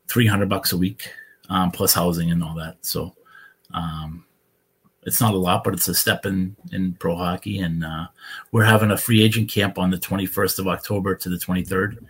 three 0.08 0.26
hundred 0.26 0.50
bucks 0.50 0.72
a 0.72 0.76
week, 0.76 1.10
um, 1.48 1.70
plus 1.70 1.94
housing 1.94 2.30
and 2.30 2.44
all 2.44 2.54
that. 2.56 2.76
So, 2.82 3.14
um, 3.72 4.26
it's 5.04 5.20
not 5.20 5.34
a 5.34 5.38
lot, 5.38 5.64
but 5.64 5.74
it's 5.74 5.88
a 5.88 5.94
step 5.94 6.26
in 6.26 6.56
in 6.72 6.94
pro 6.94 7.16
hockey. 7.16 7.58
And 7.58 7.84
uh, 7.84 8.06
we're 8.52 8.64
having 8.64 8.90
a 8.90 8.96
free 8.96 9.22
agent 9.22 9.50
camp 9.50 9.78
on 9.78 9.90
the 9.90 9.98
twenty 9.98 10.26
first 10.26 10.58
of 10.58 10.68
October 10.68 11.14
to 11.16 11.28
the 11.28 11.38
twenty 11.38 11.64
third. 11.64 12.04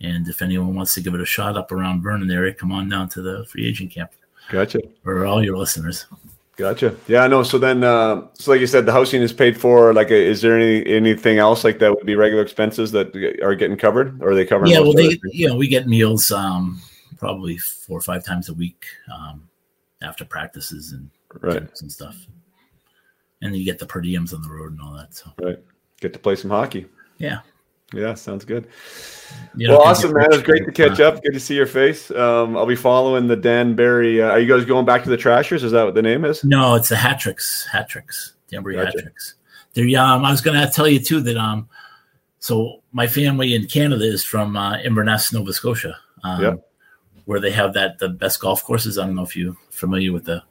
And 0.00 0.28
if 0.28 0.42
anyone 0.42 0.74
wants 0.74 0.94
to 0.94 1.00
give 1.00 1.14
it 1.14 1.20
a 1.20 1.26
shot 1.26 1.56
up 1.56 1.72
around 1.72 2.02
Vernon 2.02 2.30
area, 2.30 2.52
come 2.52 2.70
on 2.70 2.88
down 2.88 3.08
to 3.10 3.22
the 3.22 3.46
free 3.46 3.66
agent 3.66 3.90
camp 3.92 4.12
Gotcha. 4.50 4.80
for 5.02 5.24
all 5.24 5.42
your 5.42 5.56
listeners. 5.56 6.06
Gotcha. 6.56 6.94
Yeah, 7.06 7.20
I 7.22 7.28
know. 7.28 7.42
So 7.42 7.58
then, 7.58 7.82
uh, 7.84 8.28
so 8.34 8.50
like 8.50 8.60
you 8.60 8.66
said, 8.66 8.86
the 8.86 8.92
housing 8.92 9.20
is 9.22 9.32
paid 9.32 9.58
for. 9.60 9.92
Like, 9.92 10.10
is 10.10 10.40
there 10.40 10.58
any 10.58 10.86
anything 10.86 11.38
else 11.38 11.64
like 11.64 11.78
that 11.80 11.94
would 11.94 12.06
be 12.06 12.14
regular 12.14 12.42
expenses 12.42 12.92
that 12.92 13.14
are 13.42 13.54
getting 13.54 13.76
covered, 13.76 14.22
or 14.22 14.30
are 14.30 14.34
they 14.34 14.46
covering? 14.46 14.70
yeah, 14.70 14.80
well, 14.80 14.94
they, 14.94 15.18
you 15.32 15.48
know, 15.48 15.56
we 15.56 15.68
get 15.68 15.86
meals 15.86 16.30
um, 16.30 16.80
probably 17.18 17.58
four 17.58 17.98
or 17.98 18.02
five 18.02 18.24
times 18.24 18.48
a 18.48 18.54
week 18.54 18.86
um, 19.12 19.48
after 20.02 20.24
practices 20.24 20.92
and 20.92 21.10
Right. 21.42 21.68
and 21.80 21.92
stuff. 21.92 22.16
And 23.42 23.52
then 23.52 23.58
you 23.60 23.64
get 23.64 23.78
the 23.78 23.86
per 23.86 24.00
diems 24.02 24.32
on 24.34 24.42
the 24.42 24.50
road 24.50 24.72
and 24.72 24.80
all 24.80 24.94
that. 24.94 25.14
So 25.14 25.30
right. 25.42 25.58
Get 26.00 26.12
to 26.14 26.18
play 26.18 26.36
some 26.36 26.50
hockey. 26.50 26.86
yeah, 27.18 27.40
Yeah, 27.92 28.14
sounds 28.14 28.44
good. 28.44 28.66
you 29.56 29.68
well, 29.70 29.82
awesome, 29.82 30.12
man. 30.12 30.24
It 30.24 30.30
was 30.32 30.42
great 30.42 30.64
to 30.66 30.72
catch 30.72 31.00
up. 31.00 31.22
Good 31.22 31.32
to 31.32 31.40
see 31.40 31.54
your 31.54 31.66
face. 31.66 32.10
Um, 32.10 32.56
I'll 32.56 32.66
be 32.66 32.76
following 32.76 33.26
the 33.28 33.36
Danbury. 33.36 34.20
Uh, 34.22 34.30
are 34.30 34.38
you 34.40 34.46
guys 34.46 34.64
going 34.66 34.84
back 34.86 35.04
to 35.04 35.10
the 35.10 35.16
Trashers? 35.16 35.62
Is 35.64 35.72
that 35.72 35.84
what 35.84 35.94
the 35.94 36.02
name 36.02 36.24
is? 36.24 36.44
No, 36.44 36.74
it's 36.74 36.88
the 36.90 36.96
Hat 36.96 37.18
Tricks. 37.20 37.66
Hatricks. 37.66 37.72
hat 37.72 37.88
tricks, 37.88 38.34
Danbury 38.50 38.76
Gotcha. 38.76 38.86
hat 38.92 39.02
tricks. 39.02 39.34
They're 39.74 40.00
um, 40.00 40.24
I 40.24 40.30
was 40.30 40.40
going 40.40 40.58
to 40.58 40.72
tell 40.72 40.88
you 40.88 40.98
too 41.00 41.20
that 41.22 41.36
um, 41.36 41.68
so 42.38 42.82
my 42.92 43.06
family 43.06 43.54
in 43.54 43.66
Canada 43.66 44.04
is 44.04 44.24
from 44.24 44.56
uh, 44.56 44.78
Inverness, 44.78 45.32
Nova 45.32 45.52
Scotia, 45.52 45.96
um, 46.24 46.42
Yeah. 46.42 46.54
where 47.26 47.40
they 47.40 47.50
have 47.50 47.74
that 47.74 47.98
the 47.98 48.08
best 48.08 48.40
golf 48.40 48.62
courses. 48.64 48.98
I 48.98 49.04
don't 49.06 49.14
know 49.14 49.22
if 49.22 49.36
you're 49.36 49.56
familiar 49.70 50.12
with 50.12 50.24
the 50.24 50.42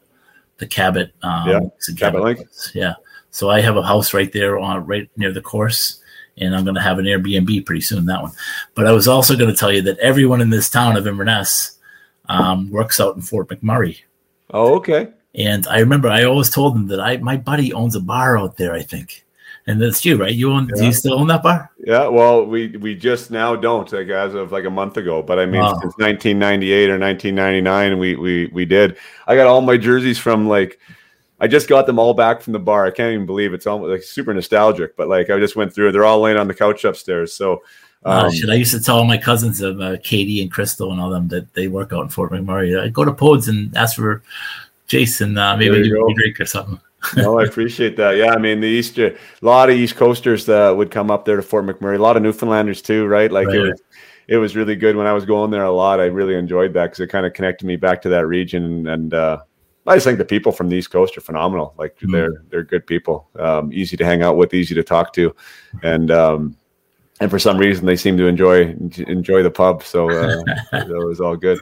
the 0.58 0.68
Cabot, 0.68 1.12
um, 1.22 1.49
Yeah, 1.49 1.60
Cabot 1.97 2.22
Link. 2.24 2.38
course. 2.39 2.72
Yeah, 2.74 2.93
so 3.32 3.49
I 3.49 3.62
have 3.62 3.78
a 3.78 3.84
house 3.84 4.14
right 4.14 4.32
there 4.32 4.58
on 4.60 4.86
right 4.86 5.10
near 5.18 5.32
the 5.32 5.41
course. 5.41 6.01
And 6.38 6.53
I'm 6.53 6.66
going 6.66 6.76
to 6.76 6.82
have 6.82 6.99
an 6.99 7.06
Airbnb 7.06 7.66
pretty 7.66 7.80
soon. 7.80 8.06
That 8.08 8.22
one, 8.22 8.34
but 8.74 8.86
I 8.86 8.91
was 8.91 9.08
also 9.08 9.38
going 9.38 9.49
to 9.49 9.56
tell 9.56 9.72
you 9.72 9.82
that 9.84 9.97
everyone 9.99 10.41
in 10.41 10.49
this 10.49 10.70
town 10.70 10.97
of 10.97 11.08
Inverness 11.08 11.78
um, 12.28 12.70
works 12.72 12.99
out 12.99 13.16
in 13.16 13.22
Fort 13.22 13.47
McMurray. 13.47 13.99
Oh, 14.51 14.76
okay. 14.76 15.10
And 15.34 15.66
I 15.68 15.80
remember 15.80 16.10
I 16.10 16.24
always 16.26 16.49
told 16.49 16.76
them 16.76 16.88
that 16.88 16.99
I 16.99 17.18
my 17.18 17.38
buddy 17.38 17.74
owns 17.74 17.95
a 17.95 17.99
bar 18.01 18.38
out 18.38 18.58
there, 18.58 18.74
I 18.74 18.82
think. 18.82 19.24
And 19.68 19.82
that's 19.82 20.05
you, 20.05 20.16
right? 20.18 20.34
You 20.34 20.51
own 20.51 20.68
do 20.68 20.86
you 20.86 20.91
still 20.93 21.16
own 21.20 21.28
that 21.28 21.41
bar? 21.41 21.72
Yeah. 21.84 22.07
Well, 22.07 22.45
we 22.45 22.78
we 22.78 22.93
just 22.93 23.32
now 23.32 23.55
don't 23.55 23.91
like 23.91 24.09
as 24.09 24.36
of 24.36 24.51
like 24.51 24.66
a 24.66 24.70
month 24.70 24.97
ago, 24.97 25.24
but 25.24 25.39
I 25.39 25.45
mean 25.47 25.61
Wow. 25.61 25.74
since 25.82 25.97
1998 25.97 26.89
or 26.91 26.99
1999, 26.99 27.97
we 27.97 28.16
we 28.16 28.45
we 28.53 28.66
did. 28.66 28.97
I 29.26 29.36
got 29.36 29.47
all 29.47 29.61
my 29.61 29.78
jerseys 29.78 30.20
from 30.20 30.47
like. 30.47 30.80
I 31.38 31.47
just 31.47 31.68
got 31.68 31.86
them 31.86 31.99
all 31.99 32.13
back 32.13 32.41
from 32.41 32.53
the 32.53 32.59
bar. 32.59 32.86
I 32.86 32.91
can't 32.91 33.13
even 33.13 33.26
believe 33.26 33.53
it's 33.53 33.68
almost 33.68 33.89
like 33.91 34.03
super 34.03 34.34
nostalgic, 34.34 34.95
but 34.95 35.09
like 35.09 35.30
I 35.30 35.38
just 35.38 35.57
went 35.57 35.74
through. 35.74 35.91
They're 35.91 36.05
all 36.05 36.22
laying 36.22 36.38
on 36.38 36.47
the 36.47 36.53
couch 36.53 36.86
upstairs. 36.86 37.34
So, 37.34 37.61
Uh, 38.05 38.26
um, 38.28 38.32
shit, 38.32 38.49
I 38.49 38.53
used 38.53 38.72
to 38.72 38.80
tell 38.80 39.03
my 39.03 39.18
cousins 39.18 39.59
of 39.59 39.82
uh, 39.82 39.97
Katie 40.01 40.41
and 40.41 40.49
Crystal 40.49 40.91
and 40.93 41.01
all 41.01 41.09
them 41.09 41.28
that 41.30 41.53
they 41.53 41.68
work 41.68 41.91
out 41.91 42.03
in 42.03 42.09
Fort 42.09 42.32
McMurray. 42.32 42.80
I 42.82 42.88
go 42.88 43.03
to 43.03 43.11
Pods 43.11 43.49
and 43.49 43.76
ask 43.76 43.97
for 43.97 44.22
Jason, 44.88 45.38
uh, 45.38 45.57
maybe 45.57 45.72
There 45.72 45.80
you 45.84 45.89
give 45.91 45.99
go. 45.99 46.05
me 46.07 46.13
a 46.13 46.16
drink 46.16 46.39
or 46.39 46.45
something. 46.45 46.80
No, 47.16 47.39
I 47.39 47.43
appreciate 47.43 47.95
that. 47.97 48.18
Yeah, 48.18 48.34
I 48.34 48.38
mean 48.38 48.60
the 48.62 48.68
East, 48.68 48.97
a 48.97 49.16
lot 49.41 49.70
of 49.70 49.76
East 49.76 49.95
Coasters 49.95 50.45
that 50.45 50.76
would 50.76 50.91
come 50.91 51.12
up 51.12 51.26
there 51.26 51.36
to 51.36 51.41
Fort 51.41 51.66
McMurray. 51.66 51.97
A 51.97 52.01
lot 52.01 52.18
of 52.18 52.24
Newfoundlanders 52.24 52.82
too, 52.82 53.06
right? 53.06 53.32
Like 53.32 53.47
it 53.49 53.60
was, 53.62 53.82
it 54.28 54.38
was 54.38 54.56
really 54.56 54.76
good 54.76 54.95
when 54.95 55.08
I 55.08 55.14
was 55.14 55.26
going 55.26 55.51
there 55.51 55.64
a 55.64 55.72
lot. 55.72 55.99
I 55.99 56.06
really 56.06 56.36
enjoyed 56.36 56.74
that 56.74 56.86
because 56.86 56.99
it 56.99 57.08
kind 57.08 57.26
of 57.26 57.34
connected 57.34 57.66
me 57.66 57.76
back 57.76 58.01
to 58.03 58.10
that 58.10 58.28
region. 58.28 58.88
And 58.88 59.14
uh, 59.14 59.39
I 59.88 59.95
just 59.95 60.06
think 60.06 60.18
the 60.18 60.26
people 60.26 60.51
from 60.51 60.70
the 60.70 60.76
East 60.78 60.89
Coast 60.91 61.18
are 61.18 61.22
phenomenal. 61.22 61.74
Like 61.78 61.97
Mhm. 61.99 62.12
they're 62.12 62.43
they're 62.49 62.64
good 62.64 62.88
people, 62.88 63.30
um, 63.38 63.72
easy 63.74 63.95
to 63.97 64.06
hang 64.06 64.24
out 64.24 64.38
with, 64.38 64.53
easy 64.53 64.74
to 64.76 64.84
talk 64.84 65.14
to, 65.14 65.36
and 65.84 66.10
um, 66.12 66.58
and 67.22 67.30
for 67.30 67.39
some 67.39 67.58
reason 67.58 67.86
they 67.86 67.95
seem 67.95 68.18
to 68.18 68.26
enjoy 68.26 68.76
enjoy 69.08 69.43
the 69.43 69.51
pub. 69.51 69.84
So 69.84 70.10
uh, 70.10 70.41
that 70.72 70.88
was 70.89 71.22
all 71.22 71.36
good. 71.36 71.60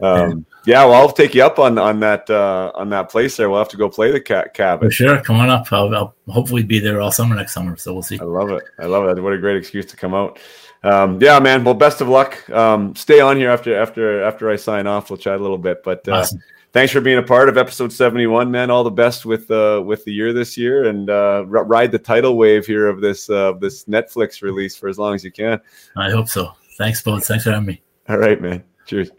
Um, 0.00 0.46
yeah, 0.66 0.84
well, 0.84 0.94
I'll 0.94 1.12
take 1.12 1.34
you 1.34 1.42
up 1.42 1.58
on 1.58 1.78
on 1.78 2.00
that 2.00 2.28
uh, 2.30 2.72
on 2.74 2.90
that 2.90 3.08
place 3.10 3.36
there. 3.36 3.48
We'll 3.48 3.58
have 3.58 3.68
to 3.70 3.76
go 3.76 3.88
play 3.88 4.10
the 4.10 4.20
cat 4.20 4.54
cabin. 4.54 4.88
For 4.88 4.92
sure, 4.92 5.20
come 5.22 5.36
on 5.36 5.48
up. 5.50 5.72
I'll, 5.72 5.94
I'll 5.94 6.14
hopefully 6.28 6.62
be 6.62 6.78
there 6.78 7.00
all 7.00 7.10
summer 7.12 7.34
next 7.34 7.54
summer. 7.54 7.76
So 7.76 7.92
we'll 7.92 8.02
see. 8.02 8.18
I 8.20 8.24
love 8.24 8.50
it. 8.50 8.62
I 8.78 8.86
love 8.86 9.08
it. 9.16 9.20
What 9.22 9.32
a 9.32 9.38
great 9.38 9.56
excuse 9.56 9.86
to 9.86 9.96
come 9.96 10.14
out. 10.14 10.38
Um, 10.82 11.20
yeah, 11.20 11.38
man. 11.40 11.62
Well, 11.64 11.74
best 11.74 12.00
of 12.00 12.08
luck. 12.08 12.48
Um, 12.50 12.94
stay 12.96 13.20
on 13.20 13.36
here 13.36 13.50
after 13.50 13.76
after 13.80 14.22
after 14.22 14.50
I 14.50 14.56
sign 14.56 14.86
off. 14.86 15.10
We'll 15.10 15.16
chat 15.18 15.38
a 15.38 15.42
little 15.42 15.58
bit. 15.58 15.82
But 15.82 16.06
uh, 16.08 16.12
Awesome. 16.12 16.42
thanks 16.72 16.92
for 16.92 17.00
being 17.02 17.18
a 17.18 17.22
part 17.22 17.48
of 17.48 17.58
episode 17.58 17.92
seventy 17.92 18.26
one, 18.26 18.50
man. 18.50 18.70
All 18.70 18.82
the 18.84 18.90
best 18.90 19.26
with 19.26 19.50
uh, 19.50 19.82
with 19.84 20.04
the 20.04 20.12
year 20.12 20.32
this 20.32 20.56
year, 20.56 20.84
and 20.88 21.10
uh, 21.10 21.44
r- 21.50 21.64
ride 21.64 21.92
the 21.92 21.98
tidal 21.98 22.36
wave 22.36 22.64
here 22.66 22.86
of 22.86 23.00
this 23.00 23.28
uh, 23.28 23.52
this 23.60 23.84
Netflix 23.84 24.40
release 24.42 24.74
for 24.76 24.88
as 24.88 24.98
long 24.98 25.14
as 25.14 25.22
you 25.24 25.32
can. 25.32 25.60
I 25.96 26.10
hope 26.10 26.28
so. 26.28 26.52
Thanks, 26.78 27.02
both. 27.02 27.26
Thanks 27.26 27.44
for 27.44 27.50
having 27.50 27.66
me. 27.66 27.82
All 28.08 28.16
right, 28.18 28.40
man. 28.40 28.64
Cheers. 28.86 29.10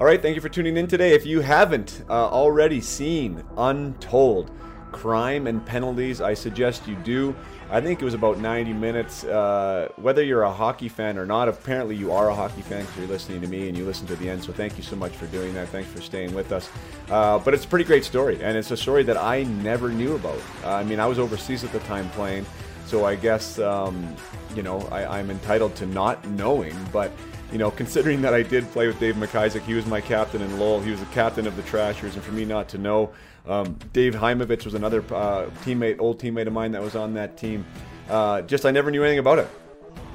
All 0.00 0.06
right, 0.06 0.22
thank 0.22 0.34
you 0.34 0.40
for 0.40 0.48
tuning 0.48 0.78
in 0.78 0.86
today. 0.86 1.12
If 1.12 1.26
you 1.26 1.40
haven't 1.40 2.04
uh, 2.08 2.30
already 2.30 2.80
seen 2.80 3.44
Untold 3.58 4.50
Crime 4.92 5.46
and 5.46 5.64
Penalties, 5.66 6.22
I 6.22 6.32
suggest 6.32 6.88
you 6.88 6.94
do. 7.04 7.36
I 7.68 7.82
think 7.82 8.00
it 8.00 8.06
was 8.06 8.14
about 8.14 8.38
90 8.38 8.72
minutes. 8.72 9.24
Uh, 9.24 9.90
whether 9.96 10.24
you're 10.24 10.44
a 10.44 10.50
hockey 10.50 10.88
fan 10.88 11.18
or 11.18 11.26
not, 11.26 11.50
apparently 11.50 11.96
you 11.96 12.12
are 12.12 12.30
a 12.30 12.34
hockey 12.34 12.62
fan 12.62 12.80
because 12.80 12.96
you're 12.96 13.08
listening 13.08 13.42
to 13.42 13.46
me 13.46 13.68
and 13.68 13.76
you 13.76 13.84
listen 13.84 14.06
to 14.06 14.16
the 14.16 14.30
end. 14.30 14.42
So 14.42 14.54
thank 14.54 14.78
you 14.78 14.82
so 14.82 14.96
much 14.96 15.12
for 15.12 15.26
doing 15.26 15.52
that. 15.52 15.68
Thanks 15.68 15.90
for 15.90 16.00
staying 16.00 16.32
with 16.32 16.50
us. 16.50 16.70
Uh, 17.10 17.38
but 17.38 17.52
it's 17.52 17.66
a 17.66 17.68
pretty 17.68 17.84
great 17.84 18.06
story, 18.06 18.42
and 18.42 18.56
it's 18.56 18.70
a 18.70 18.78
story 18.78 19.02
that 19.02 19.18
I 19.18 19.42
never 19.42 19.90
knew 19.90 20.14
about. 20.14 20.40
Uh, 20.64 20.76
I 20.76 20.82
mean, 20.82 20.98
I 20.98 21.06
was 21.06 21.18
overseas 21.18 21.62
at 21.62 21.72
the 21.72 21.80
time 21.80 22.08
playing, 22.12 22.46
so 22.86 23.04
I 23.04 23.16
guess 23.16 23.58
um, 23.58 24.16
you 24.56 24.62
know 24.62 24.80
I, 24.90 25.18
I'm 25.18 25.30
entitled 25.30 25.76
to 25.76 25.84
not 25.84 26.26
knowing, 26.26 26.74
but 26.90 27.12
you 27.52 27.58
know, 27.58 27.70
considering 27.70 28.22
that 28.22 28.34
I 28.34 28.42
did 28.42 28.70
play 28.70 28.86
with 28.86 29.00
Dave 29.00 29.16
McIsaac, 29.16 29.62
he 29.62 29.74
was 29.74 29.86
my 29.86 30.00
captain 30.00 30.40
in 30.40 30.58
Lowell. 30.58 30.80
He 30.80 30.90
was 30.90 31.00
the 31.00 31.06
captain 31.06 31.46
of 31.46 31.56
the 31.56 31.62
Trashers, 31.62 32.14
and 32.14 32.22
for 32.22 32.32
me 32.32 32.44
not 32.44 32.68
to 32.70 32.78
know, 32.78 33.10
um, 33.46 33.76
Dave 33.92 34.14
Hymovitz 34.14 34.64
was 34.64 34.74
another 34.74 35.00
uh, 35.12 35.50
teammate, 35.64 36.00
old 36.00 36.20
teammate 36.20 36.46
of 36.46 36.52
mine 36.52 36.72
that 36.72 36.82
was 36.82 36.94
on 36.94 37.14
that 37.14 37.36
team. 37.36 37.66
Uh, 38.08 38.42
just 38.42 38.64
I 38.66 38.70
never 38.70 38.90
knew 38.90 39.02
anything 39.02 39.18
about 39.18 39.38
it. 39.38 39.48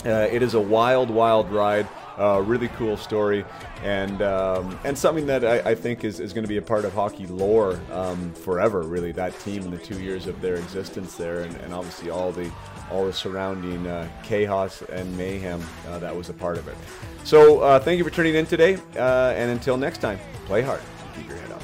Uh, 0.06 0.28
it 0.32 0.44
is 0.44 0.54
a 0.54 0.60
wild, 0.60 1.10
wild 1.10 1.50
ride. 1.52 1.88
Uh, 2.18 2.42
really 2.46 2.70
cool 2.70 2.96
story, 2.96 3.44
and 3.84 4.22
um, 4.22 4.80
and 4.86 4.98
something 4.98 5.26
that 5.26 5.44
I, 5.44 5.72
I 5.72 5.76
think 5.76 6.06
is, 6.06 6.22
is 6.22 6.32
going 6.32 6.46
to 6.46 6.48
be 6.48 6.56
a 6.56 6.62
part 6.62 6.86
of 6.86 6.94
hockey 6.94 7.28
lore 7.28 7.78
um, 7.92 8.32
forever. 8.34 8.84
Really, 8.84 9.12
that 9.14 9.38
team 9.42 9.64
in 9.64 9.72
the 9.72 9.78
two 9.78 10.00
years 10.02 10.26
of 10.26 10.40
their 10.40 10.56
existence 10.56 11.16
there, 11.16 11.42
and, 11.42 11.54
and 11.58 11.74
obviously 11.74 12.10
all 12.10 12.32
the 12.32 12.50
all 12.92 13.06
the 13.06 13.14
surrounding 13.14 13.88
uh, 13.88 14.08
chaos 14.24 14.82
and 14.92 15.18
mayhem 15.18 15.62
uh, 15.88 16.00
that 16.00 16.16
was 16.16 16.30
a 16.30 16.34
part 16.34 16.58
of 16.58 16.68
it. 16.68 16.76
So 17.24 17.62
uh, 17.62 17.80
thank 17.80 17.98
you 17.98 18.04
for 18.04 18.12
tuning 18.12 18.36
in 18.36 18.46
today, 18.46 18.78
uh, 18.96 19.34
and 19.36 19.52
until 19.52 19.78
next 19.78 20.00
time, 20.00 20.20
play 20.46 20.62
hard, 20.62 20.82
keep 21.16 21.28
your 21.28 21.38
head 21.38 21.52
up. 21.52 21.55